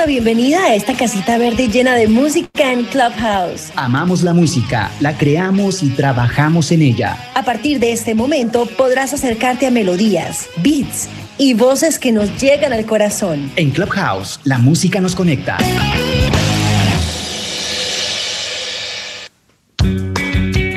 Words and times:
La 0.00 0.06
bienvenida 0.06 0.64
a 0.64 0.74
esta 0.74 0.96
casita 0.96 1.36
verde 1.36 1.68
llena 1.68 1.94
de 1.94 2.08
música 2.08 2.72
en 2.72 2.84
Clubhouse. 2.84 3.70
Amamos 3.76 4.22
la 4.22 4.32
música, 4.32 4.90
la 4.98 5.18
creamos 5.18 5.82
y 5.82 5.90
trabajamos 5.90 6.72
en 6.72 6.80
ella. 6.80 7.18
A 7.34 7.44
partir 7.44 7.78
de 7.80 7.92
este 7.92 8.14
momento 8.14 8.64
podrás 8.64 9.12
acercarte 9.12 9.66
a 9.66 9.70
melodías, 9.70 10.48
beats 10.62 11.06
y 11.36 11.52
voces 11.52 11.98
que 11.98 12.12
nos 12.12 12.40
llegan 12.40 12.72
al 12.72 12.86
corazón. 12.86 13.52
En 13.56 13.72
Clubhouse, 13.72 14.40
la 14.44 14.56
música 14.56 15.02
nos 15.02 15.14
conecta. 15.14 15.58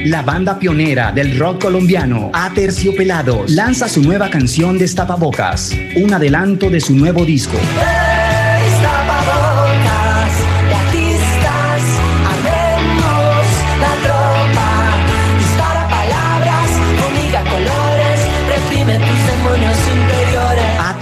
La 0.03 0.21
banda 0.21 0.59
pionera 0.59 1.13
del 1.13 1.39
rock 1.39 1.61
colombiano, 1.61 2.29
Aterciopelados, 2.33 3.49
lanza 3.51 3.87
su 3.87 4.01
nueva 4.01 4.29
canción 4.29 4.77
Destapabocas, 4.77 5.71
un 5.95 6.13
adelanto 6.13 6.69
de 6.69 6.81
su 6.81 6.93
nuevo 6.93 7.23
disco. 7.23 7.57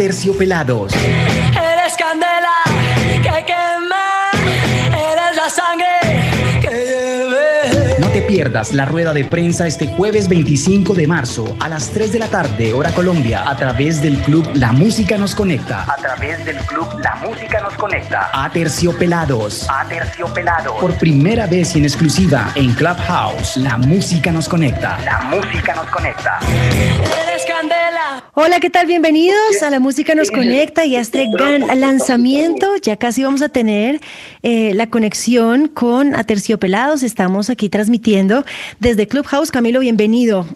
Aterciopelados. 0.01 0.93
Eres 0.95 1.95
candela 1.95 2.49
que 3.21 3.45
quema, 3.45 4.31
eres 4.89 5.35
la 5.35 5.47
sangre 5.47 6.59
que 6.59 6.69
lleve. 6.69 7.99
No 7.99 8.07
te 8.07 8.23
pierdas 8.23 8.73
la 8.73 8.85
rueda 8.85 9.13
de 9.13 9.25
prensa 9.25 9.67
este 9.67 9.85
jueves 9.85 10.27
25 10.27 10.95
de 10.95 11.05
marzo 11.05 11.55
a 11.59 11.69
las 11.69 11.91
3 11.91 12.13
de 12.13 12.17
la 12.17 12.29
tarde, 12.29 12.73
hora 12.73 12.89
Colombia, 12.93 13.47
a 13.47 13.55
través 13.55 14.01
del 14.01 14.17
club 14.21 14.49
La 14.55 14.71
Música 14.71 15.19
Nos 15.19 15.35
Conecta. 15.35 15.83
A 15.83 15.95
través 15.97 16.43
del 16.45 16.57
club 16.61 16.87
La 17.03 17.13
Música 17.17 17.61
Nos 17.61 17.75
Conecta. 17.75 18.31
Aterciopelados. 18.33 19.69
Aterciopelados. 19.69 20.81
Por 20.81 20.95
primera 20.95 21.45
vez 21.45 21.75
y 21.75 21.77
en 21.77 21.85
exclusiva 21.85 22.51
en 22.55 22.73
Clubhouse, 22.73 23.55
La 23.57 23.77
Música 23.77 24.31
Nos 24.31 24.49
Conecta. 24.49 24.97
La 25.05 25.19
Música 25.29 25.75
Nos 25.75 25.85
Conecta. 25.91 26.39
Candela. 27.61 28.23
Hola, 28.33 28.59
¿qué 28.59 28.71
tal? 28.71 28.87
Bienvenidos 28.87 29.61
a 29.61 29.69
La 29.69 29.79
Música 29.79 30.15
Nos 30.15 30.31
Conecta 30.31 30.83
y 30.85 30.95
a 30.95 30.99
este 30.99 31.27
gran 31.31 31.79
lanzamiento. 31.79 32.75
Ya 32.77 32.97
casi 32.97 33.23
vamos 33.23 33.43
a 33.43 33.49
tener 33.49 34.01
eh, 34.41 34.73
la 34.73 34.89
conexión 34.89 35.67
con 35.67 36.15
Aterciopelados. 36.15 37.03
Estamos 37.03 37.51
aquí 37.51 37.69
transmitiendo 37.69 38.45
desde 38.79 39.07
Clubhouse. 39.07 39.51
Camilo, 39.51 39.79
bienvenido. 39.79 40.47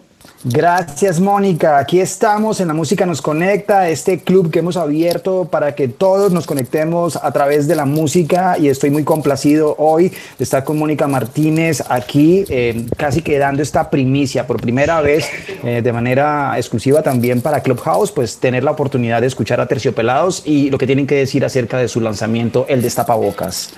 Gracias, 0.44 1.18
Mónica. 1.18 1.78
Aquí 1.78 1.98
estamos 1.98 2.60
en 2.60 2.68
La 2.68 2.74
Música 2.74 3.06
Nos 3.06 3.22
Conecta, 3.22 3.88
este 3.88 4.20
club 4.20 4.50
que 4.50 4.58
hemos 4.58 4.76
abierto 4.76 5.46
para 5.46 5.74
que 5.74 5.88
todos 5.88 6.30
nos 6.30 6.46
conectemos 6.46 7.16
a 7.16 7.32
través 7.32 7.66
de 7.66 7.74
la 7.74 7.86
música 7.86 8.56
y 8.58 8.68
estoy 8.68 8.90
muy 8.90 9.02
complacido 9.02 9.74
hoy 9.78 10.10
de 10.10 10.44
estar 10.44 10.62
con 10.62 10.78
Mónica 10.78 11.08
Martínez 11.08 11.82
aquí, 11.88 12.44
eh, 12.48 12.86
casi 12.96 13.22
que 13.22 13.38
dando 13.38 13.62
esta 13.62 13.90
primicia 13.90 14.46
por 14.46 14.60
primera 14.60 15.00
vez 15.00 15.26
eh, 15.64 15.80
de 15.82 15.92
manera 15.92 16.52
exclusiva 16.56 17.02
también 17.02 17.40
para 17.40 17.62
Clubhouse, 17.62 18.12
pues 18.12 18.38
tener 18.38 18.62
la 18.62 18.72
oportunidad 18.72 19.22
de 19.22 19.26
escuchar 19.26 19.60
a 19.60 19.66
Terciopelados 19.66 20.42
y 20.44 20.70
lo 20.70 20.78
que 20.78 20.86
tienen 20.86 21.06
que 21.06 21.16
decir 21.16 21.44
acerca 21.44 21.78
de 21.78 21.88
su 21.88 22.00
lanzamiento, 22.00 22.66
El 22.68 22.82
Destapabocas. 22.82 23.72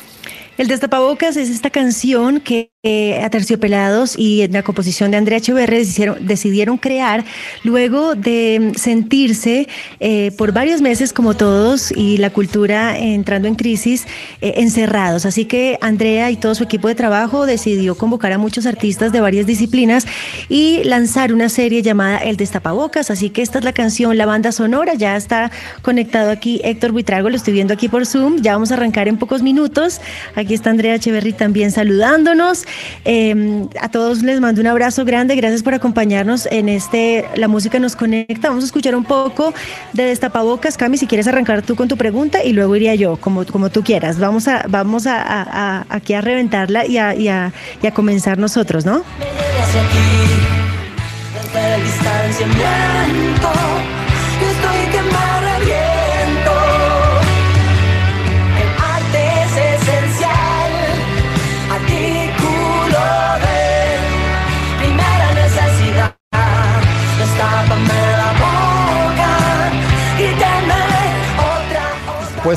El 0.59 0.66
Destapabocas 0.66 1.37
es 1.37 1.50
esta 1.50 1.71
canción 1.71 2.41
que 2.41 2.72
eh, 2.91 3.21
Aterciopelados 3.22 4.19
y 4.19 4.41
en 4.41 4.53
la 4.53 4.62
composición 4.62 5.10
de 5.10 5.19
Andrea 5.19 5.37
Echeverri 5.37 5.76
decidieron, 5.76 6.26
decidieron 6.26 6.78
crear 6.78 7.22
luego 7.62 8.15
de 8.15 8.72
sentirse 8.76 9.69
eh, 10.00 10.31
por 10.38 10.53
varios 10.53 10.81
meses 10.81 11.12
como 11.12 11.34
todos 11.34 11.93
y 11.94 12.16
la 12.16 12.31
cultura 12.31 12.97
entrando 12.98 13.47
en 13.47 13.56
crisis 13.56 14.06
eh, 14.41 14.54
encerrados. 14.56 15.27
Así 15.27 15.44
que 15.44 15.77
Andrea 15.82 16.31
y 16.31 16.37
todo 16.37 16.54
su 16.54 16.65
equipo 16.65 16.88
de 16.88 16.94
trabajo 16.94 17.44
decidió 17.44 17.94
convocar 17.94 18.32
a 18.32 18.38
muchos 18.38 18.65
artistas 18.65 19.12
de 19.12 19.21
varias 19.21 19.44
disciplinas 19.44 20.06
y 20.48 20.82
lanzar 20.84 21.34
una 21.34 21.50
serie 21.50 21.82
llamada 21.82 22.16
El 22.16 22.38
Destapabocas. 22.38 23.10
Así 23.10 23.28
que 23.28 23.43
esta 23.43 23.59
es 23.59 23.66
la 23.66 23.75
canción, 23.75 24.16
la 24.16 24.25
banda 24.25 24.50
sonora. 24.50 24.94
Ya 24.94 25.15
está 25.15 25.50
conectado 25.82 26.31
aquí 26.31 26.62
Héctor 26.65 26.93
Buitrago, 26.93 27.28
lo 27.28 27.37
estoy 27.37 27.53
viendo 27.53 27.75
aquí 27.75 27.88
por 27.88 28.06
Zoom. 28.06 28.41
Ya 28.41 28.54
vamos 28.54 28.71
a 28.71 28.77
arrancar 28.77 29.09
en 29.09 29.19
pocos 29.19 29.43
minutos. 29.43 30.00
Aquí 30.37 30.54
está 30.54 30.71
Andrea 30.71 30.94
Echeverry 30.94 31.34
también 31.34 31.71
saludándonos. 31.71 32.65
Eh, 33.05 33.66
a 33.81 33.89
todos 33.89 34.22
les 34.22 34.41
mando 34.41 34.61
un 34.61 34.66
abrazo 34.66 35.05
grande. 35.05 35.34
Gracias 35.37 35.62
por 35.62 35.75
acompañarnos 35.75 36.47
en 36.50 36.69
este 36.69 37.27
La 37.37 37.49
Música 37.49 37.78
Nos 37.78 37.97
Conecta. 37.97 38.49
Vamos 38.49 38.65
a 38.65 38.66
escuchar 38.66 38.94
un 38.94 39.05
poco 39.05 39.53
de 39.93 40.05
Destapabocas. 40.05 40.77
Cami, 40.77 40.97
si 40.99 41.06
quieres 41.06 41.27
arrancar 41.28 41.62
tú 41.62 41.77
con 41.77 41.89
tu 41.89 41.97
pregunta 41.97 42.43
y 42.44 42.53
luego 42.53 42.77
iría 42.77 42.94
yo, 42.94 43.16
como, 43.16 43.44
como 43.47 43.71
tú 43.71 43.83
quieras. 43.83 44.19
Vamos, 44.19 44.49
a, 44.49 44.65
vamos 44.69 45.06
a, 45.06 45.84
aquí 45.89 46.15
a 46.15 46.21
reventarla 46.21 46.87
y 46.87 46.99
a, 46.99 47.15
y 47.15 47.28
a- 47.28 47.53
comenzar 47.94 48.39
nosotros, 48.39 48.84
¿no? 48.84 49.03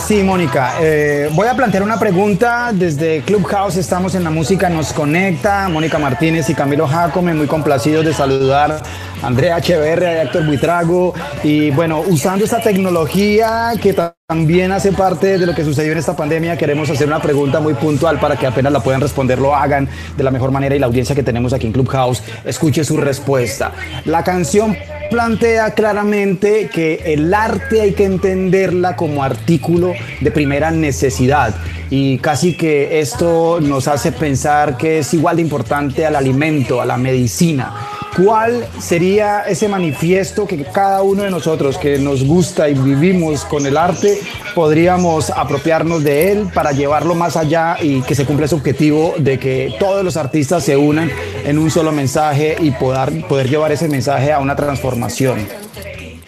Sí, 0.01 0.23
Mónica. 0.23 0.73
eh, 0.81 1.29
voy 1.33 1.47
a 1.47 1.55
plantear 1.55 1.83
una 1.83 1.99
pregunta 1.99 2.71
desde 2.73 3.21
Clubhouse. 3.21 3.77
Estamos 3.77 4.15
en 4.15 4.23
La 4.23 4.29
Música 4.29 4.69
Nos 4.69 4.93
Conecta. 4.93 5.69
Mónica 5.69 5.99
Martínez 5.99 6.49
y 6.49 6.55
Camilo 6.55 6.87
Jacome, 6.87 7.33
muy 7.33 7.47
complacidos 7.47 8.05
de 8.05 8.13
saludar 8.13 8.71
a 9.21 9.27
Andrea 9.27 9.57
Echeverria 9.57 10.13
y 10.13 10.25
Héctor 10.25 10.45
Buitrago. 10.45 11.13
Y 11.43 11.71
bueno, 11.71 12.01
usando 12.01 12.45
esta 12.45 12.61
tecnología 12.61 13.71
que 13.81 13.93
también 14.31 14.71
hace 14.71 14.93
parte 14.93 15.37
de 15.37 15.45
lo 15.45 15.53
que 15.53 15.65
sucedió 15.65 15.91
en 15.91 15.97
esta 15.97 16.15
pandemia, 16.15 16.55
queremos 16.55 16.89
hacer 16.89 17.05
una 17.05 17.21
pregunta 17.21 17.59
muy 17.59 17.73
puntual 17.73 18.17
para 18.17 18.37
que 18.37 18.47
apenas 18.47 18.71
la 18.71 18.79
puedan 18.79 19.01
responder, 19.01 19.37
lo 19.39 19.53
hagan 19.53 19.89
de 20.15 20.23
la 20.23 20.31
mejor 20.31 20.51
manera 20.51 20.73
y 20.73 20.79
la 20.79 20.85
audiencia 20.85 21.13
que 21.13 21.21
tenemos 21.21 21.51
aquí 21.51 21.67
en 21.67 21.73
Clubhouse 21.73 22.23
escuche 22.45 22.85
su 22.85 22.95
respuesta. 22.95 23.73
La 24.05 24.23
canción 24.23 24.77
plantea 25.09 25.71
claramente 25.71 26.69
que 26.73 27.01
el 27.07 27.33
arte 27.33 27.81
hay 27.81 27.91
que 27.91 28.05
entenderla 28.05 28.95
como 28.95 29.21
artículo 29.21 29.91
de 30.21 30.31
primera 30.31 30.71
necesidad 30.71 31.53
y 31.91 32.17
casi 32.19 32.53
que 32.53 33.01
esto 33.01 33.59
nos 33.61 33.89
hace 33.89 34.13
pensar 34.13 34.77
que 34.77 34.99
es 34.99 35.13
igual 35.13 35.35
de 35.35 35.41
importante 35.41 36.05
al 36.05 36.15
alimento, 36.15 36.81
a 36.81 36.85
la 36.85 36.97
medicina. 36.97 37.75
¿Cuál 38.15 38.65
sería 38.79 39.41
ese 39.41 39.67
manifiesto 39.67 40.47
que 40.47 40.63
cada 40.63 41.01
uno 41.01 41.23
de 41.23 41.31
nosotros 41.31 41.77
que 41.77 41.97
nos 41.97 42.25
gusta 42.25 42.69
y 42.69 42.73
vivimos 42.73 43.45
con 43.45 43.65
el 43.65 43.77
arte 43.77 44.19
podríamos 44.55 45.29
apropiarnos 45.29 46.03
de 46.03 46.31
él 46.31 46.49
para 46.53 46.71
llevarlo 46.71 47.13
más 47.13 47.35
allá 47.37 47.77
y 47.81 48.01
que 48.01 48.15
se 48.15 48.25
cumpla 48.25 48.45
ese 48.45 48.55
objetivo 48.55 49.13
de 49.17 49.37
que 49.37 49.75
todos 49.77 50.03
los 50.03 50.17
artistas 50.17 50.63
se 50.63 50.77
unan 50.77 51.11
en 51.45 51.57
un 51.57 51.69
solo 51.71 51.91
mensaje 51.91 52.55
y 52.59 52.71
poder, 52.71 53.25
poder 53.27 53.49
llevar 53.49 53.71
ese 53.73 53.89
mensaje 53.89 54.31
a 54.31 54.39
una 54.39 54.55
transformación? 54.55 55.47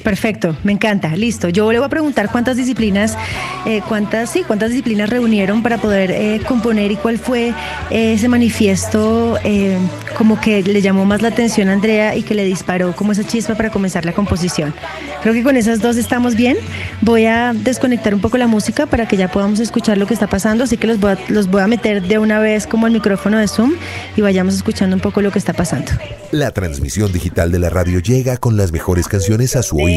Perfecto, 0.04 0.58
me 0.64 0.74
encanta, 0.74 1.16
listo. 1.16 1.48
Yo 1.48 1.72
le 1.72 1.80
voy 1.80 1.86
a 1.86 1.90
preguntar 1.90 2.30
cuántas 2.30 2.58
disciplinas, 2.58 3.18
eh, 3.66 3.82
cuántas, 3.88 4.30
sí, 4.30 4.44
cuántas 4.46 4.70
disciplinas 4.70 5.10
reunieron 5.10 5.64
para 5.64 5.78
poder 5.78 6.12
eh, 6.12 6.42
componer 6.46 6.92
y 6.92 6.98
cuál 6.98 7.18
fue 7.18 7.54
eh, 7.90 8.14
ese 8.14 8.28
manifiesto 8.28 9.40
como 10.18 10.40
que 10.40 10.62
le 10.62 10.82
llamó 10.82 11.06
más 11.06 11.22
la 11.22 11.30
atención 11.30 11.70
a 11.70 11.74
Andrea 11.74 12.16
y 12.16 12.24
que 12.24 12.36
le 12.36 12.44
disparó 12.44 12.96
como 12.96 13.14
esa 13.14 13.24
chispa 13.24 13.56
para 13.56 13.72
comenzar 13.72 14.06
la 14.06 14.14
composición. 14.14 14.74
Creo 15.22 15.34
que 15.34 15.42
con 15.42 15.56
esas 15.56 15.80
dos 15.80 15.96
estamos 15.96 16.36
bien. 16.36 16.58
Voy 17.02 17.26
a 17.26 17.54
desconectar 17.54 18.14
un 18.14 18.20
poco 18.20 18.38
la 18.38 18.48
música 18.48 18.86
para 18.86 19.08
que 19.08 19.16
ya 19.16 19.32
podamos 19.32 19.60
escuchar 19.60 19.98
lo 19.98 20.06
que 20.06 20.14
está 20.14 20.28
pasando, 20.28 20.66
así 20.66 20.78
que 20.78 20.88
los 20.88 21.00
voy 21.00 21.12
a, 21.12 21.18
los 21.30 21.48
voy 21.48 21.62
a 21.62 21.68
meter 21.68 22.04
de 22.04 22.18
una 22.18 22.40
vez 22.40 22.68
como 22.68 22.86
al 22.86 22.92
micrófono 22.92 23.38
de 23.38 23.48
Zoom 23.48 23.74
y 24.18 24.22
vayamos 24.22 24.54
escuchando 24.54 24.96
un 24.96 25.02
poco 25.02 25.22
lo 25.22 25.32
que 25.32 25.40
está 25.40 25.54
pasando. 25.54 25.92
La 26.32 26.52
transmisión 26.52 27.12
digital 27.14 27.52
de 27.52 27.60
la 27.60 27.70
radio 27.70 28.00
llega 28.00 28.38
con 28.38 28.58
las 28.58 28.72
mejores 28.72 29.08
canciones 29.08 29.56
a 29.56 29.64
su 29.64 29.78
oído. 29.78 29.93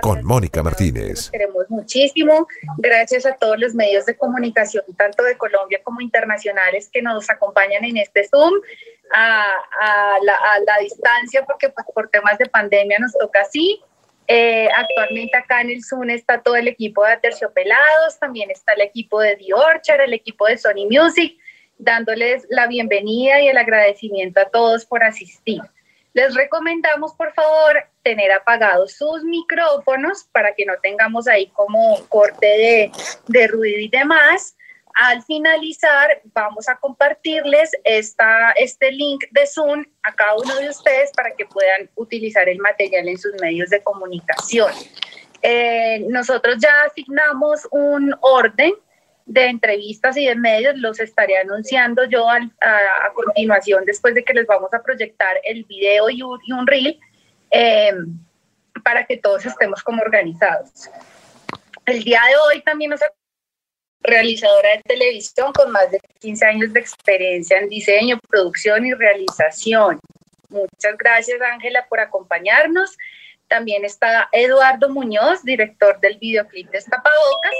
Con 0.00 0.24
Mónica 0.24 0.62
Martínez. 0.62 1.30
queremos 1.30 1.68
muchísimo. 1.70 2.46
Gracias 2.78 3.26
a 3.26 3.34
todos 3.34 3.58
los 3.58 3.74
medios 3.74 4.06
de 4.06 4.16
comunicación, 4.16 4.84
tanto 4.96 5.22
de 5.24 5.36
Colombia 5.36 5.80
como 5.82 6.00
internacionales, 6.00 6.88
que 6.92 7.02
nos 7.02 7.28
acompañan 7.30 7.84
en 7.84 7.96
este 7.96 8.28
Zoom. 8.28 8.54
a, 9.14 10.16
la, 10.22 10.78
distancia 10.80 11.44
porque 11.44 11.68
pues, 11.68 11.86
por 11.94 12.08
temas 12.08 12.38
de 12.38 12.46
pandemia 12.46 12.98
nos 12.98 13.12
toca 13.12 13.42
así. 13.42 13.80
Eh, 14.28 14.68
actualmente 14.76 15.36
acá 15.36 15.60
en 15.60 15.70
el 15.70 15.84
Zoom 15.84 16.10
está 16.10 16.40
todo 16.40 16.56
el 16.56 16.68
equipo 16.68 17.04
de 17.04 17.16
Terciopelados, 17.18 18.18
también 18.18 18.50
está 18.50 18.72
el 18.72 18.82
equipo 18.82 19.20
de 19.20 19.36
The 19.36 19.52
Orchard, 19.54 20.00
el 20.00 20.14
equipo 20.14 20.46
de 20.46 20.56
Sony 20.56 20.86
Music, 20.88 21.36
dándoles 21.78 22.46
la 22.48 22.66
bienvenida 22.66 23.40
y 23.40 23.48
el 23.48 23.58
agradecimiento 23.58 24.40
a 24.40 24.46
todos 24.46 24.86
por 24.86 25.02
asistir. 25.02 25.60
Les 26.14 26.34
recomendamos, 26.34 27.14
por 27.14 27.32
favor, 27.32 27.84
tener 28.02 28.32
apagados 28.32 28.92
sus 28.92 29.22
micrófonos 29.24 30.24
para 30.32 30.54
que 30.54 30.64
no 30.64 30.74
tengamos 30.82 31.28
ahí 31.28 31.48
como 31.48 32.04
corte 32.08 32.46
de, 32.46 32.92
de 33.28 33.46
ruido 33.48 33.78
y 33.78 33.88
demás. 33.88 34.56
Al 34.94 35.22
finalizar, 35.22 36.20
vamos 36.34 36.68
a 36.68 36.76
compartirles 36.76 37.70
esta, 37.84 38.52
este 38.52 38.92
link 38.92 39.24
de 39.30 39.46
Zoom 39.46 39.86
a 40.02 40.14
cada 40.14 40.34
uno 40.34 40.54
de 40.56 40.68
ustedes 40.68 41.10
para 41.12 41.30
que 41.34 41.46
puedan 41.46 41.88
utilizar 41.94 42.48
el 42.48 42.58
material 42.58 43.08
en 43.08 43.16
sus 43.16 43.32
medios 43.40 43.70
de 43.70 43.82
comunicación. 43.82 44.70
Eh, 45.40 46.04
nosotros 46.08 46.56
ya 46.60 46.72
asignamos 46.86 47.66
un 47.70 48.14
orden 48.20 48.74
de 49.26 49.46
entrevistas 49.46 50.16
y 50.16 50.26
de 50.26 50.36
medios, 50.36 50.76
los 50.76 51.00
estaré 51.00 51.38
anunciando 51.38 52.04
yo 52.04 52.28
a, 52.28 52.40
continuación 53.14 53.84
después 53.84 54.14
de 54.14 54.24
que 54.24 54.34
les 54.34 54.46
vamos 54.46 54.72
a 54.74 54.82
proyectar 54.82 55.36
el 55.44 55.64
video 55.64 56.10
y 56.10 56.22
un, 56.22 56.66
reel 56.66 56.98
eh, 57.52 57.92
para 58.82 59.04
que 59.04 59.18
todos 59.18 59.44
estemos 59.46 59.82
como 59.82 60.02
organizados. 60.02 60.90
El 61.86 62.02
día 62.02 62.22
de 62.28 62.36
hoy 62.36 62.62
también 62.62 62.90
nos 62.90 63.00
realizadora 64.00 64.70
de 64.70 64.82
televisión 64.82 65.52
con 65.52 65.70
más 65.70 65.90
de 65.90 66.00
15 66.20 66.44
años 66.44 66.72
de 66.72 66.80
experiencia 66.80 67.58
en 67.58 67.68
diseño, 67.68 68.18
producción 68.28 68.84
y 68.86 68.94
realización. 68.94 70.00
Muchas 70.48 70.96
gracias, 70.98 71.40
Ángela, 71.40 71.86
por 71.88 72.00
acompañarnos. 72.00 72.96
También 73.48 73.84
está 73.84 74.28
Eduardo 74.32 74.88
Muñoz, 74.88 75.44
director 75.44 76.00
del 76.00 76.18
videoclip 76.18 76.70
de 76.70 76.78
Estapabocas 76.78 77.52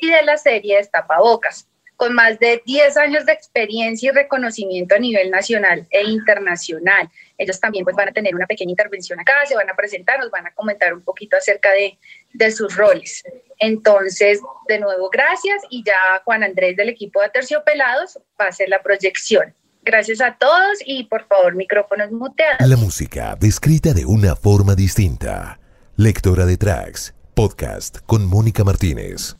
y 0.00 0.10
de 0.10 0.22
la 0.22 0.36
serie 0.36 0.78
Estapabocas 0.78 1.66
con 1.98 2.14
más 2.14 2.38
de 2.38 2.62
10 2.64 2.96
años 2.96 3.26
de 3.26 3.32
experiencia 3.32 4.10
y 4.10 4.14
reconocimiento 4.14 4.94
a 4.94 5.00
nivel 5.00 5.32
nacional 5.32 5.84
e 5.90 6.04
internacional. 6.04 7.10
Ellos 7.38 7.60
también 7.60 7.84
pues, 7.84 7.96
van 7.96 8.08
a 8.08 8.12
tener 8.12 8.34
una 8.34 8.46
pequeña 8.46 8.72
intervención 8.72 9.18
acá, 9.20 9.32
se 9.46 9.54
van 9.54 9.70
a 9.70 9.74
presentar, 9.74 10.18
nos 10.18 10.30
van 10.30 10.46
a 10.46 10.52
comentar 10.52 10.92
un 10.92 11.02
poquito 11.02 11.36
acerca 11.36 11.70
de, 11.72 11.96
de 12.34 12.50
sus 12.50 12.76
roles. 12.76 13.22
Entonces, 13.60 14.40
de 14.66 14.80
nuevo, 14.80 15.08
gracias 15.08 15.62
y 15.70 15.84
ya 15.84 16.20
Juan 16.24 16.42
Andrés 16.42 16.76
del 16.76 16.88
equipo 16.88 17.22
de 17.22 17.30
Terciopelados 17.30 18.18
va 18.38 18.46
a 18.46 18.48
hacer 18.48 18.68
la 18.68 18.82
proyección. 18.82 19.54
Gracias 19.82 20.20
a 20.20 20.36
todos 20.36 20.78
y 20.84 21.04
por 21.04 21.26
favor, 21.28 21.54
micrófonos 21.54 22.10
muteados. 22.10 22.68
La 22.68 22.76
música 22.76 23.36
descrita 23.40 23.94
de 23.94 24.04
una 24.04 24.36
forma 24.36 24.74
distinta. 24.74 25.60
Lectora 25.96 26.44
de 26.44 26.56
tracks, 26.56 27.14
podcast 27.34 27.98
con 28.04 28.26
Mónica 28.26 28.64
Martínez. 28.64 29.37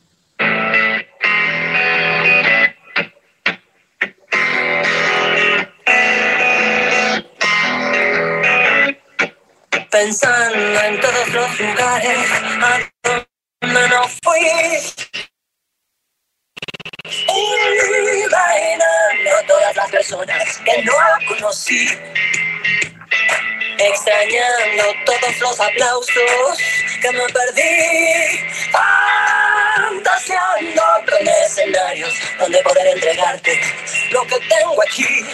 Pensando 9.89 10.81
en 10.81 11.01
todos 11.01 11.27
los 11.29 11.59
lugares 11.59 12.31
a 12.61 12.79
donde 13.61 13.89
no 13.89 14.07
fui. 14.23 14.47
Imaginando 18.25 19.31
todas 19.47 19.75
las 19.75 19.89
personas 19.89 20.57
que 20.59 20.83
no 20.83 20.93
conocí. 21.27 21.89
Extrañando 23.79 24.83
todos 25.05 25.39
los 25.39 25.59
aplausos 25.59 26.59
que 27.01 27.11
me 27.11 27.27
perdí. 27.29 28.39
Fantaseando 29.81 30.83
con 31.09 31.27
escenarios 31.27 32.13
donde 32.39 32.61
poder 32.61 32.87
entregarte 32.87 33.59
lo 34.11 34.21
que 34.27 34.39
tengo 34.39 34.81
aquí. 34.83 35.25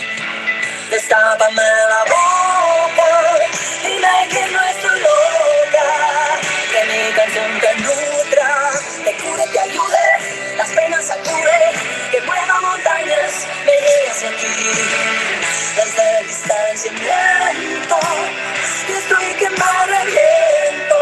Destápame 0.89 1.63
la 1.63 2.03
boca 2.05 3.05
Dile 3.83 4.27
que 4.29 4.51
no 4.51 4.61
estoy 4.63 4.99
loca, 4.99 5.87
que 6.71 6.85
mi 6.85 7.13
canción 7.13 7.59
te 7.59 7.75
nutra, 7.81 8.71
te 9.03 9.13
cure, 9.17 9.47
te 9.51 9.59
ayude, 9.59 10.55
las 10.57 10.69
penas 10.69 11.05
sacude, 11.05 11.71
que 12.11 12.21
mueva 12.21 12.61
montañas, 12.61 13.47
me 13.65 13.71
llegue 13.73 14.09
hacia 14.11 14.29
ti. 14.37 14.47
Desde 15.75 16.19
el 16.19 16.27
distanciamiento, 16.27 17.99
y 18.87 18.91
estoy 18.91 19.33
que 19.39 19.49
me 19.49 19.85
reviento. 19.87 20.97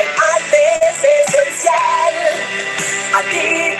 El 0.00 0.08
arte 0.34 0.80
es 0.82 1.28
esencial, 1.28 2.14
a 3.14 3.22
ti 3.30 3.79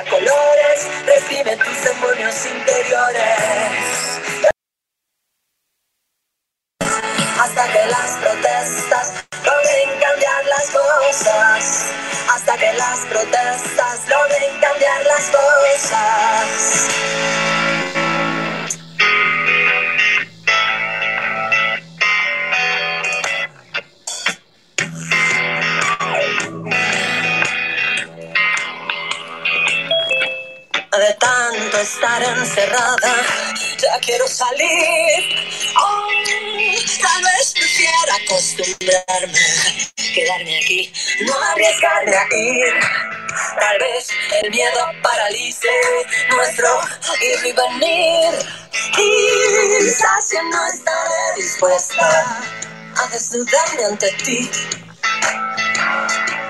voz. 0.00 0.62
tus 1.58 1.84
demonios 1.84 2.46
interiores. 2.46 4.20
Hasta 7.40 7.72
que 7.72 7.86
las 7.86 8.10
protestas 8.22 9.24
logren 9.44 10.00
cambiar 10.00 10.44
las 10.46 10.70
cosas. 10.70 11.92
Hasta 12.34 12.56
que 12.56 12.72
las 12.74 12.98
protestas 13.00 14.08
logren 14.08 14.60
cambiar 14.60 15.04
las 15.04 15.30
cosas. 15.30 16.88
Encerrada, 32.20 33.14
ya 33.78 33.98
quiero 34.00 34.28
salir. 34.28 35.24
Tal 37.00 37.22
vez 37.22 37.52
prefiera 37.54 38.14
acostumbrarme, 38.24 39.90
quedarme 40.14 40.58
aquí, 40.58 40.92
no 41.26 41.34
arriesgarme 41.34 42.16
a 42.16 42.36
ir. 42.36 42.74
Tal 43.58 43.78
vez 43.78 44.08
el 44.42 44.50
miedo 44.50 44.90
paralice 45.02 45.68
nuestro 46.30 46.68
ir 47.22 47.46
y 47.46 47.52
venir. 47.52 48.46
Quizás 48.94 50.30
yo 50.32 50.42
no 50.42 50.66
estaré 50.66 51.34
dispuesta 51.36 52.44
a 52.96 53.06
desnudarme 53.08 53.84
ante 53.86 54.12
ti. 54.24 54.50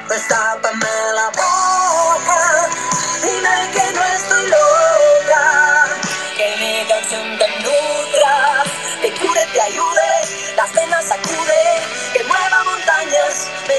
Destápame 0.09 0.87
la 1.14 1.28
boca, 1.28 2.69
dime 3.23 3.71
que 3.73 3.92
no 3.92 4.04
estoy 4.04 4.47
loca, 4.49 4.81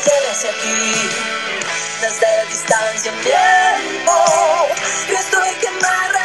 montañas, 0.03 0.05
me 0.05 0.11
lleve 0.11 0.29
hacia 0.31 0.51
ti. 0.51 1.09
Desde 2.01 2.45
distancia 2.49 3.11
en 3.11 3.21
tiempo, 3.21 4.11
yo 5.07 5.17
estoy 5.17 5.55
que 5.55 5.71
me 5.71 6.22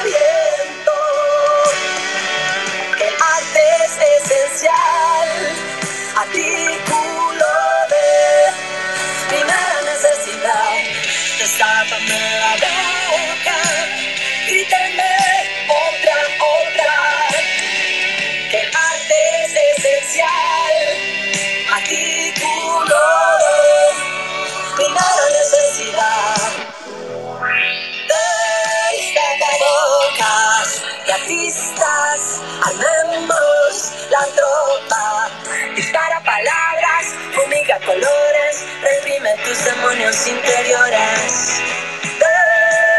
colores, 37.85 38.65
reprime 38.83 39.35
tus 39.45 39.65
demonios 39.65 40.27
interiores. 40.27 41.61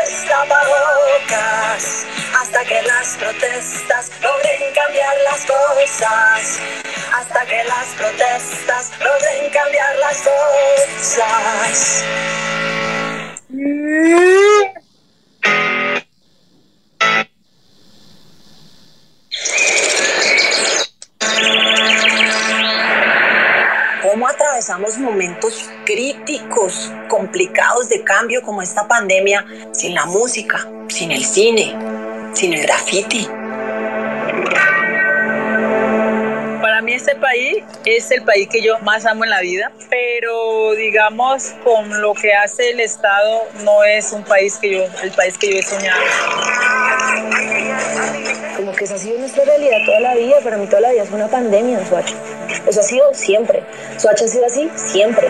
Destapabocas 0.07 2.05
hasta 2.39 2.65
que 2.65 2.81
las 2.83 3.17
protestas 3.17 4.11
logren 4.21 4.73
cambiar 4.73 5.15
las 5.31 5.45
cosas. 5.45 6.59
Hasta 7.13 7.45
que 7.45 7.63
las 7.63 7.87
protestas 7.97 8.91
logren 8.99 9.49
cambiar 9.51 9.95
las 9.97 10.17
cosas. 10.17 12.03
Atravesamos 24.29 24.97
momentos 24.97 25.69
críticos, 25.85 26.91
complicados 27.07 27.89
de 27.89 28.03
cambio 28.03 28.41
como 28.41 28.61
esta 28.61 28.87
pandemia 28.87 29.45
sin 29.71 29.93
la 29.95 30.05
música, 30.05 30.67
sin 30.87 31.11
el 31.11 31.25
cine, 31.25 31.75
sin 32.33 32.53
el 32.53 32.61
graffiti. 32.61 33.27
Mí 36.81 36.93
este 36.93 37.15
país 37.15 37.57
es 37.85 38.09
el 38.11 38.23
país 38.23 38.47
que 38.49 38.61
yo 38.61 38.79
más 38.79 39.05
amo 39.05 39.25
en 39.25 39.29
la 39.31 39.41
vida, 39.41 39.69
pero 39.89 40.71
digamos 40.75 41.53
con 41.65 42.01
lo 42.01 42.13
que 42.13 42.33
hace 42.33 42.69
el 42.69 42.79
Estado 42.79 43.47
no 43.65 43.83
es 43.83 44.13
un 44.13 44.23
país 44.23 44.57
que 44.57 44.71
yo, 44.71 44.85
el 45.03 45.11
país 45.11 45.37
que 45.37 45.51
yo 45.51 45.59
he 45.59 45.61
soñado. 45.61 46.01
Como 48.55 48.71
que 48.73 48.85
esa 48.85 48.95
ha 48.95 48.97
sido 48.97 49.19
nuestra 49.19 49.43
realidad 49.43 49.77
toda 49.85 49.99
la 49.99 50.15
vida, 50.15 50.35
para 50.41 50.55
mí 50.55 50.67
toda 50.67 50.81
la 50.81 50.91
vida 50.91 51.03
es 51.03 51.11
una 51.11 51.27
pandemia 51.27 51.79
en 51.79 51.85
Soacha. 51.85 52.15
Eso 52.65 52.79
ha 52.79 52.83
sido 52.83 53.13
siempre. 53.13 53.61
Soacha 53.97 54.23
ha 54.23 54.27
sido 54.29 54.45
así 54.45 54.69
siempre. 54.75 55.27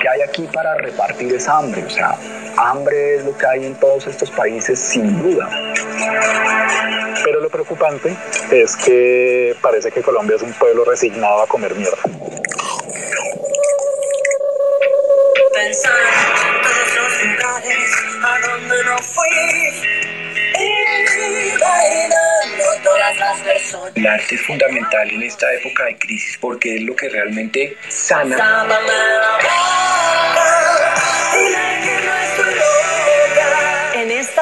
Que 0.00 0.08
hay 0.08 0.22
aquí 0.22 0.48
para 0.52 0.76
repartir 0.76 1.34
es 1.34 1.46
hambre, 1.48 1.84
o 1.84 1.90
sea, 1.90 2.16
hambre 2.56 3.16
es 3.16 3.24
lo 3.24 3.36
que 3.36 3.46
hay 3.46 3.66
en 3.66 3.74
todos 3.78 4.06
estos 4.06 4.30
países 4.30 4.78
sin 4.78 5.22
duda. 5.22 5.48
Pero 7.24 7.40
lo 7.40 7.50
preocupante 7.50 8.16
es 8.50 8.76
que 8.76 9.54
parece 9.60 9.90
que 9.90 10.00
Colombia 10.00 10.36
es 10.36 10.42
un 10.42 10.52
pueblo 10.54 10.84
resignado 10.84 11.42
a 11.42 11.46
comer 11.46 11.74
mierda. 11.74 11.98
Pensar 15.52 15.92
todos 16.62 16.94
los 16.96 17.24
lugares 17.24 17.90
a 18.24 18.38
donde 18.48 18.84
no 18.84 18.98
fui. 18.98 19.90
Imaginando 21.50 22.64
todas 22.82 23.16
las 23.18 23.40
personas. 23.40 23.92
El 23.94 24.06
arte 24.06 24.34
es 24.34 24.42
fundamental 24.42 25.10
en 25.10 25.22
esta 25.22 25.52
época 25.52 25.84
de 25.84 25.98
crisis 25.98 26.38
porque 26.40 26.76
es 26.76 26.82
lo 26.82 26.96
que 26.96 27.08
realmente 27.10 27.76
sana. 27.88 28.66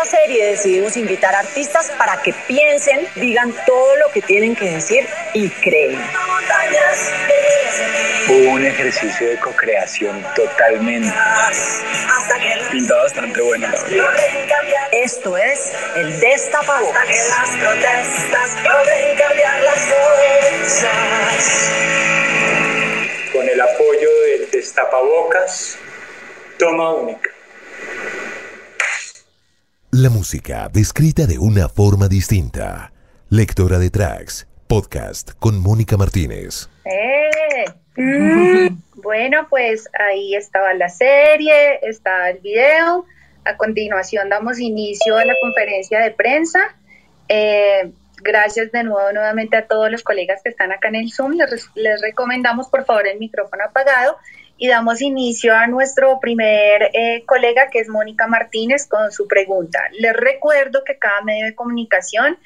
Serie 0.09 0.47
decidimos 0.47 0.97
invitar 0.97 1.35
artistas 1.35 1.93
para 1.99 2.21
que 2.23 2.33
piensen, 2.47 3.07
digan 3.17 3.53
todo 3.67 3.97
lo 3.97 4.11
que 4.11 4.23
tienen 4.23 4.57
que 4.57 4.71
decir 4.71 5.07
y 5.35 5.49
creen. 5.51 6.01
Hubo 8.29 8.53
un 8.53 8.65
ejercicio 8.65 9.29
de 9.29 9.39
co-creación 9.39 10.25
totalmente. 10.35 11.09
hasta 11.09 12.39
que 12.41 12.57
las 12.57 12.69
Pinta 12.69 12.95
bastante 12.97 13.41
bueno, 13.41 13.69
la 13.69 13.83
verdad. 13.83 14.15
Esto 14.93 15.37
es 15.37 15.73
el 15.97 16.21
Destapabocas. 16.21 17.33
Con 23.33 23.49
el 23.49 23.61
apoyo 23.61 24.21
del 24.23 24.51
destapabocas, 24.51 25.79
toma 26.59 26.95
única. 26.95 27.28
La 29.91 30.11
música 30.11 30.69
descrita 30.73 31.27
de 31.27 31.39
una 31.39 31.69
forma 31.69 32.09
distinta. 32.09 32.93
Lectora 33.31 33.79
de 33.79 33.91
tracks. 33.91 34.47
Podcast 34.67 35.33
con 35.39 35.59
Mónica 35.59 35.97
Martínez. 35.97 36.69
Eh, 36.85 37.65
mm, 37.97 39.01
bueno, 39.03 39.47
pues 39.49 39.89
ahí 39.99 40.35
estaba 40.35 40.75
la 40.75 40.89
serie, 40.91 41.81
está 41.83 42.29
el 42.31 42.39
video. 42.41 43.07
A 43.45 43.57
continuación 43.57 44.29
damos 44.29 44.61
inicio 44.61 45.17
a 45.17 45.25
la 45.25 45.35
conferencia 45.41 46.01
de 46.01 46.11
prensa. 46.11 46.61
Eh, 47.29 47.91
gracias 48.23 48.71
de 48.73 48.85
nuevo 48.85 49.11
nuevamente 49.13 49.57
a 49.57 49.67
todos 49.67 49.91
los 49.91 50.03
colegas 50.03 50.43
que 50.45 50.51
están 50.51 50.71
acá 50.71 50.89
en 50.89 50.97
el 50.97 51.11
Zoom. 51.13 51.33
Les, 51.33 51.51
res- 51.51 51.71
les 51.75 52.03
recomendamos 52.03 52.69
por 52.69 52.85
favor 52.85 53.07
el 53.07 53.19
micrófono 53.19 53.65
apagado 53.65 54.19
y 54.59 54.69
damos 54.69 55.01
inicio 55.01 55.55
a 55.55 55.67
nuestro 55.67 56.19
primer 56.21 56.91
eh, 56.93 57.23
colega 57.25 57.71
que 57.71 57.79
es 57.79 57.89
Mónica 57.89 58.27
Martínez 58.27 58.87
con 58.87 59.11
su 59.13 59.27
pregunta. 59.27 59.81
Les 59.93 60.13
recuerdo 60.13 60.83
que 60.85 60.99
cada 60.99 61.23
medio 61.23 61.47
de 61.47 61.55
comunicación 61.55 62.37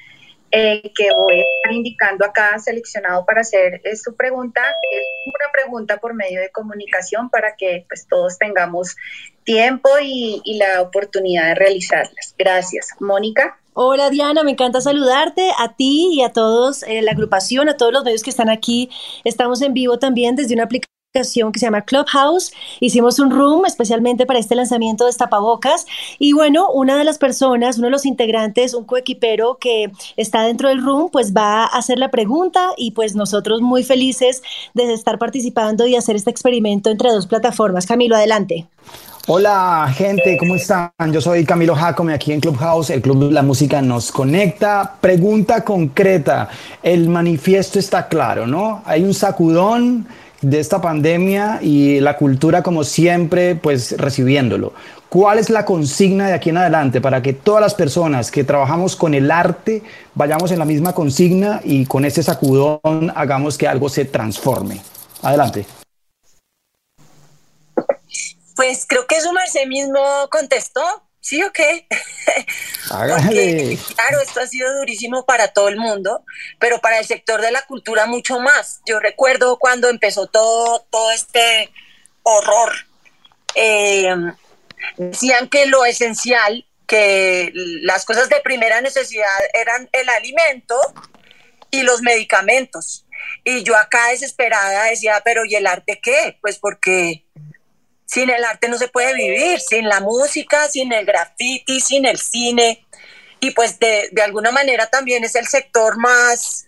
eh, 0.55 0.91
que 0.95 1.09
voy 1.11 1.39
a 1.39 1.43
estar 1.57 1.71
indicando 1.71 2.23
acá, 2.25 2.59
seleccionado 2.59 3.25
para 3.25 3.41
hacer 3.41 3.81
eh, 3.83 3.95
su 3.95 4.15
pregunta. 4.15 4.61
Es 4.91 5.03
una 5.25 5.51
pregunta 5.51 5.97
por 5.97 6.13
medio 6.13 6.39
de 6.41 6.51
comunicación 6.51 7.31
para 7.31 7.55
que 7.55 7.85
pues, 7.89 8.05
todos 8.07 8.37
tengamos 8.37 8.95
tiempo 9.43 9.89
y, 9.99 10.41
y 10.45 10.59
la 10.59 10.81
oportunidad 10.81 11.47
de 11.47 11.55
realizarlas. 11.55 12.35
Gracias. 12.37 12.89
Mónica. 12.99 13.57
Hola 13.75 14.11
Diana, 14.11 14.43
me 14.43 14.51
encanta 14.51 14.81
saludarte 14.81 15.49
a 15.57 15.75
ti 15.75 16.09
y 16.13 16.21
a 16.21 16.31
todos, 16.31 16.83
eh, 16.83 17.01
la 17.01 17.13
agrupación, 17.13 17.69
a 17.69 17.75
todos 17.75 17.91
los 17.91 18.03
medios 18.03 18.21
que 18.21 18.29
están 18.29 18.51
aquí. 18.51 18.91
Estamos 19.23 19.63
en 19.63 19.73
vivo 19.73 19.97
también 19.97 20.35
desde 20.35 20.53
una 20.53 20.65
aplicación 20.65 20.92
que 21.13 21.23
se 21.23 21.67
llama 21.67 21.83
Clubhouse. 21.83 22.51
Hicimos 22.79 23.19
un 23.19 23.29
room 23.29 23.67
especialmente 23.67 24.25
para 24.25 24.39
este 24.39 24.55
lanzamiento 24.55 25.05
de 25.05 25.13
Tapabocas. 25.13 25.85
Y 26.17 26.33
bueno, 26.33 26.71
una 26.71 26.97
de 26.97 27.03
las 27.03 27.19
personas, 27.19 27.77
uno 27.77 27.85
de 27.85 27.91
los 27.91 28.07
integrantes, 28.07 28.73
un 28.73 28.83
coequipero 28.83 29.57
que 29.59 29.91
está 30.17 30.41
dentro 30.41 30.69
del 30.69 30.83
room, 30.83 31.11
pues 31.11 31.31
va 31.31 31.65
a 31.65 31.77
hacer 31.77 31.99
la 31.99 32.09
pregunta 32.09 32.69
y 32.77 32.91
pues 32.91 33.13
nosotros 33.15 33.61
muy 33.61 33.83
felices 33.83 34.41
de 34.73 34.91
estar 34.91 35.19
participando 35.19 35.85
y 35.85 35.95
hacer 35.95 36.15
este 36.15 36.31
experimento 36.31 36.89
entre 36.89 37.11
dos 37.11 37.27
plataformas. 37.27 37.85
Camilo, 37.85 38.15
adelante. 38.15 38.65
Hola 39.27 39.89
gente, 39.95 40.35
¿cómo 40.37 40.55
están? 40.55 40.91
Yo 41.11 41.21
soy 41.21 41.45
Camilo 41.45 41.75
Jacome 41.75 42.13
aquí 42.13 42.33
en 42.33 42.41
Clubhouse, 42.41 42.89
el 42.89 43.01
Club 43.01 43.27
de 43.27 43.31
la 43.31 43.41
Música 43.41 43.81
nos 43.81 44.11
conecta. 44.11 44.95
Pregunta 44.99 45.63
concreta, 45.63 46.49
el 46.81 47.07
manifiesto 47.07 47.79
está 47.79 48.09
claro, 48.09 48.45
¿no? 48.47 48.81
Hay 48.85 49.03
un 49.03 49.13
sacudón 49.13 50.07
de 50.43 50.59
esta 50.59 50.81
pandemia 50.81 51.59
y 51.61 51.99
la 51.99 52.17
cultura 52.17 52.61
como 52.61 52.83
siempre 52.83 53.55
pues 53.55 53.97
recibiéndolo. 53.97 54.73
¿Cuál 55.09 55.39
es 55.39 55.49
la 55.49 55.63
consigna 55.63 56.27
de 56.27 56.33
aquí 56.33 56.49
en 56.49 56.57
adelante 56.57 56.99
para 56.99 57.21
que 57.21 57.33
todas 57.33 57.61
las 57.61 57.75
personas 57.75 58.31
que 58.31 58.43
trabajamos 58.43 58.95
con 58.95 59.13
el 59.13 59.29
arte 59.31 59.83
vayamos 60.15 60.51
en 60.51 60.59
la 60.59 60.65
misma 60.65 60.93
consigna 60.93 61.61
y 61.63 61.85
con 61.85 62.03
este 62.03 62.23
sacudón 62.23 63.11
hagamos 63.15 63.57
que 63.57 63.67
algo 63.67 63.89
se 63.89 64.05
transforme? 64.05 64.81
Adelante. 65.21 65.65
Pues 68.55 68.85
creo 68.87 69.07
que 69.07 69.21
su 69.21 69.31
merced 69.33 69.67
mismo 69.67 69.99
contestó, 70.29 70.81
¿sí 71.23 71.41
o 71.41 71.51
qué? 71.51 71.87
Porque, 72.89 73.79
claro, 73.95 74.19
esto 74.19 74.41
ha 74.41 74.47
sido 74.47 74.77
durísimo 74.77 75.25
para 75.25 75.47
todo 75.47 75.69
el 75.69 75.77
mundo, 75.77 76.23
pero 76.59 76.79
para 76.79 76.99
el 76.99 77.05
sector 77.05 77.41
de 77.41 77.51
la 77.51 77.65
cultura 77.65 78.05
mucho 78.05 78.39
más. 78.39 78.81
Yo 78.85 78.99
recuerdo 78.99 79.57
cuando 79.57 79.89
empezó 79.89 80.27
todo, 80.27 80.85
todo 80.91 81.11
este 81.11 81.71
horror. 82.23 82.73
eh, 83.55 84.13
decían 84.97 85.47
que 85.47 85.65
lo 85.65 85.85
esencial, 85.85 86.67
que 86.85 87.51
las 87.53 88.05
cosas 88.05 88.27
de 88.29 88.41
primera 88.41 88.81
necesidad 88.81 89.39
eran 89.53 89.89
el 89.93 90.09
alimento 90.09 90.75
y 91.71 91.83
los 91.83 92.01
medicamentos. 92.01 93.05
Y 93.45 93.63
yo 93.63 93.77
acá 93.77 94.09
desesperada 94.09 94.85
decía, 94.85 95.21
pero 95.23 95.45
¿y 95.45 95.55
el 95.55 95.67
arte 95.67 95.99
qué? 96.03 96.37
Pues 96.41 96.59
porque 96.59 97.25
sin 98.13 98.29
el 98.29 98.45
arte 98.45 98.67
no 98.69 98.77
se 98.77 98.89
puede 98.89 99.15
vivir, 99.15 99.59
sin 99.59 99.89
la 99.89 99.99
música, 99.99 100.69
sin 100.69 100.93
el 100.93 101.03
graffiti, 101.03 101.79
sin 101.79 102.05
el 102.05 102.19
cine. 102.19 102.85
Y 103.39 103.51
pues 103.51 103.79
de, 103.79 104.09
de 104.11 104.21
alguna 104.21 104.51
manera 104.51 104.85
también 104.87 105.23
es 105.23 105.33
el 105.33 105.47
sector 105.47 105.97
más 105.97 106.67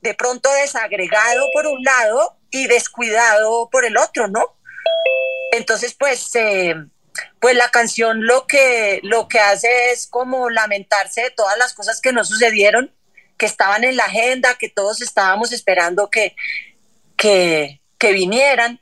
de 0.00 0.14
pronto 0.14 0.50
desagregado 0.54 1.46
por 1.54 1.66
un 1.68 1.82
lado 1.84 2.36
y 2.50 2.66
descuidado 2.66 3.68
por 3.70 3.84
el 3.84 3.96
otro, 3.96 4.26
¿no? 4.26 4.56
Entonces, 5.52 5.94
pues, 5.94 6.34
eh, 6.34 6.74
pues 7.40 7.54
la 7.54 7.70
canción 7.70 8.26
lo 8.26 8.46
que, 8.48 8.98
lo 9.04 9.28
que 9.28 9.38
hace 9.38 9.92
es 9.92 10.08
como 10.08 10.50
lamentarse 10.50 11.22
de 11.22 11.30
todas 11.30 11.56
las 11.56 11.72
cosas 11.72 12.00
que 12.00 12.12
no 12.12 12.24
sucedieron, 12.24 12.92
que 13.36 13.46
estaban 13.46 13.84
en 13.84 13.96
la 13.96 14.06
agenda, 14.06 14.56
que 14.58 14.68
todos 14.68 15.02
estábamos 15.02 15.52
esperando 15.52 16.10
que, 16.10 16.34
que, 17.16 17.80
que 17.96 18.12
vinieran. 18.12 18.80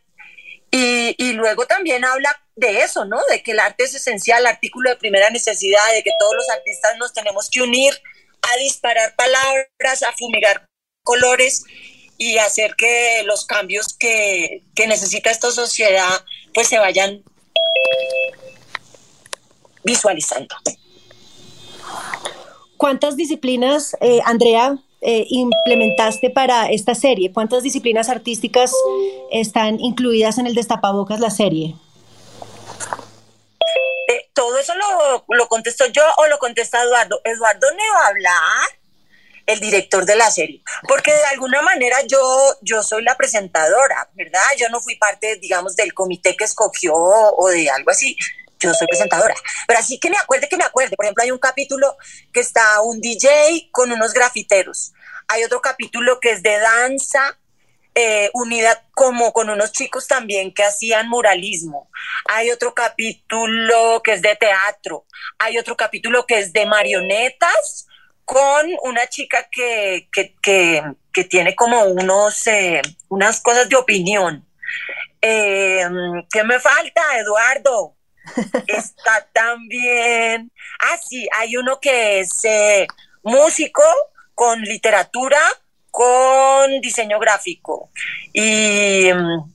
Y, 0.71 1.15
y 1.19 1.33
luego 1.33 1.67
también 1.67 2.05
habla 2.05 2.37
de 2.57 2.81
eso, 2.81 3.05
¿no? 3.05 3.19
De 3.31 3.43
que 3.43 3.53
el 3.53 3.61
arte 3.61 3.85
es 3.85 3.95
esencial, 3.95 4.47
artículo 4.47 4.91
de 4.91 4.97
primera 4.97 5.31
necesidad, 5.31 5.93
de 5.93 6.03
que 6.03 6.11
todos 6.19 6.35
los 6.35 6.49
artistas 6.51 6.97
nos 6.99 7.13
tenemos 7.13 7.49
que 7.51 7.63
unir 7.63 7.95
a 8.43 8.57
disparar 8.59 9.15
palabras, 9.17 10.03
a 10.03 10.13
fumigar 10.13 10.67
colores 11.03 11.65
y 12.19 12.39
hacer 12.39 12.75
que 12.77 13.23
los 13.25 13.47
cambios 13.47 13.95
que, 13.97 14.65
que 14.75 14.87
necesita 14.87 15.31
esta 15.31 15.51
sociedad 15.51 16.25
pues 16.55 16.69
se 16.69 16.79
vayan 16.79 17.23
visualizando. 19.85 20.55
¿Cuántas 22.77 23.17
disciplinas, 23.17 23.97
eh, 24.01 24.21
Andrea, 24.25 24.77
eh, 25.01 25.27
implementaste 25.29 26.31
para 26.31 26.67
esta 26.67 26.95
serie? 26.95 27.33
¿Cuántas 27.33 27.63
disciplinas 27.63 28.09
artísticas 28.09 28.73
están 29.31 29.81
incluidas 29.81 30.39
en 30.39 30.47
el 30.47 30.55
Destapabocas, 30.55 31.21
la 31.21 31.31
serie? 31.31 31.75
Eh, 34.09 34.31
todo 34.35 34.59
eso 34.59 34.73
lo, 34.75 35.25
lo 35.29 35.49
contesto 35.49 35.87
yo 35.87 36.03
o 36.19 36.27
lo 36.27 36.39
contesta 36.39 36.83
Eduardo. 36.83 37.21
Eduardo 37.25 37.67
me 37.77 37.89
va 37.91 38.05
a 38.05 38.09
hablar 38.09 38.69
el 39.47 39.61
director 39.61 40.05
de 40.05 40.17
la 40.17 40.29
serie, 40.31 40.61
porque 40.89 41.13
de 41.13 41.25
alguna 41.27 41.63
manera 41.63 41.99
yo, 42.09 42.19
yo 42.63 42.83
soy 42.83 43.05
la 43.05 43.17
presentadora, 43.17 44.09
¿verdad? 44.15 44.41
Yo 44.59 44.69
no 44.71 44.81
fui 44.81 44.97
parte, 44.97 45.37
digamos, 45.37 45.77
del 45.77 45.95
comité 45.95 46.37
que 46.37 46.45
escogió 46.45 46.95
o 46.95 47.49
de 47.49 47.71
algo 47.71 47.93
así 47.93 48.17
yo 48.59 48.73
soy 48.75 48.87
presentadora. 48.87 49.35
Pero 49.67 49.79
así 49.79 49.99
que 49.99 50.11
me 50.11 50.17
acuerde, 50.17 50.49
que 50.49 50.57
me 50.57 50.65
acuerde. 50.65 50.97
Por 50.97 51.05
ejemplo, 51.05 51.25
hay 51.25 51.31
un 51.31 51.39
capítulo 51.39 51.97
que 52.33 52.41
está 52.41 52.81
un 52.83 53.01
DJ 53.01 53.69
con 53.71 53.93
unos 53.93 54.13
grafiteros. 54.13 54.93
Hay 55.29 55.45
otro 55.45 55.61
capítulo 55.61 56.21
que 56.21 56.33
es 56.33 56.43
de 56.43 56.59
danza 56.59 57.39
eh, 57.99 58.31
unida 58.35 58.85
como 58.93 59.33
con 59.33 59.49
unos 59.49 59.73
chicos 59.73 60.07
también 60.07 60.53
que 60.53 60.63
hacían 60.63 61.09
muralismo. 61.09 61.91
Hay 62.29 62.51
otro 62.51 62.75
capítulo 62.75 64.03
que 64.05 64.13
es 64.13 64.23
de 64.23 64.37
teatro. 64.37 65.07
Hay 65.39 65.57
otro 65.59 65.77
capítulo 65.77 66.27
que 66.27 66.39
es 66.39 66.53
de 66.53 66.67
marionetas 66.67 67.87
con 68.27 68.67
una 68.83 69.07
chica 69.07 69.49
que, 69.51 70.11
que, 70.13 70.35
que, 70.43 71.25
tiene 71.25 71.55
como 71.55 71.85
unos, 71.85 72.47
eh, 72.49 72.83
unas 73.09 73.41
cosas 73.41 73.69
de 73.69 73.77
opinión. 73.77 74.47
Eh, 75.23 75.87
¿Qué 76.31 76.45
me 76.45 76.61
falta, 76.61 77.01
Eduardo? 77.19 77.97
Está 78.67 79.27
también. 79.33 80.51
Ah, 80.81 80.97
sí, 80.99 81.29
hay 81.37 81.57
uno 81.57 81.79
que 81.81 82.21
es 82.21 82.45
eh, 82.45 82.87
músico 83.23 83.83
con 84.35 84.61
literatura, 84.61 85.39
con 85.91 86.81
diseño 86.81 87.19
gráfico. 87.19 87.91
¿Y 88.33 89.11
mm, 89.13 89.53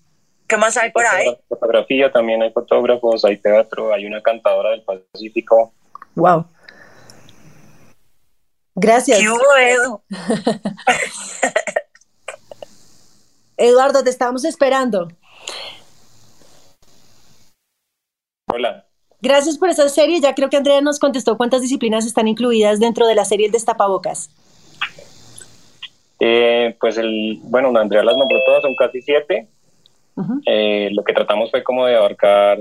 qué 0.47 0.57
más 0.57 0.75
hay 0.77 0.91
por 0.91 1.05
ahí? 1.05 1.37
Fotografía, 1.47 2.11
también 2.11 2.41
hay 2.41 2.51
fotógrafos, 2.51 3.23
hay 3.25 3.37
teatro, 3.37 3.93
hay 3.93 4.05
una 4.05 4.21
cantadora 4.21 4.71
del 4.71 4.83
Pacífico. 4.83 5.73
Wow. 6.15 6.45
Gracias. 8.75 9.19
Edu? 9.19 10.01
Eduardo, 13.57 14.03
te 14.03 14.09
estábamos 14.09 14.43
esperando. 14.43 15.09
Hola. 18.53 18.86
Gracias 19.22 19.58
por 19.58 19.70
esa 19.70 19.88
serie. 19.89 20.20
Ya 20.20 20.34
creo 20.34 20.50
que 20.50 20.58
Andrea 20.58 20.81
nos 20.81 21.00
contestó 21.00 21.38
cuántas 21.38 21.62
disciplinas 21.62 22.05
están 22.05 22.27
incluidas 22.27 22.79
dentro 22.79 23.08
de 23.08 23.15
la 23.15 23.25
serie 23.25 23.46
El 23.46 23.51
Destapabocas. 23.51 24.29
Eh, 26.20 26.75
pues 26.79 26.98
el, 26.98 27.39
bueno, 27.43 27.75
Andrea 27.77 28.03
las 28.03 28.17
nombró 28.17 28.39
todas, 28.46 28.62
son 28.62 28.75
casi 28.75 29.01
siete. 29.01 29.48
Eh, 30.46 30.89
lo 30.91 31.03
que 31.03 31.13
tratamos 31.13 31.50
fue 31.50 31.63
como 31.63 31.86
de 31.86 31.96
abarcar 31.96 32.60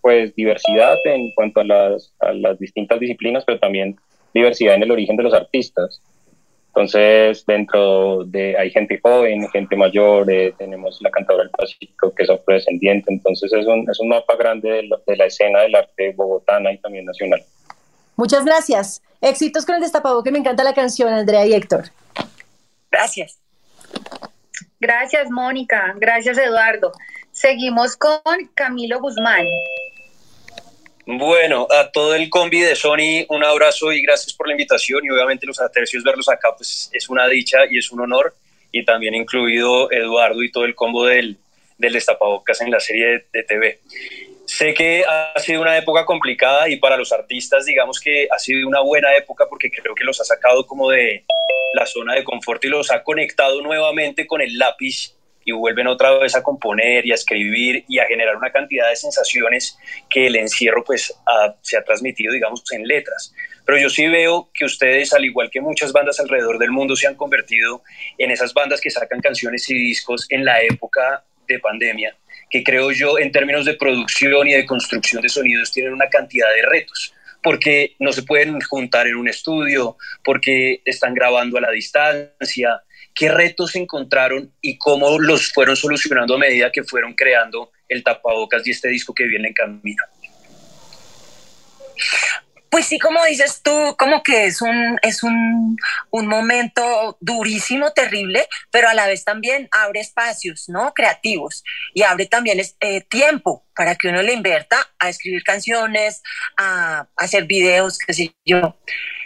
pues 0.00 0.36
diversidad 0.36 0.96
en 1.04 1.32
cuanto 1.32 1.60
a 1.60 1.64
las, 1.64 2.12
a 2.20 2.32
las 2.32 2.60
distintas 2.60 3.00
disciplinas, 3.00 3.44
pero 3.44 3.58
también 3.58 3.96
diversidad 4.32 4.76
en 4.76 4.84
el 4.84 4.92
origen 4.92 5.16
de 5.16 5.24
los 5.24 5.34
artistas. 5.34 6.00
Entonces, 6.76 7.46
dentro 7.46 8.24
de, 8.26 8.54
hay 8.58 8.70
gente 8.70 9.00
joven, 9.02 9.48
gente 9.48 9.74
mayor, 9.76 10.30
eh, 10.30 10.52
tenemos 10.58 10.98
la 11.00 11.10
cantadora 11.10 11.44
del 11.44 11.50
Pacífico 11.52 12.14
que 12.14 12.24
es 12.24 12.28
afrodescendiente, 12.28 13.10
entonces 13.14 13.50
es 13.50 13.66
un, 13.66 13.88
es 13.90 13.98
un 13.98 14.10
mapa 14.10 14.36
grande 14.36 14.86
de 15.06 15.16
la, 15.16 15.24
escena 15.24 15.62
del 15.62 15.74
arte 15.74 16.12
bogotana 16.12 16.70
y 16.70 16.78
también 16.78 17.06
nacional. 17.06 17.42
Muchas 18.16 18.44
gracias. 18.44 19.00
Éxitos 19.22 19.64
con 19.64 19.76
el 19.76 19.80
destapado, 19.80 20.22
que 20.22 20.30
me 20.30 20.38
encanta 20.38 20.64
la 20.64 20.74
canción, 20.74 21.14
Andrea 21.14 21.46
y 21.46 21.54
Héctor. 21.54 21.84
Gracias. 22.90 23.38
Gracias, 24.78 25.30
Mónica. 25.30 25.94
Gracias, 25.96 26.36
Eduardo. 26.36 26.92
Seguimos 27.32 27.96
con 27.96 28.20
Camilo 28.54 29.00
Guzmán. 29.00 29.46
Bueno, 31.08 31.68
a 31.70 31.88
todo 31.92 32.16
el 32.16 32.28
combi 32.28 32.62
de 32.62 32.74
Sony, 32.74 33.24
un 33.28 33.44
abrazo 33.44 33.92
y 33.92 34.02
gracias 34.02 34.34
por 34.34 34.48
la 34.48 34.54
invitación 34.54 35.04
y 35.04 35.10
obviamente 35.10 35.46
los 35.46 35.60
atercios 35.60 36.02
verlos 36.02 36.28
acá 36.28 36.48
pues 36.56 36.90
es 36.92 37.08
una 37.08 37.28
dicha 37.28 37.58
y 37.70 37.78
es 37.78 37.92
un 37.92 38.00
honor 38.00 38.34
y 38.72 38.84
también 38.84 39.14
incluido 39.14 39.88
Eduardo 39.92 40.42
y 40.42 40.50
todo 40.50 40.64
el 40.64 40.74
combo 40.74 41.06
del, 41.06 41.38
del 41.78 41.92
destapabocas 41.92 42.60
en 42.60 42.72
la 42.72 42.80
serie 42.80 43.24
de, 43.32 43.42
TV. 43.44 43.78
Sé 44.46 44.74
que 44.74 45.04
ha 45.04 45.38
sido 45.38 45.62
una 45.62 45.78
época 45.78 46.04
complicada 46.04 46.68
y 46.68 46.76
para 46.78 46.96
los 46.96 47.12
artistas 47.12 47.66
digamos 47.66 48.00
que 48.00 48.26
ha 48.28 48.38
sido 48.40 48.66
una 48.66 48.80
buena 48.80 49.16
época 49.16 49.46
porque 49.48 49.70
creo 49.70 49.94
que 49.94 50.02
los 50.02 50.20
ha 50.20 50.24
sacado 50.24 50.66
como 50.66 50.90
de 50.90 51.24
la 51.74 51.86
zona 51.86 52.14
de 52.14 52.24
confort 52.24 52.64
y 52.64 52.68
los 52.68 52.90
ha 52.90 53.04
conectado 53.04 53.62
nuevamente 53.62 54.26
con 54.26 54.40
el 54.40 54.58
lápiz 54.58 55.14
y 55.46 55.52
vuelven 55.52 55.86
otra 55.86 56.18
vez 56.18 56.34
a 56.34 56.42
componer 56.42 57.06
y 57.06 57.12
a 57.12 57.14
escribir 57.14 57.84
y 57.88 58.00
a 58.00 58.06
generar 58.06 58.36
una 58.36 58.50
cantidad 58.50 58.90
de 58.90 58.96
sensaciones 58.96 59.78
que 60.10 60.26
el 60.26 60.34
encierro 60.36 60.84
pues 60.84 61.14
se 61.62 61.78
ha 61.78 61.84
transmitido 61.84 62.34
digamos 62.34 62.62
en 62.72 62.86
letras. 62.86 63.32
Pero 63.64 63.78
yo 63.78 63.88
sí 63.88 64.06
veo 64.08 64.50
que 64.52 64.64
ustedes, 64.64 65.12
al 65.12 65.24
igual 65.24 65.48
que 65.50 65.60
muchas 65.60 65.92
bandas 65.92 66.18
alrededor 66.18 66.58
del 66.58 66.72
mundo, 66.72 66.96
se 66.96 67.06
han 67.06 67.14
convertido 67.14 67.82
en 68.18 68.32
esas 68.32 68.52
bandas 68.52 68.80
que 68.80 68.90
sacan 68.90 69.20
canciones 69.20 69.70
y 69.70 69.74
discos 69.74 70.26
en 70.30 70.44
la 70.44 70.60
época 70.62 71.24
de 71.46 71.60
pandemia, 71.60 72.16
que 72.50 72.64
creo 72.64 72.90
yo 72.90 73.16
en 73.18 73.30
términos 73.30 73.64
de 73.64 73.74
producción 73.74 74.48
y 74.48 74.54
de 74.54 74.66
construcción 74.66 75.22
de 75.22 75.28
sonidos 75.28 75.72
tienen 75.72 75.92
una 75.92 76.08
cantidad 76.08 76.52
de 76.54 76.62
retos 76.62 77.14
porque 77.42 77.94
no 78.00 78.10
se 78.10 78.24
pueden 78.24 78.60
juntar 78.60 79.06
en 79.06 79.14
un 79.14 79.28
estudio, 79.28 79.96
porque 80.24 80.80
están 80.84 81.14
grabando 81.14 81.58
a 81.58 81.60
la 81.60 81.70
distancia, 81.70 82.82
qué 83.16 83.30
retos 83.30 83.74
encontraron 83.74 84.52
y 84.60 84.76
cómo 84.78 85.18
los 85.18 85.52
fueron 85.52 85.74
solucionando 85.74 86.34
a 86.34 86.38
medida 86.38 86.70
que 86.70 86.84
fueron 86.84 87.14
creando 87.14 87.72
el 87.88 88.04
tapabocas 88.04 88.64
y 88.66 88.70
este 88.70 88.88
disco 88.88 89.14
que 89.14 89.24
viene 89.24 89.48
en 89.48 89.54
camino. 89.54 90.04
Pues 92.68 92.86
sí, 92.86 92.98
como 92.98 93.24
dices 93.24 93.62
tú, 93.62 93.96
como 93.98 94.22
que 94.22 94.44
es 94.44 94.60
un, 94.60 94.98
es 95.00 95.22
un, 95.22 95.78
momento 96.10 97.16
durísimo, 97.20 97.92
terrible, 97.92 98.46
pero 98.70 98.88
a 98.88 98.94
la 98.94 99.06
vez 99.06 99.24
también 99.24 99.68
abre 99.70 100.00
espacios, 100.00 100.68
¿no? 100.68 100.92
Creativos 100.92 101.64
y 101.94 102.02
abre 102.02 102.26
también 102.26 102.60
eh, 102.80 103.00
tiempo 103.02 103.64
para 103.74 103.94
que 103.94 104.08
uno 104.08 104.20
le 104.20 104.34
invierta 104.34 104.76
a 104.98 105.08
escribir 105.08 105.42
canciones, 105.42 106.22
a, 106.58 107.06
hacer 107.16 107.44
videos, 107.44 107.98
qué 107.98 108.12
sé 108.12 108.34
yo. 108.44 108.76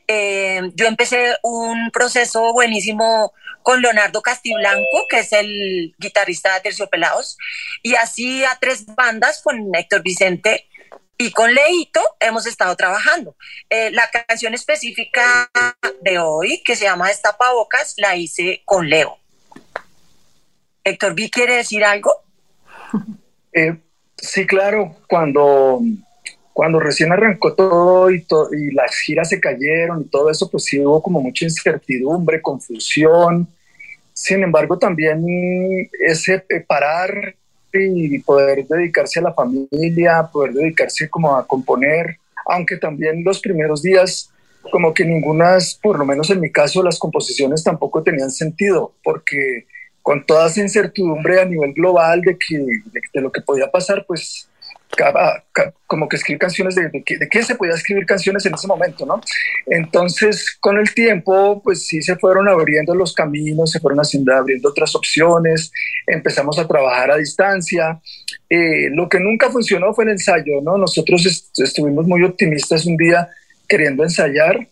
Eh, 0.07 0.61
yo 0.75 0.87
empecé 0.87 1.37
un 1.43 1.91
proceso 1.91 2.53
buenísimo 2.53 3.33
con 3.71 3.83
Leonardo 3.83 4.21
Castiblanco, 4.21 5.07
que 5.09 5.21
es 5.21 5.33
el 5.33 5.95
guitarrista 5.97 6.55
de 6.55 6.61
Terciopelados, 6.61 7.39
y 7.85 7.95
así 7.95 8.43
a 8.43 8.59
tres 8.61 8.85
bandas 8.97 9.43
con 9.45 9.73
Héctor 9.73 10.03
Vicente 10.03 10.67
y 11.17 11.31
con 11.31 11.55
Leito 11.55 12.01
hemos 12.19 12.49
estado 12.49 12.75
trabajando. 12.75 13.37
Eh, 13.69 13.93
la 13.93 14.11
canción 14.11 14.55
específica 14.55 15.49
de 16.03 16.19
hoy, 16.19 16.61
que 16.65 16.75
se 16.75 16.87
llama 16.87 17.07
Destapabocas, 17.07 17.95
la 17.99 18.17
hice 18.17 18.61
con 18.65 18.89
Leo. 18.89 19.19
Héctor 20.83 21.15
¿vi 21.15 21.31
quiere 21.31 21.55
decir 21.55 21.85
algo? 21.85 22.13
Eh, 23.53 23.77
sí, 24.17 24.47
claro, 24.47 24.97
cuando, 25.09 25.81
cuando 26.53 26.79
recién 26.79 27.11
arrancó 27.11 27.53
todo 27.55 28.09
y, 28.13 28.25
y 28.53 28.71
las 28.71 28.97
giras 28.97 29.29
se 29.29 29.41
cayeron 29.41 30.03
y 30.03 30.05
todo 30.05 30.31
eso, 30.31 30.49
pues 30.49 30.67
sí 30.67 30.79
hubo 30.79 31.03
como 31.03 31.21
mucha 31.21 31.47
incertidumbre, 31.47 32.41
confusión. 32.41 33.49
Sin 34.13 34.43
embargo, 34.43 34.79
también 34.79 35.25
ese 36.07 36.45
parar 36.67 37.35
y 37.73 38.19
poder 38.21 38.67
dedicarse 38.67 39.21
a 39.21 39.23
la 39.23 39.35
familia, 39.35 40.29
poder 40.33 40.53
dedicarse 40.53 41.09
como 41.09 41.37
a 41.37 41.47
componer, 41.47 42.19
aunque 42.47 42.77
también 42.77 43.23
los 43.25 43.41
primeros 43.41 43.83
días 43.83 44.31
como 44.71 44.93
que 44.93 45.05
ninguna, 45.05 45.57
por 45.83 45.99
lo 45.99 46.05
menos 46.05 46.31
en 46.31 46.41
mi 46.41 46.51
caso, 46.51 46.83
las 46.83 46.99
composiciones 46.99 47.65
tampoco 47.65 48.03
tenían 48.03 48.31
sentido, 48.31 48.93
porque 49.03 49.67
con 50.03 50.25
toda 50.25 50.49
esa 50.49 50.61
incertidumbre 50.61 51.41
a 51.41 51.45
nivel 51.45 51.73
global 51.73 52.21
de, 52.21 52.37
que, 52.37 52.59
de, 52.59 53.21
lo 53.21 53.31
que 53.31 53.41
podía 53.41 53.71
pasar, 53.71 54.05
pues 54.07 54.49
como 55.87 56.09
que 56.09 56.17
escribir 56.17 56.39
canciones 56.39 56.75
de, 56.75 56.89
de, 56.89 57.29
qué, 57.31 57.43
se 57.43 57.55
podía 57.55 57.75
escribir 57.75 58.07
canciones 58.07 58.45
en 58.47 58.55
ese 58.55 58.67
momento, 58.67 59.07
¿no? 59.07 59.21
Entonces, 59.67 60.57
con 60.61 60.79
el 60.79 60.93
tiempo, 60.95 61.61
pues 61.63 61.87
sí 61.87 62.03
se 62.03 62.17
fueron 62.17 62.49
abriendo 62.49 62.95
los 62.95 63.15
caminos, 63.15 63.71
se 63.71 63.81
fueron 63.81 64.01
haciendo, 64.01 64.35
abriendo 64.35 64.69
otras 64.69 64.95
opciones, 64.95 65.73
empezamos 66.07 66.59
a 66.59 66.67
trabajar 66.67 67.11
a 67.11 67.17
distancia. 67.17 68.01
Eh, 68.49 68.91
lo 68.91 69.09
que 69.09 69.21
nunca 69.21 69.51
funcionó 69.51 69.95
fue 69.95 70.05
el 70.05 70.11
ensayo, 70.11 70.61
¿no? 70.63 70.77
Nosotros 70.77 71.53
estuvimos 71.57 72.07
muy 72.07 72.23
optimistas 72.25 72.87
un 72.87 72.97
día 72.97 73.29
queriendo 73.69 74.03
ensayar 74.03 74.67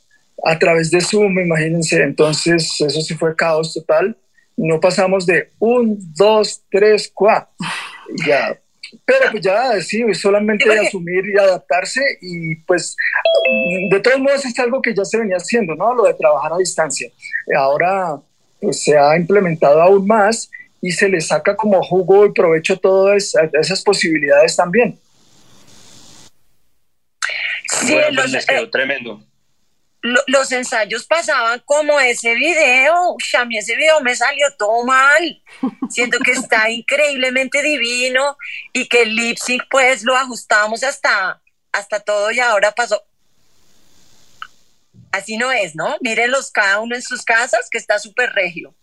a 0.45 0.59
través 0.59 0.91
de 0.91 1.01
Zoom, 1.01 1.39
imagínense, 1.39 2.03
entonces 2.03 2.81
eso 2.81 3.01
sí 3.01 3.15
fue 3.15 3.35
caos 3.35 3.75
total. 3.75 4.17
No 4.57 4.81
pasamos 4.81 5.27
de 5.27 5.51
un, 5.59 5.99
dos, 6.15 6.63
tres, 6.71 7.11
cuatro. 7.15 7.55
Ya 8.27 8.59
pero 9.05 9.31
pues 9.31 9.43
ya, 9.43 9.81
sí, 9.81 10.03
solamente 10.15 10.65
asumir 10.79 11.25
y 11.27 11.39
adaptarse 11.39 12.01
y 12.21 12.57
pues 12.57 12.97
de 13.91 14.01
todos 14.01 14.19
modos 14.21 14.45
es 14.45 14.59
algo 14.59 14.81
que 14.81 14.95
ya 14.95 15.05
se 15.05 15.19
venía 15.19 15.37
haciendo, 15.37 15.75
¿no? 15.75 15.95
Lo 15.95 16.05
de 16.05 16.15
trabajar 16.15 16.53
a 16.53 16.59
distancia. 16.59 17.11
Ahora 17.57 18.19
pues 18.61 18.83
se 18.83 18.97
ha 18.97 19.17
implementado 19.17 19.81
aún 19.81 20.07
más 20.07 20.51
y 20.81 20.91
se 20.93 21.09
le 21.09 21.21
saca 21.21 21.57
como 21.57 21.83
jugo 21.83 22.27
y 22.27 22.33
provecho 22.33 22.77
todas 22.79 23.35
esas 23.53 23.83
posibilidades 23.83 24.57
también. 24.57 24.99
Sí, 27.71 27.93
bueno, 27.93 28.09
pues 28.15 28.33
les 28.33 28.47
quedó 28.47 28.65
eh, 28.65 28.71
tremendo 28.71 29.23
los 30.03 30.53
ensayos 30.53 31.07
pasaban 31.07 31.61
como 31.65 31.99
ese 31.99 32.35
video. 32.35 33.17
a 33.39 33.45
mí 33.45 33.59
ese 33.59 33.77
video 33.77 34.01
me 34.01 34.15
salió 34.15 34.47
todo 34.59 34.85
mal. 34.85 35.43
Siento 35.91 36.19
que 36.21 36.33
está 36.33 36.71
increíblemente 36.71 37.63
divino 37.63 38.37
y 38.73 38.87
que 38.87 39.03
el 39.03 39.15
lip 39.15 39.39
sync 39.39 39.63
pues 39.71 40.05
lo 40.05 40.17
ajustamos 40.17 40.83
hasta, 40.83 41.41
hasta 41.73 42.01
todo 42.01 42.31
y 42.31 42.41
ahora 42.41 42.73
pasó. 42.73 43.03
Así 45.11 45.37
no 45.37 45.51
es, 45.51 45.75
¿no? 45.75 45.97
Mírenlos 46.01 46.51
cada 46.51 46.81
uno 46.81 46.95
en 46.95 47.03
sus 47.03 47.23
casas 47.25 47.69
que 47.71 47.79
está 47.79 47.99
súper 47.99 48.31
regio. 48.33 48.75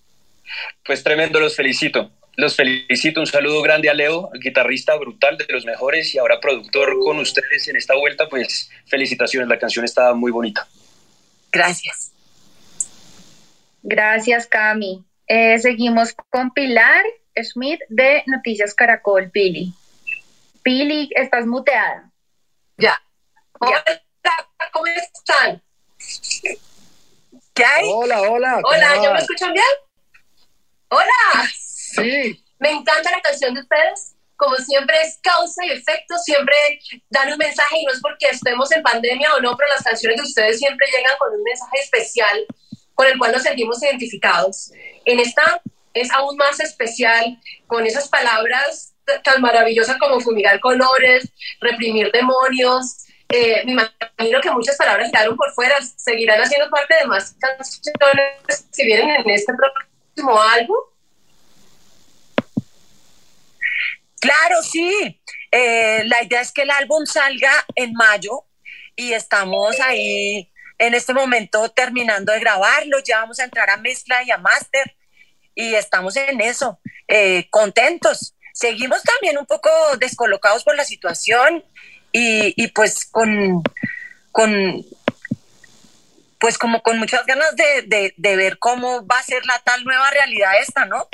Pues 0.83 1.03
tremendo, 1.03 1.39
los 1.39 1.55
felicito. 1.55 2.11
Los 2.37 2.57
felicito, 2.57 3.21
un 3.21 3.27
saludo 3.27 3.61
grande 3.61 3.89
a 3.89 3.93
Leo, 3.93 4.29
guitarrista 4.33 4.95
brutal 4.95 5.37
de 5.37 5.45
los 5.47 5.63
mejores 5.63 6.13
y 6.13 6.17
ahora 6.17 6.41
productor 6.41 6.99
con 6.99 7.17
ustedes 7.19 7.69
en 7.69 7.77
esta 7.77 7.95
vuelta, 7.95 8.27
pues 8.27 8.69
felicitaciones, 8.87 9.47
la 9.47 9.57
canción 9.57 9.85
está 9.85 10.13
muy 10.13 10.31
bonita. 10.31 10.67
Gracias. 11.55 12.11
Gracias, 13.81 14.45
Cami. 14.45 15.05
Eh, 15.25 15.57
seguimos 15.59 16.13
con 16.29 16.51
Pilar 16.51 17.01
Schmidt 17.41 17.79
de 17.87 18.23
Noticias 18.27 18.73
Caracol, 18.73 19.31
Pili. 19.31 19.73
Pili, 20.63 21.09
estás 21.15 21.45
muteada. 21.45 22.11
Ya. 22.77 23.01
Hola, 23.59 23.83
¿cómo 24.73 24.85
están? 24.87 25.63
¿Qué 27.53 27.63
hay? 27.63 27.87
Hola, 27.89 28.21
hola. 28.23 28.59
Hola, 28.61 29.01
¿ya 29.01 29.13
me 29.13 29.19
escuchan 29.19 29.53
bien? 29.53 29.65
Hola. 30.89 31.49
Sí. 31.57 32.43
Me 32.59 32.71
encanta 32.71 33.11
la 33.11 33.21
canción 33.21 33.53
de 33.53 33.61
ustedes 33.61 34.14
como 34.37 34.55
siempre 34.57 35.01
es 35.01 35.19
causa 35.21 35.65
y 35.65 35.71
efecto, 35.71 36.17
siempre 36.17 36.55
dan 37.09 37.31
un 37.31 37.37
mensaje 37.37 37.79
y 37.79 37.85
no 37.85 37.93
es 37.93 38.01
porque 38.01 38.27
estemos 38.27 38.71
en 38.71 38.83
pandemia 38.83 39.33
o 39.35 39.41
no, 39.41 39.55
pero 39.55 39.69
las 39.69 39.83
canciones 39.83 40.17
de 40.17 40.23
ustedes 40.23 40.59
siempre 40.59 40.87
llegan 40.87 41.17
con 41.17 41.33
un 41.33 41.43
mensaje 41.43 41.79
especial 41.81 42.45
con 42.93 43.07
el 43.07 43.17
cual 43.17 43.33
nos 43.33 43.43
sentimos 43.43 43.81
identificados. 43.83 44.71
En 45.05 45.19
esta 45.19 45.61
es 45.93 46.11
aún 46.11 46.35
más 46.37 46.59
especial 46.59 47.39
con 47.67 47.85
esas 47.85 48.07
palabras 48.07 48.93
tan 49.23 49.41
maravillosas 49.41 49.97
como 49.97 50.19
fumigar 50.19 50.59
colores, 50.59 51.31
reprimir 51.61 52.11
demonios. 52.11 53.05
Eh, 53.29 53.63
me 53.65 53.73
imagino 53.73 54.41
que 54.41 54.51
muchas 54.51 54.77
palabras 54.77 55.11
quedaron 55.11 55.35
por 55.35 55.51
fuera, 55.53 55.75
seguirán 55.81 56.41
haciendo 56.41 56.69
parte 56.69 56.95
de 57.01 57.07
más 57.07 57.35
canciones 57.39 58.65
que 58.75 58.85
vienen 58.85 59.09
en 59.09 59.29
este 59.29 59.53
próximo 59.53 60.41
álbum. 60.41 60.77
Claro, 64.19 64.61
sí. 64.63 65.21
Eh, 65.51 66.03
la 66.05 66.23
idea 66.23 66.41
es 66.41 66.51
que 66.51 66.63
el 66.63 66.71
álbum 66.71 67.05
salga 67.05 67.51
en 67.75 67.93
mayo 67.93 68.45
y 68.95 69.13
estamos 69.13 69.79
ahí 69.79 70.51
en 70.77 70.93
este 70.93 71.13
momento 71.13 71.69
terminando 71.69 72.33
de 72.33 72.39
grabarlo. 72.39 72.99
Ya 72.99 73.19
vamos 73.19 73.39
a 73.39 73.43
entrar 73.43 73.69
a 73.69 73.77
mezcla 73.77 74.23
y 74.23 74.31
a 74.31 74.37
máster 74.37 74.95
y 75.53 75.75
estamos 75.75 76.15
en 76.17 76.41
eso, 76.41 76.79
eh, 77.07 77.47
contentos. 77.49 78.35
Seguimos 78.53 79.01
también 79.03 79.37
un 79.37 79.45
poco 79.45 79.69
descolocados 79.97 80.63
por 80.63 80.75
la 80.75 80.85
situación 80.85 81.63
y, 82.11 82.67
pues 82.69 83.05
con, 83.05 83.61
con 84.31 84.85
pues 86.39 86.57
como 86.57 86.81
con 86.81 86.97
muchas 86.97 87.25
ganas 87.25 87.55
de, 87.55 88.13
de 88.15 88.35
ver 88.35 88.57
cómo 88.59 89.05
va 89.05 89.19
a 89.19 89.23
ser 89.23 89.45
la 89.45 89.59
tal 89.59 89.83
nueva 89.83 90.09
realidad 90.11 90.51
esta, 90.61 90.85
¿no? 90.85 91.09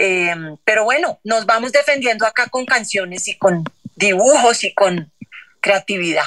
Em, 0.00 0.56
pero 0.64 0.84
bueno, 0.84 1.18
nos 1.24 1.44
vamos 1.44 1.72
defendiendo 1.72 2.24
acá 2.24 2.48
con 2.48 2.64
canciones 2.64 3.26
y 3.26 3.36
con 3.36 3.64
dibujos 3.96 4.62
y 4.62 4.72
con 4.72 5.12
creatividad. 5.60 6.22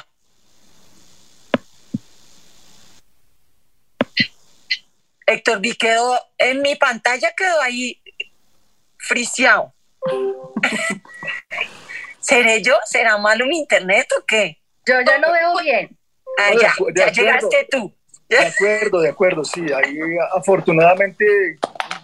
Héctor 5.26 5.62
vi 5.62 5.74
quedó 5.76 6.20
en 6.38 6.62
mi 6.62 6.76
pantalla, 6.76 7.32
quedó 7.32 7.62
ahí 7.62 8.02
friseado. 8.98 9.74
¿Seré 12.20 12.62
yo? 12.62 12.76
¿Será 12.84 13.18
malo 13.20 13.46
mi 13.46 13.60
internet 13.60 14.06
o 14.20 14.26
qué? 14.26 14.60
Yo 14.86 14.96
ya 15.00 15.18
lo 15.18 15.32
veo 15.32 15.58
bien. 15.64 15.98
Ah, 16.38 16.52
ya, 16.60 16.74
ya 16.94 17.10
llegaste 17.10 17.70
tú. 17.72 17.96
De 18.28 18.38
acuerdo, 18.38 19.00
de 19.00 19.10
acuerdo, 19.10 19.46
sí. 19.46 19.62
Ahí 19.72 19.98
afortunadamente 20.36 21.58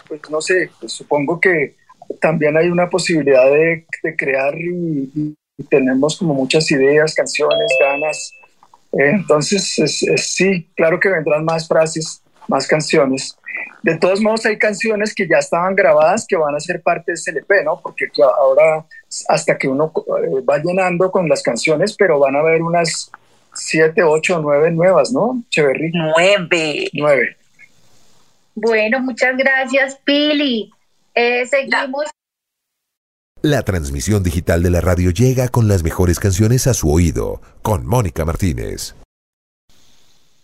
pues 0.08 0.22
no 0.30 0.42
sé, 0.42 0.70
pues 0.80 0.94
supongo 0.94 1.40
que 1.40 1.76
también 2.22 2.58
hay 2.58 2.70
una 2.70 2.90
posibilidad 2.90 3.46
de, 3.52 3.86
crear 4.18 4.56
y, 4.58 5.36
tenemos 5.70 6.18
como 6.18 6.36
muchas 6.36 6.70
ideas, 6.70 7.16
canciones, 7.16 7.72
ganas. 7.80 8.32
Eh, 8.94 9.10
entonces, 9.10 9.74
sí, 10.18 10.70
claro 10.76 11.00
que 11.00 11.10
vendrán 11.10 11.44
más 11.46 11.68
frases, 11.68 12.22
más 12.48 12.68
canciones. 12.68 13.36
De 13.82 13.98
todos 13.98 14.22
modos, 14.22 14.46
hay 14.46 14.58
canciones 14.60 15.16
que 15.16 15.28
ya 15.28 15.38
estaban 15.38 15.76
grabadas 15.76 16.26
que 16.28 16.36
van 16.36 16.56
a 16.56 16.60
ser 16.60 16.82
parte 16.84 17.12
de 17.12 17.14
ese 17.14 17.32
LP, 17.32 17.64
¿no? 17.64 17.80
Porque 17.82 18.06
ahora, 18.40 18.86
hasta 19.30 19.58
que 19.58 19.68
uno 19.68 19.92
eh, 19.96 20.42
va 20.48 20.60
llenando 20.60 21.12
con 21.12 21.28
las 21.28 21.42
canciones, 21.42 21.96
pero 21.98 22.20
van 22.20 22.36
a 22.36 22.40
haber 22.40 22.62
unas 22.62 23.12
siete, 23.54 24.04
ocho, 24.04 24.40
nueve 24.40 24.70
nuevas, 24.72 25.12
¿no? 25.12 25.44
Cheverry. 25.50 25.92
Nueve. 25.92 26.90
Nueve. 26.94 27.38
Bueno, 28.60 29.00
muchas 29.02 29.38
gracias, 29.38 30.00
Pili. 30.04 30.72
Eh, 31.14 31.46
seguimos. 31.46 32.06
La 33.44 33.62
transmisión 33.62 34.24
digital 34.24 34.64
de 34.64 34.72
la 34.72 34.82
radio 34.82 35.12
llega 35.12 35.48
con 35.50 35.68
las 35.68 35.84
mejores 35.84 36.20
canciones 36.20 36.66
a 36.66 36.74
su 36.74 36.92
oído, 36.92 37.40
con 37.62 37.86
Mónica 37.86 38.26
Martínez. 38.26 38.96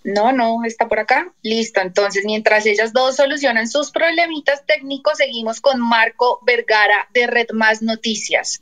No, 0.03 0.31
no, 0.31 0.63
está 0.63 0.87
por 0.87 0.99
acá. 0.99 1.33
Listo. 1.41 1.81
Entonces, 1.81 2.23
mientras 2.23 2.67
ellas 2.67 2.93
dos 2.93 3.15
solucionan 3.15 3.67
sus 3.67 3.89
problemitas 3.89 4.63
técnicos, 4.67 5.17
seguimos 5.17 5.59
con 5.59 5.81
Marco 5.81 6.39
Vergara 6.43 7.09
de 7.15 7.25
Red 7.25 7.47
Más 7.53 7.81
Noticias. 7.81 8.61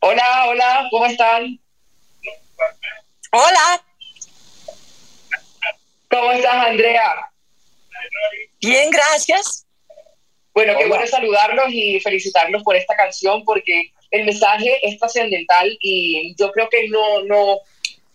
Hola, 0.00 0.44
hola, 0.50 0.88
¿cómo 0.90 1.06
están? 1.06 1.58
Hola. 3.32 3.82
¿Cómo 6.14 6.30
estás, 6.30 6.66
Andrea? 6.68 7.28
Bien, 8.60 8.88
gracias. 8.88 9.66
Bueno, 10.54 10.74
qué 10.78 10.86
bueno 10.86 11.04
saludarlos 11.08 11.66
y 11.70 11.98
felicitarlos 11.98 12.62
por 12.62 12.76
esta 12.76 12.94
canción 12.94 13.44
porque 13.44 13.90
el 14.12 14.24
mensaje 14.24 14.78
es 14.86 14.96
trascendental 15.00 15.76
y 15.80 16.32
yo 16.38 16.52
creo 16.52 16.68
que 16.68 16.86
no, 16.88 17.24
no, 17.24 17.58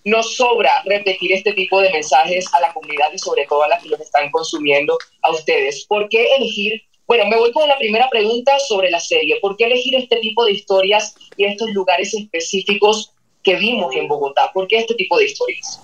no 0.05 0.23
sobra 0.23 0.81
repetir 0.85 1.33
este 1.33 1.51
tipo 1.51 1.81
de 1.81 1.89
mensajes 1.89 2.45
a 2.53 2.62
la 2.62 2.71
comunidad 2.71 3.12
y 3.13 3.19
sobre 3.19 3.45
todo 3.45 3.63
a 3.63 3.67
las 3.67 3.83
que 3.83 3.89
los 3.89 3.99
están 3.99 4.31
consumiendo 4.31 4.97
a 5.21 5.31
ustedes. 5.31 5.85
¿Por 5.85 6.07
qué 6.07 6.35
elegir? 6.38 6.81
Bueno, 7.05 7.25
me 7.25 7.35
voy 7.35 7.51
con 7.51 7.67
la 7.67 7.77
primera 7.77 8.09
pregunta 8.09 8.57
sobre 8.59 8.89
la 8.91 9.01
serie. 9.01 9.41
¿Por 9.41 9.57
qué 9.57 9.65
elegir 9.65 9.95
este 9.95 10.15
tipo 10.21 10.45
de 10.45 10.53
historias 10.53 11.15
y 11.35 11.43
estos 11.43 11.69
lugares 11.71 12.13
específicos 12.13 13.12
que 13.43 13.55
vimos 13.55 13.93
en 13.93 14.07
Bogotá? 14.07 14.51
¿Por 14.53 14.69
qué 14.69 14.77
este 14.77 14.95
tipo 14.95 15.17
de 15.17 15.25
historias? 15.25 15.81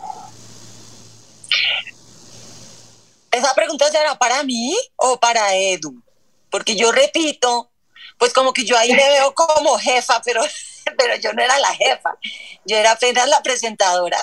¿Esa 3.36 3.54
pregunta 3.54 3.92
será 3.92 4.18
para 4.18 4.44
mí 4.44 4.76
o 4.96 5.20
para 5.20 5.56
Edu? 5.56 6.02
Porque 6.50 6.76
yo 6.76 6.92
repito, 6.92 7.70
pues 8.18 8.32
como 8.32 8.54
que 8.54 8.64
yo 8.64 8.78
ahí 8.78 8.94
me 8.94 9.10
veo 9.10 9.34
como 9.34 9.78
jefa, 9.78 10.22
pero, 10.24 10.42
pero 10.98 11.16
yo 11.18 11.34
no 11.34 11.44
era 11.44 11.60
la 11.60 11.74
jefa. 11.76 12.18
Yo 12.66 12.78
era 12.78 12.92
apenas 12.92 13.28
la 13.28 13.44
presentadora 13.44 14.18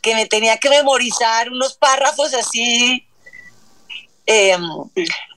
que 0.00 0.14
me 0.14 0.26
tenía 0.26 0.58
que 0.58 0.70
memorizar 0.70 1.50
unos 1.50 1.76
párrafos 1.76 2.32
así. 2.34 3.04
Em, 4.26 4.62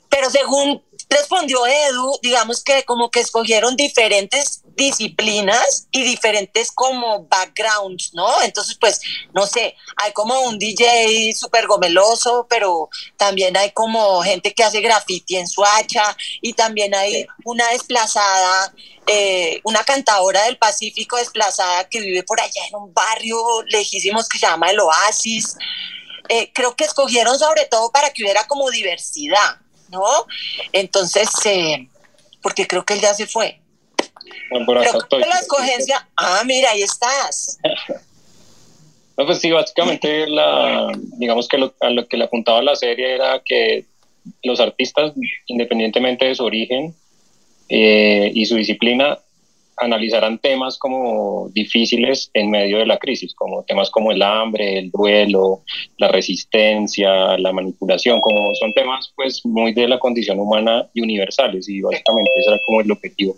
pero 0.10 0.30
según 0.30 0.84
respondió 1.10 1.66
Edu, 1.66 2.20
digamos 2.22 2.64
que 2.64 2.84
como 2.84 3.10
que 3.10 3.20
escogieron 3.20 3.76
diferentes 3.76 4.62
disciplinas 4.76 5.88
y 5.92 6.04
diferentes 6.04 6.72
como 6.72 7.26
backgrounds, 7.26 8.14
¿no? 8.14 8.42
Entonces, 8.44 8.78
pues, 8.80 9.02
no 9.34 9.48
sé, 9.48 9.76
hay 9.98 10.12
como 10.14 10.40
un 10.42 10.60
DJ 10.60 11.34
súper 11.34 11.66
gomeloso, 11.68 12.46
pero 12.50 12.90
también 13.18 13.58
hay 13.58 13.72
como 13.72 14.22
gente 14.22 14.54
que 14.54 14.64
hace 14.64 14.82
graffiti 14.82 15.36
en 15.36 15.48
su 15.48 15.66
hacha 15.66 16.16
y 16.42 16.54
también 16.54 16.94
hay 16.94 17.26
una 17.44 17.68
desplazada, 17.70 18.74
eh, 19.08 19.60
una 19.64 19.84
cantadora 19.84 20.44
del 20.44 20.58
Pacífico 20.58 21.18
desplazada 21.18 21.90
que 21.90 22.00
vive 22.00 22.24
por 22.24 22.40
allá 22.40 22.68
en 22.68 22.76
un 22.76 22.94
barrio 22.94 23.64
lejísimos 23.64 24.30
que 24.30 24.38
se 24.38 24.46
llama 24.46 24.70
El 24.70 24.80
Oasis. 24.80 25.56
Eh, 26.30 26.52
creo 26.54 26.76
que 26.76 26.84
escogieron 26.84 27.40
sobre 27.40 27.66
todo 27.66 27.92
para 27.92 28.12
que 28.12 28.22
hubiera 28.22 28.46
como 28.46 28.70
diversidad, 28.70 29.58
¿no? 29.90 30.06
Entonces, 30.74 31.30
eh, 31.46 31.88
porque 32.42 32.68
creo 32.68 32.86
que 32.86 32.94
él 32.94 33.02
ya 33.02 33.14
se 33.14 33.28
fue. 33.28 33.60
Bueno, 34.50 34.66
por 34.66 34.78
acá 34.78 34.88
Pero 34.92 35.00
creo 35.08 35.22
estoy. 35.22 35.34
la 35.34 35.40
escogencia, 35.40 36.08
ah, 36.16 36.42
mira, 36.46 36.72
ahí 36.72 36.82
estás. 36.82 37.60
No, 39.18 39.26
pues 39.26 39.40
sí, 39.40 39.52
básicamente 39.52 40.28
la, 40.28 40.94
digamos 40.96 41.50
que 41.50 41.58
lo, 41.58 41.74
a 41.82 41.90
lo 41.90 42.08
que 42.08 42.16
le 42.16 42.24
apuntaba 42.24 42.62
la 42.62 42.78
serie 42.78 43.16
era 43.16 43.42
que 43.44 43.84
los 44.44 44.62
artistas, 44.62 45.12
independientemente 45.48 46.24
de 46.24 46.36
su 46.36 46.46
origen 46.46 46.96
eh, 47.68 48.32
y 48.34 48.46
su 48.46 48.56
disciplina, 48.56 49.20
analizarán 49.80 50.40
temas 50.40 50.78
como 50.78 51.50
difíciles 51.54 52.30
en 52.34 52.50
medio 52.50 52.80
de 52.80 52.86
la 52.86 52.98
crisis, 52.98 53.34
como 53.34 53.64
temas 53.64 53.90
como 53.90 54.12
el 54.12 54.22
hambre, 54.22 54.78
el 54.78 54.92
duelo, 54.92 55.62
la 55.98 56.08
resistencia, 56.10 57.38
la 57.38 57.52
manipulación, 57.52 58.22
como 58.22 58.54
son 58.56 58.74
temas 58.74 59.12
pues 59.16 59.46
muy 59.46 59.74
de 59.74 59.88
la 59.88 60.00
condición 60.00 60.40
humana 60.40 60.88
y 60.94 61.02
universales 61.02 61.68
y 61.70 61.82
básicamente 61.82 62.32
ese 62.38 62.50
era 62.50 62.60
como 62.66 62.82
el 62.82 62.92
objetivo. 62.92 63.36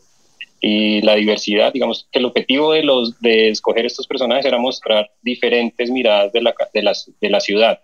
Y 0.63 1.01
la 1.01 1.15
diversidad, 1.15 1.73
digamos 1.73 2.07
que 2.11 2.19
el 2.19 2.25
objetivo 2.25 2.71
de, 2.71 2.83
los, 2.83 3.19
de 3.19 3.49
escoger 3.49 3.85
estos 3.85 4.05
personajes 4.05 4.45
era 4.45 4.59
mostrar 4.59 5.09
diferentes 5.23 5.89
miradas 5.89 6.31
de 6.33 6.41
la, 6.41 6.53
de 6.73 6.83
la, 6.83 6.93
de 7.19 7.29
la 7.29 7.39
ciudad. 7.39 7.79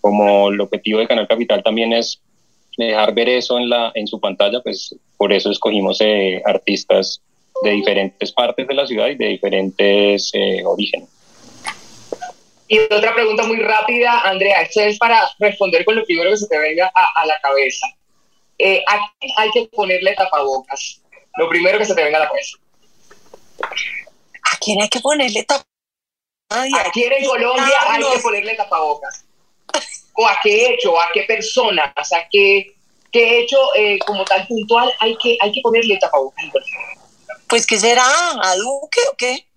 Como 0.00 0.48
el 0.48 0.60
objetivo 0.60 0.98
de 0.98 1.06
Canal 1.06 1.28
Capital 1.28 1.62
también 1.62 1.92
es 1.92 2.20
dejar 2.78 3.14
ver 3.14 3.28
eso 3.28 3.58
en, 3.58 3.68
la, 3.68 3.92
en 3.94 4.06
su 4.06 4.18
pantalla, 4.18 4.60
pues 4.62 4.96
por 5.16 5.32
eso 5.32 5.50
escogimos 5.50 6.00
eh, 6.00 6.42
artistas 6.44 7.20
de 7.62 7.70
diferentes 7.70 8.32
partes 8.32 8.66
de 8.66 8.74
la 8.74 8.86
ciudad 8.86 9.08
y 9.08 9.16
de 9.16 9.26
diferentes 9.26 10.30
eh, 10.34 10.62
orígenes. 10.64 11.08
Y 12.66 12.78
otra 12.78 13.14
pregunta 13.14 13.44
muy 13.44 13.58
rápida, 13.58 14.20
Andrea, 14.22 14.62
esto 14.62 14.80
es 14.80 14.98
para 14.98 15.20
responder 15.38 15.84
con 15.84 15.96
lo 15.96 16.04
primero 16.04 16.30
que 16.30 16.36
se 16.38 16.48
te 16.48 16.58
venga 16.58 16.90
a, 16.94 17.22
a 17.22 17.26
la 17.26 17.38
cabeza. 17.40 17.86
Eh, 18.58 18.82
aquí 18.86 19.32
hay 19.36 19.50
que 19.50 19.68
ponerle 19.72 20.14
tapabocas. 20.14 21.00
Lo 21.36 21.48
primero 21.48 21.78
que 21.78 21.84
se 21.84 21.94
te 21.94 22.04
venga 22.04 22.18
a 22.18 22.20
la 22.20 22.28
cabeza. 22.28 22.58
¿A 23.60 24.56
quién 24.60 24.80
hay 24.80 24.88
que 24.88 25.00
ponerle 25.00 25.42
tapabocas? 25.44 25.66
¿A 26.86 26.90
quién 26.92 27.12
en 27.12 27.24
Colombia 27.24 27.76
hay 27.88 28.02
que 28.02 28.18
ponerle 28.20 28.54
tapabocas? 28.54 29.24
¿O 30.14 30.26
a 30.26 30.38
qué 30.42 30.68
hecho? 30.68 30.98
¿A 31.00 31.08
qué 31.12 31.22
personas? 31.24 32.12
¿A 32.12 32.28
qué, 32.30 32.74
qué 33.10 33.40
hecho 33.40 33.58
eh, 33.76 33.98
como 34.06 34.24
tal 34.24 34.46
puntual 34.46 34.92
hay 35.00 35.16
que, 35.18 35.36
hay 35.40 35.52
que 35.52 35.60
ponerle 35.60 35.98
tapabocas? 35.98 36.44
Pues, 37.48 37.66
¿qué 37.66 37.78
será? 37.78 38.06
¿A 38.42 38.56
Duque 38.56 39.00
o 39.12 39.16
qué? 39.16 39.48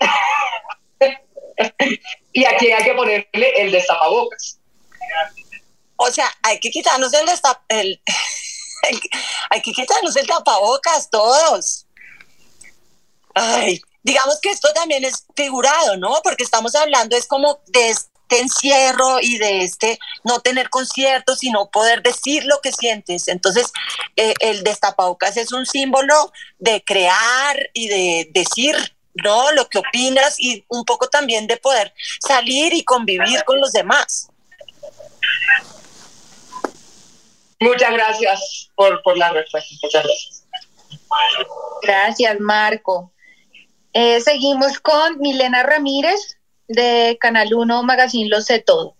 y 2.32 2.44
a 2.44 2.56
quién 2.56 2.76
hay 2.76 2.84
que 2.84 2.94
ponerle 2.94 3.52
el 3.56 3.72
destapabocas. 3.72 4.58
O 5.96 6.10
sea, 6.12 6.32
hay 6.42 6.60
que 6.60 6.70
quitarnos 6.70 7.12
el, 7.12 7.26
destap 7.26 7.60
el 7.68 8.00
hay 9.50 9.62
que 9.62 9.72
quitarnos 9.72 10.16
el 10.16 10.26
tapabocas 10.26 11.10
todos. 11.10 11.86
Ay, 13.34 13.80
digamos 14.02 14.40
que 14.40 14.50
esto 14.50 14.72
también 14.72 15.04
es 15.04 15.24
figurado, 15.34 15.96
¿no? 15.96 16.20
Porque 16.22 16.44
estamos 16.44 16.74
hablando 16.74 17.16
es 17.16 17.26
como 17.26 17.60
de 17.66 17.94
este 18.28 18.40
encierro 18.40 19.20
y 19.20 19.38
de 19.38 19.62
este 19.62 19.98
no 20.24 20.40
tener 20.40 20.68
conciertos 20.68 21.42
y 21.42 21.50
no 21.50 21.70
poder 21.70 22.02
decir 22.02 22.44
lo 22.44 22.60
que 22.60 22.72
sientes. 22.72 23.28
Entonces, 23.28 23.72
eh, 24.16 24.34
el 24.40 24.62
destapabocas 24.64 25.36
es 25.36 25.52
un 25.52 25.64
símbolo 25.64 26.32
de 26.58 26.82
crear 26.84 27.70
y 27.72 27.88
de 27.88 28.28
decir, 28.32 28.76
¿no? 29.14 29.52
Lo 29.52 29.68
que 29.68 29.78
opinas 29.78 30.38
y 30.38 30.64
un 30.68 30.84
poco 30.84 31.08
también 31.08 31.46
de 31.46 31.56
poder 31.56 31.94
salir 32.20 32.74
y 32.74 32.84
convivir 32.84 33.44
con 33.44 33.60
los 33.60 33.72
demás. 33.72 34.28
Muchas 37.60 37.92
gracias 37.92 38.70
por, 38.76 39.02
por 39.02 39.16
la 39.16 39.32
respuesta. 39.32 39.74
Muchas 39.82 40.04
gracias. 40.04 40.44
Gracias, 41.82 42.40
Marco. 42.40 43.12
Eh, 43.94 44.20
seguimos 44.20 44.78
con 44.80 45.18
Milena 45.18 45.62
Ramírez 45.62 46.37
de 46.68 47.16
Canal 47.20 47.52
1 47.52 47.82
Magazine 47.82 48.28
Lo 48.28 48.40
sé 48.40 48.60
todo. 48.60 48.94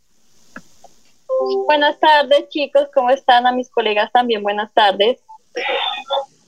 Buenas 1.66 2.00
tardes, 2.00 2.48
chicos. 2.48 2.88
¿Cómo 2.92 3.10
están? 3.10 3.46
A 3.46 3.52
mis 3.52 3.70
colegas 3.70 4.10
también, 4.10 4.42
buenas 4.42 4.72
tardes. 4.72 5.20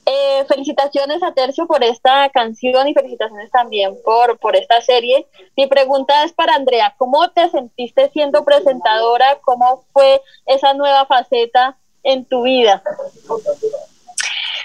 Eh, 0.05 0.43
felicitaciones 0.47 1.23
a 1.23 1.33
Tercio 1.33 1.67
por 1.67 1.83
esta 1.83 2.27
canción 2.29 2.87
y 2.87 2.93
felicitaciones 2.93 3.49
también 3.51 3.95
por, 4.03 4.37
por 4.39 4.55
esta 4.55 4.81
serie. 4.81 5.27
Mi 5.55 5.67
pregunta 5.67 6.25
es 6.25 6.33
para 6.33 6.55
Andrea, 6.55 6.93
¿cómo 6.97 7.29
te 7.29 7.49
sentiste 7.49 8.09
siendo 8.09 8.43
presentadora? 8.43 9.39
¿Cómo 9.41 9.85
fue 9.93 10.21
esa 10.47 10.73
nueva 10.73 11.05
faceta 11.05 11.77
en 12.03 12.25
tu 12.25 12.41
vida? 12.43 12.83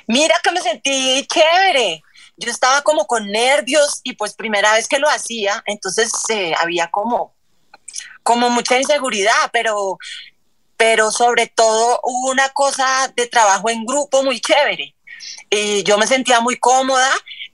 Mira 0.09 0.35
que 0.43 0.51
me 0.51 0.61
sentí 0.61 1.25
chévere. 1.27 2.03
Yo 2.37 2.51
estaba 2.51 2.83
como 2.83 3.07
con 3.07 3.31
nervios 3.31 4.01
y 4.03 4.15
pues 4.15 4.35
primera 4.35 4.75
vez 4.75 4.89
que 4.89 4.99
lo 4.99 5.09
hacía, 5.09 5.63
entonces 5.67 6.11
eh, 6.29 6.55
había 6.59 6.91
como, 6.91 7.35
como 8.23 8.51
mucha 8.51 8.79
inseguridad, 8.79 9.51
pero, 9.53 9.99
pero 10.77 11.11
sobre 11.11 11.47
todo 11.47 12.01
hubo 12.03 12.31
una 12.31 12.49
cosa 12.51 13.13
de 13.17 13.27
trabajo 13.27 13.71
en 13.71 13.85
grupo 13.85 14.23
muy 14.23 14.41
chévere. 14.41 14.95
Y 15.51 15.83
yo 15.85 15.97
me 15.99 16.07
sentía 16.07 16.41
muy 16.41 16.57
cómoda 16.57 17.11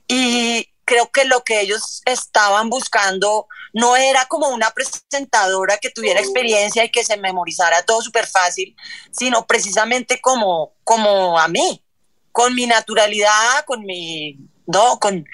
y 0.07 0.67
creo 0.85 1.09
que 1.11 1.25
lo 1.25 1.43
que 1.43 1.61
ellos 1.61 2.01
estaban 2.05 2.69
buscando 2.69 3.47
no 3.73 3.95
era 3.95 4.25
como 4.27 4.49
una 4.49 4.69
presentadora 4.71 5.77
que 5.77 5.89
tuviera 5.89 6.19
experiencia 6.19 6.83
y 6.83 6.91
que 6.91 7.03
se 7.03 7.17
memorizara 7.17 7.83
todo 7.83 8.01
súper 8.01 8.27
fácil, 8.27 8.75
sino 9.11 9.47
precisamente 9.47 10.21
como, 10.21 10.73
como 10.83 11.39
a 11.39 11.47
mí, 11.47 11.83
con 12.31 12.53
mi 12.53 12.67
naturalidad, 12.67 13.65
con 13.65 13.83
mi, 13.83 14.37
no, 14.67 14.99
con, 14.99 15.25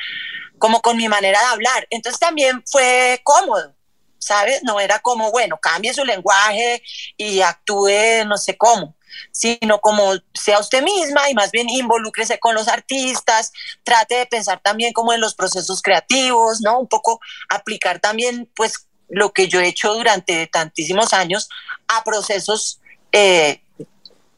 como 0.58 0.82
con 0.82 0.98
mi 0.98 1.08
manera 1.08 1.40
de 1.40 1.46
hablar. 1.48 1.88
Entonces 1.90 2.20
también 2.20 2.64
fue 2.66 3.22
cómodo, 3.24 3.76
¿sabes? 4.18 4.62
No 4.64 4.80
era 4.80 5.00
como, 5.00 5.32
bueno, 5.32 5.58
cambie 5.62 5.94
su 5.94 6.06
lenguaje 6.06 6.82
y 7.18 7.42
actúe 7.42 8.26
no 8.26 8.38
sé 8.38 8.58
cómo 8.58 8.96
sino 9.32 9.80
como 9.80 10.14
sea 10.34 10.60
usted 10.60 10.84
misma 10.84 11.30
y 11.30 11.34
más 11.34 11.52
bien 11.52 11.70
involúcrese 11.70 12.40
con 12.40 12.56
los 12.56 12.68
artistas, 12.68 13.52
trate 13.84 14.16
de 14.16 14.26
pensar 14.26 14.60
también 14.62 14.94
como 14.94 15.14
en 15.14 15.22
los 15.22 15.36
procesos 15.36 15.82
creativos, 15.82 16.62
¿no? 16.62 16.80
Un 16.80 16.88
poco 16.88 17.20
aplicar 17.50 18.00
también 18.00 18.50
pues 18.56 18.88
lo 19.08 19.32
que 19.32 19.48
yo 19.48 19.60
he 19.60 19.68
hecho 19.68 19.94
durante 19.94 20.48
tantísimos 20.48 21.14
años 21.14 21.50
a 21.88 22.04
procesos 22.04 22.80
eh, 23.12 23.64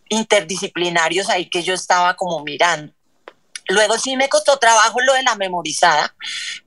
interdisciplinarios 0.10 1.30
ahí 1.30 1.50
que 1.50 1.64
yo 1.64 1.74
estaba 1.74 2.16
como 2.16 2.44
mirando. 2.44 2.94
Luego 3.72 3.98
sí 3.98 4.16
me 4.16 4.30
costó 4.30 4.58
trabajo 4.58 5.00
lo 5.02 5.14
de 5.14 5.24
la 5.24 5.36
memorizada, 5.36 6.16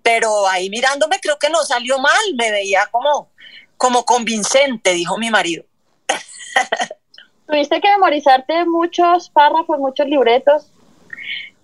pero 0.03 0.47
ahí 0.49 0.71
mirándome 0.71 1.21
creo 1.21 1.39
que 1.39 1.51
no 1.51 1.65
salió 1.65 1.99
mal, 1.99 2.35
me 2.37 2.51
veía 2.51 2.87
como, 2.91 3.31
como 3.77 4.05
convincente, 4.05 4.93
dijo 4.93 5.19
mi 5.19 5.31
marido. 5.31 5.65
¿Tuviste 7.47 7.81
que 7.81 7.91
memorizarte 7.91 8.65
muchos 8.65 9.31
párrafos, 9.31 9.79
muchos 9.79 10.07
libretos? 10.07 10.67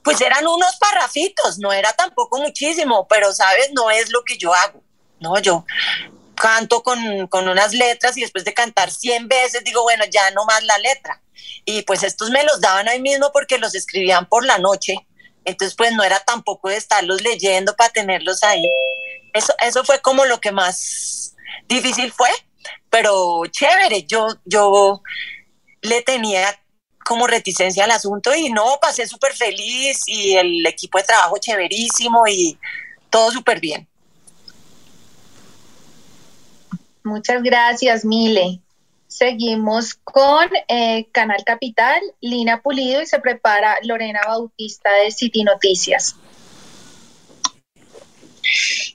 Pues 0.02 0.20
eran 0.20 0.46
unos 0.46 0.76
parrafitos, 0.76 1.58
no 1.58 1.72
era 1.72 1.92
tampoco 1.92 2.38
muchísimo, 2.38 3.06
pero 3.08 3.32
sabes, 3.32 3.70
no 3.72 3.90
es 3.90 4.10
lo 4.10 4.22
que 4.24 4.38
yo 4.38 4.54
hago, 4.54 4.82
¿no? 5.20 5.38
Yo 5.38 5.64
canto 6.34 6.82
con, 6.82 7.26
con 7.28 7.48
unas 7.48 7.74
letras 7.74 8.16
y 8.16 8.22
después 8.22 8.44
de 8.44 8.54
cantar 8.54 8.90
100 8.90 9.28
veces 9.28 9.62
digo, 9.62 9.82
bueno, 9.82 10.04
ya 10.10 10.30
no 10.30 10.44
más 10.46 10.64
la 10.64 10.78
letra. 10.78 11.20
Y 11.64 11.82
pues 11.82 12.02
estos 12.02 12.30
me 12.30 12.42
los 12.44 12.60
daban 12.60 12.88
ahí 12.88 13.00
mismo 13.00 13.30
porque 13.32 13.58
los 13.58 13.74
escribían 13.74 14.26
por 14.26 14.44
la 14.44 14.58
noche, 14.58 14.94
entonces 15.44 15.74
pues 15.76 15.92
no 15.92 16.02
era 16.02 16.20
tampoco 16.20 16.68
de 16.68 16.76
estarlos 16.76 17.22
leyendo 17.22 17.74
para 17.76 17.90
tenerlos 17.90 18.42
ahí. 18.42 18.62
Eso, 19.32 19.54
eso 19.60 19.84
fue 19.84 20.00
como 20.00 20.24
lo 20.24 20.40
que 20.40 20.52
más 20.52 21.34
difícil 21.68 22.12
fue, 22.12 22.30
pero 22.88 23.42
chévere, 23.46 24.04
yo, 24.04 24.26
yo 24.44 25.02
le 25.82 26.02
tenía 26.02 26.58
como 27.04 27.26
reticencia 27.26 27.84
al 27.84 27.90
asunto 27.90 28.34
y 28.34 28.50
no, 28.50 28.78
pasé 28.80 29.06
súper 29.06 29.32
feliz 29.34 30.04
y 30.06 30.36
el 30.36 30.64
equipo 30.66 30.98
de 30.98 31.04
trabajo 31.04 31.38
chéverísimo 31.38 32.26
y 32.28 32.58
todo 33.08 33.30
súper 33.30 33.60
bien. 33.60 33.88
Muchas 37.02 37.42
gracias, 37.42 38.04
Mile. 38.04 38.60
Seguimos 39.10 39.94
con 40.04 40.48
eh, 40.68 41.08
Canal 41.10 41.42
Capital, 41.44 42.00
Lina 42.20 42.62
Pulido 42.62 43.02
y 43.02 43.06
se 43.06 43.18
prepara 43.18 43.76
Lorena 43.82 44.20
Bautista 44.24 44.88
de 44.92 45.10
City 45.10 45.42
Noticias. 45.42 46.14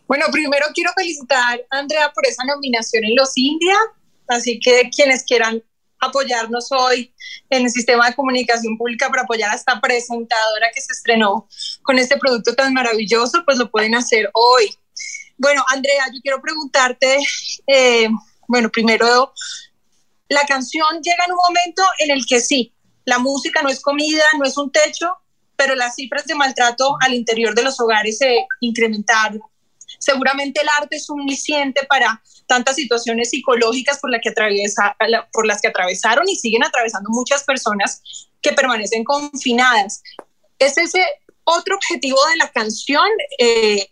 Bueno, 0.08 0.28
primero 0.32 0.67
quiero 0.73 0.91
felicitar 0.95 1.60
a 1.69 1.80
Andrea 1.80 2.13
por 2.13 2.25
esa 2.25 2.45
nominación 2.45 3.04
en 3.04 3.13
Los 3.13 3.34
India, 3.36 3.75
así 4.30 4.58
que 4.62 4.89
quienes 4.89 5.23
quieran 5.23 5.62
apoyarnos 5.99 6.71
hoy 6.71 7.13
en 7.49 7.65
el 7.65 7.69
sistema 7.69 8.08
de 8.08 8.15
comunicación 8.15 8.78
pública 8.78 9.10
para 9.10 9.23
apoyar 9.23 9.51
a 9.51 9.56
esta 9.56 9.82
presentadora 9.82 10.67
que 10.73 10.80
se 10.80 10.93
estrenó 10.93 11.49
con 11.84 11.99
este 11.99 12.15
producto 12.15 12.56
tan 12.56 12.73
maravilloso, 12.73 13.43
pues 13.43 13.58
lo 13.58 13.69
pueden 13.69 13.95
hacer 13.95 14.30
hoy. 14.34 14.73
Bueno, 15.38 15.65
Andrea, 15.67 16.06
yo 16.13 16.21
quiero 16.21 16.41
preguntarte, 16.41 17.17
eh, 17.67 18.08
bueno, 18.47 18.69
primero, 18.69 19.34
la 20.29 20.43
canción 20.45 21.01
llega 21.01 21.25
en 21.25 21.31
un 21.31 21.38
momento 21.38 21.83
en 21.99 22.11
el 22.11 22.25
que 22.25 22.39
sí, 22.39 22.73
la 23.05 23.19
música 23.19 23.61
no 23.61 23.69
es 23.69 23.79
comida, 23.81 24.23
no 24.39 24.45
es 24.45 24.57
un 24.57 24.71
techo, 24.71 25.15
pero 25.55 25.75
las 25.75 25.95
cifras 25.95 26.25
de 26.25 26.35
maltrato 26.35 26.97
al 27.01 27.13
interior 27.13 27.53
de 27.55 27.63
los 27.63 27.79
hogares 27.79 28.17
se 28.17 28.45
incrementaron. 28.61 29.41
Seguramente 29.99 30.61
el 30.61 30.67
arte 30.79 30.97
es 30.97 31.09
un 31.09 31.21
aliciente 31.21 31.85
para 31.88 32.21
tantas 32.47 32.75
situaciones 32.75 33.29
psicológicas 33.29 33.99
por, 33.99 34.11
las 34.11 34.21
que 35.61 35.67
atravesaron 35.67 36.27
y 36.27 36.35
siguen 36.35 36.63
atravesando 36.63 37.09
muchas 37.11 37.43
personas 37.43 38.01
que 38.41 38.51
permanecen 38.53 39.03
confinadas. 39.03 40.03
Es 40.59 40.77
ese 40.77 41.03
otro 41.43 41.75
objetivo 41.75 42.17
de 42.31 42.38
la 42.38 42.51
canción, 42.51 43.05
eh, 43.39 43.88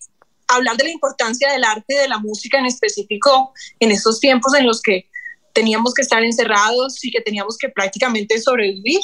hablar 0.47 0.75
de 0.77 0.85
la 0.85 0.91
importancia 0.91 1.51
del 1.51 1.63
arte 1.63 1.93
y 1.93 1.97
de 1.97 2.07
la 2.07 2.17
música 2.17 2.57
en 2.57 2.65
específico 2.65 3.53
en 3.79 3.91
esos 3.91 4.19
tiempos 4.19 4.53
en 4.55 4.67
los 4.67 4.81
que 4.81 5.09
teníamos 5.53 5.93
que 5.93 6.01
estar 6.01 6.23
encerrados 6.23 7.03
y 7.05 7.11
que 7.11 7.21
teníamos 7.21 7.57
que 7.57 7.69
prácticamente 7.69 8.41
sobrevivir. 8.41 8.99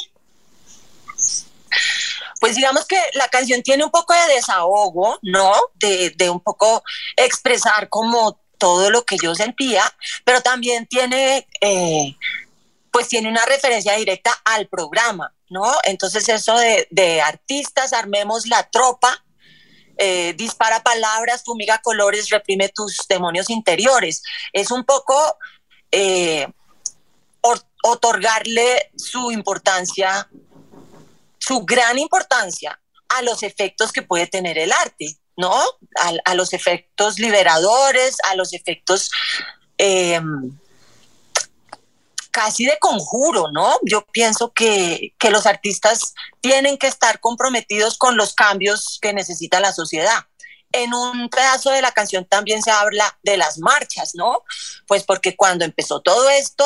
Pues 2.40 2.56
digamos 2.56 2.86
que 2.86 2.98
la 3.14 3.28
canción 3.28 3.62
tiene 3.62 3.84
un 3.84 3.90
poco 3.90 4.14
de 4.14 4.34
desahogo, 4.34 5.18
¿no? 5.22 5.52
De, 5.74 6.30
un 6.30 6.40
poco 6.40 6.82
expresar 7.16 7.88
como 7.88 8.40
todo 8.58 8.90
lo 8.90 9.04
que 9.04 9.16
yo 9.22 9.34
sentía, 9.34 9.82
pero 10.24 10.40
también 10.40 10.86
tiene, 10.86 11.46
eh, 11.60 12.16
pues 12.90 13.08
tiene 13.08 13.28
una 13.28 13.44
referencia 13.46 13.94
directa 13.94 14.32
al 14.44 14.68
programa, 14.68 15.34
¿no? 15.48 15.72
Entonces 15.84 16.28
eso 16.28 16.58
de, 16.58 16.86
de 16.90 17.20
artistas, 17.20 17.92
armemos 17.92 18.46
la 18.46 18.68
tropa, 18.70 19.24
eh, 20.02 20.32
dispara 20.32 20.82
palabras, 20.82 21.42
fumiga 21.44 21.78
colores, 21.82 22.30
reprime 22.30 22.70
tus 22.70 23.06
demonios 23.06 23.50
interiores. 23.50 24.22
Es 24.54 24.70
un 24.70 24.84
poco 24.84 25.14
eh, 25.92 26.46
otorgarle 27.82 28.90
su 28.96 29.30
importancia, 29.30 30.28
su 31.38 31.64
gran 31.64 31.98
importancia 31.98 32.80
a 33.08 33.22
los 33.22 33.42
efectos 33.42 33.92
que 33.92 34.02
puede 34.02 34.26
tener 34.26 34.58
el 34.58 34.72
arte, 34.72 35.16
¿no? 35.36 35.54
A, 36.24 36.34
los 36.34 36.52
efectos 36.52 37.18
liberadores, 37.18 38.18
a 38.30 38.34
los 38.34 38.52
efectos 38.52 39.10
em, 39.78 40.56
casi 42.30 42.66
de 42.66 42.78
conjuro, 42.78 43.50
¿no? 43.50 43.78
Yo 43.82 44.04
pienso 44.12 44.52
que, 44.52 45.14
que 45.18 45.30
los 45.30 45.46
artistas 45.46 46.14
tienen 46.40 46.76
que 46.76 46.86
estar 46.86 47.20
comprometidos 47.20 47.96
con 47.96 48.16
los 48.16 48.34
cambios 48.34 48.98
que 49.00 49.12
necesita 49.12 49.60
la 49.60 49.72
sociedad 49.72 50.26
en 50.72 50.94
un 50.94 51.28
pedazo 51.28 51.70
de 51.70 51.82
la 51.82 51.92
canción 51.92 52.24
también 52.24 52.62
se 52.62 52.70
habla 52.70 53.18
de 53.22 53.36
las 53.36 53.58
marchas, 53.58 54.14
¿no? 54.14 54.44
Pues 54.86 55.04
porque 55.04 55.36
cuando 55.36 55.64
empezó 55.64 56.00
todo 56.00 56.28
esto, 56.30 56.64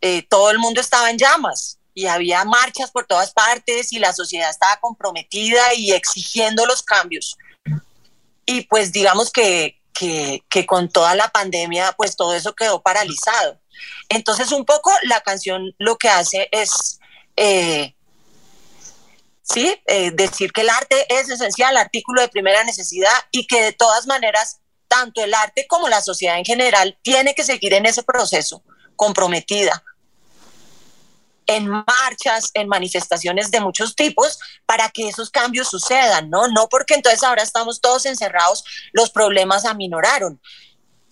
eh, 0.00 0.22
todo 0.28 0.50
el 0.50 0.58
mundo 0.58 0.80
estaba 0.80 1.10
en 1.10 1.18
llamas 1.18 1.78
y 1.94 2.06
había 2.06 2.44
marchas 2.44 2.90
por 2.90 3.06
todas 3.06 3.32
partes 3.32 3.92
y 3.92 3.98
la 3.98 4.12
sociedad 4.12 4.50
estaba 4.50 4.76
comprometida 4.76 5.74
y 5.74 5.92
exigiendo 5.92 6.66
los 6.66 6.82
cambios. 6.82 7.36
Y 8.44 8.62
pues 8.62 8.92
digamos 8.92 9.32
que, 9.32 9.80
que, 9.92 10.66
con 10.66 10.88
toda 10.88 11.14
la 11.14 11.28
pandemia, 11.28 11.92
pues 11.96 12.14
todo 12.14 12.34
eso 12.34 12.54
quedó 12.54 12.82
paralizado. 12.82 13.58
Entonces 14.08 14.52
un 14.52 14.64
poco 14.64 14.92
la 15.02 15.20
canción 15.20 15.74
lo 15.78 15.96
que 15.96 16.08
hace 16.08 16.48
es... 16.52 17.00
Eh, 17.36 17.95
¿sí? 19.52 19.80
Eh, 19.86 20.10
decir 20.12 20.52
que 20.52 20.62
el 20.62 20.70
arte 20.70 21.06
es 21.08 21.28
esencial, 21.28 21.76
artículo 21.76 22.20
de 22.20 22.28
primera 22.28 22.64
necesidad 22.64 23.12
y 23.30 23.46
que 23.46 23.62
de 23.62 23.72
todas 23.72 24.06
maneras 24.06 24.60
tanto 24.88 25.22
el 25.22 25.34
arte 25.34 25.66
como 25.66 25.88
la 25.88 26.00
sociedad 26.00 26.38
en 26.38 26.44
general 26.44 26.98
tiene 27.02 27.34
que 27.34 27.44
seguir 27.44 27.74
en 27.74 27.86
ese 27.86 28.02
proceso, 28.02 28.62
comprometida 28.94 29.82
en 31.46 31.68
marchas, 31.68 32.50
en 32.54 32.68
manifestaciones 32.68 33.50
de 33.50 33.60
muchos 33.60 33.94
tipos, 33.94 34.38
para 34.66 34.88
que 34.88 35.08
esos 35.08 35.30
cambios 35.30 35.68
sucedan, 35.68 36.28
¿no? 36.28 36.48
No 36.48 36.68
porque 36.68 36.94
entonces 36.94 37.22
ahora 37.22 37.42
estamos 37.42 37.80
todos 37.80 38.04
encerrados, 38.06 38.64
los 38.92 39.10
problemas 39.10 39.64
aminoraron. 39.64 40.40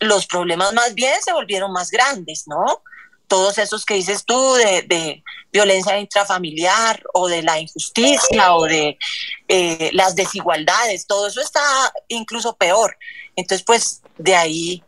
Los 0.01 0.27
problemas 0.27 0.73
más 0.73 0.95
bien 0.95 1.15
se 1.23 1.33
volvieron 1.33 1.73
más 1.73 1.91
grandes, 1.91 2.49
¿no? 2.49 2.83
Todos 3.29 3.59
esos 3.59 3.85
que 3.85 3.95
dices 3.95 4.25
tú 4.25 4.55
de, 4.55 5.23
violencia 5.53 5.99
intrafamiliar 6.01 7.01
o 7.13 7.29
de 7.29 7.43
la 7.43 7.61
injusticia 7.61 8.57
o 8.57 8.65
de 8.65 8.99
eh, 9.47 9.91
las 9.93 10.17
desigualdades, 10.17 11.07
todo 11.07 11.29
eso 11.29 11.41
está 11.41 11.63
incluso 12.09 12.57
peor. 12.57 12.99
Entonces, 13.37 13.65
pues 13.65 14.03
de 14.19 14.35
ahí 14.35 14.83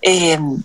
em, 0.00 0.60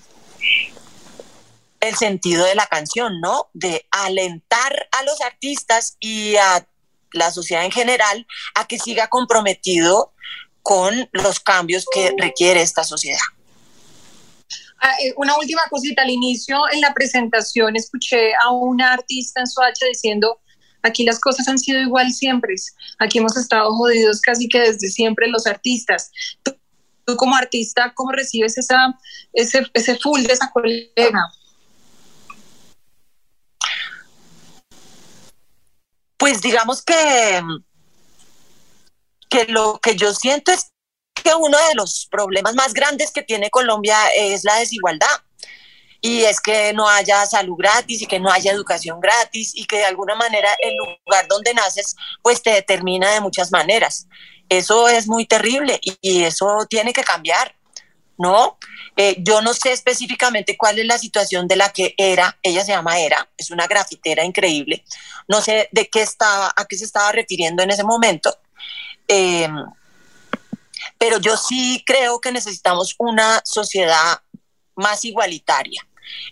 el 1.79 1.95
sentido 1.95 2.45
de 2.45 2.55
la 2.55 2.65
canción, 2.65 3.21
¿no? 3.21 3.49
De 3.53 3.85
alentar 3.91 4.89
a 4.91 5.03
los 5.03 5.21
artistas 5.21 5.95
y 5.99 6.35
a 6.37 6.67
la 7.11 7.31
sociedad 7.31 7.65
en 7.65 7.71
general 7.71 8.25
a 8.55 8.65
que 8.65 8.79
siga 8.79 9.07
comprometido 9.07 10.11
con 10.61 11.09
los 11.11 11.39
cambios 11.39 11.85
que 11.93 12.13
requiere 12.17 12.61
esta 12.61 12.83
sociedad. 12.83 13.19
Ah, 14.79 14.93
eh, 15.03 15.13
una 15.17 15.35
última 15.37 15.61
cosita, 15.69 16.03
al 16.03 16.09
inicio 16.09 16.59
en 16.71 16.81
la 16.81 16.93
presentación 16.93 17.75
escuché 17.75 18.33
a 18.43 18.51
una 18.51 18.93
artista 18.93 19.39
en 19.39 19.47
Soacha 19.47 19.85
diciendo, 19.87 20.39
aquí 20.83 21.03
las 21.03 21.19
cosas 21.19 21.47
han 21.47 21.57
sido 21.57 21.81
igual 21.81 22.11
siempre, 22.11 22.53
aquí 22.99 23.17
hemos 23.17 23.35
estado 23.35 23.73
jodidos 23.75 24.21
casi 24.21 24.47
que 24.47 24.59
desde 24.59 24.87
siempre 24.89 25.27
los 25.27 25.47
artistas. 25.47 26.11
Tú, 26.43 26.55
como 27.15 27.35
artista, 27.35 27.93
¿cómo 27.95 28.11
recibes 28.11 28.57
esa, 28.57 28.93
ese, 29.33 29.65
ese 29.73 29.97
full 29.97 30.21
de 30.23 30.33
esa 30.33 30.51
colega? 30.51 31.21
Pues 36.17 36.41
digamos 36.41 36.83
que, 36.83 37.41
que 39.29 39.45
lo 39.45 39.79
que 39.81 39.95
yo 39.95 40.13
siento 40.13 40.51
es 40.51 40.71
que 41.27 41.35
uno 41.35 41.57
de 41.67 41.75
los 41.75 42.07
problemas 42.09 42.55
más 42.55 42.73
grandes 42.73 43.11
que 43.11 43.21
tiene 43.21 43.49
Colombia 43.49 43.97
es 44.15 44.45
la 44.45 44.55
desigualdad. 44.55 45.07
Y 45.99 46.23
es 46.23 46.39
que 46.39 46.71
no 46.73 46.87
haya 46.87 47.25
salud 47.25 47.55
gratis 47.57 48.01
y 48.01 48.05
que 48.05 48.19
no 48.19 48.31
haya 48.31 48.51
educación 48.51 49.01
gratis 49.01 49.51
y 49.53 49.65
que 49.65 49.77
de 49.77 49.85
alguna 49.85 50.15
manera 50.15 50.49
el 50.59 50.75
lugar 50.77 51.27
donde 51.27 51.53
naces 51.53 51.95
pues 52.21 52.41
te 52.41 52.51
determina 52.51 53.11
de 53.11 53.19
muchas 53.19 53.51
maneras. 53.51 54.07
Eso 54.47 54.87
es 54.87 55.07
muy 55.07 55.25
terrible 55.25 55.79
y, 55.81 56.23
eso 56.23 56.65
tiene 56.69 56.93
que 56.93 57.03
cambiar, 57.03 57.55
¿no? 58.17 58.57
Eh, 58.95 59.17
yo 59.19 59.41
no 59.41 59.53
sé 59.53 59.73
específicamente 59.73 60.55
cuál 60.55 60.79
es 60.79 60.85
la 60.85 60.97
situación 60.97 61.47
de 61.47 61.57
la 61.57 61.73
que 61.73 61.93
era, 61.97 62.37
ella 62.41 62.63
se 62.63 62.71
llama 62.71 62.99
Era, 62.99 63.27
es 63.35 63.51
una 63.51 63.67
grafitera 63.67 64.23
increíble, 64.23 64.85
no 65.27 65.41
sé 65.41 65.67
de 65.71 65.89
qué 65.89 66.03
estaba, 66.03 66.53
a 66.55 66.65
qué 66.65 66.77
se 66.77 66.85
estaba 66.85 67.11
refiriendo 67.11 67.63
en 67.63 67.71
ese 67.71 67.83
momento. 67.83 68.33
Eh, 69.09 69.49
pero 70.97 71.19
yo 71.19 71.37
sí 71.37 71.83
creo 71.85 72.19
que 72.19 72.31
necesitamos 72.31 72.95
una 72.97 73.41
sociedad 73.45 74.21
más 74.75 75.05
igualitaria 75.05 75.85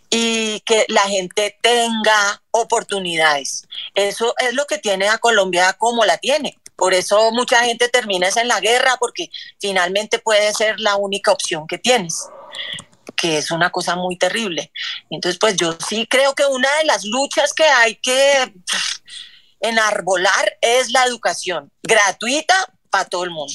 y 0.10 0.62
que 0.62 0.86
la 0.88 1.02
gente 1.02 1.58
tenga 1.62 2.42
oportunidades. 2.52 3.68
Eso 3.94 4.34
es 4.40 4.54
lo 4.54 4.66
que 4.66 4.78
tiene 4.78 5.10
a 5.10 5.18
Colombia 5.18 5.74
como 5.74 6.06
la 6.06 6.18
tiene. 6.18 6.58
Por 6.76 6.94
eso 6.94 7.32
mucha 7.32 7.64
gente 7.64 7.90
termina 7.90 8.28
en 8.36 8.48
la 8.48 8.60
guerra 8.60 8.98
porque 9.00 9.30
finalmente 9.60 10.20
puede 10.20 10.54
ser 10.54 10.80
la 10.80 10.96
única 10.96 11.32
opción 11.32 11.68
que 11.68 11.78
tienes 11.78 12.28
que 13.16 13.38
es 13.38 13.52
una 13.52 13.72
cosa 13.72 13.96
muy 13.96 14.18
terrible. 14.18 14.72
Entonces, 15.10 15.40
pues 15.40 15.56
yo 15.56 15.78
sí 15.88 16.06
creo 16.10 16.36
que 16.36 16.46
una 16.46 16.70
de 16.78 16.86
las 16.86 17.06
luchas 17.06 17.54
que 17.54 17.64
hay 17.64 17.96
que 17.96 18.54
enarbolar 19.60 20.58
es 20.62 20.92
la 20.92 21.06
educación 21.06 21.72
gratuita 21.82 22.56
para 22.90 23.06
todo 23.06 23.24
el 23.24 23.32
mundo. 23.32 23.54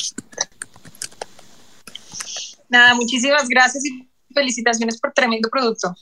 Nada, 2.71 2.95
muchísimas 2.95 3.49
gracias 3.49 3.85
y 3.85 4.09
felicitaciones 4.33 4.99
por 4.99 5.13
tremendo 5.13 5.49
producto. 5.51 5.95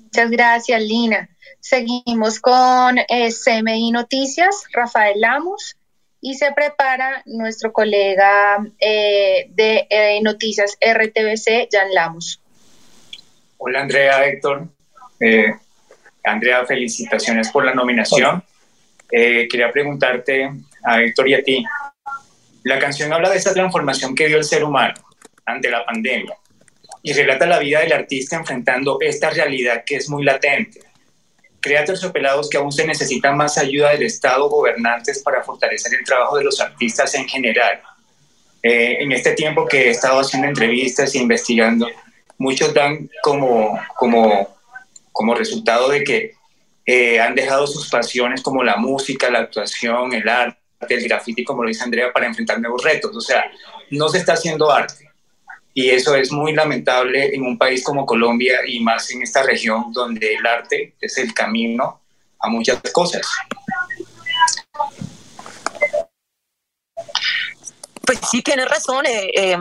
Muchas 0.00 0.30
gracias, 0.30 0.80
Lina. 0.80 1.28
Seguimos 1.60 2.40
con 2.40 2.98
eh, 2.98 3.28
CMI 3.30 3.90
Noticias, 3.90 4.62
Rafael 4.72 5.20
Lamos, 5.20 5.76
y 6.20 6.34
se 6.34 6.52
prepara 6.52 7.22
nuestro 7.26 7.72
colega 7.72 8.64
eh, 8.80 9.48
de 9.50 9.86
eh, 9.90 10.20
Noticias 10.22 10.78
RTBC, 10.80 11.68
Jan 11.70 11.92
Lamos. 11.92 12.40
Hola 13.58 13.80
Andrea, 13.80 14.24
Héctor. 14.26 14.68
Eh, 15.20 15.52
Andrea, 16.24 16.64
felicitaciones 16.66 17.50
por 17.50 17.64
la 17.64 17.74
nominación. 17.74 18.42
Eh, 19.10 19.46
quería 19.50 19.70
preguntarte 19.70 20.50
a 20.82 21.02
Héctor 21.02 21.28
y 21.28 21.34
a 21.34 21.42
ti. 21.42 21.64
La 22.66 22.80
canción 22.80 23.12
habla 23.12 23.30
de 23.30 23.36
esta 23.36 23.54
transformación 23.54 24.12
que 24.12 24.26
dio 24.26 24.38
el 24.38 24.44
ser 24.44 24.64
humano 24.64 24.94
ante 25.44 25.70
la 25.70 25.86
pandemia 25.86 26.36
y 27.00 27.12
relata 27.12 27.46
la 27.46 27.60
vida 27.60 27.78
del 27.78 27.92
artista 27.92 28.34
enfrentando 28.34 28.98
esta 29.00 29.30
realidad 29.30 29.84
que 29.86 29.94
es 29.94 30.08
muy 30.08 30.24
latente. 30.24 30.80
Crea 31.60 31.84
terciopelados 31.84 32.50
que 32.50 32.56
aún 32.56 32.72
se 32.72 32.84
necesita 32.84 33.30
más 33.30 33.56
ayuda 33.56 33.90
del 33.90 34.02
Estado 34.02 34.48
gobernantes 34.48 35.22
para 35.22 35.44
fortalecer 35.44 35.94
el 35.94 36.04
trabajo 36.04 36.38
de 36.38 36.42
los 36.42 36.60
artistas 36.60 37.14
en 37.14 37.28
general. 37.28 37.80
Eh, 38.64 38.96
en 38.98 39.12
este 39.12 39.34
tiempo 39.34 39.64
que 39.68 39.86
he 39.86 39.90
estado 39.90 40.18
haciendo 40.18 40.48
entrevistas 40.48 41.14
e 41.14 41.18
investigando, 41.18 41.86
muchos 42.36 42.74
dan 42.74 43.08
como, 43.22 43.78
como, 43.94 44.56
como 45.12 45.36
resultado 45.36 45.88
de 45.88 46.02
que 46.02 46.34
eh, 46.84 47.20
han 47.20 47.36
dejado 47.36 47.68
sus 47.68 47.88
pasiones 47.88 48.42
como 48.42 48.64
la 48.64 48.76
música, 48.76 49.30
la 49.30 49.38
actuación, 49.38 50.12
el 50.14 50.28
arte, 50.28 50.65
el 50.94 51.04
graffiti, 51.04 51.44
como 51.44 51.62
lo 51.62 51.68
dice 51.68 51.84
Andrea, 51.84 52.12
para 52.12 52.26
enfrentar 52.26 52.60
nuevos 52.60 52.82
retos. 52.82 53.14
O 53.16 53.20
sea, 53.20 53.44
no 53.90 54.08
se 54.08 54.18
está 54.18 54.34
haciendo 54.34 54.70
arte. 54.70 55.10
Y 55.74 55.90
eso 55.90 56.14
es 56.14 56.32
muy 56.32 56.54
lamentable 56.54 57.34
en 57.34 57.42
un 57.44 57.58
país 57.58 57.84
como 57.84 58.06
Colombia 58.06 58.60
y 58.66 58.80
más 58.80 59.10
en 59.10 59.22
esta 59.22 59.42
región 59.42 59.92
donde 59.92 60.34
el 60.34 60.46
arte 60.46 60.94
es 61.00 61.18
el 61.18 61.34
camino 61.34 62.00
a 62.38 62.48
muchas 62.48 62.80
cosas. 62.92 63.26
Pues 68.06 68.18
sí, 68.30 68.40
tiene 68.40 68.64
razón. 68.64 69.04
Eh, 69.04 69.30
eh, 69.34 69.58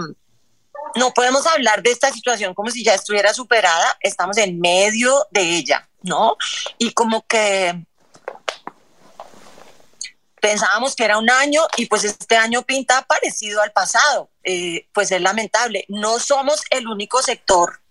no 0.95 1.11
podemos 1.13 1.45
hablar 1.47 1.83
de 1.83 1.91
esta 1.91 2.11
situación 2.11 2.53
como 2.53 2.69
si 2.69 2.83
ya 2.83 2.93
estuviera 2.93 3.33
superada. 3.33 3.97
Estamos 3.99 4.37
en 4.37 4.59
medio 4.59 5.27
de 5.31 5.41
ella, 5.41 5.89
¿no? 6.01 6.37
Y 6.77 6.91
como 6.91 7.25
que 7.27 7.75
pensábamos 10.45 10.95
que 10.95 11.03
era 11.03 11.17
un 11.17 11.31
año 11.31 11.63
y 11.75 11.87
pues 11.87 12.03
este 12.03 12.37
año 12.37 12.61
pinta 12.61 13.01
parecido 13.01 13.63
al 13.63 13.71
pasado. 13.71 14.29
Eh, 14.43 14.87
pues 14.93 15.11
es 15.11 15.19
lamentable. 15.19 15.85
No 15.87 16.19
somos 16.19 16.61
el 16.69 16.87
único 16.87 17.23
sector 17.23 17.81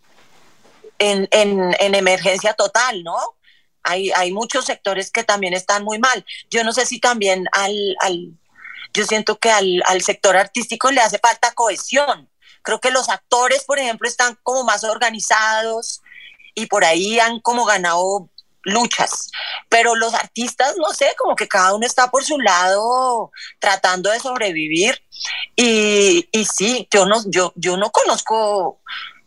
en, 1.01 1.29
en, 1.33 1.95
emergencia 1.97 2.55
total, 2.55 3.03
¿no? 3.03 3.17
Hay, 3.83 4.13
hay, 4.13 4.31
muchos 4.31 4.67
sectores 4.67 5.11
que 5.11 5.25
también 5.25 5.53
están 5.53 5.83
muy 5.83 5.99
mal. 5.99 6.25
Yo 6.49 6.63
no 6.63 6.73
sé 6.73 6.87
si 6.87 7.01
también 7.01 7.45
al, 7.51 7.75
al 8.01 8.39
yo 8.93 9.05
siento 9.05 9.37
que 9.41 9.51
al, 9.51 9.83
al 9.89 10.03
sector 10.03 10.37
artístico 10.37 10.93
le 10.93 11.01
hace 11.01 11.19
falta 11.19 11.55
cohesión. 11.55 12.31
Creo 12.63 12.79
que 12.79 12.93
los 12.93 13.09
actores, 13.09 13.65
por 13.65 13.81
ejemplo, 13.81 14.09
están 14.09 14.39
como 14.45 14.63
más 14.63 14.85
organizados 14.85 16.03
y 16.55 16.67
por 16.67 16.85
ahí 16.85 17.19
han 17.19 17.41
como 17.41 17.65
ganado 17.65 18.31
luchas, 18.65 19.31
pero 19.69 19.95
los 19.95 20.15
artistas, 20.15 20.75
no 20.79 20.93
sé, 20.93 21.15
como 21.19 21.37
que 21.37 21.49
cada 21.49 21.75
uno 21.75 21.87
está 21.87 22.11
por 22.11 22.25
su 22.25 22.39
lado 22.39 23.31
tratando 23.59 24.11
de 24.11 24.21
sobrevivir 24.21 25.01
y, 25.57 26.29
y 26.33 26.45
sí, 26.45 26.89
yo 26.91 27.07
no, 27.07 27.23
yo, 27.27 27.53
yo 27.57 27.77
no 27.77 27.91
conozco 27.91 28.81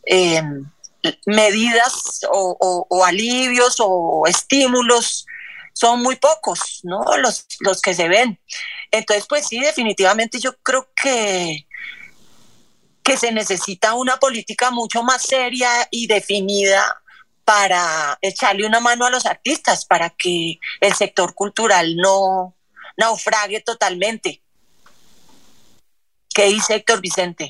eh, 0.06 0.42
medidas 1.26 2.20
o, 2.30 2.86
o, 2.88 3.04
alivios 3.04 3.76
o 3.78 4.24
estímulos, 4.26 5.26
son 5.72 6.02
muy 6.02 6.16
pocos, 6.16 6.80
¿no? 6.82 7.04
Los, 7.18 7.46
los 7.60 7.80
que 7.80 7.94
se 7.94 8.08
ven. 8.08 8.40
Entonces, 8.90 9.26
pues 9.28 9.46
sí, 9.46 9.60
definitivamente 9.60 10.40
yo 10.40 10.56
creo 10.62 10.88
que, 11.00 11.66
que 13.04 13.16
se 13.16 13.32
necesita 13.32 13.94
una 13.94 14.16
política 14.16 14.70
mucho 14.70 15.02
más 15.02 15.22
seria 15.22 15.70
y 15.90 16.08
definida 16.08 17.00
para 17.48 18.18
echarle 18.20 18.66
una 18.66 18.78
mano 18.78 19.06
a 19.06 19.10
los 19.10 19.24
artistas, 19.24 19.86
para 19.86 20.10
que 20.10 20.58
el 20.82 20.92
sector 20.92 21.32
cultural 21.32 21.96
no 21.96 22.54
naufrague 22.98 23.62
totalmente. 23.62 24.42
¿Qué 26.28 26.44
dice 26.44 26.74
Héctor 26.74 27.00
Vicente? 27.00 27.48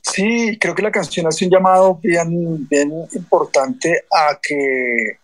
Sí, 0.00 0.56
creo 0.60 0.76
que 0.76 0.82
la 0.82 0.92
canción 0.92 1.26
hace 1.26 1.44
un 1.44 1.50
llamado 1.50 1.98
bien, 2.00 2.68
bien 2.68 2.92
importante 3.14 4.04
a 4.08 4.38
que 4.40 5.18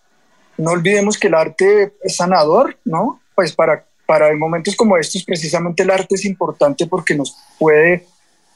no 0.58 0.72
olvidemos 0.72 1.16
que 1.16 1.28
el 1.28 1.34
arte 1.34 1.92
es 2.02 2.16
sanador, 2.16 2.76
¿no? 2.84 3.20
Pues 3.36 3.52
para, 3.52 3.86
para 4.04 4.36
momentos 4.36 4.74
como 4.74 4.96
estos, 4.96 5.22
precisamente 5.22 5.84
el 5.84 5.90
arte 5.90 6.16
es 6.16 6.24
importante 6.24 6.88
porque 6.88 7.14
nos 7.14 7.36
puede 7.56 8.04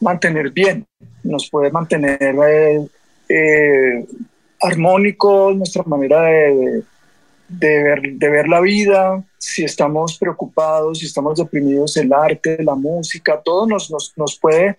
mantener 0.01 0.51
bien, 0.51 0.85
nos 1.23 1.49
puede 1.49 1.71
mantener 1.71 2.19
eh, 2.21 2.85
eh, 3.29 4.07
armónicos, 4.61 5.57
nuestra 5.57 5.83
manera 5.85 6.23
de, 6.23 6.83
ver, 7.49 8.03
de, 8.03 8.29
ver, 8.29 8.49
la 8.49 8.61
vida, 8.61 9.23
si 9.39 9.65
estamos 9.65 10.19
preocupados, 10.19 10.99
si 10.99 11.07
estamos 11.07 11.39
deprimidos, 11.39 11.97
el 11.97 12.13
arte, 12.13 12.63
la 12.63 12.75
música, 12.75 13.41
todo 13.45 13.67
nos, 13.67 13.91
nos, 14.17 14.39
puede 14.39 14.79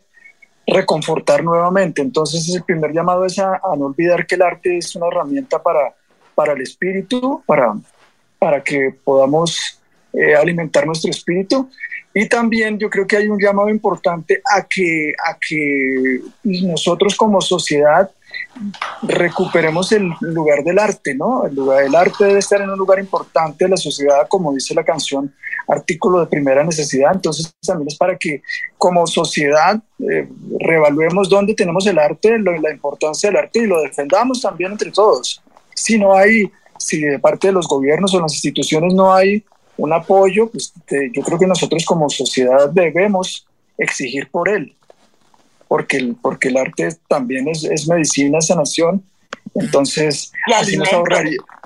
reconfortar 0.66 1.44
nuevamente. 1.44 2.02
Entonces 2.02 2.54
el 2.56 2.64
primer 2.64 2.92
llamado 2.92 3.26
es 3.26 3.38
a, 3.40 3.60
no 3.78 3.86
olvidar 3.88 4.26
que 4.26 4.36
el 4.36 4.42
arte 4.42 4.78
es 4.78 4.96
una 4.96 5.08
herramienta 5.08 5.62
para, 5.62 5.94
para 6.34 6.54
el 6.54 6.62
espíritu, 6.62 7.44
para, 7.46 7.76
para 8.40 8.64
que 8.64 8.96
podamos 9.04 9.80
eh, 10.14 10.36
alimentar 10.36 10.86
nuestro 10.86 11.12
espíritu. 11.12 11.70
Y 12.14 12.30
también 12.30 12.80
yo 12.80 12.90
creo 12.90 13.06
que 13.06 13.18
hay 13.18 13.28
un 13.28 13.38
llamado 13.38 13.70
importante 13.70 14.42
a 14.50 14.64
que, 14.64 15.14
a 15.24 15.38
que 15.38 16.22
nosotros 16.44 17.16
como 17.16 17.42
sociedad 17.42 18.10
recuperemos 19.02 19.92
el 19.92 20.12
lugar 20.22 20.64
del 20.64 20.80
arte, 20.80 21.14
¿no? 21.14 21.46
El 21.46 21.56
lugar 21.56 21.84
del 21.84 21.96
arte 21.96 22.26
debe 22.26 22.40
estar 22.40 22.62
en 22.62 22.70
un 22.70 22.78
lugar 22.78 23.00
importante 23.00 23.66
de 23.66 23.70
la 23.70 23.78
sociedad, 23.78 24.28
como 24.28 24.54
dice 24.54 24.74
la 24.74 24.84
canción, 24.84 25.34
artículo 25.68 26.22
de 26.22 26.28
primera 26.28 26.64
necesidad. 26.64 27.12
Entonces 27.14 27.54
también 27.66 27.90
es 27.90 27.98
para 27.98 28.18
que 28.18 28.42
como 28.78 29.06
sociedad 29.08 29.82
eh, 30.00 30.28
reevaluemos 30.60 31.30
dónde 31.30 31.54
tenemos 31.54 31.86
el 31.88 32.00
arte, 32.00 32.38
la 32.40 32.72
importancia 32.72 33.30
del 33.30 33.40
arte 33.40 33.60
y 33.60 33.68
lo 33.68 33.82
defendamos 33.82 34.42
también 34.42 34.72
entre 34.72 34.92
todos. 34.92 35.42
Si 35.74 35.98
no 35.98 36.16
hay, 36.16 36.50
si 36.78 37.02
de 37.02 37.20
parte 37.20 37.48
de 37.48 37.54
los 37.54 37.68
gobiernos 37.68 38.14
o 38.14 38.22
las 38.22 38.34
instituciones 38.34 38.94
no 38.94 39.14
hay 39.14 39.44
un 39.78 39.92
apoyo, 39.92 40.50
pues 40.50 40.74
yo 41.14 41.22
creo 41.22 41.38
que 41.38 41.48
nosotros 41.48 41.84
como 41.86 42.10
sociedad 42.10 42.70
debemos 42.70 43.46
exigir 43.78 44.30
por 44.32 44.48
él 44.48 44.76
porque 45.76 45.98
el, 45.98 46.16
porque 46.16 46.48
el 46.48 46.56
arte 46.56 46.88
también 47.10 47.50
es, 47.50 47.66
es 47.66 47.86
medicina, 47.86 48.40
sanación. 48.40 49.04
Entonces, 49.54 50.32
así 50.58 50.78
nos, 50.78 50.88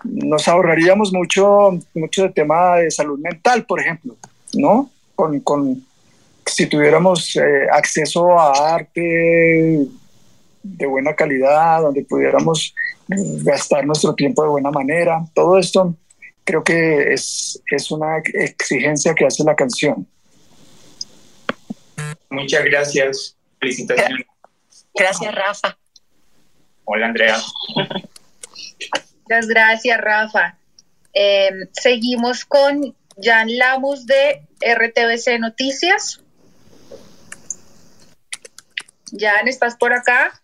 nos, 0.03 0.47
ahorraríamos 0.47 1.14
mucho, 1.14 1.78
mucho 1.93 2.24
de 2.24 2.30
tema 2.30 2.78
de 2.78 2.89
salud 2.89 3.20
mental, 3.20 3.68
por 3.68 3.80
ejemplo, 3.80 4.16
¿no? 4.55 4.89
Con, 5.14 5.39
con 5.41 5.86
si 6.43 6.66
tuviéramos 6.66 7.36
eh, 7.36 7.68
acceso 7.72 8.32
a 8.32 8.74
arte 8.74 9.86
de 10.64 10.86
buena 10.88 11.14
calidad, 11.14 11.84
donde 11.84 12.03
pudiéramos 12.03 12.74
gastar 13.07 13.86
nuestro 13.86 14.16
tiempo 14.16 14.41
de 14.41 14.49
buena 14.49 14.72
manera, 14.72 15.24
todo 15.36 15.60
esto 15.60 15.93
creo 16.43 16.64
que 16.64 17.14
es, 17.14 17.62
es 17.70 17.91
una 17.91 18.18
exigencia 18.34 19.14
que 19.14 19.28
hace 19.28 19.43
la 19.43 19.55
canción. 19.55 20.07
Muchas 22.32 22.66
gracias. 22.66 23.36
Felicitaciones. 23.60 24.26
Gracias, 24.93 25.36
Rafa. 25.36 25.78
Hola, 26.86 27.07
Andrea. 27.07 27.38
Muchas 29.30 29.47
gracias, 29.47 29.97
Rafa. 29.99 30.57
Em, 31.14 31.68
seguimos 31.72 32.45
con 32.45 32.95
Jan 33.22 33.57
Lamus 33.57 34.05
de 34.05 34.47
RTBC 34.62 35.39
Noticias. 35.39 36.22
Jan, 39.18 39.47
¿estás 39.47 39.76
por 39.76 39.93
acá? 39.93 40.41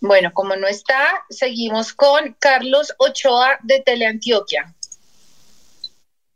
Bueno, 0.00 0.32
como 0.32 0.56
no 0.56 0.66
está, 0.66 1.24
seguimos 1.28 1.92
con 1.92 2.36
Carlos 2.38 2.94
Ochoa 2.98 3.58
de 3.62 3.80
Teleantioquia. 3.80 4.74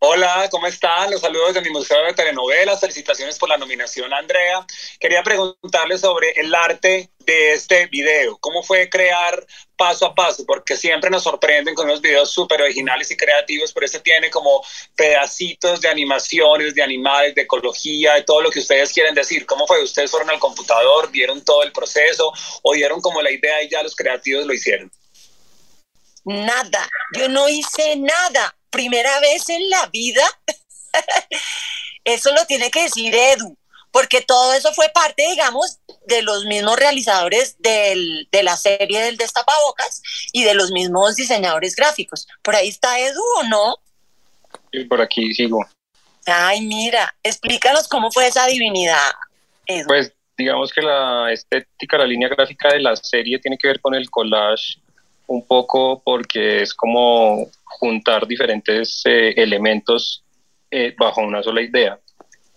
Hola, 0.04 0.48
¿cómo 0.50 0.66
están? 0.66 1.12
Los 1.12 1.20
saludos 1.20 1.54
de 1.54 1.60
mi 1.60 1.70
Museo 1.70 2.02
de 2.02 2.12
Telenovelas. 2.12 2.80
Felicitaciones 2.80 3.38
por 3.38 3.48
la 3.48 3.56
nominación, 3.56 4.12
Andrea. 4.12 4.66
Quería 4.98 5.22
preguntarle 5.22 5.96
sobre 5.96 6.32
el 6.32 6.52
arte 6.52 7.12
de 7.20 7.52
este 7.52 7.86
video. 7.86 8.36
¿Cómo 8.38 8.64
fue 8.64 8.90
crear 8.90 9.46
paso 9.76 10.06
a 10.06 10.12
paso? 10.12 10.44
Porque 10.44 10.76
siempre 10.76 11.08
nos 11.08 11.22
sorprenden 11.22 11.76
con 11.76 11.86
unos 11.86 12.00
videos 12.00 12.32
súper 12.32 12.62
originales 12.62 13.12
y 13.12 13.16
creativos, 13.16 13.72
pero 13.72 13.86
este 13.86 14.00
tiene 14.00 14.28
como 14.28 14.64
pedacitos 14.96 15.80
de 15.80 15.88
animaciones, 15.88 16.74
de 16.74 16.82
animales, 16.82 17.36
de 17.36 17.42
ecología, 17.42 18.14
de 18.14 18.24
todo 18.24 18.40
lo 18.42 18.50
que 18.50 18.58
ustedes 18.58 18.92
quieren 18.92 19.14
decir. 19.14 19.46
¿Cómo 19.46 19.68
fue? 19.68 19.84
¿Ustedes 19.84 20.10
fueron 20.10 20.30
al 20.30 20.40
computador, 20.40 21.12
vieron 21.12 21.44
todo 21.44 21.62
el 21.62 21.70
proceso 21.70 22.32
o 22.62 22.72
dieron 22.72 23.00
como 23.00 23.22
la 23.22 23.30
idea 23.30 23.62
y 23.62 23.70
ya 23.70 23.84
los 23.84 23.94
creativos 23.94 24.46
lo 24.46 24.52
hicieron? 24.52 24.90
Nada, 26.24 26.90
yo 27.16 27.28
no 27.28 27.48
hice 27.48 27.94
nada 27.94 28.52
primera 28.72 29.20
vez 29.20 29.48
en 29.48 29.70
la 29.70 29.86
vida, 29.86 30.24
eso 32.04 32.32
lo 32.32 32.44
tiene 32.46 32.70
que 32.72 32.82
decir 32.82 33.14
Edu, 33.14 33.56
porque 33.92 34.22
todo 34.22 34.52
eso 34.54 34.72
fue 34.72 34.88
parte, 34.88 35.24
digamos, 35.30 35.78
de 36.06 36.22
los 36.22 36.46
mismos 36.46 36.76
realizadores 36.76 37.56
del, 37.60 38.28
de 38.32 38.42
la 38.42 38.56
serie 38.56 39.00
del 39.02 39.16
Destapabocas 39.16 40.02
y 40.32 40.42
de 40.42 40.54
los 40.54 40.72
mismos 40.72 41.14
diseñadores 41.14 41.76
gráficos. 41.76 42.26
Por 42.42 42.56
ahí 42.56 42.68
está 42.68 42.98
Edu, 42.98 43.22
¿o 43.38 43.42
no? 43.44 43.76
Por 44.88 45.00
aquí 45.00 45.32
sigo. 45.34 45.64
Ay, 46.26 46.62
mira, 46.62 47.14
explícanos 47.22 47.86
cómo 47.86 48.10
fue 48.10 48.26
esa 48.26 48.46
divinidad, 48.46 49.12
Edu. 49.66 49.86
Pues 49.86 50.12
digamos 50.36 50.72
que 50.72 50.80
la 50.80 51.30
estética, 51.30 51.98
la 51.98 52.06
línea 52.06 52.28
gráfica 52.28 52.72
de 52.72 52.80
la 52.80 52.96
serie 52.96 53.38
tiene 53.38 53.58
que 53.58 53.68
ver 53.68 53.80
con 53.80 53.94
el 53.94 54.10
collage 54.10 54.80
un 55.26 55.46
poco 55.46 56.02
porque 56.04 56.62
es 56.62 56.74
como 56.74 57.46
juntar 57.78 58.26
diferentes 58.26 59.02
eh, 59.04 59.34
elementos 59.36 60.24
eh, 60.70 60.94
bajo 60.98 61.20
una 61.20 61.42
sola 61.42 61.62
idea. 61.62 61.98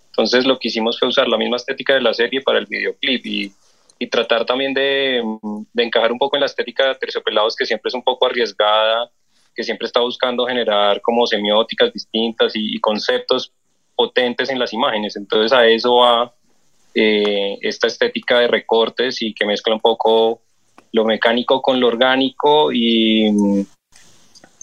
Entonces 0.08 0.46
lo 0.46 0.58
que 0.58 0.68
hicimos 0.68 0.98
fue 0.98 1.08
usar 1.08 1.28
la 1.28 1.36
misma 1.36 1.56
estética 1.56 1.94
de 1.94 2.00
la 2.00 2.14
serie 2.14 2.40
para 2.40 2.58
el 2.58 2.66
videoclip 2.66 3.26
y, 3.26 3.52
tratar 4.10 4.44
también 4.44 4.72
de, 4.74 5.22
encajar 5.76 6.12
un 6.12 6.18
poco 6.18 6.36
en 6.36 6.40
la 6.40 6.46
estética 6.46 6.88
de 6.88 6.94
Terciopelados 6.94 7.56
que 7.56 7.66
siempre 7.66 7.88
es 7.88 7.94
un 7.94 8.02
poco 8.02 8.26
arriesgada, 8.26 9.10
que 9.54 9.64
siempre 9.64 9.86
está 9.86 10.00
buscando 10.00 10.46
generar 10.46 11.00
como 11.00 11.26
semióticas 11.26 11.92
distintas 11.92 12.54
y, 12.54 12.76
y 12.76 12.78
conceptos 12.78 13.52
potentes 13.94 14.50
en 14.50 14.58
las 14.58 14.72
imágenes. 14.72 15.16
Entonces 15.16 15.52
a 15.52 15.66
eso 15.66 15.96
va 15.96 16.32
eh, 16.98 17.58
esta 17.60 17.88
estética 17.88 18.38
de 18.38 18.48
recortes 18.48 19.20
y 19.20 19.34
que 19.34 19.44
mezcla 19.44 19.74
un 19.74 19.80
poco 19.80 20.40
lo 20.92 21.04
mecánico 21.04 21.60
con 21.60 21.78
lo 21.78 21.88
orgánico 21.88 22.72
y, 22.72 23.30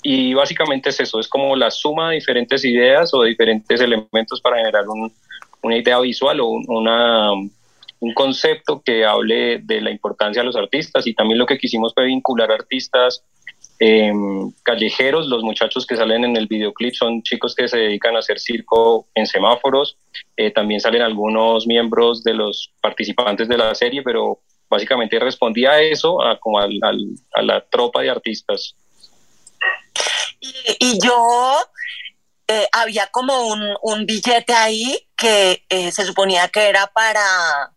y 0.04 0.34
básicamente 0.34 0.89
es 0.89 0.99
eso, 0.99 1.20
es 1.20 1.28
como 1.28 1.56
la 1.56 1.72
suma 1.72 2.10
de 2.10 2.16
diferentes 2.16 2.64
ideas 2.66 3.14
o 3.14 3.22
de 3.22 3.30
diferentes 3.30 3.82
elementos 3.82 4.41
para 4.41 4.58
generar 4.58 4.88
un, 4.88 5.12
una 5.62 5.78
idea 5.78 5.99
visual 5.99 6.39
o 6.41 6.47
una, 6.47 7.32
un 7.32 8.14
concepto 8.14 8.82
que 8.84 9.06
hable 9.06 9.60
de 9.60 9.82
la 9.82 9.91
importancia 9.91 10.41
de 10.41 10.45
los 10.45 10.56
artistas. 10.56 11.08
Y 11.08 11.14
también 11.14 11.39
lo 11.39 11.45
que 11.45 11.58
quisimos 11.58 11.93
fue 11.93 12.06
vincular 12.06 12.51
artistas 12.51 13.24
eh, 13.80 14.14
callejeros, 14.64 15.28
los 15.28 15.43
muchachos 15.43 15.86
que 15.86 15.97
salen 15.97 16.24
en 16.24 16.38
el 16.38 16.47
videoclip 16.47 16.93
son 16.93 17.22
chicos 17.24 17.56
que 17.56 17.68
se 17.68 17.78
dedican 17.78 18.16
a 18.16 18.20
hacer 18.20 18.39
circo 18.39 19.08
en 19.14 19.26
semáforos, 19.26 19.97
eh, 20.38 20.51
también 20.51 20.80
salen 20.80 21.01
algunos 21.01 21.68
miembros 21.68 22.24
de 22.24 22.34
los 22.34 22.72
participantes 22.82 23.47
de 23.47 23.58
la 23.58 23.74
serie, 23.76 24.01
pero 24.01 24.39
básicamente 24.70 25.20
respondía 25.20 25.72
a 25.72 25.82
eso, 25.82 26.22
a, 26.22 26.39
como 26.39 26.60
al, 26.60 26.80
a 27.34 27.41
la 27.41 27.62
tropa 27.62 28.01
de 28.01 28.10
artistas. 28.10 28.76
Y, 30.80 31.00
yo 31.02 31.58
eh, 32.48 32.68
había 32.74 33.08
como 33.08 33.48
un, 33.48 33.76
un, 33.82 34.06
billete 34.06 34.54
ahí 34.54 35.08
que 35.16 35.66
eh, 35.70 35.91
se 35.91 36.06
suponía 36.06 36.50
que 36.50 36.68
era 36.68 36.88
para 36.88 37.74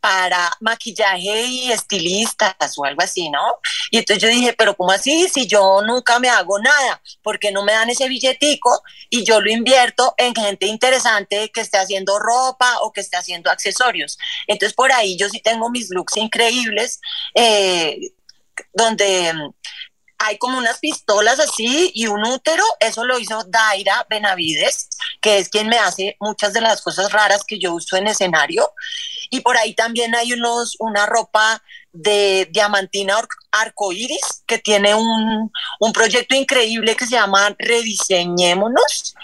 para 0.00 0.50
maquillaje 0.60 1.44
y 1.44 1.72
estilistas 1.72 2.78
o 2.78 2.84
algo 2.84 3.02
así, 3.02 3.28
¿no? 3.30 3.56
Y 3.90 3.98
entonces 3.98 4.22
yo 4.22 4.28
dije, 4.28 4.54
pero 4.56 4.76
¿cómo 4.76 4.92
así? 4.92 5.28
Si 5.28 5.46
yo 5.46 5.82
nunca 5.82 6.18
me 6.18 6.28
hago 6.28 6.58
nada, 6.60 7.02
¿por 7.22 7.38
qué 7.38 7.50
no 7.50 7.64
me 7.64 7.72
dan 7.72 7.90
ese 7.90 8.08
billetico 8.08 8.82
y 9.10 9.24
yo 9.24 9.40
lo 9.40 9.50
invierto 9.50 10.14
en 10.16 10.34
gente 10.34 10.66
interesante 10.66 11.50
que 11.52 11.60
esté 11.60 11.78
haciendo 11.78 12.18
ropa 12.18 12.78
o 12.82 12.92
que 12.92 13.00
esté 13.00 13.16
haciendo 13.16 13.50
accesorios? 13.50 14.18
Entonces 14.46 14.74
por 14.74 14.92
ahí 14.92 15.16
yo 15.16 15.28
sí 15.28 15.40
tengo 15.40 15.68
mis 15.70 15.90
looks 15.90 16.16
increíbles, 16.16 17.00
eh, 17.34 17.98
donde 18.72 19.32
hay 20.18 20.36
como 20.38 20.58
unas 20.58 20.78
pistolas 20.78 21.38
así 21.38 21.92
y 21.94 22.08
un 22.08 22.24
útero, 22.24 22.64
eso 22.80 23.04
lo 23.04 23.18
hizo 23.18 23.44
Daira 23.44 24.06
Benavides, 24.10 24.88
que 25.20 25.38
es 25.38 25.48
quien 25.48 25.68
me 25.68 25.78
hace 25.78 26.16
muchas 26.20 26.52
de 26.52 26.60
las 26.60 26.82
cosas 26.82 27.12
raras 27.12 27.44
que 27.44 27.58
yo 27.58 27.72
uso 27.74 27.96
en 27.96 28.08
escenario. 28.08 28.68
Y 29.30 29.40
por 29.40 29.56
ahí 29.56 29.74
también 29.74 30.14
hay 30.14 30.32
unos, 30.32 30.76
una 30.80 31.06
ropa 31.06 31.62
de 31.92 32.48
diamantina 32.50 33.20
arcoíris 33.52 34.42
que 34.46 34.58
tiene 34.58 34.94
un, 34.94 35.50
un, 35.80 35.92
proyecto 35.92 36.34
increíble 36.34 36.96
que 36.96 37.06
se 37.06 37.12
llama 37.12 37.54
Rediseñémonos, 37.58 39.14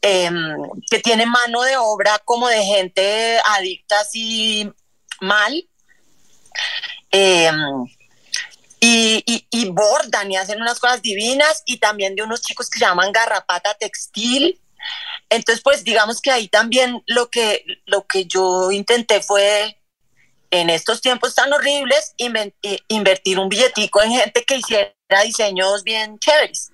eh, 0.00 0.30
que 0.90 0.98
tiene 1.00 1.26
mano 1.26 1.62
de 1.62 1.76
obra 1.76 2.18
como 2.24 2.48
de 2.48 2.64
gente 2.64 3.38
adicta 3.44 4.00
así 4.00 4.70
mal. 5.20 5.68
Eh, 7.10 7.50
y, 8.84 9.22
y, 9.26 9.46
y, 9.48 9.70
bordan 9.70 10.32
y 10.32 10.36
hacen 10.36 10.60
unas 10.60 10.80
cosas 10.80 11.00
divinas 11.02 11.62
y 11.66 11.76
también 11.76 12.16
de 12.16 12.24
unos 12.24 12.42
chicos 12.42 12.68
que 12.68 12.80
se 12.80 12.84
llaman 12.84 13.12
Garrapata 13.12 13.74
Textil. 13.74 14.60
Entonces, 15.30 15.62
pues 15.62 15.84
digamos 15.84 16.20
que 16.20 16.32
ahí 16.32 16.48
también 16.48 17.00
lo 17.06 17.30
que, 17.30 17.64
lo 17.86 18.08
que 18.08 18.24
yo 18.24 18.72
intenté 18.72 19.22
fue, 19.22 19.78
en 20.50 20.68
estos 20.68 21.00
tiempos 21.00 21.32
tan 21.36 21.52
horribles, 21.52 22.12
invertir 22.88 23.38
un 23.38 23.48
billetico 23.48 24.02
en 24.02 24.10
gente 24.10 24.44
que 24.44 24.56
hiciera 24.56 24.92
diseños 25.22 25.84
bien 25.84 26.18
chéveres. 26.18 26.72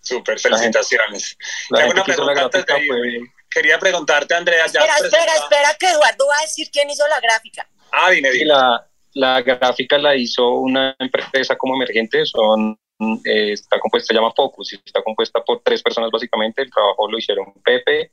Súper, 0.00 0.40
felicitaciones. 0.40 1.36
La 1.68 1.82
gente, 1.82 1.94
la 1.94 2.04
gente 2.06 2.22
una 2.22 2.32
pregunta 2.32 2.74
fue... 2.86 3.18
Quería 3.50 3.78
preguntarte, 3.78 4.34
Andrea. 4.34 4.66
Ya 4.66 4.80
espera, 4.80 4.96
espera, 4.96 5.34
espera, 5.36 5.74
que 5.74 5.90
Eduardo 5.90 6.26
va 6.26 6.38
a 6.38 6.42
decir 6.42 6.70
quién 6.70 6.88
hizo 6.88 7.06
la 7.06 7.20
gráfica. 7.20 7.68
Ah, 7.92 8.10
dime, 8.10 8.30
dime. 8.30 8.46
La, 8.46 8.87
la 9.14 9.42
gráfica 9.42 9.98
la 9.98 10.16
hizo 10.16 10.50
una 10.54 10.94
empresa 10.98 11.56
como 11.56 11.74
emergente, 11.74 12.24
son, 12.24 12.78
eh, 13.24 13.52
está 13.52 13.78
compuesta, 13.80 14.08
se 14.08 14.14
llama 14.14 14.32
Focus, 14.34 14.74
está 14.84 15.02
compuesta 15.02 15.42
por 15.44 15.60
tres 15.62 15.82
personas 15.82 16.10
básicamente, 16.10 16.62
el 16.62 16.70
trabajo 16.70 17.10
lo 17.10 17.18
hicieron 17.18 17.52
Pepe 17.64 18.12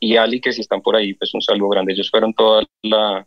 y 0.00 0.16
Ali, 0.16 0.40
que 0.40 0.52
si 0.52 0.60
están 0.60 0.82
por 0.82 0.96
ahí, 0.96 1.14
pues 1.14 1.32
un 1.34 1.42
saludo 1.42 1.70
grande, 1.70 1.92
ellos 1.92 2.10
fueron 2.10 2.34
toda 2.34 2.62
la, 2.82 3.26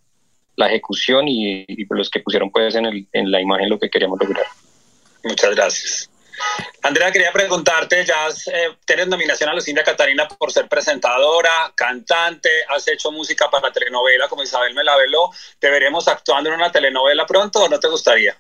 la 0.56 0.68
ejecución 0.68 1.28
y, 1.28 1.66
y, 1.68 1.86
los 1.90 2.10
que 2.10 2.20
pusieron 2.20 2.52
pues 2.52 2.76
en, 2.76 2.86
el, 2.86 3.08
en 3.14 3.32
la 3.32 3.42
imagen 3.42 3.70
lo 3.70 3.80
que 3.80 3.90
queríamos 3.90 4.20
lograr. 4.20 4.46
Muchas 5.24 5.56
gracias. 5.56 6.10
Andrea, 6.84 7.12
quería 7.12 7.32
preguntarte, 7.32 8.06
ya 8.06 8.28
eh, 8.28 8.78
tienes 8.86 9.08
nominación 9.08 9.50
a 9.50 9.54
Lucinda 9.54 9.84
Catarina 9.84 10.28
por 10.28 10.52
ser 10.52 10.68
presentadora, 10.68 11.72
cantante, 11.76 12.50
has 12.70 12.88
hecho 12.88 13.12
música 13.12 13.50
para 13.50 13.72
telenovela 13.72 14.28
como 14.28 14.44
Isabel 14.44 14.74
Melavelo. 14.74 15.32
¿Te 15.60 15.70
veremos 15.70 16.08
actuando 16.08 16.50
en 16.50 16.56
una 16.56 16.72
telenovela 16.72 17.26
pronto 17.26 17.64
o 17.64 17.70
no 17.70 17.80
te 17.80 17.88
gustaría? 17.88 18.38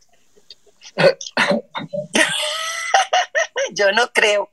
Yo 3.73 3.91
no 3.91 4.11
creo. 4.13 4.49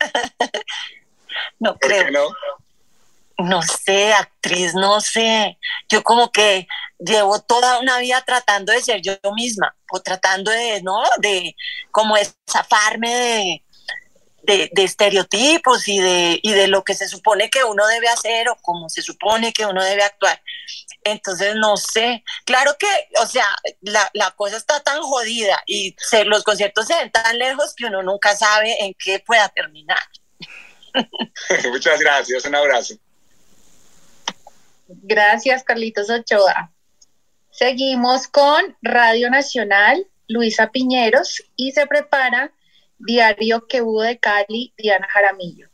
no 1.60 1.76
¿Por 1.76 1.88
creo. 1.88 2.04
Qué 2.04 2.10
no? 2.10 2.28
no 3.38 3.62
sé, 3.62 4.12
actriz, 4.12 4.74
no 4.74 5.00
sé. 5.00 5.58
Yo 5.88 6.02
como 6.02 6.30
que 6.32 6.66
llevo 6.98 7.40
toda 7.40 7.78
una 7.78 7.98
vida 7.98 8.22
tratando 8.26 8.72
de 8.72 8.82
ser 8.82 9.00
yo 9.02 9.16
misma 9.34 9.74
o 9.90 10.00
tratando 10.00 10.50
de, 10.50 10.82
¿no? 10.82 11.02
De 11.18 11.54
como 11.90 12.16
de 12.16 12.28
zafarme 12.50 13.14
de, 13.14 13.64
de, 14.42 14.70
de, 14.72 14.84
estereotipos 14.84 15.86
y 15.88 16.00
de, 16.00 16.40
y 16.42 16.52
de 16.52 16.68
lo 16.68 16.82
que 16.82 16.94
se 16.94 17.08
supone 17.08 17.50
que 17.50 17.64
uno 17.64 17.86
debe 17.86 18.08
hacer 18.08 18.48
o 18.48 18.56
como 18.56 18.88
se 18.88 19.02
supone 19.02 19.52
que 19.52 19.66
uno 19.66 19.82
debe 19.82 20.02
actuar. 20.02 20.40
Entonces, 21.04 21.54
no 21.56 21.76
sé. 21.76 22.24
Claro 22.44 22.76
que, 22.78 22.88
o 23.20 23.26
sea, 23.26 23.46
la, 23.80 24.10
la 24.14 24.30
cosa 24.32 24.56
está 24.56 24.80
tan 24.80 25.00
jodida 25.00 25.62
y 25.66 25.94
se, 25.98 26.24
los 26.24 26.44
conciertos 26.44 26.86
se 26.86 26.94
ven 26.94 27.10
tan 27.10 27.38
lejos 27.38 27.74
que 27.74 27.86
uno 27.86 28.02
nunca 28.02 28.36
sabe 28.36 28.76
en 28.84 28.94
qué 28.98 29.20
pueda 29.20 29.48
terminar. 29.50 30.02
Muchas 31.70 32.00
gracias, 32.00 32.44
un 32.44 32.54
abrazo. 32.54 32.94
Gracias, 34.88 35.62
Carlitos 35.64 36.08
Ochoa. 36.08 36.72
Seguimos 37.58 38.28
con 38.28 38.76
Radio 38.82 39.30
Nacional, 39.30 40.06
Luisa 40.28 40.70
Piñeros, 40.70 41.42
y 41.56 41.72
se 41.72 41.88
prepara 41.88 42.52
Diario 42.98 43.66
que 43.66 43.82
hubo 43.82 44.02
de 44.02 44.16
Cali, 44.16 44.72
Diana 44.78 45.08
Jaramillo. 45.10 45.66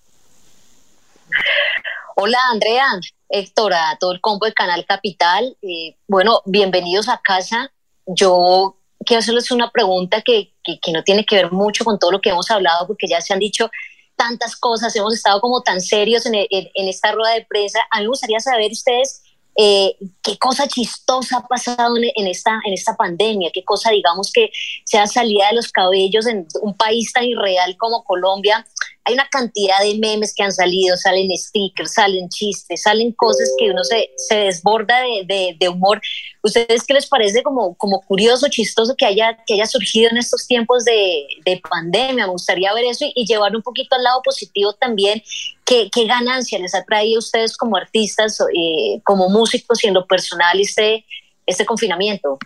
Hola, 2.16 2.39
Andrea, 2.51 2.87
Héctor, 3.28 3.74
a 3.74 3.99
todo 4.01 4.12
el 4.12 4.22
combo 4.22 4.47
del 4.47 4.55
Canal 4.55 4.87
Capital. 4.87 5.59
Eh, 5.61 5.99
bueno, 6.09 6.41
bienvenidos 6.47 7.11
a 7.11 7.20
casa. 7.22 7.70
Yo 8.07 8.78
quiero 9.05 9.18
hacerles 9.18 9.51
una 9.51 9.70
pregunta 9.70 10.22
que, 10.22 10.55
que, 10.64 10.80
que 10.80 10.91
no 10.91 11.05
tiene 11.05 11.26
que 11.26 11.37
ver 11.37 11.53
mucho 11.53 11.85
con 11.85 11.99
todo 11.99 12.12
lo 12.12 12.22
que 12.22 12.30
hemos 12.30 12.51
hablado, 12.51 12.87
porque 12.87 13.09
ya 13.09 13.20
se 13.20 13.35
han 13.35 13.41
dicho 13.41 13.70
tantas 14.16 14.57
cosas, 14.57 14.97
hemos 14.97 15.12
estado 15.12 15.39
como 15.43 15.61
tan 15.61 15.82
serios 15.82 16.24
en, 16.24 16.35
en, 16.35 16.47
en 16.49 16.89
esta 16.89 17.12
rueda 17.12 17.35
de 17.35 17.45
prensa. 17.45 17.80
A 17.91 17.99
mí 17.99 18.05
me 18.05 18.09
gustaría 18.09 18.41
saber 18.41 18.72
ustedes 18.72 19.24
eh, 19.57 19.97
qué 20.23 20.37
cosa 20.39 20.67
chistosa 20.67 21.39
ha 21.39 21.47
pasado 21.47 21.97
en, 21.97 22.27
esta, 22.27 22.61
en 22.65 22.73
esta 22.73 22.97
pandemia, 22.97 23.51
qué 23.53 23.65
cosa, 23.65 23.91
digamos, 23.91 24.33
que 24.33 24.51
sea 24.85 25.07
salida 25.07 25.49
de 25.49 25.57
los 25.57 25.71
cabellos 25.71 26.27
en 26.27 26.47
un 26.63 26.77
país 26.77 27.13
tan 27.13 27.25
irreal 27.25 27.77
como 27.79 28.05
Colombia, 28.05 28.67
hay 29.07 29.15
una 29.15 29.29
cantidad 29.29 29.81
de 29.81 29.99
memes 29.99 30.35
que 30.35 30.43
han 30.43 30.53
salido, 30.53 30.97
salen 30.97 31.31
stickers, 31.37 31.93
salen 31.93 32.29
chistes, 32.31 32.83
salen 32.83 33.13
cosas 33.13 33.51
que 33.59 33.71
uno 33.71 33.85
se, 33.85 34.11
se 34.17 34.35
desborda 34.37 34.99
de, 35.27 35.55
de, 35.59 35.69
humor. 35.69 36.01
¿Ustedes 36.43 36.85
qué 36.85 36.95
les 36.95 37.07
parece 37.07 37.43
como, 37.43 37.75
como 37.75 38.01
curioso, 38.01 38.49
chistoso 38.49 38.95
que 38.97 39.05
haya, 39.05 39.37
que 39.47 39.55
haya 39.55 39.67
surgido 39.67 40.09
en 40.11 40.17
estos 40.17 40.47
tiempos 40.47 40.85
de, 40.87 41.27
de 41.45 41.61
pandemia? 41.69 42.25
Me 42.25 42.33
gustaría 42.33 42.73
ver 42.73 42.85
eso 42.85 43.05
y, 43.15 43.27
llevar 43.27 43.55
un 43.55 43.63
poquito 43.63 43.95
al 43.95 44.05
lado 44.05 44.23
positivo 44.23 44.73
también. 44.73 45.23
¿Qué, 45.67 45.91
qué 45.93 46.07
ganancia 46.07 46.59
les 46.59 46.75
ha 46.75 46.83
traído 46.85 47.19
a 47.19 47.21
ustedes 47.21 47.59
como 47.59 47.77
artistas, 47.77 48.39
eh, 48.41 49.01
como 49.05 49.29
músicos 49.29 49.85
y 49.85 49.89
en 49.89 49.95
lo 49.95 50.07
personal 50.07 50.59
este, 50.59 51.05
este 51.45 51.67
confinamiento? 51.67 52.39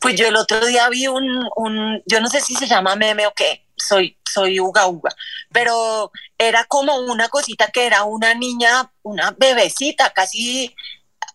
Pues 0.00 0.16
yo 0.16 0.26
el 0.26 0.34
otro 0.34 0.64
día 0.66 0.88
vi 0.88 1.06
un, 1.06 1.46
un, 1.56 2.02
yo 2.06 2.20
no 2.20 2.28
sé 2.28 2.40
si 2.40 2.54
se 2.54 2.66
llama 2.66 2.96
meme 2.96 3.26
o 3.26 3.32
qué, 3.36 3.62
soy, 3.80 4.16
soy 4.28 4.60
uga 4.60 4.86
uga, 4.86 5.14
pero 5.52 6.10
era 6.38 6.64
como 6.64 6.96
una 6.96 7.28
cosita 7.28 7.68
que 7.68 7.86
era 7.86 8.04
una 8.04 8.34
niña, 8.34 8.92
una 9.02 9.34
bebecita, 9.38 10.10
casi 10.10 10.74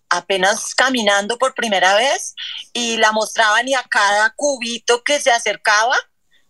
apenas 0.10 0.74
caminando 0.76 1.38
por 1.38 1.54
primera 1.54 1.96
vez, 1.96 2.36
y 2.74 2.98
la 2.98 3.12
mostraban 3.12 3.68
y 3.68 3.74
a 3.74 3.84
cada 3.84 4.32
cubito 4.36 5.04
que 5.04 5.20
se 5.20 5.32
acercaba, 5.32 5.96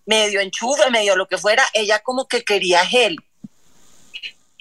medio 0.06 0.40
enchufe, 0.40 0.90
medio 0.92 1.16
lo 1.16 1.28
que 1.28 1.38
fuera, 1.38 1.66
ella 1.74 2.00
como 2.00 2.28
que 2.28 2.44
quería 2.44 2.86
gel. 2.86 3.18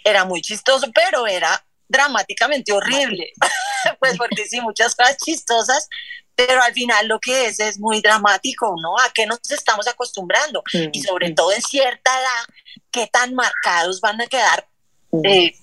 Era 0.05 0.25
muy 0.25 0.41
chistoso, 0.41 0.87
pero 0.95 1.27
era 1.27 1.65
dramáticamente 1.89 2.73
horrible, 2.73 3.33
pues 4.01 4.17
porque 4.17 4.47
sí, 4.47 4.61
muchas 4.61 4.95
cosas 4.95 5.17
chistosas, 5.19 5.89
pero 6.35 6.63
al 6.63 6.73
final 6.73 7.07
lo 7.07 7.21
que 7.21 7.47
es 7.47 7.61
es 7.61 7.79
muy 7.79 8.01
dramático, 8.01 8.75
¿no? 8.83 8.99
¿A 8.99 9.11
qué 9.13 9.27
nos 9.27 9.39
estamos 9.51 9.87
acostumbrando? 9.87 10.63
Y 10.93 11.03
sobre 11.03 11.33
todo 11.33 11.53
en 11.53 11.63
cierta 11.63 12.11
edad, 12.11 12.55
¿qué 12.91 13.07
tan 13.07 13.35
marcados 13.35 14.01
van 14.01 14.21
a 14.21 14.27
quedar 14.27 14.69
eh, 15.25 15.55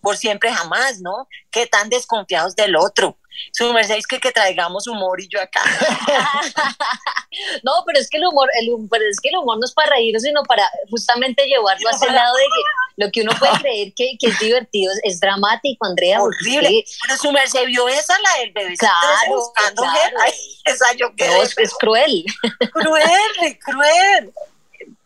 por 0.00 0.16
siempre 0.16 0.52
jamás, 0.52 1.00
¿no? 1.00 1.26
¿Qué 1.50 1.66
tan 1.66 1.88
desconfiados 1.88 2.54
del 2.54 2.76
otro? 2.76 3.16
Su 3.52 3.72
merced 3.72 3.96
es 3.96 4.06
que, 4.06 4.18
que 4.18 4.32
traigamos 4.32 4.86
humor 4.86 5.20
y 5.20 5.28
yo 5.28 5.40
acá. 5.40 5.62
no, 7.62 7.72
pero 7.86 7.98
es 7.98 8.08
que 8.08 8.18
el 8.18 8.26
humor, 8.26 8.48
el, 8.60 8.70
pero 8.90 9.04
es 9.10 9.20
que 9.20 9.28
el 9.28 9.38
humor 9.38 9.58
no 9.58 9.64
es 9.64 9.72
para 9.72 9.90
reírnos, 9.90 10.22
sino 10.22 10.42
para 10.44 10.68
justamente 10.90 11.44
llevarlo 11.46 11.88
a 11.88 11.92
ese 11.92 12.06
lado 12.12 12.36
de 12.36 12.44
que 12.44 13.04
lo 13.04 13.10
que 13.10 13.22
uno 13.22 13.32
puede 13.38 13.52
creer 13.60 13.92
que, 13.94 14.16
que 14.18 14.28
es 14.28 14.38
divertido 14.38 14.92
es, 15.02 15.20
dramático, 15.20 15.86
Andrea. 15.86 16.22
Horrible. 16.22 16.84
Pero 17.02 17.16
su 17.16 17.32
merced 17.32 17.64
vio 17.66 17.88
esa, 17.88 18.14
la 18.20 18.40
del 18.40 18.52
bebé. 18.52 18.76
Claro, 18.76 18.96
buscando 19.28 19.82
claro. 19.82 20.16
esa 20.64 20.92
yo 20.94 21.14
que 21.16 21.26
no, 21.26 21.42
es, 21.42 21.56
es 21.56 21.72
cruel. 21.74 22.24
Cruel, 22.72 23.58
cruel 23.64 24.32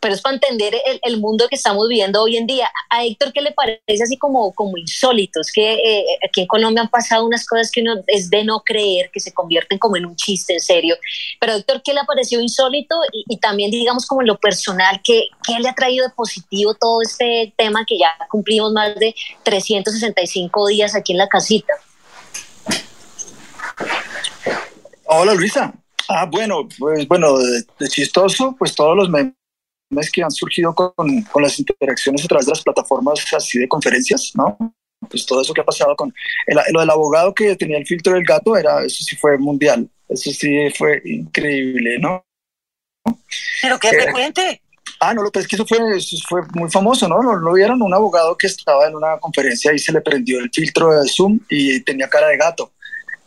pero 0.05 0.13
es 0.13 0.21
para 0.21 0.35
entender 0.35 0.75
el, 1.01 1.19
mundo 1.19 1.47
que 1.49 1.55
estamos 1.55 1.89
viviendo 1.89 2.21
hoy 2.21 2.37
en 2.37 2.45
día. 2.45 2.71
A 2.91 3.03
Héctor, 3.03 3.33
¿qué 3.33 3.41
le 3.41 3.53
parece 3.53 4.03
así 4.03 4.17
como, 4.17 4.53
como 4.53 4.77
insólitos? 4.77 5.51
Que 5.51 5.73
eh, 5.73 6.05
aquí 6.23 6.41
en 6.41 6.47
Colombia 6.47 6.83
han 6.83 6.91
pasado 6.91 7.25
unas 7.25 7.43
cosas 7.47 7.71
que 7.71 7.81
uno 7.81 7.95
es 8.05 8.29
de 8.29 8.43
no 8.43 8.61
creer, 8.63 9.09
que 9.11 9.19
se 9.19 9.33
convierten 9.33 9.79
como 9.79 9.97
en 9.97 10.05
un 10.05 10.15
chiste 10.15 10.53
en 10.53 10.59
serio. 10.59 10.95
Pero 11.39 11.53
Héctor, 11.53 11.81
¿qué 11.83 11.91
le 11.91 12.01
ha 12.01 12.03
parecido 12.03 12.39
insólito? 12.39 12.95
Y, 13.11 13.37
también, 13.37 13.71
digamos, 13.71 14.05
como 14.05 14.21
en 14.21 14.27
lo 14.27 14.37
personal, 14.37 15.01
¿qué, 15.03 15.23
¿qué 15.43 15.59
le 15.59 15.69
ha 15.69 15.73
traído 15.73 16.05
de 16.05 16.13
positivo 16.13 16.75
todo 16.75 17.01
este 17.01 17.51
tema 17.57 17.83
que 17.83 17.97
ya 17.97 18.15
cumplimos 18.29 18.73
más 18.73 18.93
de 18.99 19.15
365 19.41 20.67
días 20.67 20.93
aquí 20.93 21.13
en 21.13 21.17
la 21.17 21.27
casita? 21.27 21.73
Hola 25.05 25.33
Luisa. 25.33 25.73
Ah, 26.07 26.27
bueno, 26.31 26.67
pues 26.77 27.07
bueno, 27.07 27.39
de, 27.39 27.89
chistoso, 27.89 28.55
pues 28.59 28.75
todos 28.75 28.95
los 28.95 29.09
memes 29.09 29.33
que 30.11 30.23
han 30.23 30.31
surgido 30.31 30.73
con, 30.73 30.93
con, 31.23 31.43
las 31.43 31.59
interacciones 31.59 32.23
a 32.25 32.27
través 32.27 32.45
de 32.45 32.51
las 32.51 32.61
plataformas 32.61 33.33
así 33.33 33.59
de 33.59 33.67
conferencias, 33.67 34.31
¿no? 34.35 34.57
Pues 35.09 35.25
todo 35.25 35.41
eso 35.41 35.53
que 35.53 35.61
ha 35.61 35.65
pasado 35.65 35.95
con 35.95 36.13
lo 36.47 36.79
del 36.79 36.89
abogado 36.89 37.33
que 37.33 37.55
tenía 37.55 37.77
el 37.77 37.85
filtro 37.85 38.13
del 38.13 38.23
gato, 38.23 38.57
era, 38.57 38.83
eso 38.83 39.03
sí 39.03 39.15
fue 39.15 39.37
mundial, 39.37 39.89
eso 40.09 40.31
sí 40.31 40.69
fue 40.75 41.01
increíble, 41.05 41.99
¿no? 41.99 42.25
Pero 43.61 43.79
qué 43.79 43.89
frecuente. 43.89 44.61
Ah, 44.99 45.13
no, 45.13 45.23
pues 45.31 45.45
es 45.45 45.49
que 45.49 45.55
eso 45.55 45.65
fue, 45.65 45.77
fue 46.27 46.41
muy 46.53 46.69
famoso, 46.71 47.07
¿no? 47.07 47.21
¿no? 47.21 47.35
¿Lo 47.35 47.53
vieron? 47.53 47.81
Un 47.81 47.93
abogado 47.93 48.37
que 48.37 48.47
estaba 48.47 48.87
en 48.87 48.95
una 48.95 49.17
conferencia 49.19 49.73
y 49.73 49.79
se 49.79 49.91
le 49.91 50.01
prendió 50.01 50.39
el 50.39 50.49
filtro 50.51 50.91
de 50.91 51.07
Zoom 51.07 51.39
y 51.49 51.81
tenía 51.81 52.07
cara 52.07 52.27
de 52.27 52.37
gato. 52.37 52.71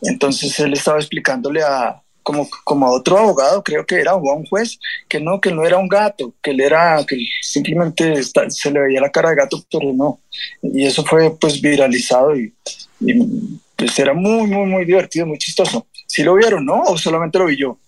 Entonces 0.02 0.58
él 0.60 0.72
estaba 0.72 0.98
explicándole 0.98 1.62
a, 1.62 2.02
como, 2.28 2.46
como 2.62 2.90
otro 2.90 3.16
abogado, 3.16 3.64
creo 3.64 3.86
que 3.86 3.94
era, 3.94 4.14
un 4.14 4.44
juez, 4.44 4.78
que 5.08 5.18
no, 5.18 5.40
que 5.40 5.50
no 5.50 5.64
era 5.64 5.78
un 5.78 5.88
gato, 5.88 6.34
que 6.42 6.50
él 6.50 6.60
era, 6.60 7.02
que 7.08 7.16
simplemente 7.40 8.22
se 8.22 8.70
le 8.70 8.80
veía 8.80 9.00
la 9.00 9.10
cara 9.10 9.30
de 9.30 9.36
gato, 9.36 9.64
pero 9.72 9.94
no. 9.94 10.20
Y 10.62 10.84
eso 10.84 11.02
fue 11.06 11.34
pues 11.40 11.58
viralizado 11.58 12.36
y, 12.36 12.52
pues 13.76 13.98
era 13.98 14.12
muy, 14.12 14.46
muy, 14.46 14.66
muy 14.66 14.84
divertido, 14.84 15.24
muy 15.24 15.38
chistoso. 15.38 15.86
¿Sí 16.06 16.22
lo 16.22 16.34
vieron, 16.34 16.66
no? 16.66 16.82
¿O 16.82 16.98
solamente 16.98 17.38
lo 17.38 17.46
vi 17.46 17.56
yo? 17.56 17.78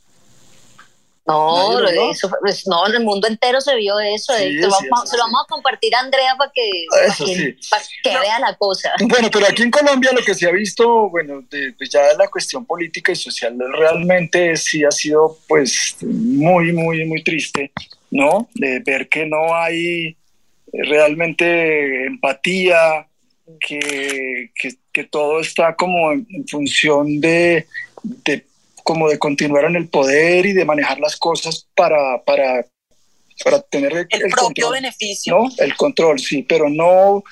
No, 1.27 1.79
eso, 2.11 2.31
pues, 2.41 2.67
no, 2.67 2.87
en 2.89 2.95
el 2.95 3.05
mundo 3.05 3.29
entero 3.29 3.61
se 3.61 3.77
vio 3.77 4.01
eso. 4.01 4.33
se 4.33 4.51
lo 4.53 4.69
vamos 4.71 5.43
a 5.45 5.47
compartir 5.49 5.95
a 5.95 6.01
Andrea 6.01 6.35
para 6.37 6.51
que, 6.53 6.71
que, 8.03 8.19
vea 8.19 8.39
la 8.41 8.57
cosa. 8.57 8.91
Bueno, 9.01 9.29
pero 9.31 9.47
aquí 9.47 9.63
en 9.63 9.71
Colombia 9.71 10.11
lo 10.13 10.25
que 10.25 10.35
se 10.35 10.49
ha 10.49 10.53
visto, 10.53 11.09
bueno, 11.11 11.43
de, 11.51 11.73
pues 11.77 11.91
ya 11.91 12.01
la 12.19 12.29
cuestión 12.29 12.65
política 12.65 13.13
y 13.13 13.17
social 13.17 13.57
realmente 13.79 14.57
sí 14.57 14.83
ha 14.83 14.91
sido 14.91 15.39
pues 15.47 15.97
muy, 16.01 16.73
muy, 16.73 17.05
muy 17.05 17.23
triste, 17.23 17.71
¿no? 18.11 18.49
De 18.55 18.81
ver 18.81 19.09
que 19.09 19.27
no 19.27 19.55
hay 19.55 20.17
realmente 20.73 22.07
empatía, 22.07 23.07
que, 23.61 24.51
que, 24.55 24.71
que 24.93 25.05
todo 25.05 25.41
está 25.41 25.75
como 25.75 26.13
en, 26.13 26.27
función 26.49 27.21
de, 27.21 27.67
de 28.03 28.45
como 28.83 29.09
de 29.09 29.19
continuar 29.19 29.65
en 29.65 29.77
el 29.77 29.89
poder 29.89 30.47
y 30.47 30.53
de 30.53 30.65
manejar 30.65 30.99
las 30.99 31.17
cosas 31.17 31.67
para, 31.75 32.23
para, 32.25 32.67
para 33.45 33.61
tener 33.63 34.07
el, 34.11 34.31
propio 34.31 34.71
beneficio. 34.71 35.39
¿no? 35.39 35.51
El 35.59 35.77
control, 35.77 36.19
sí, 36.19 36.43
pero 36.43 36.69
no 36.69 37.23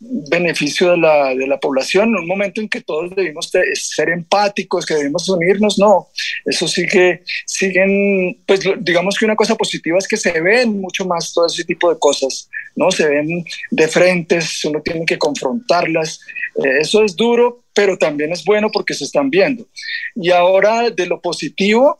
beneficio 0.00 0.92
de 0.92 0.98
la, 0.98 1.34
de 1.34 1.46
la 1.46 1.58
población, 1.58 2.14
un 2.14 2.26
momento 2.26 2.60
en 2.60 2.68
que 2.68 2.82
todos 2.82 3.14
debimos 3.16 3.50
ser 3.74 4.08
empáticos, 4.10 4.86
que 4.86 4.94
debimos 4.94 5.28
unirnos, 5.28 5.78
no, 5.78 6.08
eso 6.44 6.68
sí 6.68 6.86
que 6.86 7.22
siguen, 7.46 8.38
pues 8.46 8.60
digamos 8.80 9.18
que 9.18 9.24
una 9.24 9.34
cosa 9.34 9.56
positiva 9.56 9.98
es 9.98 10.06
que 10.06 10.16
se 10.16 10.40
ven 10.40 10.80
mucho 10.80 11.04
más 11.04 11.32
todo 11.32 11.46
ese 11.46 11.64
tipo 11.64 11.92
de 11.92 11.98
cosas, 11.98 12.48
¿no? 12.76 12.90
Se 12.92 13.08
ven 13.08 13.44
de 13.70 13.88
frentes, 13.88 14.64
uno 14.64 14.80
tiene 14.82 15.04
que 15.04 15.18
confrontarlas, 15.18 16.20
eh, 16.62 16.80
eso 16.80 17.02
es 17.02 17.16
duro, 17.16 17.64
pero 17.74 17.98
también 17.98 18.32
es 18.32 18.44
bueno 18.44 18.70
porque 18.72 18.94
se 18.94 19.04
están 19.04 19.30
viendo. 19.30 19.66
Y 20.14 20.30
ahora 20.30 20.90
de 20.90 21.06
lo 21.06 21.20
positivo, 21.20 21.98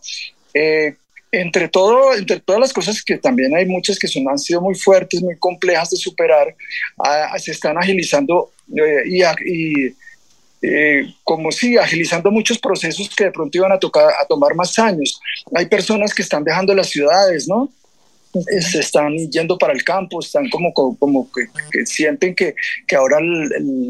eh, 0.54 0.94
entre 1.30 1.68
todo, 1.68 2.14
entre 2.14 2.40
todas 2.40 2.60
las 2.60 2.72
cosas 2.72 3.02
que 3.02 3.18
también 3.18 3.54
hay 3.54 3.66
muchas 3.66 3.98
que 3.98 4.08
son, 4.08 4.28
han 4.28 4.38
sido 4.38 4.60
muy 4.60 4.74
fuertes, 4.74 5.22
muy 5.22 5.36
complejas 5.36 5.90
de 5.90 5.96
superar, 5.96 6.54
se 7.38 7.52
están 7.52 7.76
agilizando 7.76 8.50
eh, 8.74 9.32
y, 9.44 9.94
eh, 10.62 11.14
como 11.22 11.52
si 11.52 11.76
agilizando 11.76 12.30
muchos 12.30 12.58
procesos 12.58 13.08
que 13.14 13.24
de 13.24 13.32
pronto 13.32 13.58
iban 13.58 13.72
a, 13.72 13.78
tocar, 13.78 14.12
a 14.20 14.26
tomar 14.26 14.54
más 14.54 14.78
años. 14.78 15.20
Hay 15.54 15.66
personas 15.66 16.14
que 16.14 16.22
están 16.22 16.44
dejando 16.44 16.74
las 16.74 16.88
ciudades, 16.88 17.46
¿no? 17.46 17.70
Se 18.60 18.80
están 18.80 19.16
yendo 19.30 19.56
para 19.58 19.72
el 19.72 19.84
campo, 19.84 20.20
están 20.20 20.48
como, 20.50 20.72
como, 20.72 21.28
que, 21.32 21.86
sienten 21.86 22.34
que, 22.34 22.54
que 22.86 22.96
ahora 22.96 23.18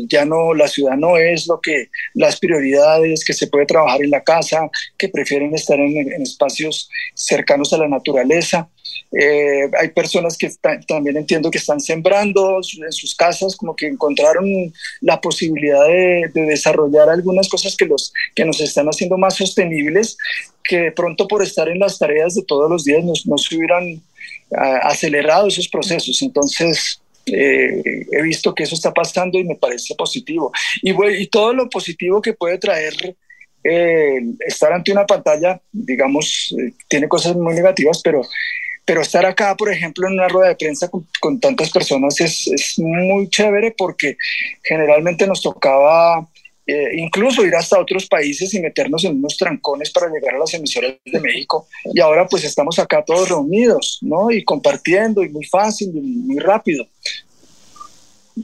ya 0.09 0.24
no, 0.24 0.55
la 0.55 0.68
ciudad 0.68 0.97
no 0.97 1.16
es 1.16 1.47
lo 1.47 1.61
que 1.61 1.89
las 2.14 2.39
prioridades, 2.39 3.24
que 3.24 3.32
se 3.32 3.47
puede 3.47 3.66
trabajar 3.66 4.03
en 4.03 4.11
la 4.11 4.22
casa, 4.22 4.68
que 4.97 5.09
prefieren 5.09 5.55
estar 5.55 5.78
en, 5.78 6.22
espacios 6.22 6.89
cercanos 7.14 7.72
a 7.72 7.78
la 7.78 7.89
naturaleza. 7.89 8.68
Eh, 9.12 9.70
hay 9.78 9.88
personas 9.88 10.36
que 10.36 10.51
también 10.86 11.16
entiendo 11.16 11.51
que 11.51 11.59
están 11.59 11.80
sembrando 11.80 12.59
en 12.59 12.92
sus 12.92 13.14
casas, 13.14 13.57
como 13.57 13.74
que 13.74 13.86
encontraron 13.86 14.46
la 15.01 15.20
posibilidad 15.20 15.86
de, 15.86 16.30
desarrollar 16.34 17.09
algunas 17.09 17.49
cosas 17.49 17.76
que, 17.76 17.86
los, 17.86 18.12
que 18.34 18.44
nos 18.44 18.61
están 18.61 18.86
haciendo 18.86 19.16
más 19.18 19.36
sostenibles, 19.36 20.16
que 20.64 20.78
de 20.78 20.92
pronto 20.92 21.26
por 21.26 21.42
estar 21.42 21.68
en 21.68 21.78
las 21.78 21.99
tareas 21.99 22.34
de 22.34 22.42
todos 22.42 22.70
los 22.70 22.84
días 22.84 23.05
nos, 23.05 23.26
nos 23.26 23.51
hubieran 23.53 24.03
acelerado 24.51 25.49
esos 25.49 25.68
procesos. 25.68 26.22
Entonces, 26.22 27.01
eh, 27.26 28.07
he 28.11 28.22
visto 28.22 28.55
que 28.55 28.64
eso 28.64 28.74
está 28.74 28.92
pasando 28.92 29.38
y 29.38 29.44
me 29.44 29.57
parece 29.57 29.94
positivo. 29.94 30.53
Y, 30.82 30.92
y 31.20 31.26
todo 31.26 31.53
lo 31.53 31.68
positivo 31.68 32.22
que 32.22 32.32
puede 32.32 32.59
traer 32.59 32.94
eh, 33.64 34.20
estar 34.46 34.72
ante 34.72 34.92
una 34.92 35.05
pantalla, 35.07 35.61
digamos, 35.72 36.55
eh, 36.59 36.72
tiene 36.88 37.09
cosas 37.09 37.36
muy 37.36 37.55
negativas, 37.55 38.01
pero, 38.03 38.22
pero 38.89 39.03
estar 39.03 39.26
acá, 39.26 39.55
por 39.55 39.70
ejemplo, 39.70 40.07
en 40.07 40.14
una 40.14 40.28
rueda 40.28 40.49
de 40.49 40.57
prensa 40.57 40.89
con, 41.20 41.39
tantas 41.39 41.68
personas 41.70 42.18
es, 42.22 42.47
es, 42.47 42.78
muy 42.78 43.28
chévere 43.28 43.74
porque 43.76 44.16
generalmente 44.62 45.26
nos 45.26 45.43
tocaba 45.43 46.26
eh, 46.66 46.97
incluso 46.97 47.45
ir 47.45 47.55
hasta 47.55 47.78
otros 47.78 48.07
países 48.07 48.55
y 48.55 48.62
meternos 48.62 49.05
en 49.05 49.16
unos 49.16 49.36
trancones 49.36 49.91
para 49.91 50.09
llegar 50.09 50.36
a 50.36 50.39
las 50.39 50.55
emisoras 50.55 50.95
de 51.05 51.20
México. 51.20 51.68
Y 51.93 52.01
ahora 52.01 52.26
pues 52.26 52.45
estamos 52.45 52.78
acá 52.78 53.05
todos 53.05 53.28
reunidos, 53.28 53.99
¿no? 54.01 54.30
Y 54.30 54.43
compartiendo 54.43 55.22
y 55.22 55.28
muy 55.28 55.45
fácil 55.45 55.91
y 55.95 56.01
muy 56.01 56.39
rápido. 56.39 56.86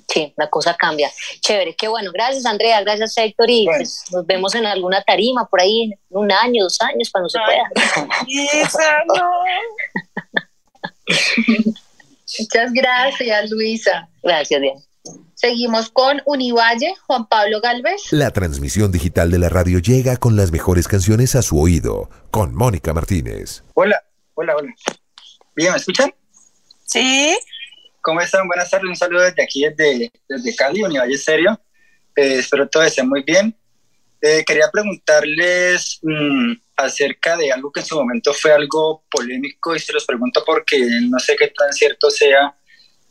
Sí, 0.08 0.32
la 0.36 0.48
cosa 0.48 0.74
cambia. 0.74 1.10
Chévere, 1.40 1.74
qué 1.76 1.88
bueno. 1.88 2.10
Gracias, 2.12 2.46
Andrea. 2.46 2.80
Gracias, 2.82 3.16
Héctor. 3.16 3.50
Y 3.50 3.66
pues, 3.66 4.04
nos 4.12 4.26
vemos 4.26 4.54
en 4.54 4.66
alguna 4.66 5.02
tarima 5.02 5.46
por 5.46 5.60
ahí 5.60 5.84
en 5.84 5.98
un 6.10 6.30
año, 6.32 6.64
dos 6.64 6.80
años, 6.80 7.10
cuando 7.10 7.28
se 7.28 7.38
pueda. 7.44 7.64
Muchas 12.38 12.72
gracias, 12.72 13.50
Luisa. 13.50 14.08
Gracias, 14.22 14.60
bien. 14.60 14.74
Seguimos 15.34 15.90
con 15.90 16.22
Univalle, 16.24 16.94
Juan 17.06 17.26
Pablo 17.26 17.60
Galvez. 17.60 18.12
La 18.12 18.30
transmisión 18.30 18.90
digital 18.90 19.30
de 19.30 19.38
la 19.38 19.50
radio 19.50 19.78
llega 19.78 20.16
con 20.16 20.36
las 20.36 20.50
mejores 20.52 20.88
canciones 20.88 21.34
a 21.34 21.42
su 21.42 21.60
oído, 21.60 22.08
con 22.30 22.54
Mónica 22.54 22.94
Martínez. 22.94 23.62
Hola, 23.74 24.02
hola, 24.34 24.56
hola. 24.56 24.74
¿Bien, 25.54 25.72
me 25.72 25.76
escuchan? 25.76 26.14
Sí. 26.86 27.36
¿Cómo 28.04 28.20
están? 28.20 28.46
Buenas 28.46 28.68
tardes, 28.68 28.86
un 28.86 28.96
saludo 28.96 29.22
desde 29.22 29.42
aquí, 29.42 29.62
desde, 29.62 30.12
desde 30.28 30.54
Cali, 30.54 30.82
Univalle 30.82 31.16
Serio. 31.16 31.58
Eh, 32.14 32.40
espero 32.40 32.68
todo 32.68 32.82
esté 32.82 33.02
muy 33.02 33.22
bien. 33.22 33.56
Eh, 34.20 34.44
quería 34.46 34.68
preguntarles 34.70 36.00
mm, 36.02 36.52
acerca 36.76 37.34
de 37.38 37.50
algo 37.50 37.72
que 37.72 37.80
en 37.80 37.86
su 37.86 37.96
momento 37.96 38.34
fue 38.34 38.52
algo 38.52 39.02
polémico 39.10 39.74
y 39.74 39.78
se 39.78 39.94
los 39.94 40.04
pregunto 40.04 40.42
porque 40.44 40.78
no 41.08 41.18
sé 41.18 41.34
qué 41.34 41.48
tan 41.48 41.72
cierto 41.72 42.10
sea 42.10 42.54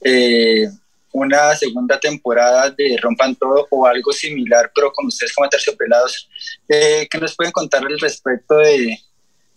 eh, 0.01 0.67
una 1.11 1.55
segunda 1.55 1.99
temporada 1.99 2.69
de 2.69 2.95
Rompan 3.01 3.35
Todo 3.35 3.67
o 3.71 3.87
algo 3.87 4.13
similar, 4.13 4.71
pero 4.75 4.91
con 4.91 5.07
ustedes 5.07 5.33
como 5.33 5.49
terciopelados. 5.49 6.29
¿Qué 6.67 7.09
nos 7.19 7.35
pueden 7.35 7.51
contar 7.51 7.83
al 7.83 7.99
respecto 7.99 8.59
de, 8.59 8.99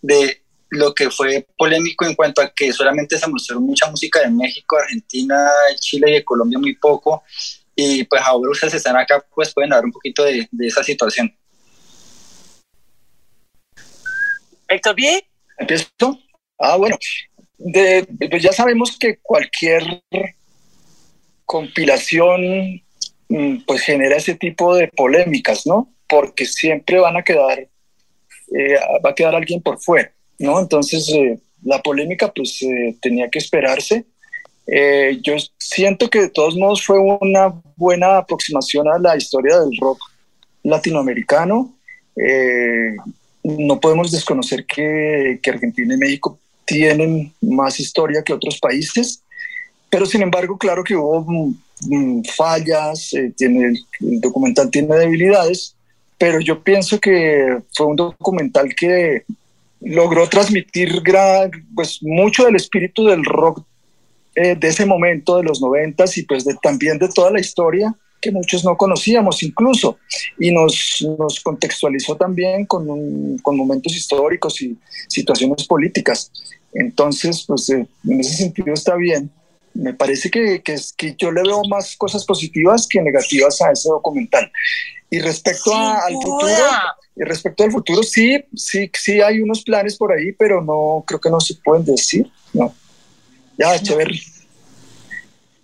de 0.01 0.41
lo 0.69 0.93
que 0.93 1.09
fue 1.09 1.45
polémico 1.57 2.05
en 2.05 2.15
cuanto 2.15 2.41
a 2.41 2.49
que 2.49 2.71
solamente 2.73 3.17
se 3.17 3.27
mostró 3.27 3.59
mucha 3.61 3.89
música 3.89 4.21
de 4.21 4.29
México, 4.29 4.77
Argentina, 4.77 5.49
Chile 5.79 6.11
y 6.11 6.13
de 6.15 6.25
Colombia 6.25 6.59
muy 6.59 6.75
poco. 6.75 7.23
Y 7.75 8.03
pues 8.05 8.21
ahora 8.25 8.51
ustedes 8.51 8.75
están 8.75 8.97
acá, 8.97 9.23
pues 9.33 9.53
pueden 9.53 9.71
hablar 9.71 9.85
un 9.85 9.91
poquito 9.91 10.23
de, 10.23 10.47
esa 10.61 10.83
situación. 10.83 11.33
Héctor, 14.67 14.95
¿bien? 14.95 15.21
¿Empiezo? 15.57 16.19
Ah, 16.59 16.75
bueno. 16.75 16.97
pues 18.29 18.43
ya 18.43 18.51
sabemos 18.51 18.97
que 18.97 19.17
cualquier 19.21 20.03
compilación 21.45 22.81
mm, 23.29 23.59
pues 23.65 23.81
genera 23.81 24.17
ese 24.17 24.35
tipo 24.35 24.75
de 24.75 24.87
polémicas, 24.89 25.65
¿no? 25.65 25.93
Porque 26.09 26.45
siempre 26.45 26.99
van 26.99 27.15
a 27.15 27.23
quedar, 27.23 27.59
eh, 27.59 28.79
va 29.05 29.11
a 29.11 29.15
quedar 29.15 29.35
alguien 29.35 29.61
por 29.61 29.79
fuera. 29.79 30.11
¿No? 30.39 30.59
Entonces, 30.59 31.09
eh, 31.09 31.39
la 31.63 31.81
polémica 31.81 32.31
pues 32.33 32.61
eh, 32.61 32.95
tenía 33.01 33.29
que 33.29 33.39
esperarse. 33.39 34.05
Eh, 34.67 35.19
yo 35.23 35.35
siento 35.57 36.09
que 36.09 36.21
de 36.21 36.29
todos 36.29 36.55
modos 36.55 36.85
fue 36.85 36.99
una 36.99 37.53
buena 37.75 38.17
aproximación 38.17 38.87
a 38.87 38.99
la 38.99 39.15
historia 39.15 39.59
del 39.59 39.77
rock 39.79 39.99
latinoamericano. 40.63 41.73
no 43.43 43.79
podemos 43.79 44.11
desconocer 44.11 44.65
que, 44.65 45.39
que, 45.41 45.49
Argentina 45.51 45.93
y 45.93 45.97
México 45.97 46.37
tienen 46.65 47.31
más 47.41 47.79
historia 47.79 48.23
que 48.23 48.33
otros 48.33 48.59
países, 48.59 49.23
pero 49.89 50.05
sin 50.05 50.21
embargo, 50.21 50.57
claro 50.57 50.83
que 50.83 50.95
hubo 50.97 51.21
mm, 51.21 51.55
mm, 51.87 52.23
fallas, 52.35 53.11
tiene, 53.37 53.67
el 54.01 54.19
documental 54.19 54.69
tiene 54.69 54.93
debilidades, 54.95 55.75
pero 56.17 56.41
yo 56.41 56.61
pienso 56.61 56.99
que 56.99 57.59
fue 57.73 57.85
un 57.85 57.95
documental 57.95 58.75
que 58.75 59.23
logró 59.81 60.27
transmitir 60.27 61.01
pues, 61.75 61.99
mucho 62.01 62.45
del 62.45 62.55
espíritu 62.55 63.05
del 63.05 63.23
rock 63.23 63.63
eh, 64.35 64.55
de 64.55 64.67
ese 64.67 64.85
momento, 64.85 65.37
de 65.37 65.43
los 65.43 65.61
noventas, 65.61 66.17
y 66.17 66.23
pues 66.23 66.45
también 66.61 66.99
de 66.99 67.09
toda 67.09 67.31
la 67.31 67.39
historia 67.39 67.93
que 68.21 68.31
muchos 68.31 68.65
no 68.65 68.75
conocíamos 68.77 69.43
incluso, 69.43 69.97
y 70.39 70.51
nos, 70.51 71.05
nos 71.19 71.39
contextualizó 71.39 72.15
también 72.15 72.65
con, 72.65 73.37
con, 73.39 73.57
momentos 73.57 73.95
históricos 73.95 74.61
y 74.61 74.75
situaciones 75.07 75.65
políticas. 75.67 76.31
Entonces, 76.73 77.43
pues 77.47 77.69
eh, 77.69 77.87
en 78.07 78.19
ese 78.19 78.33
sentido 78.33 78.73
está 78.73 78.95
bien. 78.95 79.29
Me 79.77 79.93
parece 79.93 80.31
que, 80.31 80.63
que, 80.63 80.75
que, 80.97 81.15
yo 81.17 81.31
le 81.31 81.43
veo 81.43 81.61
más 81.69 81.95
cosas 81.95 82.25
positivas 82.25 82.87
que 82.89 82.99
negativas 82.99 83.61
a 83.61 83.71
ese 83.71 83.89
documental. 83.89 84.51
Y 85.09 85.19
respecto 85.19 85.71
al 85.73 86.13
futuro, 86.13 86.53
y 87.15 87.23
respecto 87.23 87.63
al 87.63 87.71
futuro, 87.71 88.01
sí, 88.01 88.43
sí, 88.55 88.89
sí 88.93 89.21
hay 89.21 89.39
unos 89.39 89.61
planes 89.63 89.95
por 89.95 90.11
ahí, 90.11 90.31
pero 90.33 90.61
no 90.61 91.03
creo 91.05 91.21
que 91.21 91.29
no 91.29 91.39
se 91.39 91.53
pueden 91.55 91.85
decir. 91.85 92.29
No. 92.53 92.73
Ya, 93.57 93.79
chévere. 93.81 94.19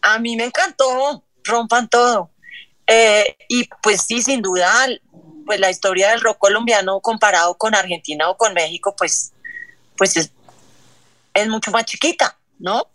A 0.03 0.20
mí 0.20 0.36
me 0.36 0.45
encantó, 0.45 1.24
rompan 1.43 1.89
todo. 1.89 2.30
Eh, 2.86 3.36
y 3.49 3.68
pues 3.82 4.03
sí, 4.03 4.22
sin 4.22 4.41
duda, 4.41 4.70
pues 5.45 5.59
la 5.59 5.72
historia 5.72 6.11
del 6.11 6.22
rock 6.22 6.38
colombiano 6.38 6.99
comparado 7.01 7.55
con 7.55 7.74
Argentina 7.74 8.30
o 8.30 8.38
con 8.38 8.53
México, 8.53 8.95
pues, 8.95 9.34
pues 9.97 10.18
es, 10.18 10.32
es 11.34 11.47
mucho 11.47 11.72
más 11.72 11.86
chiquita, 11.86 12.38
¿no? 12.59 12.88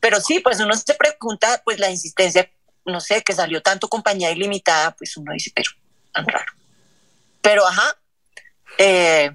Pero 0.00 0.20
sí, 0.20 0.40
pues 0.40 0.60
uno 0.60 0.74
se 0.74 0.94
pregunta, 0.94 1.60
pues 1.64 1.78
la 1.78 1.90
insistencia, 1.90 2.50
no 2.84 3.00
sé, 3.00 3.22
que 3.22 3.34
salió 3.34 3.62
tanto 3.62 3.88
compañía 3.88 4.30
ilimitada, 4.30 4.92
pues 4.92 5.16
uno 5.16 5.32
dice, 5.32 5.52
pero 5.54 5.70
tan 6.12 6.26
raro. 6.26 6.52
Pero 7.42 7.66
ajá, 7.66 7.96
eh, 8.78 9.30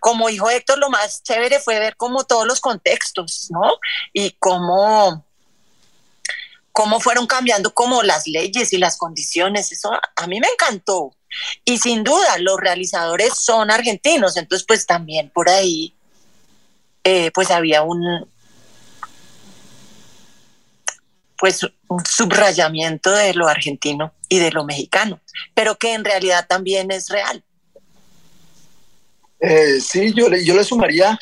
como 0.00 0.28
dijo 0.28 0.48
Héctor, 0.48 0.78
lo 0.78 0.90
más 0.90 1.22
chévere 1.22 1.60
fue 1.60 1.78
ver 1.78 1.96
como 1.96 2.24
todos 2.24 2.46
los 2.46 2.60
contextos, 2.60 3.48
¿no? 3.50 3.78
Y 4.12 4.32
cómo, 4.38 5.24
cómo 6.72 7.00
fueron 7.00 7.26
cambiando 7.26 7.74
como 7.74 8.02
las 8.02 8.26
leyes 8.26 8.72
y 8.72 8.78
las 8.78 8.96
condiciones. 8.96 9.72
Eso 9.72 9.90
a 9.92 10.26
mí 10.26 10.40
me 10.40 10.48
encantó. 10.48 11.16
Y 11.64 11.78
sin 11.78 12.04
duda, 12.04 12.38
los 12.38 12.58
realizadores 12.58 13.34
son 13.34 13.70
argentinos, 13.70 14.36
entonces 14.36 14.64
pues 14.66 14.86
también 14.86 15.30
por 15.30 15.48
ahí, 15.48 15.94
eh, 17.04 17.30
pues 17.32 17.50
había 17.50 17.82
un, 17.82 18.30
pues 21.38 21.60
un 21.88 22.04
subrayamiento 22.04 23.10
de 23.10 23.34
lo 23.34 23.48
argentino 23.48 24.12
y 24.28 24.38
de 24.38 24.50
lo 24.50 24.64
mexicano, 24.64 25.20
pero 25.54 25.76
que 25.76 25.94
en 25.94 26.04
realidad 26.04 26.46
también 26.48 26.90
es 26.90 27.08
real. 27.08 27.42
Eh, 29.40 29.80
sí, 29.80 30.12
yo 30.14 30.28
le, 30.28 30.44
yo 30.44 30.54
le 30.54 30.64
sumaría 30.64 31.18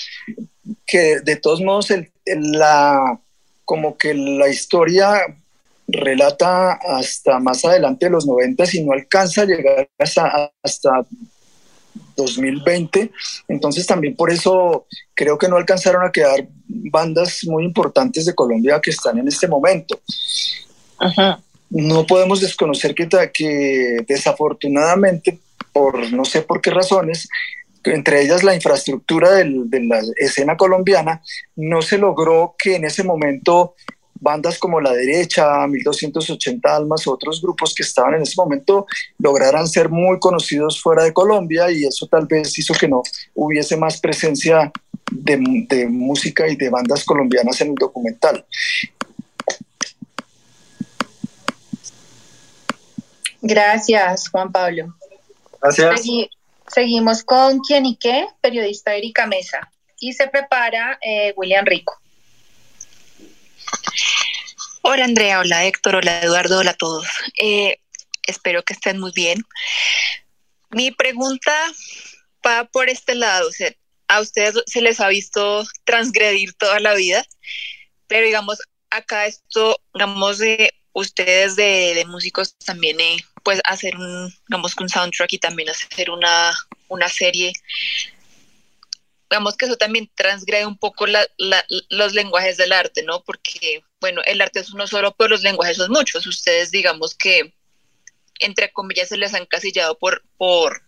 que 0.86 1.20
de 1.20 1.36
todos 1.36 1.60
modos 1.60 1.90
el, 1.90 2.12
la, 2.24 3.20
como 3.64 3.96
que 3.96 4.14
la 4.14 4.48
historia 4.48 5.20
relata 5.86 6.72
hasta 6.72 7.38
más 7.38 7.64
adelante 7.64 8.06
de 8.06 8.12
los 8.12 8.26
90 8.26 8.64
y 8.72 8.84
no 8.84 8.92
alcanza 8.92 9.42
a 9.42 9.46
llegar 9.46 9.88
hasta, 9.98 10.52
hasta 10.62 10.90
2020. 12.16 13.10
Entonces 13.48 13.86
también 13.86 14.16
por 14.16 14.30
eso 14.30 14.86
creo 15.14 15.38
que 15.38 15.48
no 15.48 15.56
alcanzaron 15.56 16.06
a 16.06 16.12
quedar 16.12 16.46
bandas 16.66 17.40
muy 17.44 17.64
importantes 17.64 18.24
de 18.24 18.34
Colombia 18.34 18.80
que 18.80 18.90
están 18.90 19.18
en 19.18 19.28
este 19.28 19.48
momento. 19.48 20.00
No 21.70 22.06
podemos 22.06 22.40
desconocer 22.40 22.94
que, 22.94 23.08
que 23.32 23.96
desafortunadamente, 24.06 25.38
por 25.72 26.12
no 26.12 26.24
sé 26.24 26.42
por 26.42 26.60
qué 26.60 26.70
razones, 26.70 27.28
entre 27.84 28.22
ellas 28.22 28.42
la 28.42 28.54
infraestructura 28.54 29.30
de 29.32 29.80
la 29.84 30.00
escena 30.16 30.56
colombiana, 30.56 31.22
no 31.56 31.82
se 31.82 31.98
logró 31.98 32.54
que 32.58 32.76
en 32.76 32.84
ese 32.84 33.04
momento 33.04 33.74
bandas 34.24 34.58
como 34.58 34.80
La 34.80 34.92
Derecha, 34.92 35.66
1280 35.66 36.74
Almas, 36.74 37.06
otros 37.06 37.40
grupos 37.40 37.74
que 37.74 37.82
estaban 37.82 38.14
en 38.14 38.22
ese 38.22 38.34
momento 38.36 38.86
lograran 39.18 39.68
ser 39.68 39.90
muy 39.90 40.18
conocidos 40.18 40.82
fuera 40.82 41.04
de 41.04 41.12
Colombia 41.12 41.70
y 41.70 41.84
eso 41.84 42.06
tal 42.08 42.26
vez 42.26 42.58
hizo 42.58 42.74
que 42.74 42.88
no 42.88 43.02
hubiese 43.34 43.76
más 43.76 44.00
presencia 44.00 44.72
de, 45.12 45.86
música 45.88 46.48
y 46.48 46.56
de 46.56 46.70
bandas 46.70 47.04
colombianas 47.04 47.60
en 47.60 47.68
el 47.68 47.74
documental. 47.74 48.44
Gracias, 53.42 54.28
Juan 54.30 54.50
Pablo. 54.50 54.94
Gracias. 55.60 56.02
seguimos 56.66 57.22
con 57.22 57.60
Quién 57.60 57.84
y 57.84 57.96
qué, 57.96 58.26
periodista 58.40 58.94
Erika 58.94 59.26
Mesa. 59.26 59.70
Y 60.00 60.14
se 60.14 60.26
prepara 60.28 60.98
eh, 61.02 61.34
William 61.36 61.66
Rico. 61.66 62.00
Hola 64.82 65.04
Andrea, 65.04 65.40
hola 65.40 65.64
Héctor, 65.64 65.96
hola 65.96 66.20
Eduardo, 66.20 66.58
hola 66.58 66.72
a 66.72 66.76
todos. 66.76 67.06
Eh, 67.40 67.78
espero 68.22 68.62
que 68.62 68.74
estén 68.74 68.98
muy 68.98 69.12
bien. 69.14 69.42
Mi 70.70 70.90
pregunta 70.90 71.52
va 72.46 72.64
por 72.64 72.88
este 72.88 73.14
lado. 73.14 73.48
a 74.08 74.20
ustedes 74.20 74.62
se 74.66 74.82
les 74.82 75.00
ha 75.00 75.08
visto 75.08 75.64
transgredir 75.84 76.52
toda 76.54 76.80
la 76.80 76.94
vida, 76.94 77.24
pero 78.06 78.26
digamos, 78.26 78.58
acá 78.90 79.26
esto, 79.26 79.80
digamos, 79.94 80.38
de 80.38 80.72
ustedes 80.92 81.56
de, 81.56 82.04
músicos 82.06 82.56
también, 82.58 83.00
eh, 83.00 83.16
pues 83.42 83.60
hacer 83.64 83.96
un, 83.96 84.32
digamos 84.48 84.74
un 84.78 84.88
soundtrack 84.88 85.32
y 85.32 85.38
también 85.38 85.70
hacer 85.70 86.10
una, 86.10 86.54
una 86.88 87.08
serie. 87.08 87.52
Digamos 89.34 89.56
que 89.56 89.64
eso 89.66 89.76
también 89.76 90.08
transgrede 90.14 90.64
un 90.64 90.78
poco 90.78 91.06
los 91.08 92.14
lenguajes 92.14 92.56
del 92.56 92.70
arte, 92.70 93.02
¿no? 93.02 93.24
Porque, 93.24 93.82
bueno, 94.00 94.22
el 94.26 94.40
arte 94.40 94.60
es 94.60 94.72
uno 94.72 94.86
solo, 94.86 95.12
pero 95.16 95.30
los 95.30 95.42
lenguajes 95.42 95.76
son 95.76 95.90
muchos. 95.90 96.24
Ustedes, 96.24 96.70
digamos 96.70 97.16
que, 97.16 97.52
entre 98.38 98.70
comillas, 98.70 99.08
se 99.08 99.16
les 99.16 99.34
han 99.34 99.46
casillado 99.46 99.98
por, 99.98 100.22
por, 100.36 100.84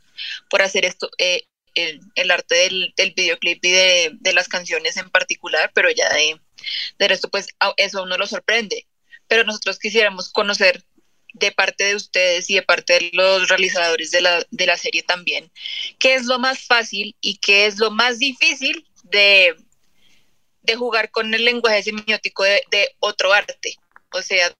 por 0.49 0.63
hacer 0.63 0.85
esto, 0.85 1.11
eh, 1.19 1.49
el, 1.75 2.31
arte 2.31 2.55
del, 2.55 2.95
del, 2.97 3.15
videoclip 3.17 3.65
y 3.65 3.71
de, 3.73 4.11
de, 4.21 4.33
las 4.33 4.47
canciones 4.47 4.97
en 4.97 5.11
particular, 5.11 5.73
pero 5.75 5.91
ya 5.91 6.09
de, 6.15 6.41
de 7.01 7.09
resto, 7.09 7.29
pues 7.29 7.49
eso 7.79 7.99
a 7.99 8.03
uno 8.03 8.17
lo 8.17 8.29
sorprende. 8.29 8.87
Pero 9.27 9.43
nosotros 9.43 9.81
quisiéramos 9.81 10.31
conocer 10.31 10.85
de 11.39 11.53
parte 11.53 11.85
de 11.85 11.95
ustedes 11.95 12.49
y 12.49 12.55
de 12.55 12.63
parte 12.63 12.95
de 12.95 13.11
los 13.13 13.49
realizadores 13.49 14.11
de 14.11 14.23
la, 14.23 14.45
de 14.51 14.67
la 14.67 14.77
serie 14.77 15.03
también, 15.03 15.51
qué 15.99 16.15
es 16.15 16.25
lo 16.25 16.39
más 16.39 16.67
fácil 16.67 17.15
y 17.21 17.39
qué 17.39 17.67
es 17.67 17.79
lo 17.79 17.91
más 17.91 18.19
difícil 18.19 18.87
de, 19.05 19.55
de 20.63 20.77
jugar 20.77 21.11
con 21.11 21.33
el 21.35 21.45
lenguaje 21.45 21.83
semiótico 21.83 22.45
de, 22.45 22.89
otro 23.01 23.33
arte, 23.33 23.75
o 24.13 24.23
sea, 24.23 24.53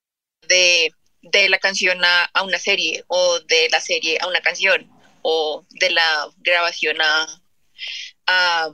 de, 0.47 0.91
de 1.21 1.49
la 1.49 1.57
canción 1.57 2.03
a, 2.05 2.25
a, 2.25 2.43
una 2.43 2.59
serie 2.59 3.03
o 3.07 3.39
de 3.41 3.69
la 3.71 3.81
serie 3.81 4.19
a 4.21 4.27
una 4.27 4.41
canción 4.41 4.89
o 5.23 5.65
de 5.71 5.89
la 5.89 6.29
grabación 6.37 7.01
a, 7.01 7.41
a 8.27 8.69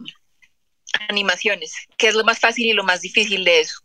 animaciones, 1.08 1.74
qué 1.98 2.10
es 2.10 2.16
lo 2.16 2.26
más 2.26 2.40
fácil 2.40 2.66
y 2.66 2.74
lo 2.74 2.84
más 2.84 3.02
difícil 3.02 3.46
de 3.46 3.62
eso. 3.62 3.80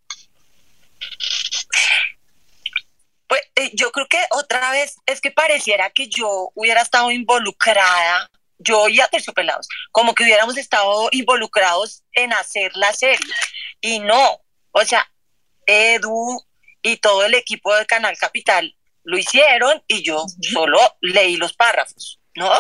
Pues 3.29 3.43
eh, 3.57 3.71
yo 3.75 3.93
creo 3.93 4.07
que 4.09 4.21
otra 4.31 4.71
vez 4.73 4.97
es 5.07 5.21
que 5.21 5.31
pareciera 5.31 5.91
que 5.91 6.09
yo 6.09 6.51
hubiera 6.55 6.81
estado 6.81 7.11
involucrada, 7.11 8.31
yo 8.59 8.89
y 8.89 9.01
a 9.01 9.07
Terciopelados, 9.07 9.69
como 9.93 10.15
que 10.15 10.25
hubiéramos 10.25 10.57
estado 10.57 11.09
involucrados 11.13 12.03
en 12.13 12.33
hacer 12.33 12.73
la 12.75 12.93
serie. 12.93 13.33
Y 13.81 14.01
no, 14.01 14.41
o 14.73 14.85
sea, 14.85 15.09
Edu 15.67 16.43
y 16.83 16.97
todo 16.97 17.25
el 17.25 17.35
equipo 17.35 17.75
de 17.75 17.87
Canal 17.87 18.17
Capital 18.19 18.75
lo 19.05 19.19
hicieron 19.19 19.83
y 19.87 20.03
yo 20.03 20.25
solo 20.41 20.81
leí 21.01 21.37
los 21.37 21.53
párrafos, 21.55 22.21
¿no? 22.35 22.53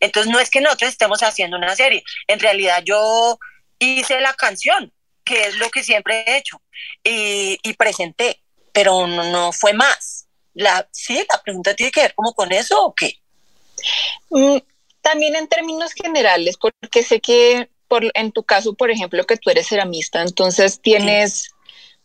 Entonces 0.00 0.30
no 0.30 0.40
es 0.40 0.50
que 0.50 0.60
nosotros 0.60 0.90
estemos 0.90 1.22
haciendo 1.22 1.56
una 1.56 1.74
serie, 1.76 2.02
en 2.26 2.40
realidad 2.40 2.82
yo 2.84 3.38
hice 3.78 4.20
la 4.20 4.34
canción, 4.34 4.92
que 5.24 5.46
es 5.46 5.56
lo 5.56 5.70
que 5.70 5.82
siempre 5.82 6.24
he 6.26 6.36
hecho, 6.38 6.60
y, 7.02 7.58
y 7.62 7.72
presenté 7.74 8.42
pero 8.76 9.06
no, 9.06 9.52
fue 9.52 9.72
más. 9.72 10.26
La, 10.52 10.86
sí, 10.92 11.24
la 11.32 11.42
pregunta 11.42 11.72
tiene 11.72 11.90
que 11.90 12.02
ver 12.02 12.14
como 12.14 12.34
con 12.34 12.52
eso 12.52 12.84
o 12.84 12.94
qué. 12.94 13.14
Mm, 14.28 14.58
también 15.00 15.34
en 15.34 15.48
términos 15.48 15.94
generales, 15.94 16.58
porque 16.58 17.02
sé 17.02 17.22
que 17.22 17.70
por, 17.88 18.04
en 18.12 18.32
tu 18.32 18.42
caso, 18.42 18.74
por 18.74 18.90
ejemplo, 18.90 19.24
que 19.24 19.38
tú 19.38 19.48
eres 19.48 19.68
ceramista, 19.68 20.20
entonces 20.20 20.78
tienes 20.82 21.54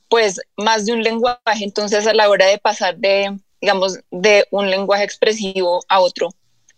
pues 0.07 0.39
más 0.55 0.85
de 0.85 0.93
un 0.93 1.03
lenguaje, 1.03 1.65
entonces 1.65 2.07
a 2.07 2.13
la 2.13 2.29
hora 2.29 2.45
de 2.45 2.57
pasar 2.57 2.95
de, 2.97 3.37
digamos, 3.59 3.99
de 4.09 4.47
un 4.49 4.69
lenguaje 4.69 5.03
expresivo 5.03 5.83
a 5.89 5.99
otro, 5.99 6.33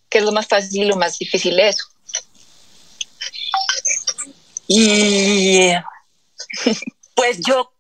¿qué 0.10 0.18
es 0.18 0.24
lo 0.24 0.32
más 0.32 0.48
fácil 0.48 0.82
y 0.82 0.86
lo 0.86 0.96
más 0.96 1.20
difícil 1.20 1.56
de 1.56 1.68
eso? 1.70 1.86
Y 4.68 5.70
pues 7.16 7.42
yo 7.46 7.73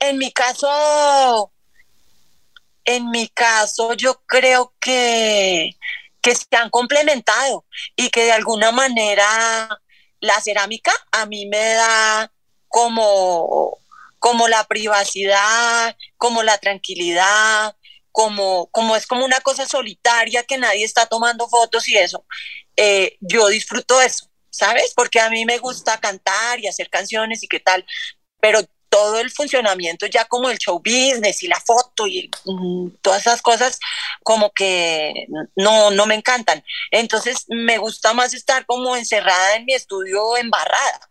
en 0.00 0.18
mi 0.18 0.32
caso, 0.32 1.52
en 2.84 3.10
mi 3.10 3.28
caso, 3.28 3.94
yo 3.94 4.22
creo 4.26 4.74
que, 4.80 5.70
que 6.20 6.34
se 6.34 6.46
han 6.56 6.70
complementado 6.70 7.64
y 7.96 8.10
que 8.10 8.24
de 8.24 8.32
alguna 8.32 8.72
manera 8.72 9.80
la 10.20 10.40
cerámica 10.40 10.92
a 11.12 11.26
mí 11.26 11.46
me 11.46 11.74
da 11.74 12.32
como, 12.68 13.78
como 14.18 14.48
la 14.48 14.64
privacidad, 14.64 15.96
como 16.16 16.42
la 16.42 16.58
tranquilidad, 16.58 17.76
como, 18.10 18.68
como 18.72 18.96
es 18.96 19.06
como 19.06 19.24
una 19.24 19.40
cosa 19.40 19.66
solitaria 19.66 20.42
que 20.42 20.58
nadie 20.58 20.84
está 20.84 21.06
tomando 21.06 21.48
fotos 21.48 21.88
y 21.88 21.96
eso. 21.96 22.24
Eh, 22.76 23.16
yo 23.20 23.48
disfruto 23.48 24.00
eso, 24.00 24.28
¿sabes? 24.50 24.92
Porque 24.94 25.20
a 25.20 25.30
mí 25.30 25.44
me 25.44 25.58
gusta 25.58 26.00
cantar 26.00 26.58
y 26.60 26.66
hacer 26.66 26.90
canciones 26.90 27.42
y 27.42 27.48
qué 27.48 27.60
tal, 27.60 27.84
pero 28.40 28.60
todo 28.98 29.20
el 29.20 29.30
funcionamiento 29.30 30.06
ya 30.06 30.24
como 30.24 30.50
el 30.50 30.58
show 30.58 30.80
business 30.80 31.44
y 31.44 31.46
la 31.46 31.60
foto 31.60 32.08
y 32.08 32.28
mm, 32.44 32.88
todas 33.00 33.20
esas 33.20 33.40
cosas 33.40 33.78
como 34.24 34.50
que 34.50 35.26
no, 35.54 35.92
no 35.92 36.04
me 36.06 36.16
encantan. 36.16 36.64
Entonces 36.90 37.44
me 37.48 37.78
gusta 37.78 38.12
más 38.12 38.34
estar 38.34 38.66
como 38.66 38.96
encerrada 38.96 39.54
en 39.54 39.66
mi 39.66 39.74
estudio 39.74 40.36
embarrada. 40.36 41.10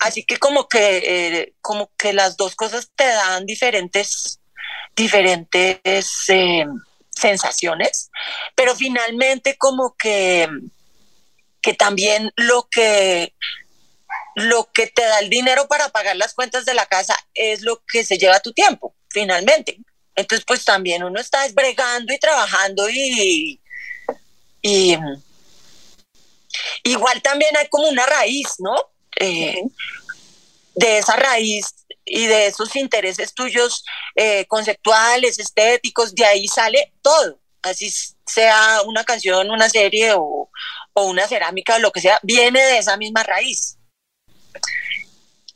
Así 0.00 0.24
que 0.24 0.38
como 0.38 0.68
que, 0.68 1.02
eh, 1.04 1.54
como 1.60 1.90
que 1.98 2.14
las 2.14 2.38
dos 2.38 2.54
cosas 2.54 2.90
te 2.96 3.04
dan 3.04 3.44
diferentes, 3.44 4.40
diferentes 4.96 6.08
eh, 6.28 6.64
sensaciones, 7.10 8.10
pero 8.54 8.74
finalmente 8.74 9.58
como 9.58 9.94
que, 9.98 10.48
que 11.60 11.74
también 11.74 12.32
lo 12.36 12.66
que 12.70 13.34
lo 14.40 14.70
que 14.72 14.86
te 14.86 15.02
da 15.02 15.18
el 15.20 15.30
dinero 15.30 15.68
para 15.68 15.88
pagar 15.88 16.16
las 16.16 16.34
cuentas 16.34 16.64
de 16.64 16.74
la 16.74 16.86
casa 16.86 17.16
es 17.34 17.62
lo 17.62 17.82
que 17.86 18.04
se 18.04 18.18
lleva 18.18 18.40
tu 18.40 18.52
tiempo, 18.52 18.94
finalmente. 19.08 19.78
Entonces, 20.14 20.44
pues 20.46 20.64
también 20.64 21.02
uno 21.02 21.20
está 21.20 21.42
desbregando 21.42 22.12
y 22.12 22.18
trabajando 22.18 22.88
y, 22.90 23.60
y 24.62 24.96
igual 26.84 27.22
también 27.22 27.56
hay 27.56 27.68
como 27.68 27.88
una 27.88 28.06
raíz, 28.06 28.48
¿no? 28.58 28.74
Eh, 29.16 29.62
de 30.74 30.98
esa 30.98 31.16
raíz 31.16 31.66
y 32.04 32.26
de 32.26 32.46
esos 32.46 32.74
intereses 32.76 33.34
tuyos 33.34 33.84
eh, 34.16 34.46
conceptuales, 34.46 35.38
estéticos, 35.38 36.14
de 36.14 36.24
ahí 36.24 36.48
sale 36.48 36.92
todo. 37.02 37.38
Así 37.62 37.92
sea 38.26 38.82
una 38.86 39.04
canción, 39.04 39.50
una 39.50 39.68
serie 39.68 40.12
o, 40.14 40.50
o 40.94 41.04
una 41.04 41.28
cerámica 41.28 41.76
o 41.76 41.78
lo 41.78 41.92
que 41.92 42.00
sea, 42.00 42.18
viene 42.22 42.62
de 42.62 42.78
esa 42.78 42.96
misma 42.96 43.22
raíz. 43.22 43.76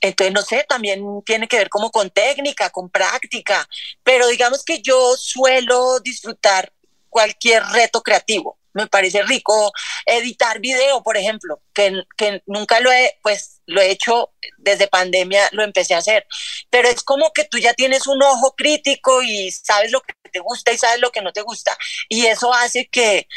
Entonces, 0.00 0.34
no 0.34 0.42
sé, 0.42 0.66
también 0.68 1.02
tiene 1.24 1.48
que 1.48 1.56
ver 1.56 1.70
como 1.70 1.90
con 1.90 2.10
técnica, 2.10 2.68
con 2.68 2.90
práctica, 2.90 3.66
pero 4.02 4.26
digamos 4.28 4.62
que 4.62 4.82
yo 4.82 5.16
suelo 5.16 5.98
disfrutar 6.00 6.70
cualquier 7.08 7.64
reto 7.68 8.02
creativo. 8.02 8.58
Me 8.74 8.86
parece 8.86 9.22
rico 9.22 9.72
editar 10.04 10.58
video, 10.58 11.02
por 11.02 11.16
ejemplo, 11.16 11.62
que, 11.72 12.02
que 12.16 12.42
nunca 12.44 12.80
lo 12.80 12.92
he, 12.92 13.18
pues 13.22 13.62
lo 13.66 13.80
he 13.80 13.92
hecho 13.92 14.32
desde 14.58 14.88
pandemia, 14.88 15.48
lo 15.52 15.62
empecé 15.62 15.94
a 15.94 15.98
hacer, 15.98 16.26
pero 16.68 16.88
es 16.88 17.02
como 17.02 17.32
que 17.32 17.44
tú 17.44 17.56
ya 17.56 17.72
tienes 17.72 18.06
un 18.06 18.22
ojo 18.22 18.54
crítico 18.56 19.22
y 19.22 19.50
sabes 19.52 19.90
lo 19.92 20.02
que 20.02 20.12
te 20.30 20.40
gusta 20.40 20.72
y 20.72 20.76
sabes 20.76 21.00
lo 21.00 21.12
que 21.12 21.22
no 21.22 21.32
te 21.32 21.42
gusta, 21.42 21.78
y 22.08 22.26
eso 22.26 22.52
hace 22.52 22.88
que, 22.88 23.28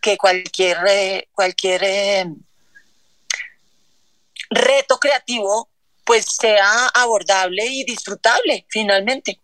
que 0.00 0.16
cualquier, 0.16 0.78
eh, 0.86 1.28
cualquier 1.32 1.82
eh, 1.84 2.26
reto 4.54 4.98
creativo 4.98 5.68
pues 6.04 6.26
sea 6.40 6.86
abordable 6.94 7.64
y 7.66 7.84
disfrutable 7.84 8.66
finalmente. 8.68 9.40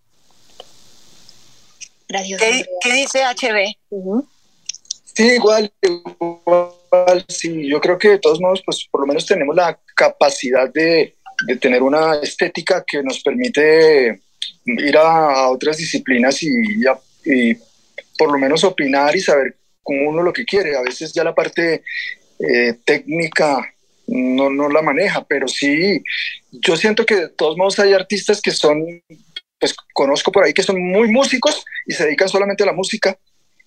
Gracias. 2.09 2.41
¿Qué, 2.83 2.93
dice 2.93 3.23
HB? 3.25 4.27
Sí, 5.15 5.23
igual, 5.35 5.73
igual, 5.83 7.25
sí, 7.29 7.69
yo 7.69 7.81
creo 7.81 7.99
que 7.99 8.09
de 8.11 8.19
todos 8.19 8.41
modos, 8.41 8.63
pues 8.65 8.87
por 8.91 9.03
lo 9.03 9.07
menos 9.07 9.27
tenemos 9.27 9.55
la 9.55 9.79
capacidad 9.95 10.69
de, 10.73 11.17
de 11.47 11.57
tener 11.57 11.83
una 11.83 12.17
estética 12.17 12.85
que 12.87 13.03
nos 13.03 13.21
permite 13.21 14.23
ir 14.65 14.97
a, 14.97 15.51
otras 15.51 15.77
disciplinas 15.77 16.43
y, 16.43 16.49
y, 17.25 17.55
por 18.19 18.33
lo 18.33 18.39
menos 18.39 18.65
opinar 18.65 19.15
y 19.17 19.21
saber 19.21 19.57
cómo 19.83 20.11
uno 20.11 20.23
lo 20.23 20.33
que 20.33 20.45
quiere. 20.45 20.77
A 20.77 20.83
veces 20.83 21.13
ya 21.13 21.25
la 21.25 21.35
parte 21.35 21.83
eh, 22.39 22.75
técnica 22.85 23.73
no, 24.11 24.51
no 24.51 24.69
la 24.69 24.83
maneja, 24.83 25.25
pero 25.25 25.47
sí, 25.47 26.03
yo 26.51 26.77
siento 26.77 27.07
que 27.07 27.15
de 27.15 27.29
todos 27.29 27.57
modos 27.57 27.79
hay 27.79 27.93
artistas 27.93 28.41
que 28.41 28.51
son, 28.51 28.85
pues 29.59 29.75
conozco 29.95 30.33
por 30.33 30.45
ahí 30.45 30.53
que 30.53 30.65
son 30.65 30.83
muy 30.83 31.09
músicos 31.09 31.65
y 31.87 31.95
se 31.95 32.05
dedican 32.05 32.29
solamente 32.29 32.65
a 32.65 32.67
la 32.67 32.73
música. 32.73 33.17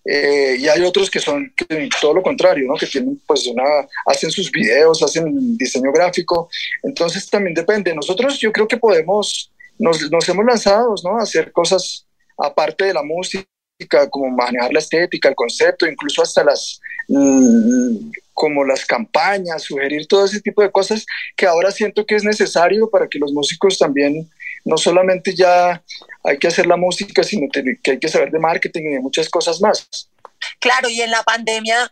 Eh, 0.06 0.58
y 0.60 0.68
hay 0.68 0.82
otros 0.82 1.10
que 1.10 1.22
son 1.22 1.54
todo 2.02 2.14
lo 2.14 2.22
contrario, 2.22 2.68
¿no? 2.68 2.76
que 2.76 2.88
tienen 2.88 3.22
pues 3.26 3.48
una, 3.48 3.64
hacen 4.06 4.30
sus 4.32 4.52
videos, 4.52 5.02
hacen 5.02 5.58
diseño 5.58 5.94
gráfico, 5.94 6.50
entonces 6.84 7.30
también 7.30 7.54
depende. 7.54 7.96
Nosotros 7.96 8.38
yo 8.38 8.52
creo 8.52 8.68
que 8.68 8.76
podemos, 8.76 9.50
nos, 9.80 10.12
nos 10.12 10.28
hemos 10.28 10.44
lanzado 10.44 10.94
¿no? 11.06 11.18
a 11.18 11.24
hacer 11.24 11.54
cosas 11.54 12.06
aparte 12.38 12.84
de 12.84 12.94
la 12.94 13.04
música, 13.04 13.48
como 14.10 14.30
manejar 14.30 14.72
la 14.72 14.80
estética, 14.80 15.30
el 15.30 15.36
concepto, 15.36 15.88
incluso 15.88 16.22
hasta 16.22 16.44
las, 16.44 16.80
mm, 17.08 18.12
como 18.34 18.66
las 18.66 18.86
campañas, 18.86 19.64
sugerir 19.64 20.08
todo 20.08 20.26
ese 20.26 20.42
tipo 20.42 20.62
de 20.62 20.72
cosas 20.72 21.06
que 21.36 21.46
ahora 21.46 21.72
siento 21.72 22.06
que 22.06 22.16
es 22.16 22.24
necesario 22.24 22.90
para 22.90 23.08
que 23.08 23.20
los 23.20 23.32
músicos 23.32 23.78
también, 23.78 24.30
no 24.66 24.78
solamente 24.78 25.36
ya 25.36 25.82
hay 26.24 26.38
que 26.38 26.48
hacer 26.48 26.68
la 26.68 26.78
música, 26.78 27.24
sino 27.24 27.48
que 27.52 27.92
hay 27.92 28.00
que 28.00 28.08
saber 28.08 28.32
de 28.32 28.40
marketing 28.40 28.82
y 28.84 28.94
de 28.94 29.00
muchas 29.00 29.30
cosas 29.30 29.60
más. 29.62 30.10
Claro, 30.60 30.90
y 30.90 31.02
en 31.02 31.12
la 31.12 31.24
pandemia, 31.24 31.92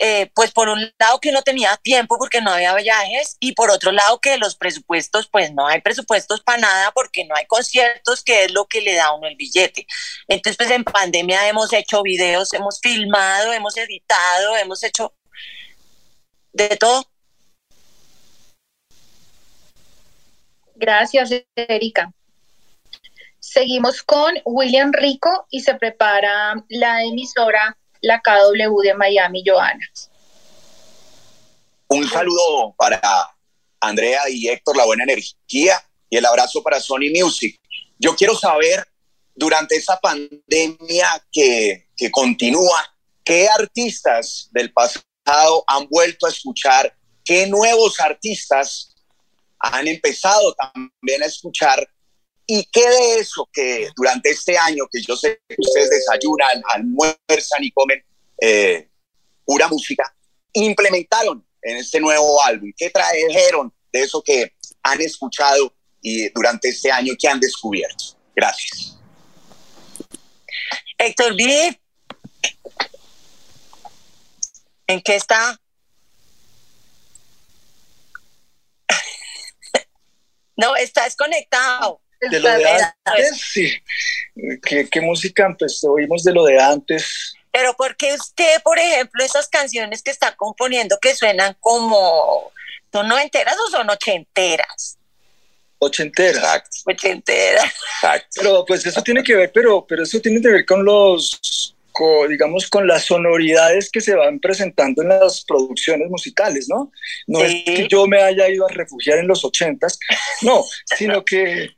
eh, 0.00 0.30
pues 0.34 0.50
por 0.52 0.68
un 0.68 0.80
lado 0.98 1.20
que 1.20 1.30
no 1.30 1.42
tenía 1.42 1.76
tiempo 1.76 2.16
porque 2.18 2.40
no 2.40 2.50
había 2.50 2.74
viajes 2.74 3.36
y 3.38 3.52
por 3.52 3.70
otro 3.70 3.92
lado 3.92 4.20
que 4.20 4.36
los 4.38 4.56
presupuestos, 4.56 5.28
pues 5.28 5.52
no 5.52 5.66
hay 5.66 5.80
presupuestos 5.80 6.42
para 6.42 6.58
nada 6.58 6.92
porque 6.92 7.24
no 7.24 7.34
hay 7.36 7.46
conciertos, 7.46 8.22
que 8.22 8.44
es 8.44 8.52
lo 8.52 8.66
que 8.66 8.80
le 8.80 8.94
da 8.94 9.12
uno 9.12 9.28
el 9.28 9.36
billete. 9.36 9.86
Entonces, 10.28 10.56
pues 10.56 10.70
en 10.70 10.84
pandemia 10.84 11.48
hemos 11.48 11.72
hecho 11.72 12.02
videos, 12.02 12.52
hemos 12.54 12.80
filmado, 12.80 13.52
hemos 13.52 13.76
editado, 13.76 14.56
hemos 14.56 14.82
hecho 14.82 15.14
de 16.52 16.76
todo. 16.76 17.04
Gracias, 20.74 21.30
Erika. 21.54 22.12
Seguimos 23.38 24.02
con 24.02 24.34
William 24.44 24.92
Rico 24.92 25.46
y 25.50 25.60
se 25.60 25.74
prepara 25.74 26.54
la 26.68 27.04
emisora, 27.04 27.76
la 28.04 28.20
KW 28.20 28.80
de 28.82 28.94
Miami, 28.94 29.42
Joana. 29.44 29.88
Un 31.88 32.08
saludo 32.08 32.74
para 32.76 33.00
Andrea 33.80 34.28
y 34.28 34.48
Héctor, 34.48 34.76
la 34.76 34.84
buena 34.84 35.04
energía 35.04 35.82
y 36.10 36.16
el 36.16 36.26
abrazo 36.26 36.62
para 36.62 36.80
Sony 36.80 37.10
Music. 37.14 37.58
Yo 37.98 38.14
quiero 38.14 38.36
saber, 38.36 38.86
durante 39.34 39.76
esa 39.76 39.98
pandemia 39.98 41.08
que, 41.32 41.88
que 41.96 42.10
continúa, 42.10 42.94
¿qué 43.24 43.48
artistas 43.48 44.48
del 44.52 44.72
pasado 44.72 45.64
han 45.66 45.88
vuelto 45.88 46.26
a 46.26 46.30
escuchar? 46.30 46.94
¿Qué 47.24 47.46
nuevos 47.46 48.00
artistas 48.00 48.94
han 49.58 49.88
empezado 49.88 50.54
también 50.54 51.22
a 51.22 51.26
escuchar 51.26 51.88
y 52.46 52.64
qué 52.66 52.88
de 52.88 53.18
eso 53.20 53.48
que 53.52 53.88
durante 53.96 54.30
este 54.30 54.56
año, 54.58 54.84
que 54.90 55.00
yo 55.02 55.16
sé 55.16 55.40
que 55.48 55.56
ustedes 55.58 55.90
desayunan, 55.90 56.62
almuerzan 56.72 57.62
y 57.62 57.70
comen 57.70 58.04
eh, 58.40 58.88
pura 59.44 59.68
música, 59.68 60.14
implementaron 60.52 61.46
en 61.62 61.76
este 61.78 62.00
nuevo 62.00 62.42
álbum, 62.42 62.70
qué 62.76 62.90
trajeron 62.90 63.72
de 63.92 64.02
eso 64.02 64.22
que 64.22 64.52
han 64.82 65.00
escuchado 65.00 65.74
y 66.02 66.28
durante 66.30 66.68
este 66.68 66.90
año 66.92 67.14
que 67.18 67.28
han 67.28 67.40
descubierto. 67.40 68.16
Gracias. 68.36 68.98
Héctor 70.98 71.36
B. 71.36 71.80
¿En 74.86 75.00
qué 75.00 75.16
está? 75.16 75.58
No, 80.56 80.76
está 80.76 81.02
desconectado. 81.02 82.03
De 82.20 82.40
lo 82.40 82.48
de 82.48 82.66
antes, 83.04 83.40
sí. 83.52 83.72
¿Qué, 84.62 85.00
música 85.00 85.54
pues, 85.58 85.82
oímos 85.84 86.24
de 86.24 86.32
lo 86.32 86.44
de 86.44 86.60
antes? 86.60 87.34
Pero 87.52 87.74
porque 87.76 88.12
usted, 88.14 88.62
por 88.62 88.78
ejemplo, 88.78 89.22
esas 89.22 89.48
canciones 89.48 90.02
que 90.02 90.10
está 90.10 90.34
componiendo 90.34 90.98
que 91.00 91.14
suenan 91.14 91.56
como, 91.60 92.50
¿son 92.92 93.08
noventeras 93.08 93.56
o 93.66 93.70
son 93.70 93.90
ochenteras? 93.90 94.98
Ochenteras. 95.78 96.82
Ochenteras. 96.86 97.72
Exacto. 97.96 98.28
Pero 98.36 98.64
pues 98.64 98.86
eso 98.86 99.02
tiene 99.02 99.22
que 99.22 99.36
ver, 99.36 99.52
pero, 99.52 99.86
pero 99.86 100.02
eso 100.02 100.20
tiene 100.20 100.40
que 100.40 100.48
ver 100.48 100.66
con 100.66 100.84
los 100.84 101.74
digamos, 102.28 102.68
con 102.68 102.86
las 102.86 103.04
sonoridades 103.04 103.90
que 103.90 104.00
se 104.00 104.14
van 104.14 104.40
presentando 104.40 105.02
en 105.02 105.08
las 105.08 105.44
producciones 105.44 106.08
musicales, 106.10 106.66
¿no? 106.68 106.90
No 107.26 107.40
es 107.40 107.62
que 107.64 107.86
yo 107.88 108.06
me 108.06 108.20
haya 108.20 108.48
ido 108.48 108.66
a 108.66 108.72
refugiar 108.72 109.18
en 109.18 109.28
los 109.28 109.44
ochentas, 109.44 109.98
no, 110.42 110.64
sino 110.96 111.24
que, 111.24 111.70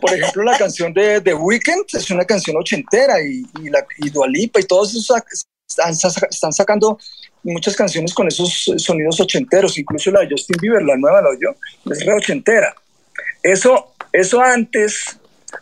por 0.00 0.12
ejemplo, 0.12 0.42
la 0.42 0.58
canción 0.58 0.92
de 0.92 1.20
The 1.20 1.34
Weeknd 1.34 1.84
es 1.92 2.10
una 2.10 2.24
canción 2.24 2.56
ochentera 2.56 3.20
y, 3.20 3.44
y, 3.62 3.70
la, 3.70 3.84
y 3.98 4.10
Dualipa 4.10 4.60
y 4.60 4.64
todos 4.64 4.90
esos 4.90 5.22
están, 5.68 5.92
están 6.30 6.52
sacando 6.52 6.98
muchas 7.42 7.76
canciones 7.76 8.14
con 8.14 8.28
esos 8.28 8.72
sonidos 8.76 9.20
ochenteros, 9.20 9.78
incluso 9.78 10.10
la 10.10 10.20
de 10.20 10.28
Justin 10.30 10.56
Bieber, 10.60 10.82
la 10.82 10.96
nueva, 10.96 11.20
la 11.20 11.30
yo, 11.40 11.54
es 11.92 12.04
re 12.04 12.14
ochentera. 12.14 12.74
Eso, 13.42 13.94
eso 14.12 14.40
antes 14.40 15.18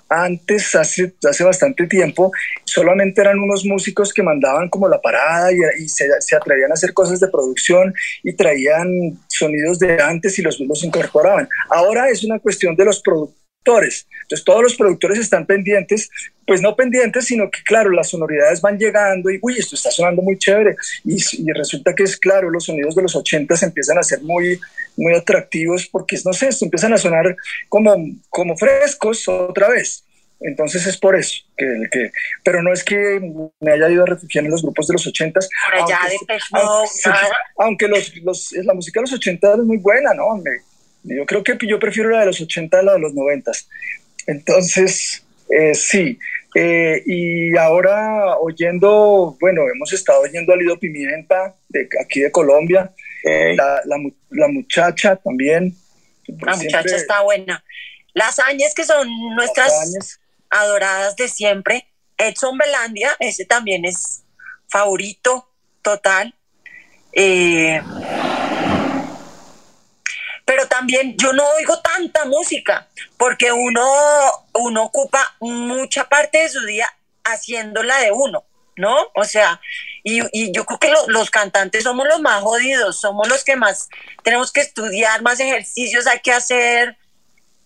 antes, 0.08 0.74
hace, 0.74 1.14
hace 1.28 1.44
bastante 1.44 1.86
tiempo, 1.86 2.32
solamente 2.64 3.20
eran 3.20 3.38
unos 3.38 3.64
músicos 3.64 4.12
que 4.12 4.22
mandaban 4.22 4.68
como 4.68 4.88
la 4.88 5.00
parada 5.00 5.50
y, 5.52 5.88
se, 5.88 6.08
se, 6.20 6.36
atrevían 6.36 6.70
a 6.70 6.74
hacer 6.74 6.92
cosas 6.92 7.20
de 7.20 7.28
producción 7.28 7.94
y 8.22 8.34
traían 8.34 9.18
sonidos 9.28 9.78
de 9.78 10.02
antes 10.02 10.38
y 10.38 10.42
los, 10.42 10.60
los 10.60 10.84
incorporaban. 10.84 11.48
Ahora 11.70 12.08
es 12.08 12.24
una 12.24 12.38
cuestión 12.38 12.76
de 12.76 12.84
los 12.84 13.00
productores. 13.00 13.41
Entonces 13.64 14.44
todos 14.44 14.62
los 14.62 14.74
productores 14.74 15.18
están 15.18 15.46
pendientes, 15.46 16.10
pues 16.46 16.60
no 16.60 16.74
pendientes, 16.74 17.26
sino 17.26 17.50
que 17.50 17.62
claro, 17.62 17.90
las 17.90 18.10
sonoridades 18.10 18.60
van 18.60 18.78
llegando 18.78 19.30
y, 19.30 19.38
uy, 19.42 19.56
esto 19.58 19.76
está 19.76 19.90
sonando 19.90 20.22
muy 20.22 20.36
chévere. 20.38 20.76
Y, 21.04 21.16
y 21.16 21.52
resulta 21.52 21.94
que 21.94 22.02
es 22.02 22.16
claro, 22.16 22.50
los 22.50 22.64
sonidos 22.64 22.94
de 22.94 23.02
los 23.02 23.14
80 23.14 23.54
empiezan 23.62 23.98
a 23.98 24.02
ser 24.02 24.20
muy, 24.22 24.58
muy 24.96 25.14
atractivos 25.14 25.86
porque, 25.86 26.18
no 26.24 26.32
sé, 26.32 26.50
empiezan 26.60 26.92
a 26.92 26.98
sonar 26.98 27.36
como, 27.68 27.94
como 28.28 28.56
frescos 28.56 29.28
otra 29.28 29.68
vez. 29.68 30.04
Entonces 30.44 30.84
es 30.86 30.98
por 30.98 31.14
eso 31.14 31.44
que, 31.56 31.66
que, 31.90 32.10
pero 32.42 32.64
no 32.64 32.72
es 32.72 32.82
que 32.82 33.20
me 33.60 33.72
haya 33.72 33.88
ido 33.88 34.02
a 34.02 34.06
refugiar 34.06 34.44
en 34.44 34.50
los 34.50 34.62
grupos 34.62 34.88
de 34.88 34.94
los 34.94 35.06
80 35.06 35.38
aunque, 35.78 35.94
aunque, 36.50 37.10
aunque 37.58 37.88
los, 37.88 38.16
los, 38.16 38.52
la 38.64 38.74
música 38.74 38.98
de 38.98 39.02
los 39.02 39.12
80 39.12 39.52
es 39.52 39.58
muy 39.58 39.76
buena, 39.76 40.12
¿no? 40.14 40.36
Me, 40.38 40.50
yo 41.02 41.26
creo 41.26 41.42
que 41.42 41.56
yo 41.66 41.78
prefiero 41.78 42.10
la 42.10 42.20
de 42.20 42.26
los 42.26 42.40
80 42.40 42.78
a 42.78 42.82
la 42.82 42.92
de 42.94 42.98
los 43.00 43.14
90. 43.14 43.52
Entonces, 44.26 45.24
eh, 45.48 45.74
sí. 45.74 46.18
Eh, 46.54 47.02
y 47.06 47.56
ahora 47.56 48.36
oyendo, 48.38 49.36
bueno, 49.40 49.62
hemos 49.74 49.92
estado 49.92 50.20
oyendo 50.20 50.52
a 50.52 50.56
Lido 50.56 50.78
Pimienta, 50.78 51.54
de 51.68 51.88
aquí 52.04 52.20
de 52.20 52.30
Colombia, 52.30 52.92
la, 53.24 53.80
la, 54.30 54.48
muchacha 54.48 55.16
también. 55.16 55.74
La 56.26 56.56
muchacha 56.56 56.96
está 56.96 57.22
buena. 57.22 57.64
Las 58.14 58.38
añes 58.40 58.74
que 58.74 58.84
son 58.84 59.08
nuestras 59.36 60.20
adoradas 60.50 61.16
de 61.16 61.28
siempre. 61.28 61.86
Edson 62.18 62.56
Belandia, 62.58 63.10
ese 63.18 63.44
también 63.44 63.84
es 63.84 64.22
favorito 64.68 65.48
total. 65.82 66.34
Eh, 67.12 67.80
pero 70.44 70.66
también 70.66 71.16
yo 71.16 71.32
no 71.32 71.46
oigo 71.56 71.80
tanta 71.80 72.24
música 72.24 72.88
porque 73.16 73.52
uno, 73.52 73.84
uno 74.54 74.84
ocupa 74.84 75.36
mucha 75.40 76.04
parte 76.08 76.38
de 76.38 76.48
su 76.48 76.64
día 76.64 76.88
haciéndola 77.24 77.98
de 77.98 78.12
uno, 78.12 78.44
¿no? 78.76 78.96
O 79.14 79.24
sea, 79.24 79.60
y, 80.02 80.52
yo 80.52 80.64
creo 80.64 80.78
que 80.78 80.92
los 81.08 81.30
cantantes 81.30 81.84
somos 81.84 82.06
los 82.08 82.20
más 82.20 82.42
jodidos, 82.42 83.00
somos 83.00 83.28
los 83.28 83.44
que 83.44 83.56
más 83.56 83.88
tenemos 84.24 84.52
que 84.52 84.60
estudiar, 84.60 85.22
más 85.22 85.38
ejercicios 85.40 86.06
hay 86.06 86.20
que 86.20 86.32
hacer. 86.32 86.96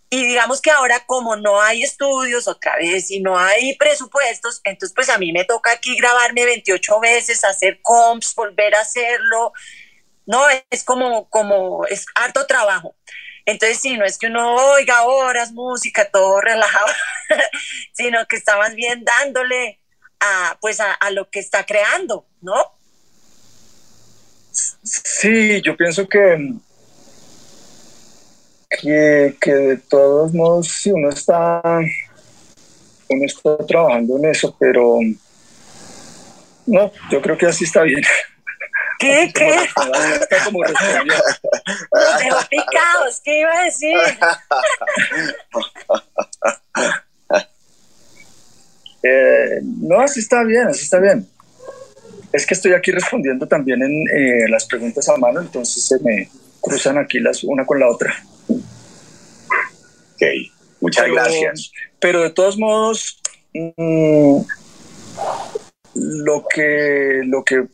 Y 0.08 0.24
digamos 0.24 0.60
que 0.60 0.70
ahora 0.70 1.04
como 1.04 1.34
no 1.34 1.60
hay 1.60 1.82
estudios 1.82 2.46
otra 2.46 2.76
vez 2.76 3.10
y 3.10 3.18
no 3.18 3.36
hay 3.36 3.74
presupuestos, 3.76 4.60
entonces 4.62 4.94
pues 4.94 5.08
a 5.08 5.18
mí 5.18 5.32
me 5.32 5.44
toca 5.44 5.72
aquí 5.72 5.96
grabarme 5.96 6.44
28 6.44 7.00
veces, 7.00 7.42
hacer 7.42 7.80
comps, 7.82 8.32
volver 8.36 8.76
a 8.76 8.82
hacerlo 8.82 9.52
no, 10.26 10.42
es 10.70 10.84
como, 10.84 11.28
como, 11.30 11.86
es 11.86 12.04
harto 12.14 12.46
trabajo. 12.46 12.94
Entonces, 13.44 13.78
sí, 13.78 13.96
no 13.96 14.04
es 14.04 14.18
que 14.18 14.26
uno 14.26 14.56
oiga 14.72 15.04
horas, 15.04 15.52
música, 15.52 16.10
todo 16.10 16.40
relajado, 16.40 16.86
sino 17.92 18.26
que 18.26 18.36
está 18.36 18.58
más 18.58 18.74
bien 18.74 19.04
dándole 19.04 19.80
a, 20.18 20.58
pues 20.60 20.80
a, 20.80 20.98
lo 21.12 21.30
que 21.30 21.38
está 21.38 21.64
creando, 21.64 22.26
¿no? 22.40 22.54
Sí, 24.50 25.62
yo 25.62 25.76
pienso 25.76 26.08
que, 26.08 26.54
que, 28.80 29.36
que 29.40 29.52
de 29.52 29.76
todos 29.76 30.32
modos, 30.32 30.68
si 30.68 30.90
uno 30.90 31.10
está, 31.10 31.62
uno 33.08 33.24
está 33.24 33.56
trabajando 33.64 34.16
en 34.16 34.24
eso, 34.24 34.56
pero 34.58 34.98
no, 36.66 36.90
yo 37.10 37.22
creo 37.22 37.38
que 37.38 37.46
así 37.46 37.64
está 37.64 37.82
bien. 37.82 38.02
¿Qué? 38.98 39.30
¿Qué? 39.34 39.54
Está 40.20 40.44
como 40.44 40.62
Los 40.62 40.72
dejó 42.18 42.38
picados, 42.48 43.20
¿qué 43.24 43.40
iba 43.40 43.52
a 43.52 43.64
decir? 43.64 43.96
Eh, 49.08 49.60
no, 49.62 50.00
así 50.00 50.18
está 50.18 50.42
bien, 50.42 50.66
así 50.66 50.82
está 50.82 50.98
bien. 50.98 51.28
Es 52.32 52.44
que 52.44 52.54
estoy 52.54 52.72
aquí 52.72 52.90
respondiendo 52.90 53.46
también 53.46 53.80
en 53.80 53.92
eh, 53.92 54.48
las 54.48 54.66
preguntas 54.66 55.08
a 55.08 55.16
mano, 55.16 55.40
entonces 55.40 55.84
se 55.86 56.00
me 56.00 56.28
cruzan 56.60 56.98
aquí 56.98 57.20
las 57.20 57.44
una 57.44 57.64
con 57.64 57.78
la 57.78 57.88
otra. 57.88 58.12
Ok, 58.48 60.22
muchas 60.80 61.06
gracias. 61.06 61.70
Pero 62.00 62.22
de 62.22 62.30
todos 62.30 62.58
modos, 62.58 63.22
mm, 63.54 64.40
lo 65.94 66.44
que, 66.52 67.20
lo 67.26 67.44
que 67.44 67.64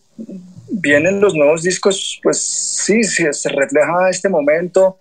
vienen 0.72 1.20
los 1.20 1.34
nuevos 1.34 1.62
discos, 1.62 2.18
pues 2.22 2.40
sí, 2.40 3.04
sí, 3.04 3.24
se 3.30 3.48
refleja 3.50 4.08
este 4.08 4.28
momento, 4.28 4.98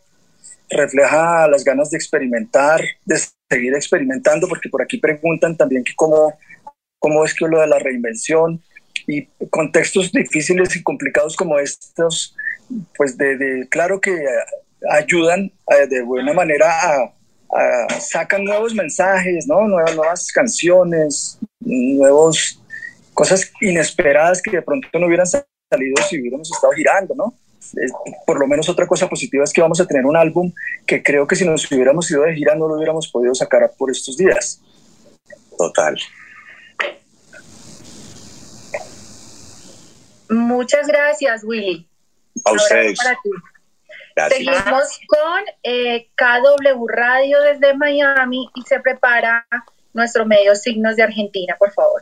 refleja 0.69 1.47
las 1.47 1.63
ganas 1.63 1.89
de 1.89 1.97
experimentar, 1.97 2.81
de 3.05 3.19
seguir 3.49 3.73
experimentando, 3.73 4.47
porque 4.47 4.69
por 4.69 4.81
aquí 4.81 4.97
preguntan 4.97 5.55
también 5.55 5.83
que 5.83 5.93
cómo, 5.95 6.33
cómo 6.99 7.23
es 7.23 7.33
que 7.33 7.47
lo 7.47 7.59
de 7.61 7.67
la 7.67 7.79
reinvención. 7.79 8.61
y 9.07 9.25
contextos 9.49 10.11
difíciles 10.11 10.75
y 10.75 10.83
complicados 10.83 11.35
como 11.35 11.57
estos, 11.57 12.35
pues 12.95 13.17
de, 13.17 13.67
claro 13.69 13.99
que 13.99 14.23
ayudan 14.89 15.51
de 15.89 16.01
buena 16.03 16.33
manera 16.33 16.67
a, 16.69 17.13
sacan 17.99 18.43
nuevos 18.43 18.73
mensajes, 18.73 19.47
¿no? 19.47 19.67
Nuevas, 19.67 19.95
nuevas 19.95 20.31
canciones, 20.31 21.39
nuevos 21.59 22.61
cosas 23.13 23.51
inesperadas 23.59 24.41
que 24.41 24.51
de 24.51 24.61
pronto 24.61 24.87
no 24.97 25.07
hubieran 25.07 25.27
salido 25.27 25.50
si 26.09 26.19
hubiéramos 26.19 26.51
estado 26.51 26.73
girando, 26.73 27.15
¿no? 27.15 27.33
por 28.25 28.39
lo 28.39 28.47
menos 28.47 28.67
otra 28.69 28.87
cosa 28.87 29.07
positiva 29.07 29.43
es 29.43 29.53
que 29.53 29.61
vamos 29.61 29.79
a 29.79 29.85
tener 29.85 30.05
un 30.05 30.17
álbum 30.17 30.51
que 30.85 31.01
creo 31.01 31.27
que 31.27 31.35
si 31.35 31.45
nos 31.45 31.71
hubiéramos 31.71 32.09
ido 32.09 32.23
de 32.23 32.33
gira 32.33 32.55
no 32.55 32.67
lo 32.67 32.75
hubiéramos 32.75 33.07
podido 33.07 33.33
sacar 33.35 33.71
por 33.77 33.91
estos 33.91 34.17
días. 34.17 34.59
Total. 35.57 35.95
Muchas 40.29 40.87
gracias, 40.87 41.43
Willy. 41.43 41.87
A 42.45 42.51
ustedes. 42.51 42.99
Seguimos 44.29 44.99
con 45.07 45.43
eh, 45.63 46.09
KW 46.15 46.87
Radio 46.87 47.41
desde 47.41 47.75
Miami 47.75 48.49
y 48.55 48.61
se 48.63 48.79
prepara 48.79 49.47
nuestro 49.93 50.25
medio 50.25 50.55
Signos 50.55 50.95
de 50.95 51.03
Argentina, 51.03 51.55
por 51.59 51.71
favor. 51.71 52.01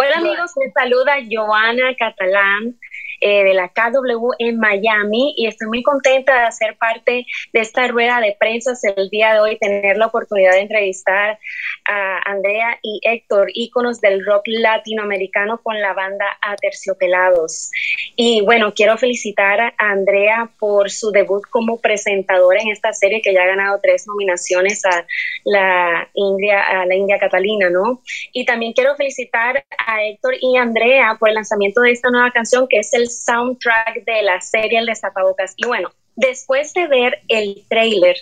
Hola 0.00 0.18
amigos, 0.18 0.52
les 0.54 0.72
saluda 0.72 1.16
Joana 1.28 1.92
Catalán 1.98 2.78
eh, 3.20 3.44
de 3.44 3.54
la 3.54 3.68
KW 3.68 4.30
en 4.38 4.58
Miami 4.58 5.34
y 5.36 5.46
estoy 5.46 5.68
muy 5.68 5.82
contenta 5.82 6.44
de 6.44 6.52
ser 6.52 6.76
parte 6.76 7.26
de 7.52 7.60
esta 7.60 7.86
rueda 7.88 8.20
de 8.20 8.36
prensa 8.38 8.72
el 8.96 9.08
día 9.10 9.34
de 9.34 9.40
hoy, 9.40 9.58
tener 9.58 9.96
la 9.96 10.06
oportunidad 10.06 10.52
de 10.52 10.60
entrevistar 10.60 11.38
a 11.84 12.30
Andrea 12.30 12.78
y 12.82 13.00
Héctor, 13.02 13.48
íconos 13.54 14.00
del 14.00 14.24
rock 14.24 14.42
latinoamericano 14.46 15.60
con 15.62 15.80
la 15.80 15.94
banda 15.94 16.26
Aterciopelados. 16.42 17.70
Y 18.16 18.42
bueno, 18.42 18.74
quiero 18.74 18.98
felicitar 18.98 19.60
a 19.60 19.74
Andrea 19.78 20.50
por 20.58 20.90
su 20.90 21.10
debut 21.10 21.42
como 21.50 21.80
presentadora 21.80 22.60
en 22.60 22.68
esta 22.68 22.92
serie 22.92 23.22
que 23.22 23.32
ya 23.32 23.42
ha 23.42 23.46
ganado 23.46 23.78
tres 23.82 24.06
nominaciones 24.06 24.84
a 24.84 25.06
la 25.44 26.08
India, 26.14 26.62
a 26.62 26.86
la 26.86 26.94
India 26.94 27.18
Catalina, 27.18 27.70
¿no? 27.70 28.02
Y 28.32 28.44
también 28.44 28.72
quiero 28.72 28.94
felicitar 28.96 29.64
a 29.86 30.04
Héctor 30.04 30.34
y 30.40 30.56
Andrea 30.56 31.16
por 31.18 31.28
el 31.28 31.36
lanzamiento 31.36 31.80
de 31.80 31.92
esta 31.92 32.10
nueva 32.10 32.30
canción 32.30 32.66
que 32.68 32.78
es 32.78 32.92
el 32.94 33.07
soundtrack 33.08 34.04
de 34.04 34.22
la 34.22 34.40
serie 34.40 34.78
El 34.78 34.86
Destapabocas. 34.86 35.54
Y 35.56 35.66
bueno, 35.66 35.90
después 36.16 36.72
de 36.74 36.86
ver 36.86 37.22
el 37.28 37.64
trailer, 37.68 38.16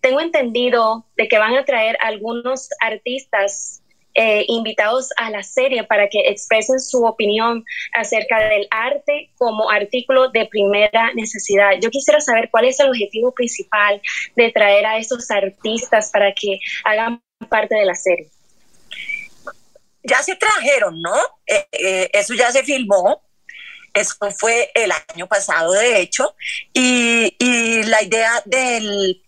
tengo 0.00 0.20
entendido 0.20 1.06
de 1.16 1.28
que 1.28 1.38
van 1.38 1.56
a 1.56 1.64
traer 1.64 1.96
algunos 2.00 2.68
artistas 2.80 3.82
eh, 4.18 4.46
invitados 4.48 5.10
a 5.18 5.30
la 5.30 5.42
serie 5.42 5.84
para 5.84 6.08
que 6.08 6.20
expresen 6.30 6.80
su 6.80 7.04
opinión 7.04 7.62
acerca 7.92 8.48
del 8.48 8.66
arte 8.70 9.30
como 9.36 9.70
artículo 9.70 10.30
de 10.30 10.46
primera 10.46 11.12
necesidad. 11.12 11.72
Yo 11.82 11.90
quisiera 11.90 12.22
saber 12.22 12.48
cuál 12.50 12.64
es 12.64 12.80
el 12.80 12.88
objetivo 12.88 13.32
principal 13.32 14.00
de 14.34 14.50
traer 14.52 14.86
a 14.86 14.96
estos 14.96 15.30
artistas 15.30 16.10
para 16.10 16.32
que 16.32 16.58
hagan 16.84 17.22
parte 17.50 17.74
de 17.74 17.84
la 17.84 17.94
serie. 17.94 18.30
Ya 20.02 20.22
se 20.22 20.34
trajeron, 20.34 21.02
¿no? 21.02 21.14
Eh, 21.46 21.66
eh, 21.72 22.10
eso 22.14 22.32
ya 22.32 22.50
se 22.50 22.62
filmó 22.62 23.20
eso 23.96 24.16
fue 24.38 24.70
el 24.74 24.92
año 25.14 25.26
pasado, 25.26 25.72
de 25.72 26.00
hecho, 26.00 26.34
y, 26.72 27.32
la 27.84 28.02
idea 28.02 28.42
de 28.44 29.20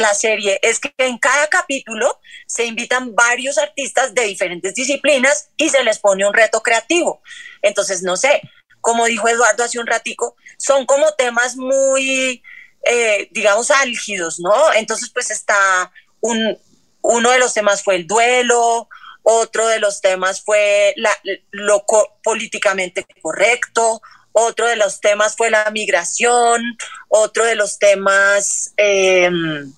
la 0.00 0.14
serie 0.14 0.58
es 0.62 0.78
que 0.78 0.92
en 0.98 1.18
cada 1.18 1.48
capítulo 1.48 2.18
se 2.46 2.64
invitan 2.64 3.14
varios 3.14 3.58
artistas 3.58 4.14
de 4.14 4.22
diferentes 4.24 4.74
disciplinas 4.74 5.50
y 5.56 5.68
se 5.68 5.82
les 5.84 5.98
pone 5.98 6.26
un 6.26 6.34
reto 6.34 6.62
creativo. 6.62 7.22
Entonces, 7.60 8.02
no 8.02 8.16
sé, 8.16 8.42
como 8.80 9.06
dijo 9.06 9.28
Eduardo 9.28 9.64
hace 9.64 9.78
un 9.78 9.86
ratico, 9.86 10.36
son 10.58 10.86
como 10.86 11.12
temas 11.14 11.56
muy, 11.56 12.42
eh, 12.84 13.28
digamos, 13.30 13.70
álgidos, 13.70 14.40
¿no? 14.40 14.72
Entonces, 14.74 15.10
pues 15.10 15.30
está 15.30 15.92
un, 16.20 16.58
uno 17.02 17.30
de 17.30 17.38
los 17.38 17.54
temas 17.54 17.82
fue 17.82 17.96
el 17.96 18.06
duelo, 18.06 18.88
otro 19.22 19.66
de 19.68 19.78
los 19.78 20.00
temas 20.00 20.42
fue 20.42 20.94
la, 20.96 21.10
lo 21.50 21.84
políticamente 22.22 23.06
correcto, 23.20 24.00
otro 24.32 24.66
de 24.66 24.76
los 24.76 25.00
temas 25.00 25.36
fue 25.36 25.50
la 25.50 25.70
migración, 25.70 26.62
otro 27.08 27.44
de 27.44 27.54
los 27.54 27.78
temas 27.78 28.72
em, 28.76 29.72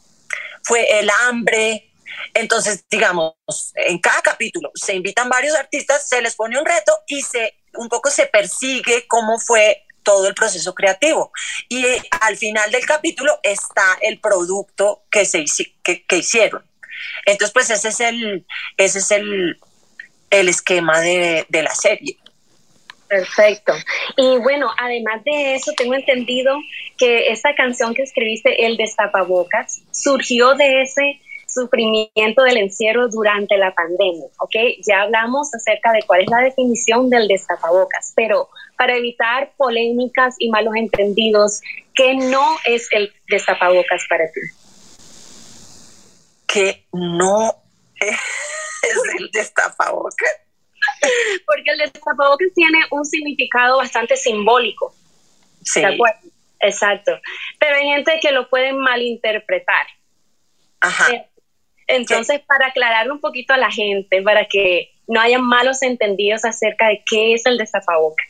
fue 0.62 1.00
el 1.00 1.10
hambre. 1.22 1.90
Entonces, 2.32 2.84
digamos, 2.88 3.34
en 3.74 3.98
cada 3.98 4.22
capítulo 4.22 4.70
se 4.74 4.94
invitan 4.94 5.28
varios 5.28 5.56
artistas, 5.56 6.08
se 6.08 6.22
les 6.22 6.36
pone 6.36 6.58
un 6.58 6.64
reto 6.64 6.96
y 7.06 7.22
se 7.22 7.54
un 7.76 7.88
poco 7.88 8.10
se 8.10 8.26
persigue 8.26 9.06
cómo 9.08 9.38
fue 9.38 9.84
todo 10.04 10.28
el 10.28 10.34
proceso 10.34 10.74
creativo. 10.74 11.32
Y 11.68 11.84
al 12.20 12.36
final 12.36 12.70
del 12.70 12.86
capítulo 12.86 13.38
está 13.42 13.98
el 14.02 14.20
producto 14.20 15.04
que, 15.10 15.24
se, 15.24 15.44
que, 15.82 16.06
que 16.06 16.16
hicieron. 16.18 16.64
Entonces, 17.26 17.52
pues 17.52 17.70
ese 17.70 17.88
es 17.88 18.00
el, 18.00 18.46
ese 18.76 18.98
es 18.98 19.10
el, 19.10 19.58
esquema 20.30 21.00
de, 21.00 21.46
la 21.50 21.74
serie. 21.74 22.16
Perfecto. 23.08 23.72
Y 24.16 24.38
bueno, 24.38 24.68
además 24.78 25.22
de 25.24 25.54
eso, 25.54 25.72
tengo 25.76 25.94
entendido 25.94 26.56
que 26.98 27.28
esta 27.30 27.54
canción 27.54 27.94
que 27.94 28.02
escribiste, 28.02 28.66
El 28.66 28.76
Destapabocas, 28.76 29.82
surgió 29.92 30.54
de 30.54 30.82
ese 30.82 31.20
sufrimiento 31.54 32.42
del 32.42 32.56
encierro 32.56 33.08
durante 33.08 33.56
la 33.56 33.72
pandemia, 33.72 34.26
¿ok? 34.38 34.56
Ya 34.86 35.02
hablamos 35.02 35.54
acerca 35.54 35.92
de 35.92 36.02
cuál 36.02 36.22
es 36.22 36.30
la 36.30 36.38
definición 36.38 37.08
del 37.10 37.28
destapabocas, 37.28 38.12
pero 38.16 38.48
para 38.76 38.96
evitar 38.96 39.52
polémicas 39.56 40.34
y 40.38 40.50
malos 40.50 40.74
entendidos, 40.76 41.60
¿qué 41.94 42.14
no 42.14 42.56
es 42.64 42.88
el 42.90 43.12
destapabocas 43.28 44.02
para 44.08 44.24
ti? 44.32 44.40
Que 46.54 46.86
no 46.92 47.52
es 47.96 48.16
el 49.18 49.28
destapabocas. 49.32 50.30
Porque 51.46 51.70
el 51.72 51.78
destapabocas 51.78 52.48
tiene 52.54 52.78
un 52.92 53.04
significado 53.04 53.78
bastante 53.78 54.16
simbólico. 54.16 54.94
Sí. 55.64 55.82
Exacto. 56.60 57.18
Pero 57.58 57.76
hay 57.76 57.86
gente 57.86 58.20
que 58.22 58.30
lo 58.30 58.48
puede 58.48 58.72
malinterpretar. 58.72 59.86
Ajá. 60.80 61.12
Eh, 61.12 61.26
entonces, 61.88 62.40
para 62.46 62.68
aclarar 62.68 63.10
un 63.10 63.20
poquito 63.20 63.52
a 63.52 63.58
la 63.58 63.70
gente, 63.70 64.22
para 64.22 64.46
que 64.46 64.92
no 65.08 65.20
haya 65.20 65.38
malos 65.38 65.82
entendidos 65.82 66.44
acerca 66.44 66.88
de 66.88 67.02
qué 67.04 67.34
es 67.34 67.44
el 67.46 67.58
destapabocas. 67.58 68.26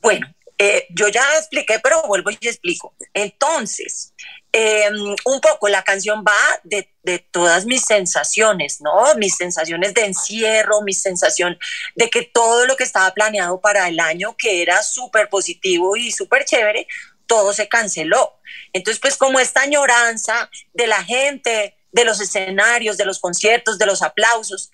Bueno, 0.00 0.26
eh, 0.58 0.86
yo 0.90 1.08
ya 1.08 1.22
expliqué, 1.38 1.78
pero 1.82 2.02
vuelvo 2.08 2.30
y 2.30 2.48
explico. 2.48 2.94
Entonces, 3.12 4.14
Em, 4.58 5.14
un 5.26 5.40
poco 5.42 5.68
la 5.68 5.84
canción 5.84 6.24
va 6.26 6.60
de, 6.64 6.88
todas 7.30 7.66
mis 7.66 7.84
sensaciones, 7.84 8.80
¿no? 8.80 9.14
Mis 9.16 9.36
sensaciones 9.36 9.92
de 9.92 10.06
encierro, 10.06 10.80
mi 10.80 10.94
sensación 10.94 11.58
de 11.94 12.08
que 12.08 12.22
todo 12.22 12.64
lo 12.64 12.74
que 12.74 12.84
estaba 12.84 13.12
planeado 13.12 13.60
para 13.60 13.86
el 13.86 14.00
año, 14.00 14.34
que 14.34 14.62
era 14.62 14.82
súper 14.82 15.28
positivo 15.28 15.94
y 15.94 16.10
súper 16.10 16.46
chévere, 16.46 16.88
todo 17.26 17.52
se 17.52 17.68
canceló. 17.68 18.40
Entonces, 18.72 18.98
pues 18.98 19.18
como 19.18 19.38
esta 19.38 19.60
añoranza 19.60 20.50
de 20.72 20.86
la 20.86 21.04
gente, 21.04 21.76
de 21.92 22.04
los 22.06 22.18
escenarios, 22.22 22.96
de 22.96 23.04
los 23.04 23.20
conciertos, 23.20 23.76
de 23.76 23.84
los 23.84 24.00
aplausos, 24.00 24.70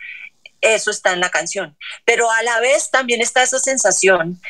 eso 0.61 0.93
está 0.93 1.12
en 1.12 1.18
la 1.18 1.30
canción. 1.30 1.76
Pero 2.05 2.30
a 2.30 2.41
la 2.45 2.61
vez 2.61 2.93
también 2.93 3.20
está 3.20 3.43
esa 3.43 3.59
sensación 3.59 4.41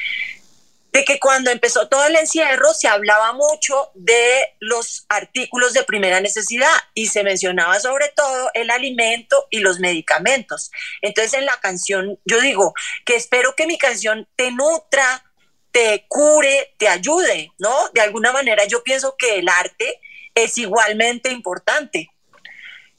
de 0.92 1.04
que 1.04 1.18
cuando 1.18 1.50
empezó 1.50 1.88
todo 1.88 2.04
el 2.04 2.16
encierro 2.16 2.74
se 2.74 2.86
hablaba 2.86 3.32
mucho 3.32 3.90
de 3.94 4.54
los 4.60 5.06
artículos 5.08 5.72
de 5.72 5.84
primera 5.84 6.20
necesidad 6.20 6.72
y 6.94 7.06
se 7.06 7.24
mencionaba 7.24 7.80
sobre 7.80 8.08
todo 8.10 8.50
el 8.54 8.70
alimento 8.70 9.46
y 9.50 9.60
los 9.60 9.80
medicamentos. 9.80 10.70
Entonces 11.00 11.34
en 11.34 11.46
la 11.46 11.58
canción 11.60 12.18
yo 12.24 12.40
digo 12.40 12.74
que 13.06 13.16
espero 13.16 13.54
que 13.56 13.66
mi 13.66 13.78
canción 13.78 14.28
te 14.36 14.50
nutra, 14.50 15.24
te 15.70 16.04
cure, 16.08 16.74
te 16.78 16.88
ayude, 16.88 17.50
¿no? 17.58 17.88
De 17.94 18.02
alguna 18.02 18.32
manera 18.32 18.66
yo 18.66 18.82
pienso 18.82 19.16
que 19.16 19.38
el 19.38 19.48
arte 19.48 20.00
es 20.34 20.58
igualmente 20.58 21.30
importante 21.30 22.10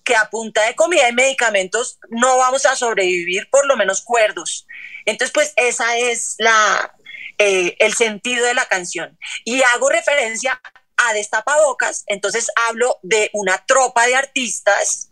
que 0.03 0.15
a 0.15 0.29
punta 0.29 0.65
de 0.65 0.75
comida 0.75 1.07
y 1.09 1.13
medicamentos 1.13 1.99
no 2.09 2.37
vamos 2.37 2.65
a 2.65 2.75
sobrevivir 2.75 3.49
por 3.49 3.65
lo 3.65 3.77
menos 3.77 4.01
cuerdos. 4.01 4.67
Entonces, 5.05 5.31
pues 5.33 5.53
esa 5.55 5.97
es 5.97 6.35
la, 6.39 6.95
eh, 7.37 7.75
el 7.79 7.93
sentido 7.93 8.45
de 8.45 8.53
la 8.53 8.65
canción. 8.67 9.17
Y 9.43 9.61
hago 9.63 9.89
referencia 9.89 10.61
a 10.97 11.13
Destapabocas, 11.13 12.03
entonces 12.07 12.51
hablo 12.67 12.99
de 13.01 13.29
una 13.33 13.65
tropa 13.65 14.05
de 14.05 14.15
artistas 14.15 15.09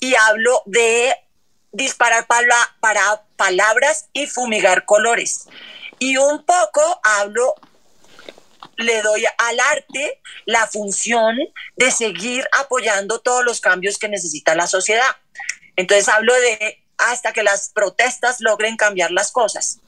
y 0.00 0.14
hablo 0.14 0.62
de 0.66 1.14
disparar 1.70 2.26
para, 2.26 2.56
para 2.80 3.24
palabras 3.36 4.08
y 4.12 4.26
fumigar 4.26 4.84
colores. 4.84 5.48
Y 5.98 6.16
un 6.16 6.44
poco 6.44 7.00
hablo 7.04 7.54
le 8.76 9.02
doy 9.02 9.24
al 9.38 9.60
arte 9.60 10.20
la 10.44 10.66
función 10.66 11.36
de 11.76 11.90
seguir 11.90 12.46
apoyando 12.58 13.20
todos 13.20 13.44
los 13.44 13.60
cambios 13.60 13.98
que 13.98 14.08
necesita 14.08 14.54
la 14.54 14.66
sociedad. 14.66 15.16
Entonces 15.76 16.08
hablo 16.08 16.34
de 16.34 16.82
hasta 16.98 17.32
que 17.32 17.42
las 17.42 17.70
protestas 17.70 18.40
logren 18.40 18.76
cambiar 18.76 19.10
las 19.10 19.32
cosas. 19.32 19.80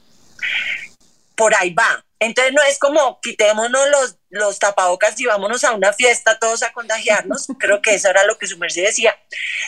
Por 1.35 1.55
ahí 1.55 1.73
va. 1.73 2.05
Entonces 2.19 2.53
no 2.53 2.61
es 2.63 2.79
como 2.79 3.19
quitémonos 3.21 3.89
los, 3.89 4.17
los 4.29 4.59
tapabocas 4.59 5.19
y 5.19 5.25
vámonos 5.25 5.63
a 5.63 5.73
una 5.73 5.93
fiesta 5.93 6.39
todos 6.39 6.63
a 6.63 6.71
contagiarnos, 6.71 7.47
creo 7.59 7.81
que 7.81 7.95
eso 7.95 8.09
era 8.09 8.23
lo 8.23 8.37
que 8.37 8.47
su 8.47 8.57
merced 8.57 8.83
decía, 8.83 9.15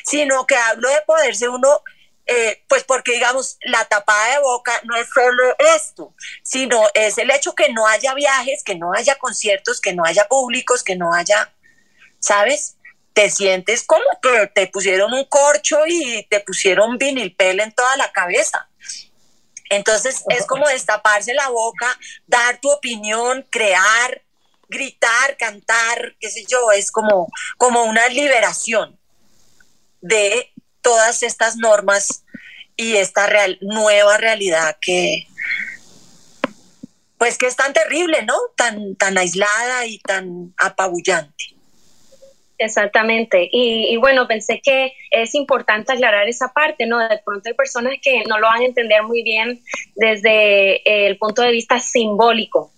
sino 0.06 0.48
que 0.48 0.56
hablo 0.56 0.90
de 0.90 1.02
poderse 1.06 1.50
uno 1.50 1.82
eh, 2.28 2.64
pues 2.68 2.84
porque 2.84 3.14
digamos, 3.14 3.58
la 3.62 3.86
tapada 3.86 4.34
de 4.34 4.40
boca 4.40 4.74
no 4.84 4.98
es 4.98 5.08
solo 5.14 5.56
esto, 5.76 6.14
sino 6.44 6.84
es 6.94 7.18
el 7.18 7.32
hecho 7.32 7.56
que 7.56 7.70
no 7.70 7.88
haya 7.88 8.14
viajes, 8.14 8.64
que 8.64 8.76
no 8.76 8.92
haya 8.94 9.16
conciertos, 9.16 9.80
que 9.80 9.94
no 9.94 10.04
haya 10.04 10.28
públicos, 10.28 10.84
que 10.84 10.98
no 10.98 11.14
haya, 11.14 11.54
¿sabes? 12.20 12.76
Te 13.14 13.30
sientes 13.30 13.84
como 13.84 14.06
que 14.22 14.48
te 14.48 14.68
pusieron 14.68 15.14
un 15.14 15.24
corcho 15.26 15.80
y 15.88 16.28
te 16.30 16.42
pusieron 16.42 16.98
vinilpel 16.98 17.62
en 17.62 17.72
toda 17.72 17.96
la 17.96 18.12
cabeza. 18.12 18.70
Entonces 19.70 20.24
es 20.30 20.46
como 20.46 20.68
destaparse 20.68 21.34
la 21.34 21.48
boca, 21.48 21.98
dar 22.26 22.60
tu 22.60 22.70
opinión, 22.70 23.46
crear, 23.50 24.22
gritar, 24.68 25.38
cantar, 25.38 26.16
qué 26.20 26.30
sé 26.30 26.44
yo, 26.46 26.72
es 26.72 26.92
como, 26.92 27.32
como 27.58 27.84
una 27.84 28.08
liberación 28.10 29.00
de 30.02 30.54
todas 30.82 31.24
estas 31.24 31.58
normas 31.58 32.24
y 32.76 32.96
esta 32.96 33.28
real, 33.28 33.58
nueva 33.62 34.18
realidad 34.18 34.78
que, 34.80 35.28
pues 37.18 37.38
que 37.38 37.48
es 37.48 37.56
tan 37.56 37.74
terrible, 37.74 38.24
¿no? 38.24 38.36
Tan, 38.56 38.96
tan 38.96 39.18
aislada 39.18 39.86
y 39.86 40.00
tan 40.00 40.54
apabullante. 40.58 41.58
Exactamente. 42.60 43.50
Y, 43.52 43.98
bueno, 43.98 44.28
pensé 44.28 44.62
que 44.64 44.94
es 45.12 45.36
importante 45.36 45.94
aclarar 45.94 46.28
esa 46.28 46.52
parte, 46.54 46.88
¿no? 46.88 46.98
De 46.98 47.20
pronto 47.24 47.50
hay 47.50 47.54
personas 47.54 47.94
que 48.02 48.24
no 48.28 48.40
lo 48.40 48.48
van 48.48 48.62
a 48.62 48.66
entender 48.66 49.04
muy 49.04 49.22
bien 49.24 49.62
desde 49.96 51.08
el 51.08 51.18
punto 51.18 51.44
de 51.44 51.52
vista 51.52 51.80
simbólico. 51.80 52.72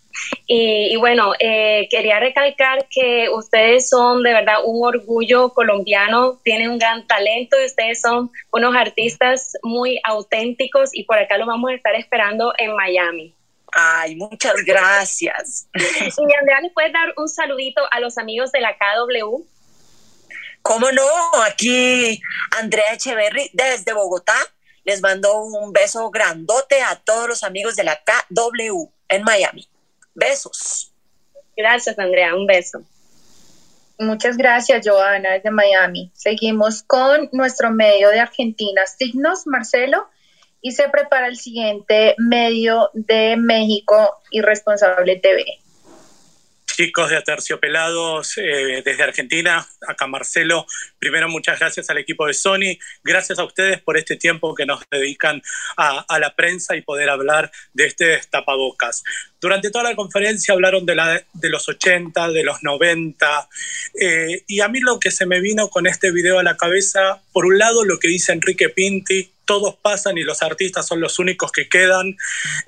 Y, 0.47 0.95
bueno, 0.97 1.33
eh, 1.39 1.87
quería 1.89 2.19
recalcar 2.19 2.87
que 2.89 3.29
ustedes 3.29 3.89
son 3.89 4.23
de 4.23 4.33
verdad 4.33 4.57
un 4.65 4.85
orgullo 4.85 5.49
colombiano, 5.53 6.39
tienen 6.43 6.71
un 6.71 6.79
gran 6.79 7.05
talento 7.05 7.59
y 7.61 7.65
ustedes 7.65 8.01
son 8.01 8.31
unos 8.51 8.75
artistas 8.75 9.53
muy 9.61 9.99
auténticos 10.03 10.89
y 10.93 11.03
por 11.03 11.19
acá 11.19 11.37
los 11.37 11.47
vamos 11.47 11.71
a 11.71 11.75
estar 11.75 11.95
esperando 11.95 12.53
en 12.57 12.75
Miami. 12.75 13.33
Ay, 13.71 14.15
muchas 14.15 14.55
gracias. 14.65 15.67
Y 15.73 16.33
Andrea, 16.39 16.61
¿le 16.61 16.71
puedes 16.71 16.91
dar 16.91 17.13
un 17.17 17.27
saludito 17.27 17.81
a 17.91 17.99
los 17.99 18.17
amigos 18.17 18.51
de 18.51 18.61
la 18.61 18.75
KW? 18.75 19.43
¿Cómo 20.61 20.91
no? 20.91 21.07
Aquí 21.45 22.19
Andrea 22.59 22.93
Echeverry 22.93 23.49
desde 23.53 23.93
Bogotá. 23.93 24.35
Les 24.83 25.01
mando 25.01 25.41
un 25.41 25.71
beso 25.71 26.09
grandote 26.09 26.81
a 26.81 26.95
todos 26.95 27.27
los 27.27 27.43
amigos 27.43 27.75
de 27.75 27.83
la 27.83 27.97
KW 27.97 28.89
en 29.09 29.23
Miami. 29.23 29.67
Besos. 30.13 30.91
Gracias, 31.55 31.97
Andrea. 31.99 32.35
Un 32.35 32.45
beso. 32.45 32.83
Muchas 33.97 34.37
gracias, 34.37 34.87
Joana, 34.87 35.33
desde 35.33 35.51
Miami. 35.51 36.09
Seguimos 36.13 36.83
con 36.83 37.29
nuestro 37.33 37.71
medio 37.71 38.09
de 38.09 38.19
Argentina, 38.19 38.85
Signos, 38.85 39.45
Marcelo, 39.45 40.07
y 40.61 40.71
se 40.71 40.87
prepara 40.89 41.27
el 41.27 41.37
siguiente 41.37 42.15
medio 42.17 42.89
de 42.93 43.35
México, 43.37 44.21
Irresponsable 44.31 45.17
TV 45.17 45.59
chicos 46.79 47.09
de 47.09 47.17
Aterciopelados 47.17 48.37
eh, 48.37 48.81
desde 48.85 49.03
Argentina, 49.03 49.67
acá 49.85 50.07
Marcelo. 50.07 50.65
Primero, 50.97 51.27
muchas 51.27 51.59
gracias 51.59 51.89
al 51.89 51.97
equipo 51.97 52.25
de 52.25 52.33
Sony. 52.33 52.79
Gracias 53.03 53.37
a 53.37 53.43
ustedes 53.43 53.81
por 53.81 53.97
este 53.97 54.15
tiempo 54.15 54.55
que 54.55 54.65
nos 54.65 54.79
dedican 54.89 55.41
a, 55.75 56.05
la 56.19 56.33
prensa 56.37 56.77
y 56.77 56.81
poder 56.81 57.09
hablar 57.09 57.51
de 57.73 57.85
este 57.85 58.21
tapabocas. 58.29 59.03
Durante 59.41 59.71
toda 59.71 59.89
la 59.89 59.95
conferencia 59.97 60.53
hablaron 60.53 60.85
de, 60.85 60.95
la, 60.95 61.21
de 61.33 61.49
los 61.49 61.67
80, 61.67 62.29
de 62.29 62.43
los 62.45 62.63
90, 62.63 63.49
eh, 63.99 64.43
y 64.47 64.61
a 64.61 64.69
mí 64.69 64.79
lo 64.79 65.01
que 65.01 65.11
se 65.11 65.25
me 65.25 65.41
vino 65.41 65.69
con 65.69 65.85
este 65.85 66.11
video 66.11 66.39
a 66.39 66.43
la 66.43 66.55
cabeza, 66.55 67.21
por 67.33 67.45
un 67.45 67.57
lado 67.57 67.83
lo 67.83 67.99
que 67.99 68.07
dice 68.07 68.31
Enrique 68.31 68.69
Pinti, 68.69 69.33
todos 69.43 69.75
pasan 69.81 70.17
y 70.17 70.23
los 70.23 70.43
artistas 70.43 70.87
son 70.87 71.01
los 71.01 71.17
únicos 71.17 71.51
que 71.51 71.67
quedan. 71.67 72.15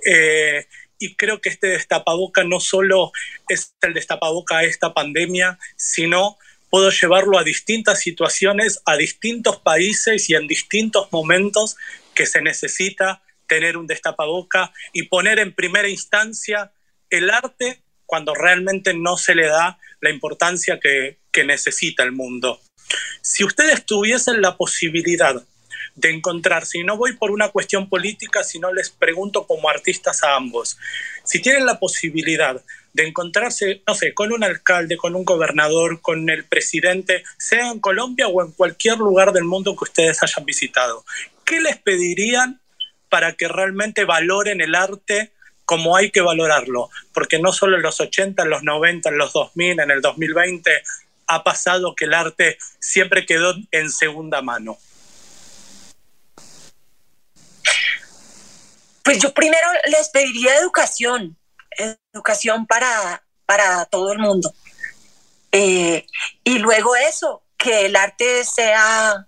Eh, 0.04 0.66
y 1.02 1.16
creo 1.16 1.42
que 1.42 1.50
este 1.50 1.68
destapaboca 1.68 2.44
no 2.44 2.60
solo 2.60 3.12
es 3.50 3.76
el 3.82 3.94
destapaboca 3.94 4.60
a 4.60 4.64
esta 4.64 4.94
pandemia, 4.94 5.58
sino 5.76 6.38
puedo 6.70 6.90
llevarlo 6.92 7.38
a 7.38 7.44
distintas 7.44 8.00
situaciones, 8.00 8.82
a 8.86 8.96
distintos 8.96 9.58
países 9.60 10.30
y 10.30 10.36
en 10.36 10.48
distintos 10.48 11.12
momentos 11.12 11.76
que 12.14 12.26
se 12.26 12.42
necesita 12.42 13.22
tener 13.48 13.76
un 13.76 13.88
destapaboca 13.88 14.72
y 14.94 15.04
poner 15.04 15.40
en 15.40 15.54
primera 15.54 15.90
instancia 15.90 16.72
el 17.10 17.30
arte 17.30 17.82
cuando 18.06 18.34
realmente 18.34 18.94
no 18.94 19.18
se 19.18 19.36
le 19.36 19.48
da 19.48 19.80
la 20.00 20.10
importancia 20.10 20.80
que, 20.80 21.20
necesita 21.46 22.04
el 22.04 22.12
mundo. 22.12 22.60
Si 23.22 23.44
ustedes 23.44 23.86
tuviesen 23.86 24.42
la 24.42 24.58
posibilidad 24.58 25.44
de 26.02 26.10
encontrarse. 26.10 26.80
Y 26.80 26.84
no 26.84 26.98
voy 26.98 27.14
por 27.14 27.32
una 27.32 27.50
cuestión 27.50 27.88
política, 27.88 28.44
sino 28.44 28.74
les 28.74 28.90
pregunto 28.90 29.46
como 29.48 29.70
artistas 29.70 30.24
a 30.24 30.36
ambos. 30.36 30.78
Si 31.24 31.42
tienen 31.42 31.66
la 31.66 31.80
posibilidad 31.80 32.62
de 32.94 33.08
encontrarse, 33.08 33.82
no 33.88 33.96
sé, 33.96 34.14
con 34.14 34.34
un 34.34 34.44
alcalde, 34.44 34.98
con 34.98 35.16
un 35.16 35.24
gobernador, 35.24 36.02
con 36.02 36.30
el 36.30 36.44
presidente, 36.44 37.24
sea 37.38 37.72
en 37.72 37.80
Colombia 37.80 38.28
o 38.28 38.44
en 38.44 38.52
cualquier 38.52 38.98
lugar 38.98 39.32
del 39.32 39.46
mundo 39.46 39.76
que 39.76 39.86
ustedes 39.86 40.22
hayan 40.24 40.46
visitado, 40.46 41.06
¿qué 41.46 41.62
les 41.62 41.78
pedirían 41.78 42.60
para 43.10 43.34
que 43.34 43.48
realmente 43.48 44.04
valoren 44.04 44.62
el 44.62 44.76
arte 44.76 45.32
como 45.66 45.96
hay 45.96 46.12
que 46.12 46.22
valorarlo? 46.22 46.90
Porque 47.14 47.40
no 47.40 47.54
solo 47.54 47.78
en 47.78 47.84
los 47.84 48.02
80, 48.02 48.44
en 48.44 48.50
los 48.50 48.64
90, 48.64 49.10
en 49.10 49.18
los 49.18 49.32
2000, 49.32 49.80
en 49.80 49.92
el 49.92 50.02
2020 50.02 50.84
ha 51.28 51.44
pasado 51.44 51.96
que 51.96 52.06
el 52.06 52.14
arte 52.14 52.58
siempre 52.80 53.26
quedó 53.26 53.56
en 53.72 53.90
segunda 53.90 54.42
mano. 54.42 54.78
Pues 59.04 59.20
yo 59.20 59.34
primero 59.34 59.68
les 59.86 60.10
pediría 60.10 60.58
educación, 60.58 61.38
educación 62.14 62.66
para, 62.68 63.24
para 63.46 63.86
todo 63.86 64.12
el 64.12 64.20
mundo. 64.20 64.54
Eh, 65.52 66.06
y 66.44 66.60
luego 66.60 66.96
eso, 66.96 67.44
que 67.58 67.86
el 67.88 67.96
arte 67.96 68.46
sea 68.46 69.28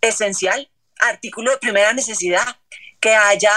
esencial, 0.00 0.70
artículo 1.00 1.50
de 1.50 1.58
primera 1.58 1.92
necesidad, 1.92 2.56
que 3.00 3.14
haya, 3.14 3.52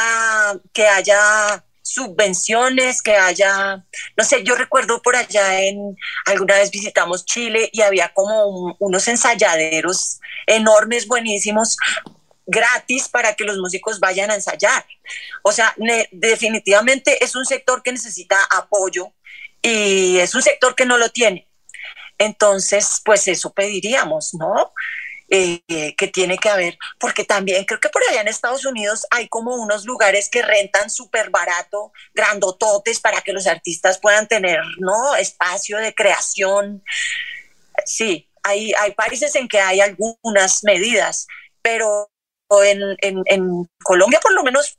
que 0.74 0.88
haya 0.88 1.64
subvenciones, 1.82 3.02
que 3.02 3.16
haya, 3.16 3.86
no 4.18 4.24
sé, 4.24 4.44
yo 4.44 4.56
recuerdo 4.56 5.02
por 5.02 5.16
allá 5.16 5.62
en, 5.62 5.96
alguna 6.26 6.56
vez 6.56 6.70
visitamos 6.70 7.26
Chile 7.26 7.70
y 7.72 7.82
había 7.82 8.14
como 8.14 8.76
unos 8.80 9.08
ensayaderos 9.08 10.20
enormes, 10.46 11.08
buenísimos, 11.08 11.78
gratis 12.48 13.10
para 13.10 13.36
que 13.36 13.44
los 13.44 13.58
músicos 13.58 14.00
vayan 14.00 14.32
a 14.32 14.36
ensayar. 14.36 14.86
O 15.44 15.52
sea, 15.52 15.76
definitivamente 16.12 17.24
es 17.24 17.36
un 17.36 17.46
sector 17.46 17.84
que 17.84 17.92
necesita 17.92 18.38
apoyo 18.50 19.14
y 19.62 20.18
es 20.18 20.34
un 20.34 20.42
sector 20.42 20.74
que 20.74 20.86
no 20.86 20.98
lo 20.98 21.10
tiene. 21.10 21.48
Entonces, 22.18 23.02
pues 23.06 23.28
eso 23.28 23.54
pediríamos, 23.54 24.34
¿no? 24.34 24.74
Eh, 25.30 25.62
que 25.98 26.08
tiene 26.08 26.38
que 26.38 26.48
haber, 26.48 26.78
porque 27.00 27.26
también 27.26 27.66
creo 27.66 27.82
que 27.82 27.90
por 27.90 28.02
allá 28.10 28.22
en 28.22 28.30
Estados 28.30 28.66
Unidos 28.66 29.06
hay 29.12 29.28
como 29.28 29.56
unos 29.56 29.84
lugares 29.84 30.30
que 30.30 30.42
rentan 30.42 30.90
súper 30.90 31.30
barato, 31.30 31.92
grandototes 32.14 33.02
para 33.02 33.20
que 33.20 33.34
los 33.34 33.46
artistas 33.46 34.00
puedan 34.00 34.30
tener, 34.30 34.62
¿no? 34.80 35.18
Espacio 35.18 35.80
de 35.80 35.94
creación. 35.94 36.82
Sí, 37.86 38.30
hay, 38.42 38.72
hay 38.80 38.92
países 38.94 39.36
en 39.36 39.50
que 39.50 39.60
hay 39.60 39.82
algunas 39.82 40.64
medidas, 40.64 41.28
pero 41.62 42.10
en, 42.50 43.24
en, 43.26 43.70
Colombia 43.84 44.20
por 44.20 44.34
lo 44.34 44.44
menos 44.44 44.78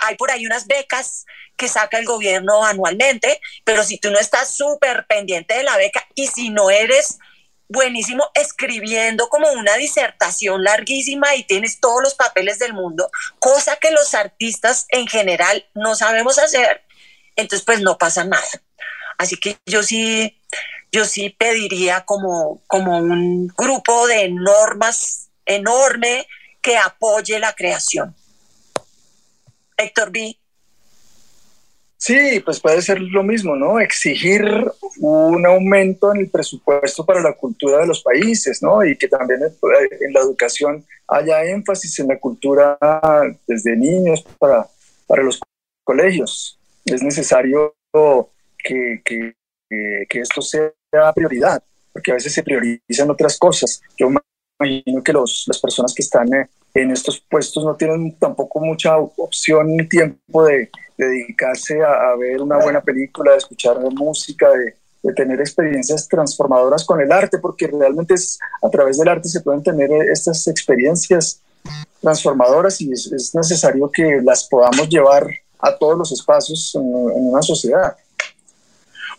hay 0.00 0.16
por 0.16 0.30
ahí 0.30 0.46
unas 0.46 0.66
becas 0.66 1.26
que 1.56 1.68
saca 1.68 1.98
el 1.98 2.06
gobierno 2.06 2.64
anualmente, 2.64 3.40
pero 3.64 3.84
si 3.84 3.98
tú 3.98 4.10
no 4.10 4.18
estás 4.18 4.54
súper 4.54 5.06
pendiente 5.06 5.54
de 5.54 5.62
la 5.62 5.76
beca 5.76 6.06
y 6.14 6.26
si 6.26 6.48
no 6.48 6.70
eres 6.70 7.18
buenísimo 7.68 8.24
escribiendo 8.34 9.28
como 9.28 9.52
una 9.52 9.74
disertación 9.74 10.64
larguísima 10.64 11.36
y 11.36 11.44
tienes 11.44 11.78
todos 11.78 12.02
los 12.02 12.14
papeles 12.14 12.58
del 12.58 12.72
mundo, 12.72 13.10
cosa 13.38 13.76
que 13.76 13.90
los 13.90 14.14
artistas 14.14 14.86
en 14.88 15.06
general 15.06 15.66
no 15.74 15.94
sabemos 15.94 16.38
hacer, 16.38 16.82
entonces 17.36 17.64
pues 17.64 17.80
no 17.80 17.98
pasa 17.98 18.24
nada. 18.24 18.48
Así 19.18 19.36
que 19.36 19.58
yo 19.66 19.82
sí, 19.82 20.40
yo 20.90 21.04
sí 21.04 21.28
pediría 21.28 22.06
como, 22.06 22.62
como 22.66 22.96
un 22.96 23.48
grupo 23.48 24.06
de 24.06 24.30
normas 24.30 25.28
enorme 25.44 26.26
que 26.60 26.76
apoye 26.76 27.38
la 27.38 27.52
creación. 27.52 28.14
Héctor 29.76 30.10
B. 30.10 30.36
Sí, 31.96 32.40
pues 32.40 32.60
puede 32.60 32.80
ser 32.80 32.98
lo 32.98 33.22
mismo, 33.22 33.56
¿no? 33.56 33.78
Exigir 33.78 34.42
un 35.00 35.44
aumento 35.44 36.14
en 36.14 36.22
el 36.22 36.30
presupuesto 36.30 37.04
para 37.04 37.20
la 37.20 37.34
cultura 37.34 37.78
de 37.78 37.86
los 37.86 38.02
países, 38.02 38.62
¿no? 38.62 38.82
Y 38.84 38.96
que 38.96 39.06
también 39.06 39.40
en 39.42 40.12
la 40.12 40.20
educación 40.20 40.82
haya 41.06 41.44
énfasis 41.44 41.98
en 41.98 42.08
la 42.08 42.18
cultura 42.18 42.78
desde 43.46 43.76
niños 43.76 44.24
para, 44.38 44.66
para 45.06 45.22
los 45.22 45.40
colegios. 45.84 46.58
Es 46.86 47.02
necesario 47.02 47.74
que, 48.56 49.02
que, 49.04 49.34
que 49.68 50.20
esto 50.20 50.40
sea 50.40 50.72
prioridad, 51.14 51.62
porque 51.92 52.12
a 52.12 52.14
veces 52.14 52.32
se 52.32 52.42
priorizan 52.42 53.10
otras 53.10 53.38
cosas. 53.38 53.82
Yo 53.98 54.08
imagino 54.60 55.02
que 55.02 55.12
los, 55.12 55.44
las 55.46 55.58
personas 55.58 55.94
que 55.94 56.02
están 56.02 56.32
eh, 56.34 56.48
en 56.74 56.90
estos 56.90 57.20
puestos 57.20 57.64
no 57.64 57.74
tienen 57.74 58.16
tampoco 58.18 58.60
mucha 58.60 58.96
opción 58.96 59.76
ni 59.76 59.88
tiempo 59.88 60.44
de, 60.44 60.70
dedicarse 61.00 61.82
a, 61.82 62.14
ver 62.16 62.42
una 62.42 62.58
buena 62.58 62.82
película, 62.82 63.32
de 63.32 63.38
escuchar 63.38 63.78
música, 63.92 64.48
de, 64.50 64.74
tener 65.14 65.40
experiencias 65.40 66.06
transformadoras 66.06 66.84
con 66.84 67.00
el 67.00 67.10
arte, 67.10 67.38
porque 67.38 67.66
realmente 67.66 68.14
es 68.14 68.38
a 68.62 68.68
través 68.68 68.98
del 68.98 69.08
arte 69.08 69.30
se 69.30 69.40
pueden 69.40 69.62
tener 69.62 69.90
eh, 69.90 70.12
estas 70.12 70.46
experiencias 70.46 71.40
transformadoras 72.02 72.80
y 72.82 72.92
es, 72.92 73.34
necesario 73.34 73.90
que 73.90 74.20
las 74.22 74.44
podamos 74.44 74.88
llevar 74.90 75.26
a 75.58 75.74
todos 75.76 75.96
los 75.96 76.12
espacios 76.12 76.74
en 76.74 76.82
una 76.84 77.40
sociedad. 77.40 77.96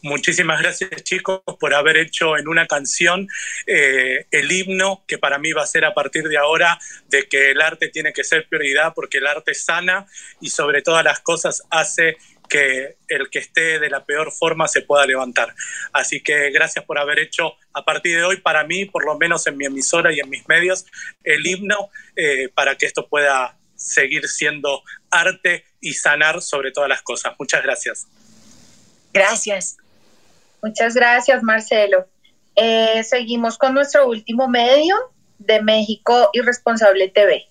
Muchísimas 0.03 0.59
gracias 0.59 0.89
chicos 1.03 1.41
por 1.59 1.75
haber 1.75 1.97
hecho 1.97 2.35
en 2.35 2.47
una 2.47 2.65
canción 2.65 3.27
eh, 3.67 4.25
el 4.31 4.51
himno 4.51 5.03
que 5.07 5.19
para 5.19 5.37
mí 5.37 5.51
va 5.51 5.61
a 5.61 5.67
ser 5.67 5.85
a 5.85 5.93
partir 5.93 6.27
de 6.27 6.37
ahora 6.37 6.79
de 7.07 7.27
que 7.27 7.51
el 7.51 7.61
arte 7.61 7.89
tiene 7.89 8.11
que 8.11 8.23
ser 8.23 8.47
prioridad 8.49 8.93
porque 8.95 9.19
el 9.19 9.27
arte 9.27 9.53
sana 9.53 10.07
y 10.39 10.49
sobre 10.49 10.81
todas 10.81 11.03
las 11.03 11.19
cosas 11.19 11.61
hace 11.69 12.17
que 12.49 12.97
el 13.07 13.29
que 13.29 13.39
esté 13.39 13.79
de 13.79 13.89
la 13.89 14.03
peor 14.03 14.31
forma 14.31 14.67
se 14.67 14.81
pueda 14.81 15.05
levantar. 15.05 15.55
Así 15.93 16.21
que 16.21 16.49
gracias 16.49 16.83
por 16.83 16.97
haber 16.97 17.19
hecho 17.19 17.53
a 17.71 17.85
partir 17.85 18.17
de 18.17 18.25
hoy 18.25 18.37
para 18.41 18.65
mí, 18.65 18.85
por 18.85 19.05
lo 19.05 19.17
menos 19.17 19.47
en 19.47 19.55
mi 19.55 19.65
emisora 19.65 20.11
y 20.11 20.19
en 20.19 20.29
mis 20.29 20.45
medios, 20.49 20.85
el 21.23 21.45
himno 21.45 21.89
eh, 22.15 22.49
para 22.53 22.75
que 22.75 22.87
esto 22.87 23.07
pueda 23.07 23.57
seguir 23.75 24.27
siendo 24.27 24.83
arte 25.09 25.63
y 25.79 25.93
sanar 25.93 26.41
sobre 26.41 26.71
todas 26.71 26.89
las 26.89 27.01
cosas. 27.01 27.33
Muchas 27.39 27.63
gracias. 27.63 28.07
Gracias. 29.13 29.77
Muchas 30.61 30.93
gracias, 30.93 31.41
Marcelo. 31.41 32.07
Eh, 32.55 33.03
seguimos 33.03 33.57
con 33.57 33.73
nuestro 33.73 34.07
último 34.07 34.47
medio 34.47 34.95
de 35.39 35.59
México 35.61 36.29
Irresponsable 36.33 37.09
TV. 37.09 37.47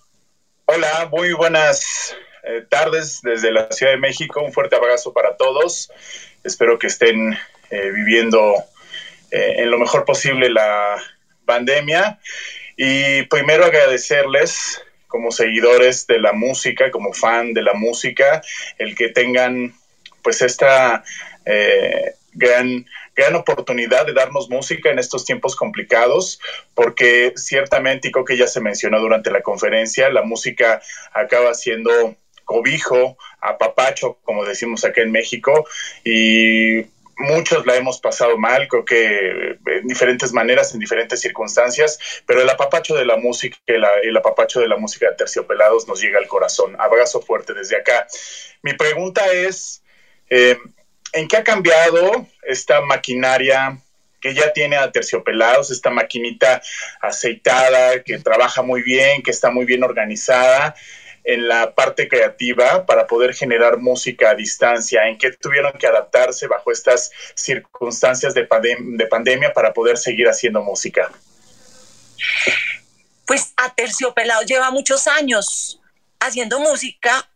Hola, 0.66 1.08
muy 1.10 1.32
buenas 1.32 2.14
eh, 2.44 2.64
tardes 2.68 3.20
desde 3.22 3.50
la 3.50 3.70
Ciudad 3.72 3.92
de 3.92 3.98
México. 3.98 4.40
Un 4.40 4.52
fuerte 4.52 4.76
abrazo 4.76 5.12
para 5.12 5.36
todos. 5.36 5.90
Espero 6.44 6.78
que 6.78 6.86
estén 6.86 7.36
eh, 7.70 7.90
viviendo 7.90 8.54
en 9.32 9.70
lo 9.70 9.78
mejor 9.78 10.04
posible 10.04 10.48
la 10.48 10.96
pandemia. 11.44 12.20
Y 12.76 13.22
primero 13.24 13.64
agradecerles 13.64 14.82
como 15.08 15.32
seguidores 15.32 16.06
de 16.06 16.20
la 16.20 16.32
música, 16.32 16.90
como 16.90 17.12
fan 17.12 17.54
de 17.54 17.62
la 17.62 17.74
música, 17.74 18.42
el 18.78 18.94
que 18.96 19.08
tengan 19.08 19.74
pues 20.22 20.42
esta 20.42 21.04
gran 22.32 22.86
gran 23.20 23.34
oportunidad 23.34 24.06
de 24.06 24.14
darnos 24.14 24.48
música 24.48 24.90
en 24.90 24.98
estos 24.98 25.24
tiempos 25.24 25.56
complicados, 25.56 26.40
porque 26.74 27.32
ciertamente, 27.36 28.08
y 28.08 28.12
creo 28.12 28.24
que 28.24 28.36
ya 28.36 28.46
se 28.46 28.60
mencionó 28.60 29.00
durante 29.00 29.30
la 29.30 29.42
conferencia, 29.42 30.10
la 30.10 30.22
música 30.22 30.80
acaba 31.12 31.54
siendo 31.54 32.16
cobijo, 32.44 33.16
apapacho, 33.40 34.18
como 34.24 34.44
decimos 34.44 34.84
acá 34.84 35.02
en 35.02 35.12
México, 35.12 35.66
y 36.04 36.86
muchos 37.18 37.66
la 37.66 37.76
hemos 37.76 38.00
pasado 38.00 38.38
mal, 38.38 38.66
creo 38.68 38.84
que 38.84 39.58
en 39.66 39.86
diferentes 39.86 40.32
maneras, 40.32 40.72
en 40.72 40.80
diferentes 40.80 41.20
circunstancias, 41.20 41.98
pero 42.26 42.40
el 42.40 42.48
apapacho 42.48 42.94
de 42.94 43.04
la 43.04 43.16
música, 43.16 43.56
el, 43.66 44.16
apapacho 44.16 44.60
de 44.60 44.68
la 44.68 44.76
música 44.76 45.10
de 45.10 45.16
Terciopelados 45.16 45.86
nos 45.86 46.00
llega 46.00 46.18
al 46.18 46.26
corazón. 46.26 46.74
Abrazo 46.80 47.20
fuerte 47.20 47.52
desde 47.52 47.76
acá. 47.76 48.06
Mi 48.62 48.72
pregunta 48.72 49.30
es, 49.32 49.82
eh, 50.30 50.56
¿en 51.12 51.28
qué 51.28 51.38
ha 51.38 51.44
cambiado 51.44 52.26
esta 52.42 52.80
maquinaria 52.80 53.78
que 54.20 54.34
ya 54.34 54.52
tiene 54.52 54.76
a 54.76 54.90
esta 55.70 55.90
maquinita 55.90 56.62
aceitada, 57.00 58.02
que 58.02 58.18
trabaja 58.18 58.62
muy 58.62 58.82
bien, 58.82 59.22
que 59.22 59.30
está 59.30 59.50
muy 59.50 59.64
bien 59.64 59.82
organizada 59.82 60.74
en 61.24 61.48
la 61.48 61.74
parte 61.74 62.08
creativa 62.08 62.86
para 62.86 63.06
poder 63.06 63.34
generar 63.34 63.78
música 63.78 64.30
a 64.30 64.34
distancia? 64.34 65.06
¿En 65.08 65.16
qué 65.16 65.32
tuvieron 65.32 65.72
que 65.72 65.86
adaptarse 65.86 66.46
bajo 66.46 66.70
estas 66.70 67.10
circunstancias 67.34 68.34
de, 68.34 68.46
de 68.78 69.06
pandemia 69.06 69.52
para 69.52 69.72
poder 69.72 69.96
seguir 69.96 70.28
haciendo 70.28 70.62
música? 70.62 71.10
Pues 73.26 73.54
a 73.56 73.72
lleva 74.42 74.70
muchos 74.70 75.06
años 75.06 75.80
haciendo 76.18 76.60
música 76.60 77.29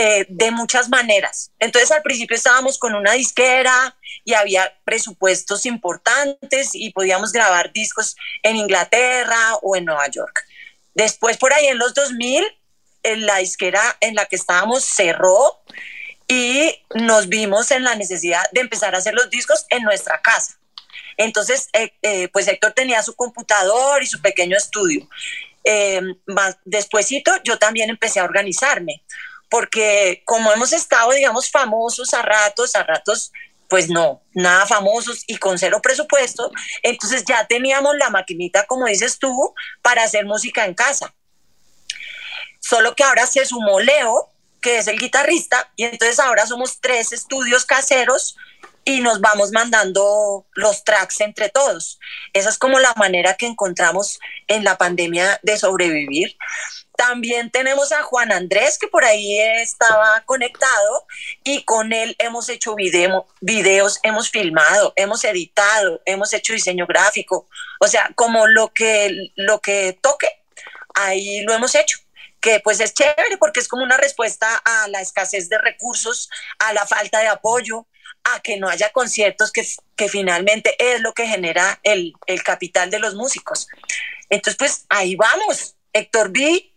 eh, 0.00 0.26
de 0.28 0.52
muchas 0.52 0.88
maneras. 0.88 1.50
Entonces 1.58 1.90
al 1.90 2.02
principio 2.02 2.36
estábamos 2.36 2.78
con 2.78 2.94
una 2.94 3.14
disquera 3.14 3.96
y 4.24 4.34
había 4.34 4.72
presupuestos 4.84 5.66
importantes 5.66 6.70
y 6.74 6.92
podíamos 6.92 7.32
grabar 7.32 7.72
discos 7.72 8.14
en 8.44 8.54
Inglaterra 8.54 9.56
o 9.60 9.74
en 9.74 9.86
Nueva 9.86 10.06
York. 10.06 10.44
Después 10.94 11.36
por 11.36 11.52
ahí 11.52 11.66
en 11.66 11.78
los 11.78 11.94
2000 11.94 12.44
en 13.02 13.26
la 13.26 13.38
disquera 13.38 13.82
en 14.00 14.14
la 14.14 14.26
que 14.26 14.36
estábamos 14.36 14.84
cerró 14.84 15.64
y 16.28 16.76
nos 16.94 17.28
vimos 17.28 17.72
en 17.72 17.82
la 17.82 17.96
necesidad 17.96 18.44
de 18.52 18.60
empezar 18.60 18.94
a 18.94 18.98
hacer 18.98 19.14
los 19.14 19.28
discos 19.30 19.66
en 19.68 19.82
nuestra 19.82 20.22
casa. 20.22 20.60
Entonces, 21.16 21.70
eh, 21.72 21.92
eh, 22.02 22.28
pues 22.28 22.46
Héctor 22.46 22.72
tenía 22.72 23.02
su 23.02 23.16
computador 23.16 24.00
y 24.00 24.06
su 24.06 24.22
pequeño 24.22 24.56
estudio. 24.56 25.08
Eh, 25.64 26.00
despuésito 26.64 27.32
yo 27.42 27.58
también 27.58 27.90
empecé 27.90 28.20
a 28.20 28.24
organizarme 28.24 29.02
porque 29.48 30.22
como 30.24 30.52
hemos 30.52 30.72
estado, 30.72 31.12
digamos, 31.12 31.50
famosos 31.50 32.12
a 32.14 32.22
ratos, 32.22 32.74
a 32.74 32.82
ratos, 32.82 33.32
pues 33.68 33.90
no, 33.90 34.22
nada 34.32 34.66
famosos 34.66 35.24
y 35.26 35.36
con 35.36 35.58
cero 35.58 35.80
presupuesto, 35.82 36.50
entonces 36.82 37.24
ya 37.26 37.46
teníamos 37.46 37.96
la 37.96 38.10
maquinita, 38.10 38.66
como 38.66 38.86
dices 38.86 39.18
tú, 39.18 39.54
para 39.82 40.04
hacer 40.04 40.24
música 40.24 40.64
en 40.64 40.74
casa. 40.74 41.14
Solo 42.60 42.94
que 42.94 43.04
ahora 43.04 43.26
se 43.26 43.44
sumó 43.44 43.80
Leo, 43.80 44.30
que 44.60 44.78
es 44.78 44.88
el 44.88 44.98
guitarrista, 44.98 45.70
y 45.76 45.84
entonces 45.84 46.18
ahora 46.18 46.46
somos 46.46 46.80
tres 46.80 47.12
estudios 47.12 47.64
caseros 47.64 48.36
y 48.84 49.00
nos 49.00 49.20
vamos 49.20 49.52
mandando 49.52 50.46
los 50.54 50.82
tracks 50.82 51.20
entre 51.20 51.50
todos. 51.50 52.00
Esa 52.32 52.48
es 52.48 52.56
como 52.56 52.78
la 52.78 52.94
manera 52.96 53.34
que 53.34 53.46
encontramos 53.46 54.18
en 54.46 54.64
la 54.64 54.78
pandemia 54.78 55.38
de 55.42 55.58
sobrevivir. 55.58 56.36
También 56.98 57.48
tenemos 57.52 57.92
a 57.92 58.02
Juan 58.02 58.32
Andrés, 58.32 58.76
que 58.76 58.88
por 58.88 59.04
ahí 59.04 59.38
estaba 59.38 60.20
conectado, 60.26 61.06
y 61.44 61.62
con 61.62 61.92
él 61.92 62.16
hemos 62.18 62.48
hecho 62.48 62.74
videos, 63.40 64.00
hemos 64.02 64.30
filmado, 64.30 64.94
hemos 64.96 65.22
editado, 65.22 66.02
hemos 66.06 66.32
hecho 66.32 66.54
diseño 66.54 66.88
gráfico. 66.88 67.48
O 67.78 67.86
sea, 67.86 68.10
como 68.16 68.48
lo 68.48 68.72
que, 68.74 69.30
lo 69.36 69.60
que 69.60 69.96
toque, 70.02 70.26
ahí 70.92 71.42
lo 71.42 71.54
hemos 71.54 71.76
hecho 71.76 72.00
que 72.40 72.58
pues 72.60 72.80
es 72.80 72.94
chévere 72.94 73.36
porque 73.38 73.60
es 73.60 73.68
como 73.68 73.84
una 73.84 73.96
respuesta 73.96 74.56
a 74.64 74.88
la 74.88 75.00
escasez 75.00 75.48
de 75.48 75.58
recursos, 75.58 76.28
a 76.58 76.72
la 76.72 76.84
falta 76.84 77.20
de 77.20 77.28
apoyo, 77.28 77.86
a 78.24 78.40
que 78.40 78.56
no 78.56 78.68
haya 78.68 78.90
conciertos, 78.90 79.52
que, 79.52 79.64
que 79.94 80.08
finalmente 80.08 80.74
es 80.78 81.00
lo 81.00 81.12
que 81.12 81.28
genera 81.28 81.78
el, 81.84 82.12
el 82.26 82.42
capital 82.42 82.90
de 82.90 82.98
los 82.98 83.14
músicos. 83.14 83.68
Entonces, 84.30 84.56
pues 84.58 84.86
ahí 84.88 85.14
vamos. 85.14 85.76
Héctor 85.92 86.30
B 86.32 86.72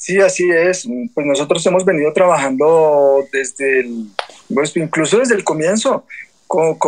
Sí, 0.00 0.18
así 0.18 0.48
es. 0.50 0.88
Pues 1.12 1.26
nosotros 1.26 1.64
hemos 1.66 1.84
venido 1.84 2.10
trabajando 2.14 3.22
desde 3.30 3.80
el, 3.80 4.06
pues 4.52 4.74
incluso 4.74 5.18
desde 5.18 5.34
el 5.34 5.44
comienzo, 5.44 6.06
como, 6.46 6.78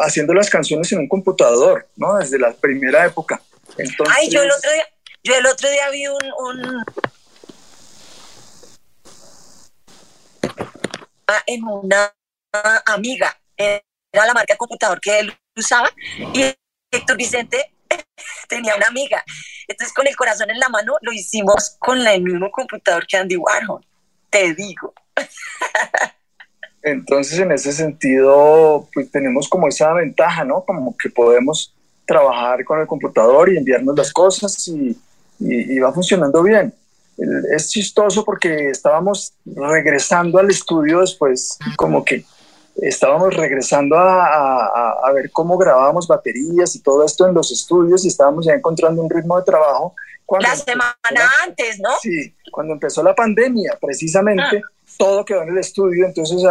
haciendo 0.00 0.32
las 0.32 0.48
canciones 0.48 0.90
en 0.92 1.00
un 1.00 1.08
computador, 1.08 1.86
¿no? 1.94 2.16
Desde 2.16 2.38
la 2.38 2.54
primera 2.54 3.04
época. 3.04 3.42
Entonces, 3.76 4.16
Ay, 4.18 4.30
yo 4.30 4.42
el 4.42 4.50
otro 4.50 4.72
día, 4.72 4.86
yo 5.22 5.34
el 5.36 5.46
otro 5.46 5.70
día 5.70 5.90
vi 5.90 6.06
un, 6.06 6.16
un... 6.38 6.84
Ah, 11.26 11.42
en 11.46 11.64
una 11.64 12.14
amiga, 12.86 13.38
era 13.58 13.82
la 14.26 14.32
marca 14.32 14.54
de 14.54 14.58
computador 14.58 15.02
que 15.02 15.18
él 15.18 15.38
usaba, 15.54 15.90
y 16.32 16.54
Héctor 16.90 17.18
Vicente 17.18 17.73
tenía 18.48 18.76
una 18.76 18.86
amiga. 18.86 19.24
Entonces, 19.68 19.94
con 19.94 20.06
el 20.06 20.16
corazón 20.16 20.50
en 20.50 20.58
la 20.58 20.68
mano, 20.68 20.94
lo 21.00 21.12
hicimos 21.12 21.76
con 21.78 22.06
el 22.06 22.22
mismo 22.22 22.50
computador 22.50 23.06
que 23.06 23.16
Andy 23.16 23.36
Warhol. 23.36 23.84
Te 24.30 24.54
digo. 24.54 24.94
Entonces, 26.82 27.38
en 27.38 27.52
ese 27.52 27.72
sentido, 27.72 28.88
pues 28.92 29.10
tenemos 29.10 29.48
como 29.48 29.68
esa 29.68 29.92
ventaja, 29.94 30.44
¿no? 30.44 30.64
Como 30.64 30.96
que 30.96 31.08
podemos 31.08 31.74
trabajar 32.06 32.62
con 32.64 32.80
el 32.80 32.86
computador 32.86 33.50
y 33.50 33.56
enviarnos 33.56 33.96
las 33.96 34.12
cosas 34.12 34.68
y, 34.68 34.98
va 35.78 35.92
funcionando 35.92 36.42
bien. 36.42 36.74
es 37.56 37.70
chistoso 37.70 38.24
porque 38.24 38.68
estábamos 38.68 39.32
regresando 39.44 40.38
al 40.38 40.50
estudio 40.50 41.00
después, 41.00 41.58
como 41.76 42.04
que 42.04 42.24
estábamos 42.76 43.34
regresando 43.34 43.96
a, 43.96 45.10
ver 45.14 45.30
cómo 45.30 45.56
grabábamos 45.56 46.08
baterías 46.08 46.74
y 46.74 46.80
todo 46.80 47.04
esto 47.04 47.28
en 47.28 47.34
los 47.34 47.52
estudios 47.52 48.04
y 48.04 48.08
estábamos 48.08 48.46
ya 48.46 48.54
encontrando 48.54 49.02
un 49.02 49.08
ritmo 49.08 49.38
de 49.38 49.44
trabajo. 49.44 49.94
la 50.40 50.56
semana 50.56 51.30
antes, 51.44 51.78
¿no? 51.80 51.90
Sí, 52.02 52.34
cuando 52.50 52.72
empezó 52.72 53.02
la 53.02 53.14
pandemia, 53.14 53.78
precisamente, 53.80 54.62
ah. 54.64 54.70
todo 54.98 55.24
quedó 55.24 55.42
en 55.42 55.50
el 55.50 55.58
estudio, 55.58 56.06
entonces 56.06 56.42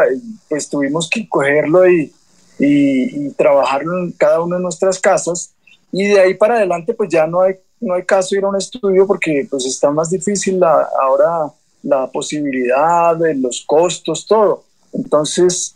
pues 0.48 0.70
tuvimos 0.70 1.10
que 1.10 1.28
cogerlo 1.28 1.90
y, 1.90 2.14
y, 2.58 3.26
y 3.28 3.30
trabajarlo 3.32 3.98
en 4.00 4.12
cada 4.14 4.42
una 4.42 4.58
de 4.58 4.64
nuestras 4.64 5.00
casas 5.00 5.54
y 5.92 6.08
de 6.08 6.22
ahí 6.22 6.34
para 6.36 6.56
adelante 6.56 6.94
pues 6.94 7.10
ya 7.10 7.28
no 7.28 7.42
hay 7.42 7.58
no 7.84 7.94
hay 7.94 8.04
caso 8.04 8.36
ir 8.36 8.44
a 8.44 8.50
un 8.50 8.56
estudio 8.56 9.06
porque 9.06 9.46
pues 9.50 9.66
está 9.66 9.92
más 9.92 10.10
difícil 10.10 10.60
la, 10.60 10.88
ahora 11.02 11.52
la 11.84 12.08
posibilidad, 12.08 13.18
los 13.36 13.64
costos, 13.68 14.26
todo. 14.26 14.64
Entonces, 14.94 15.76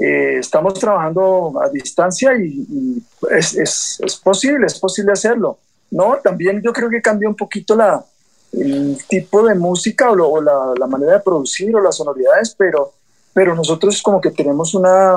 eh, 0.00 0.38
estamos 0.38 0.74
trabajando 0.74 1.60
a 1.60 1.68
distancia 1.68 2.32
y, 2.38 3.02
es, 3.30 3.54
es, 3.56 4.00
es, 4.04 4.16
posible, 4.16 4.66
es 4.66 4.78
posible 4.78 5.12
hacerlo. 5.12 5.58
No, 5.90 6.18
también 6.22 6.60
yo 6.62 6.72
creo 6.72 6.88
que 6.88 7.02
cambia 7.02 7.28
un 7.28 7.34
poquito 7.34 7.74
la, 7.74 8.04
el 8.52 8.98
tipo 9.08 9.46
de 9.46 9.54
música 9.54 10.10
o, 10.10 10.14
o 10.14 10.40
la, 10.40 10.74
la, 10.78 10.86
manera 10.86 11.14
de 11.14 11.20
producir 11.20 11.74
o 11.74 11.80
las 11.80 11.96
sonoridades, 11.96 12.54
pero, 12.56 12.92
pero 13.32 13.54
nosotros 13.54 14.00
como 14.02 14.20
que 14.20 14.30
tenemos 14.30 14.74
una, 14.74 15.16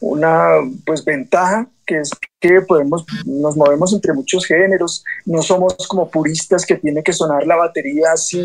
una 0.00 0.48
pues 0.86 1.04
ventaja 1.04 1.66
que 1.84 2.00
es 2.00 2.10
que 2.38 2.60
podemos, 2.60 3.04
nos 3.24 3.56
movemos 3.56 3.92
entre 3.94 4.12
muchos 4.12 4.44
géneros, 4.44 5.02
no 5.24 5.42
somos 5.42 5.74
como 5.88 6.08
puristas 6.08 6.64
que 6.64 6.76
tiene 6.76 7.02
que 7.02 7.12
sonar 7.12 7.46
la 7.46 7.56
batería 7.56 8.12
así, 8.12 8.38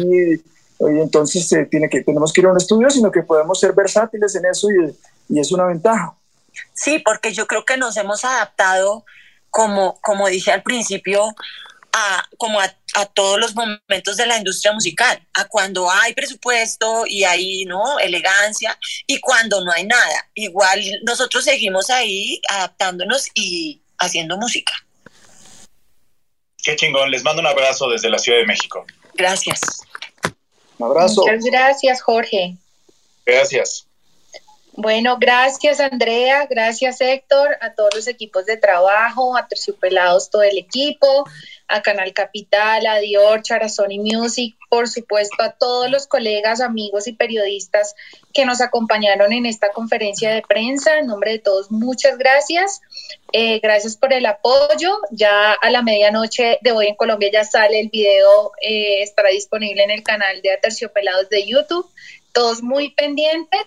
y 0.80 0.99
entonces 0.99 1.51
eh, 1.51 1.67
tiene 1.69 1.89
que, 1.89 2.01
tenemos 2.01 2.31
que 2.31 2.41
ir 2.41 2.47
a 2.47 2.51
un 2.51 2.57
estudio, 2.57 2.89
sino 2.89 3.11
que 3.11 3.21
podemos 3.21 3.59
ser 3.59 3.73
versátiles 3.73 4.34
en 4.35 4.45
eso 4.45 4.69
y, 4.71 4.95
y 5.30 5.40
es 5.40 5.52
una 5.52 5.66
ventaja. 5.66 6.16
Sí, 6.74 7.00
porque 7.00 7.34
yo 7.34 7.48
creo 7.48 7.66
que 7.66 7.78
nos 7.78 7.98
hemos 7.98 8.24
adaptado, 8.26 9.06
como, 9.50 10.00
como 10.02 10.28
dije 10.28 10.52
al 10.52 10.64
principio, 10.64 11.36
a, 11.94 12.28
como 12.38 12.60
a, 12.60 12.74
todos 13.16 13.40
los 13.40 13.56
momentos 13.56 14.18
de 14.18 14.28
la 14.28 14.38
industria 14.38 14.72
musical, 14.72 15.28
a 15.34 15.45
cuando 15.45 15.90
hay 15.90 16.14
presupuesto 16.14 17.06
y 17.08 17.24
hay 17.24 17.66
¿no? 17.66 17.98
elegancia 18.00 18.78
y 19.08 19.20
cuando 19.20 19.64
no 19.64 19.72
hay 19.72 19.86
nada. 19.86 20.30
Igual 20.36 20.80
nosotros 21.04 21.44
seguimos 21.44 21.90
ahí 21.90 22.40
adaptándonos 22.50 23.28
y 23.34 23.82
haciendo 23.98 24.38
música. 24.38 24.74
Qué 26.64 26.76
chingón, 26.76 27.10
les 27.10 27.24
mando 27.24 27.41
un 27.41 27.48
abrazo 27.48 27.90
desde 27.90 28.10
la 28.10 28.20
Ciudad 28.20 28.40
de 28.40 28.45
México. 28.45 28.86
Gracias. 29.16 29.62
Un 30.78 30.88
abrazo. 30.88 31.22
Muchas 31.22 31.44
gracias, 31.44 32.02
Jorge. 32.02 32.56
Gracias. 33.26 33.88
Bueno, 34.76 35.18
gracias 35.20 35.80
Andrea, 35.80 36.48
gracias 36.50 37.00
Héctor, 37.00 37.58
a 37.62 37.76
todos 37.76 37.94
los 37.94 38.08
equipos 38.08 38.48
de 38.48 38.58
trabajo, 38.58 39.38
a 39.38 39.48
Terciopelados, 39.48 40.32
todo 40.32 40.41
el 40.41 40.58
equipo, 40.58 41.26
a 41.68 41.84
Canal 41.84 42.12
Capital, 42.12 42.88
a 42.88 42.98
Dior, 42.98 43.44
Sony 43.70 44.00
Music, 44.00 44.56
por 44.70 44.88
supuesto 44.90 45.44
a 45.44 45.52
todos 45.52 45.91
los 45.91 46.08
colegas, 46.08 46.60
amigos 46.60 47.08
y 47.08 47.14
periodistas 47.14 47.94
que 48.34 48.45
nos 48.45 48.62
acompañaron 48.62 49.32
en 49.32 49.45
esta 49.45 49.70
conferencia 49.70 50.32
de 50.34 50.41
prensa. 50.41 50.98
En 50.98 51.06
nombre 51.06 51.34
de 51.34 51.40
todos, 51.40 51.70
muchas 51.70 52.18
gracias. 52.18 52.82
Eh, 53.32 53.60
gracias 53.60 53.95
por 53.95 54.12
el 54.12 54.26
apoyo. 54.26 54.98
Ya 55.12 55.54
a 55.54 55.70
la 55.70 55.84
medianoche 55.84 56.58
de 56.62 56.72
hoy 56.72 56.88
en 56.88 56.95
Colombia 56.95 57.30
ya 57.32 57.44
sale 57.44 57.80
el 57.80 57.90
video, 57.90 58.52
eh, 58.60 59.04
estará 59.04 59.30
disponible 59.30 59.84
en 59.84 59.91
el 59.91 60.02
canal 60.02 60.41
de 60.41 60.52
Aterciopelados 60.52 61.30
de 61.30 61.45
YouTube. 61.45 61.88
Todos 62.34 62.64
muy 62.64 62.90
pendientes. 62.90 63.62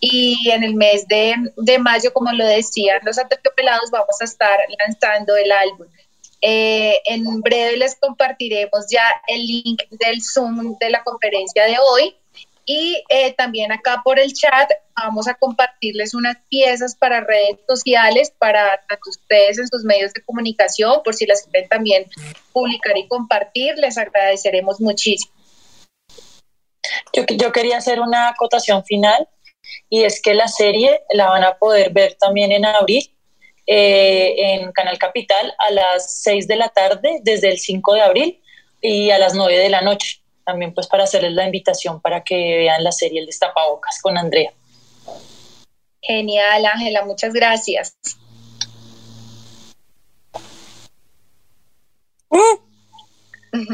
Y 0.00 0.50
en 0.50 0.64
el 0.64 0.74
mes 0.74 1.06
de, 1.08 1.34
de 1.56 1.78
mayo, 1.78 2.12
como 2.12 2.32
lo 2.32 2.46
decían 2.46 3.00
los 3.04 3.18
Aterciopelados, 3.18 3.90
vamos 3.90 4.16
a 4.20 4.24
estar 4.24 4.58
lanzando 4.78 5.36
el 5.36 5.52
álbum. 5.52 5.86
Eh, 6.42 6.98
en 7.04 7.40
breve 7.42 7.76
les 7.76 7.96
compartiremos 7.96 8.86
ya 8.90 9.04
el 9.26 9.46
link 9.46 9.82
del 9.90 10.22
Zoom 10.22 10.78
de 10.78 10.88
la 10.88 11.02
conferencia 11.02 11.66
de 11.66 11.76
hoy 11.78 12.16
y 12.64 13.02
eh, 13.10 13.34
también 13.34 13.72
acá 13.72 14.00
por 14.02 14.18
el 14.18 14.32
chat 14.32 14.70
vamos 14.94 15.28
a 15.28 15.34
compartirles 15.34 16.14
unas 16.14 16.36
piezas 16.48 16.94
para 16.94 17.20
redes 17.20 17.58
sociales 17.68 18.32
para 18.38 18.80
ustedes 19.06 19.58
en 19.58 19.68
sus 19.68 19.84
medios 19.84 20.12
de 20.14 20.22
comunicación, 20.22 21.02
por 21.04 21.14
si 21.14 21.26
las 21.26 21.42
quieren 21.42 21.68
también 21.68 22.06
publicar 22.52 22.96
y 22.96 23.08
compartir, 23.08 23.76
les 23.76 23.98
agradeceremos 23.98 24.80
muchísimo. 24.80 25.32
Yo, 27.12 27.24
yo 27.26 27.52
quería 27.52 27.78
hacer 27.78 28.00
una 28.00 28.28
acotación 28.28 28.84
final 28.84 29.28
y 29.88 30.04
es 30.04 30.20
que 30.20 30.34
la 30.34 30.48
serie 30.48 31.02
la 31.12 31.28
van 31.28 31.44
a 31.44 31.58
poder 31.58 31.90
ver 31.92 32.14
también 32.14 32.52
en 32.52 32.64
abril 32.64 33.10
eh, 33.66 34.34
en 34.36 34.72
Canal 34.72 34.98
Capital 34.98 35.54
a 35.58 35.70
las 35.72 36.22
6 36.22 36.48
de 36.48 36.56
la 36.56 36.70
tarde 36.70 37.20
desde 37.22 37.50
el 37.50 37.58
5 37.58 37.94
de 37.94 38.00
abril 38.00 38.42
y 38.80 39.10
a 39.10 39.18
las 39.18 39.34
9 39.34 39.58
de 39.58 39.68
la 39.68 39.80
noche. 39.80 40.22
También 40.44 40.74
pues 40.74 40.86
para 40.86 41.04
hacerles 41.04 41.32
la 41.32 41.44
invitación 41.44 42.00
para 42.00 42.24
que 42.24 42.34
vean 42.34 42.82
la 42.82 42.92
serie 42.92 43.20
El 43.20 43.26
Destapabocas 43.26 44.00
con 44.02 44.18
Andrea. 44.18 44.52
Genial, 46.02 46.66
Ángela, 46.66 47.04
muchas 47.04 47.32
gracias. 47.32 47.94
Mm. 52.30 52.70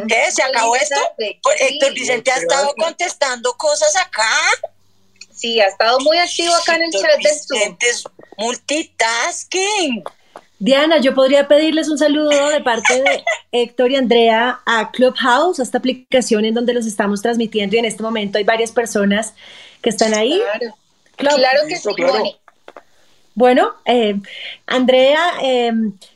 ¿Qué? 0.09 0.31
¿Se 0.31 0.43
acabó 0.43 0.75
esto? 0.77 1.01
Héctor 1.19 1.95
Vicente 1.95 2.31
ha 2.33 2.37
estado 2.37 2.75
contestando 2.77 3.55
cosas 3.55 3.97
acá. 3.97 4.29
Sí, 5.37 5.61
ha 5.61 5.67
estado 5.67 5.99
muy 6.01 6.17
activo 6.17 6.55
acá 6.55 6.77
en 6.77 6.83
el 6.85 6.91
chat 6.91 7.23
del 7.23 7.95
Zoom 7.95 8.13
multitasking. 8.39 10.03
Diana, 10.59 10.99
yo 10.99 11.15
podría 11.15 11.47
pedirles 11.47 11.91
un 11.91 11.99
saludo 11.99 12.49
de 12.49 12.63
parte 12.63 13.03
de 13.03 13.23
Héctor 13.53 13.91
y 13.91 13.97
Andrea 13.97 14.61
a 14.65 14.91
Clubhouse, 14.91 15.61
a 15.61 15.63
esta 15.63 15.77
aplicación 15.77 16.47
en 16.47 16.55
donde 16.55 16.73
los 16.73 16.87
estamos 16.87 17.21
transmitiendo 17.21 17.77
y 17.77 17.81
en 17.81 17.85
este 17.85 18.03
momento 18.03 18.39
hay 18.39 18.45
varias 18.45 18.73
personas 18.73 19.35
que 19.83 19.91
están 19.91 20.15
ahí. 20.15 20.41
Claro, 21.17 21.37
claro 21.37 21.61
que 21.69 21.77
sí, 21.77 21.91
Bueno, 23.35 23.75
eh, 23.85 24.19
Andrea 24.67 25.21
eh, 25.43 25.73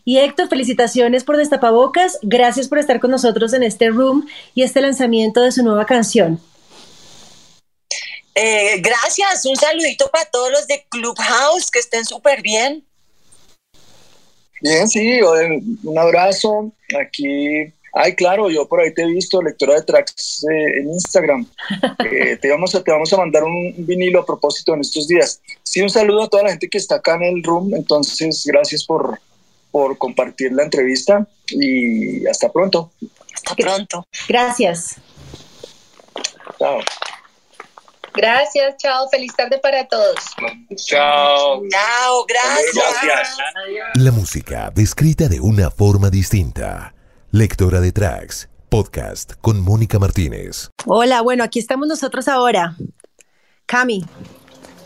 y 0.06 0.16
Héctor, 0.16 0.48
felicitaciones 0.48 1.24
por 1.24 1.36
Destapabocas. 1.36 2.18
Gracias 2.22 2.68
por 2.68 2.78
estar 2.78 2.98
con 3.00 3.10
nosotros 3.10 3.52
en 3.52 3.62
este 3.62 3.90
room 3.90 4.26
y 4.54 4.62
este 4.62 4.80
lanzamiento 4.80 5.42
de 5.42 5.52
su 5.52 5.62
nueva 5.62 5.84
canción. 5.84 6.40
Eh, 8.34 8.80
gracias, 8.80 9.44
un 9.44 9.56
saludito 9.56 10.08
para 10.10 10.24
todos 10.26 10.50
los 10.50 10.66
de 10.66 10.84
Clubhouse, 10.88 11.70
que 11.70 11.80
estén 11.80 12.04
súper 12.04 12.42
bien. 12.42 12.84
Bien, 14.60 14.88
sí, 14.88 15.20
un 15.22 15.98
abrazo. 15.98 16.70
Aquí, 17.00 17.72
ay, 17.94 18.14
claro, 18.14 18.50
yo 18.50 18.68
por 18.68 18.80
ahí 18.80 18.92
te 18.92 19.02
he 19.02 19.06
visto, 19.06 19.40
lectora 19.42 19.74
de 19.74 19.82
tracks 19.82 20.44
eh, 20.44 20.80
en 20.80 20.92
Instagram. 20.92 21.46
Eh, 22.12 22.36
te, 22.36 22.50
vamos 22.50 22.74
a, 22.74 22.82
te 22.82 22.90
vamos 22.90 23.12
a 23.12 23.16
mandar 23.18 23.44
un 23.44 23.72
vinilo 23.78 24.20
a 24.20 24.26
propósito 24.26 24.74
en 24.74 24.80
estos 24.80 25.06
días. 25.06 25.40
Sí, 25.62 25.80
un 25.80 25.90
saludo 25.90 26.24
a 26.24 26.28
toda 26.28 26.42
la 26.42 26.50
gente 26.50 26.68
que 26.68 26.78
está 26.78 26.96
acá 26.96 27.14
en 27.14 27.22
el 27.22 27.42
room. 27.42 27.74
Entonces, 27.74 28.42
gracias 28.46 28.84
por, 28.84 29.20
por 29.70 29.96
compartir 29.96 30.52
la 30.52 30.64
entrevista 30.64 31.26
y 31.48 32.26
hasta 32.26 32.50
pronto. 32.50 32.90
Hasta 33.32 33.54
pronto. 33.54 34.06
Gracias. 34.28 34.96
Chao. 36.58 36.80
Gracias, 38.20 38.76
chao, 38.76 39.08
feliz 39.08 39.34
tarde 39.34 39.58
para 39.62 39.88
todos. 39.88 40.14
Chao. 40.76 41.62
Chao, 41.70 42.26
gracias. 42.28 43.38
La 43.94 44.12
música 44.12 44.70
descrita 44.74 45.26
de 45.26 45.40
una 45.40 45.70
forma 45.70 46.10
distinta. 46.10 46.92
Lectora 47.30 47.80
de 47.80 47.92
tracks, 47.92 48.50
podcast 48.68 49.32
con 49.40 49.62
Mónica 49.62 49.98
Martínez. 49.98 50.68
Hola, 50.84 51.22
bueno, 51.22 51.42
aquí 51.44 51.60
estamos 51.60 51.88
nosotros 51.88 52.28
ahora. 52.28 52.76
Cami. 53.64 54.04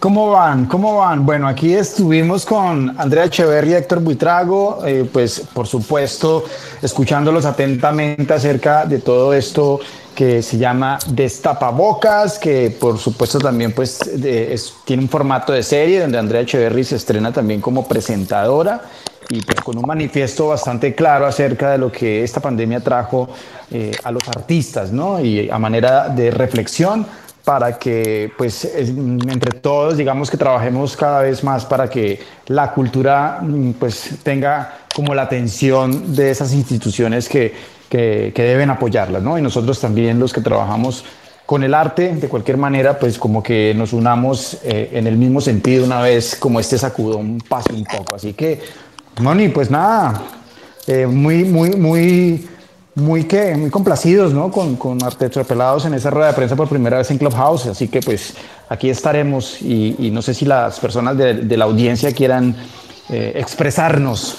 ¿Cómo 0.05 0.33
van? 0.33 0.67
¿Cómo 0.67 0.99
van? 0.99 1.25
Bueno, 1.25 1.49
aquí 1.49 1.73
estuvimos 1.73 2.45
con 2.45 2.95
Andrea 3.01 3.25
Echeverri 3.25 3.71
y 3.71 3.73
Héctor 3.73 4.01
Buitrago, 4.01 4.85
eh, 4.85 5.09
pues 5.11 5.41
por 5.55 5.67
supuesto, 5.67 6.45
escuchándolos 6.83 7.47
atentamente 7.47 8.35
acerca 8.35 8.85
de 8.85 8.99
todo 8.99 9.33
esto 9.33 9.81
que 10.15 10.43
se 10.43 10.59
llama 10.59 10.99
Destapabocas, 11.07 12.39
que 12.39 12.77
por 12.79 12.99
supuesto 12.99 13.39
también 13.39 13.73
pues 13.73 13.99
tiene 14.85 15.05
un 15.05 15.09
formato 15.09 15.55
de 15.55 15.63
serie 15.63 16.01
donde 16.01 16.19
Andrea 16.19 16.43
Echeverry 16.43 16.85
se 16.85 16.97
estrena 16.97 17.33
también 17.33 17.63
como 17.63 17.89
presentadora 17.89 18.83
y 19.31 19.41
pues 19.41 19.59
con 19.63 19.79
un 19.79 19.87
manifiesto 19.87 20.49
bastante 20.49 20.95
claro 20.95 21.25
acerca 21.25 21.71
de 21.71 21.79
lo 21.79 21.91
que 21.91 22.23
esta 22.23 22.41
pandemia 22.41 22.81
trajo 22.81 23.31
eh, 23.71 23.93
a 24.05 24.13
los 24.13 24.29
artistas, 24.29 24.93
¿no? 24.93 25.19
Y 25.19 25.49
a 25.49 25.59
manera 25.59 26.11
de 26.11 26.31
reflexión 26.31 27.07
para 27.45 27.79
que 27.79 28.33
pues 28.39 28.65
entre 28.65 29.61
todos 29.61 29.97
digamos 29.99 30.31
que 30.31 30.37
trabajemos 30.37 30.97
cada 30.97 31.23
vez 31.23 31.45
más 31.45 31.65
para 31.67 31.91
que 31.91 32.21
la 32.47 32.73
cultura 32.73 33.41
mm, 33.43 33.73
pues 33.73 34.19
tenga 34.23 34.79
como 34.95 35.15
la 35.15 35.23
atención 35.23 36.15
de 36.15 36.31
esas 36.31 36.53
instituciones 36.53 37.29
que 37.29 37.75
que, 37.89 38.33
deben 38.35 38.71
apoyarlas, 38.71 39.23
¿no? 39.23 39.39
Y 39.39 39.43
nosotros 39.43 39.81
también 39.81 40.19
los 40.19 40.33
que 40.33 40.41
trabajamos 40.41 41.05
con 41.47 41.63
el 41.63 41.75
arte, 41.75 42.15
de 42.15 42.29
cualquier 42.29 42.57
manera, 42.57 42.99
pues 42.99 43.19
como 43.19 43.43
que 43.43 43.75
nos 43.77 43.93
unamos 43.93 44.59
eh, 44.65 44.91
en 44.95 45.07
el 45.07 45.17
mismo 45.17 45.41
sentido 45.41 45.85
una 45.85 46.01
vez 46.01 46.37
como 46.37 46.59
este 46.59 46.79
sacudón 46.79 47.39
pase 47.49 47.73
un 47.73 47.85
poco. 47.85 48.15
Así 48.15 48.33
que, 48.33 48.61
Moni, 49.21 49.49
pues 49.49 49.71
nada, 49.71 50.23
eh, 50.87 51.07
muy, 51.07 51.45
muy, 51.45 51.71
muy, 51.77 52.49
muy, 52.95 53.25
que, 53.25 53.57
muy 53.57 53.71
complacidos, 53.71 54.33
¿no? 54.33 54.51
Con, 54.51 54.77
con 54.77 54.99
Pelados 55.49 55.85
en 55.85 55.95
esa 55.95 56.11
rueda 56.11 56.29
de 56.29 56.35
prensa 56.35 56.57
por 56.57 56.69
primera 56.69 56.99
vez 56.99 57.11
en 57.11 57.19
Clubhouse. 57.19 57.67
Así 57.67 57.89
que, 57.89 58.01
pues, 58.01 58.35
aquí 58.69 58.91
estaremos 58.91 59.61
y, 59.61 60.11
no 60.13 60.23
sé 60.23 60.35
si 60.35 60.45
las 60.45 60.79
personas 60.79 61.17
de, 61.17 61.57
la 61.57 61.65
audiencia 61.65 62.13
quieran 62.13 62.57
eh, 63.11 63.33
expresarnos 63.37 64.37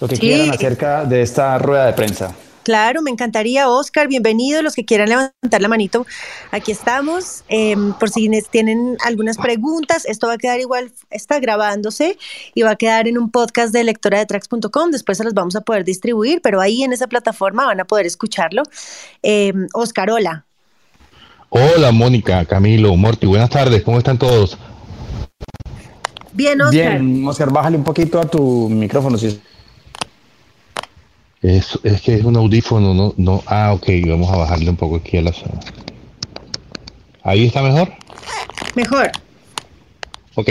lo 0.00 0.08
que 0.08 0.16
quieran 0.16 0.50
acerca 0.50 1.04
de 1.04 1.22
esta 1.22 1.58
rueda 1.58 1.86
de 1.86 1.92
prensa. 1.92 2.34
Claro, 2.68 3.00
me 3.00 3.10
encantaría, 3.10 3.66
Oscar. 3.66 4.08
Bienvenido. 4.08 4.60
Los 4.60 4.74
que 4.74 4.84
quieran 4.84 5.08
levantar 5.08 5.62
la 5.62 5.68
manito, 5.68 6.06
aquí 6.50 6.70
estamos. 6.70 7.42
Em, 7.48 7.94
por 7.94 8.10
si 8.10 8.28
tienen 8.50 8.98
algunas 9.06 9.38
preguntas, 9.38 10.04
esto 10.04 10.26
va 10.26 10.34
a 10.34 10.36
quedar 10.36 10.60
igual, 10.60 10.92
está 11.08 11.40
grabándose 11.40 12.18
y 12.54 12.60
va 12.60 12.72
a 12.72 12.76
quedar 12.76 13.08
en 13.08 13.16
un 13.16 13.30
podcast 13.30 13.72
de 13.72 13.84
lectora 13.84 14.18
de 14.18 14.26
tracks.com. 14.26 14.90
Después 14.90 15.16
se 15.16 15.24
los 15.24 15.32
vamos 15.32 15.56
a 15.56 15.62
poder 15.62 15.82
distribuir, 15.82 16.42
pero 16.42 16.60
ahí 16.60 16.82
en 16.82 16.92
esa 16.92 17.06
plataforma 17.06 17.64
van 17.64 17.80
a 17.80 17.86
poder 17.86 18.04
escucharlo. 18.04 18.64
Em, 19.22 19.66
Oscar, 19.72 20.10
hola. 20.10 20.44
Hola, 21.48 21.90
Mónica, 21.90 22.44
Camilo, 22.44 22.94
Morty, 22.96 23.26
buenas 23.26 23.48
tardes. 23.48 23.82
¿Cómo 23.82 23.96
están 23.96 24.18
todos? 24.18 24.58
Bien, 26.34 26.60
Oscar. 26.60 27.00
Bien, 27.00 27.26
Oscar, 27.26 27.50
bájale 27.50 27.78
un 27.78 27.84
poquito 27.84 28.20
a 28.20 28.26
tu 28.26 28.68
micrófono. 28.68 29.16
Si 29.16 29.40
es, 31.42 31.78
es 31.84 32.00
que 32.00 32.14
es 32.14 32.24
un 32.24 32.36
audífono, 32.36 32.94
no, 32.94 33.14
no. 33.16 33.42
Ah, 33.46 33.72
ok, 33.72 33.88
vamos 34.06 34.30
a 34.30 34.36
bajarle 34.36 34.70
un 34.70 34.76
poco 34.76 34.96
aquí 34.96 35.18
a 35.18 35.22
la 35.22 35.32
zona. 35.32 35.60
¿Ahí 37.22 37.46
está 37.46 37.62
mejor? 37.62 37.92
Mejor. 38.74 39.10
Ok. 40.34 40.50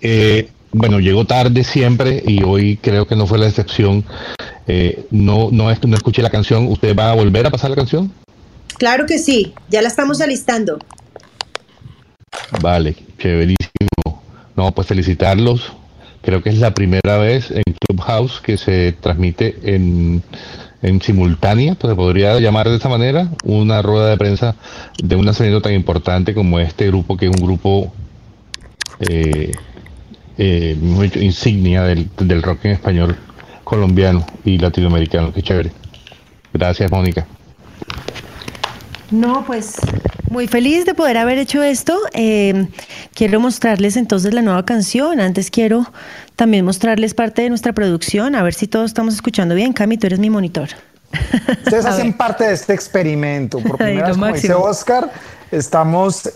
Eh, 0.00 0.50
bueno, 0.72 1.00
llegó 1.00 1.24
tarde 1.24 1.64
siempre 1.64 2.22
y 2.26 2.42
hoy 2.42 2.76
creo 2.76 3.06
que 3.06 3.16
no 3.16 3.26
fue 3.26 3.38
la 3.38 3.48
excepción. 3.48 4.04
Eh, 4.66 5.06
no, 5.10 5.48
no, 5.50 5.72
no 5.72 5.96
escuché 5.96 6.20
la 6.20 6.30
canción. 6.30 6.66
¿Usted 6.66 6.96
va 6.96 7.10
a 7.10 7.14
volver 7.14 7.46
a 7.46 7.50
pasar 7.50 7.70
la 7.70 7.76
canción? 7.76 8.12
Claro 8.76 9.06
que 9.06 9.18
sí, 9.18 9.54
ya 9.70 9.80
la 9.80 9.88
estamos 9.88 10.20
alistando. 10.20 10.78
Vale, 12.60 12.96
chéverísimo. 13.18 14.22
No, 14.56 14.72
pues 14.72 14.86
felicitarlos 14.86 15.72
Creo 16.24 16.42
que 16.42 16.48
es 16.50 16.58
la 16.58 16.72
primera 16.72 17.18
vez 17.18 17.50
en 17.50 17.62
Clubhouse 17.86 18.40
que 18.40 18.56
se 18.56 18.92
transmite 18.92 19.56
en, 19.62 20.22
en 20.82 21.02
simultánea, 21.02 21.74
pues 21.74 21.90
se 21.90 21.96
podría 21.96 22.40
llamar 22.40 22.68
de 22.68 22.76
esa 22.76 22.88
manera, 22.88 23.28
una 23.44 23.82
rueda 23.82 24.08
de 24.08 24.16
prensa 24.16 24.56
de 25.02 25.16
un 25.16 25.26
lanzamiento 25.26 25.60
tan 25.60 25.74
importante 25.74 26.34
como 26.34 26.58
este 26.60 26.86
grupo, 26.86 27.16
que 27.16 27.26
es 27.26 27.30
un 27.30 27.44
grupo 27.44 27.92
eh, 29.00 29.52
eh, 30.38 30.76
insignia 31.16 31.82
del, 31.82 32.08
del 32.16 32.42
rock 32.42 32.64
en 32.64 32.72
español 32.72 33.16
colombiano 33.62 34.24
y 34.44 34.58
latinoamericano. 34.58 35.32
Qué 35.32 35.42
chévere. 35.42 35.72
Gracias, 36.52 36.90
Mónica. 36.90 37.26
No, 39.10 39.44
pues 39.46 39.76
muy 40.30 40.46
feliz 40.48 40.84
de 40.84 40.94
poder 40.94 41.16
haber 41.18 41.38
hecho 41.38 41.62
esto. 41.62 41.98
Eh, 42.12 42.66
quiero 43.14 43.40
mostrarles 43.40 43.96
entonces 43.96 44.34
la 44.34 44.42
nueva 44.42 44.64
canción. 44.64 45.20
Antes 45.20 45.50
quiero 45.50 45.90
también 46.36 46.64
mostrarles 46.64 47.14
parte 47.14 47.42
de 47.42 47.48
nuestra 47.48 47.72
producción, 47.72 48.34
a 48.34 48.42
ver 48.42 48.54
si 48.54 48.66
todos 48.66 48.86
estamos 48.86 49.14
escuchando 49.14 49.54
bien. 49.54 49.72
Cami, 49.72 49.98
tú 49.98 50.06
eres 50.06 50.18
mi 50.18 50.30
monitor. 50.30 50.68
Ustedes 51.64 51.84
hacen 51.86 52.12
parte 52.12 52.44
de 52.44 52.54
este 52.54 52.74
experimento. 52.74 53.58
Por 53.58 53.76
primera 53.78 54.08
vez, 54.08 54.16
como 54.16 54.32
dice 54.32 54.54
Oscar, 54.54 55.12
estamos 55.50 56.30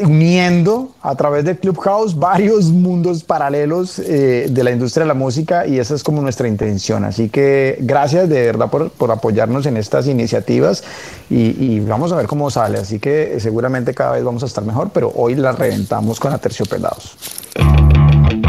uniendo 0.00 0.90
a 1.02 1.14
través 1.14 1.44
de 1.44 1.56
Clubhouse 1.56 2.18
varios 2.18 2.66
mundos 2.66 3.24
paralelos 3.24 3.98
eh, 3.98 4.46
de 4.50 4.64
la 4.64 4.70
industria 4.70 5.04
de 5.04 5.08
la 5.08 5.14
música 5.14 5.66
y 5.66 5.78
esa 5.78 5.94
es 5.94 6.02
como 6.02 6.22
nuestra 6.22 6.48
intención. 6.48 7.04
Así 7.04 7.28
que 7.28 7.76
gracias 7.80 8.28
de 8.28 8.46
verdad 8.46 8.70
por, 8.70 8.90
por 8.90 9.10
apoyarnos 9.10 9.66
en 9.66 9.76
estas 9.76 10.06
iniciativas 10.06 10.84
y, 11.30 11.56
y, 11.64 11.80
vamos 11.80 12.12
a 12.12 12.16
ver 12.16 12.26
cómo 12.26 12.50
sale. 12.50 12.78
Así 12.78 12.98
que 12.98 13.38
seguramente 13.40 13.94
cada 13.94 14.12
vez 14.12 14.24
vamos 14.24 14.42
a 14.42 14.46
estar 14.46 14.64
mejor, 14.64 14.90
pero 14.90 15.12
hoy 15.14 15.34
la 15.34 15.52
reventamos 15.52 16.20
con 16.20 16.32
Aterciopelados. 16.32 17.16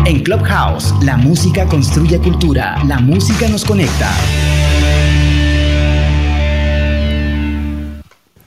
En 0.06 0.24
Clubhouse, 0.24 0.94
la 1.04 1.18
música 1.18 1.66
construye 1.66 2.20
cultura, 2.20 2.84
la 2.86 3.00
música 3.00 3.48
nos 3.48 3.64
conecta. 3.64 4.10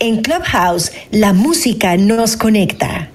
En 0.02 0.20
Clubhouse, 0.20 0.90
la 1.12 1.32
música 1.32 1.96
nos 1.96 2.36
conecta. 2.36 3.08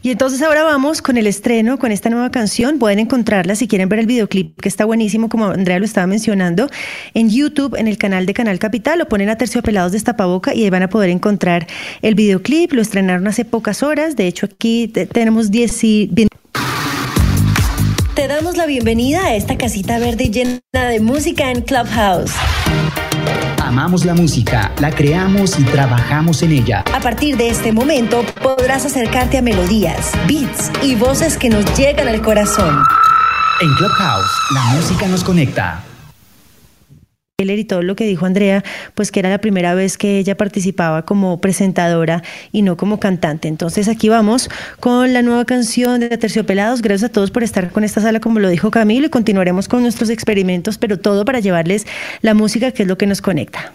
Y 0.00 0.12
entonces 0.12 0.40
ahora 0.40 0.62
vamos 0.62 1.02
con 1.02 1.16
el 1.16 1.26
estreno, 1.26 1.76
con 1.80 1.90
esta 1.90 2.08
nueva 2.08 2.30
canción. 2.30 2.78
Pueden 2.78 3.00
encontrarla 3.00 3.56
si 3.56 3.66
quieren 3.66 3.88
ver 3.88 3.98
el 3.98 4.06
videoclip, 4.06 4.60
que 4.60 4.68
está 4.68 4.84
buenísimo, 4.84 5.28
como 5.28 5.46
Andrea 5.46 5.80
lo 5.80 5.84
estaba 5.84 6.06
mencionando, 6.06 6.70
en 7.14 7.30
YouTube, 7.30 7.74
en 7.74 7.88
el 7.88 7.98
canal 7.98 8.26
de 8.26 8.32
Canal 8.32 8.60
Capital, 8.60 9.00
lo 9.00 9.08
ponen 9.08 9.28
a 9.28 9.36
Terciopelados 9.36 9.90
de 9.90 9.98
Estapaboca 9.98 10.54
y 10.54 10.62
ahí 10.62 10.70
van 10.70 10.84
a 10.84 10.88
poder 10.88 11.10
encontrar 11.10 11.66
el 12.00 12.14
videoclip. 12.14 12.74
Lo 12.74 12.80
estrenaron 12.80 13.26
hace 13.26 13.44
pocas 13.44 13.82
horas. 13.82 14.14
De 14.14 14.28
hecho, 14.28 14.46
aquí 14.46 14.86
tenemos 14.86 15.50
10 15.50 15.82
y... 15.82 16.10
Te 18.14 18.28
damos 18.28 18.56
la 18.56 18.66
bienvenida 18.66 19.24
a 19.24 19.34
esta 19.34 19.58
casita 19.58 19.98
verde 19.98 20.30
llena 20.30 20.88
de 20.90 21.00
música 21.00 21.50
en 21.50 21.62
Clubhouse. 21.62 22.34
Amamos 23.62 24.04
la 24.04 24.14
música, 24.14 24.72
la 24.80 24.90
creamos 24.90 25.58
y 25.58 25.64
trabajamos 25.64 26.42
en 26.42 26.52
ella. 26.52 26.84
A 26.92 27.00
partir 27.00 27.36
de 27.36 27.48
este 27.48 27.72
momento 27.72 28.24
podrás 28.42 28.84
acercarte 28.84 29.38
a 29.38 29.42
melodías, 29.42 30.12
beats 30.28 30.70
y 30.82 30.94
voces 30.94 31.38
que 31.38 31.48
nos 31.48 31.64
llegan 31.76 32.08
al 32.08 32.20
corazón. 32.20 32.82
En 33.60 33.74
Clubhouse, 33.74 34.30
la 34.52 34.62
música 34.74 35.06
nos 35.06 35.24
conecta 35.24 35.84
y 37.50 37.64
todo 37.64 37.82
lo 37.82 37.96
que 37.96 38.04
dijo 38.04 38.26
Andrea, 38.26 38.64
pues 38.94 39.10
que 39.10 39.20
era 39.20 39.30
la 39.30 39.38
primera 39.38 39.74
vez 39.74 39.98
que 39.98 40.18
ella 40.18 40.36
participaba 40.36 41.02
como 41.02 41.40
presentadora 41.40 42.22
y 42.52 42.62
no 42.62 42.76
como 42.76 43.00
cantante. 43.00 43.48
Entonces 43.48 43.88
aquí 43.88 44.08
vamos 44.08 44.48
con 44.80 45.12
la 45.12 45.22
nueva 45.22 45.44
canción 45.44 46.00
de 46.00 46.16
Terciopelados. 46.16 46.82
Gracias 46.82 47.10
a 47.10 47.12
todos 47.12 47.30
por 47.30 47.42
estar 47.42 47.70
con 47.70 47.84
esta 47.84 48.00
sala, 48.00 48.20
como 48.20 48.38
lo 48.38 48.48
dijo 48.48 48.70
Camilo, 48.70 49.06
y 49.06 49.10
continuaremos 49.10 49.68
con 49.68 49.82
nuestros 49.82 50.10
experimentos, 50.10 50.78
pero 50.78 50.98
todo 50.98 51.24
para 51.24 51.40
llevarles 51.40 51.86
la 52.20 52.34
música 52.34 52.70
que 52.70 52.82
es 52.82 52.88
lo 52.88 52.96
que 52.98 53.06
nos 53.06 53.20
conecta. 53.20 53.72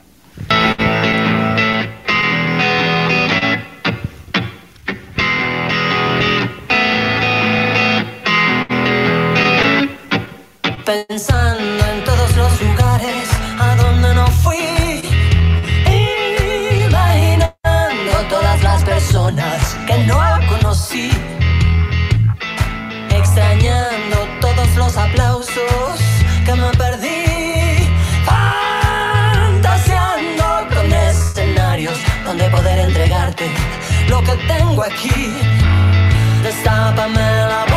Pensando 10.86 11.77
que 19.28 19.98
no 20.06 20.18
conocí, 20.48 21.12
extrañando 23.10 24.26
todos 24.40 24.76
los 24.78 24.96
aplausos 24.96 26.00
que 26.46 26.54
me 26.54 26.72
perdí, 26.78 27.90
fantaseando 29.52 30.46
con 30.74 30.94
escenarios 30.94 31.98
donde 32.26 32.46
poder 32.46 32.80
entregarte 32.80 33.52
lo 34.08 34.24
que 34.24 34.38
tengo 34.48 34.84
aquí. 34.84 35.34
Destápame 36.42 37.20
la 37.20 37.77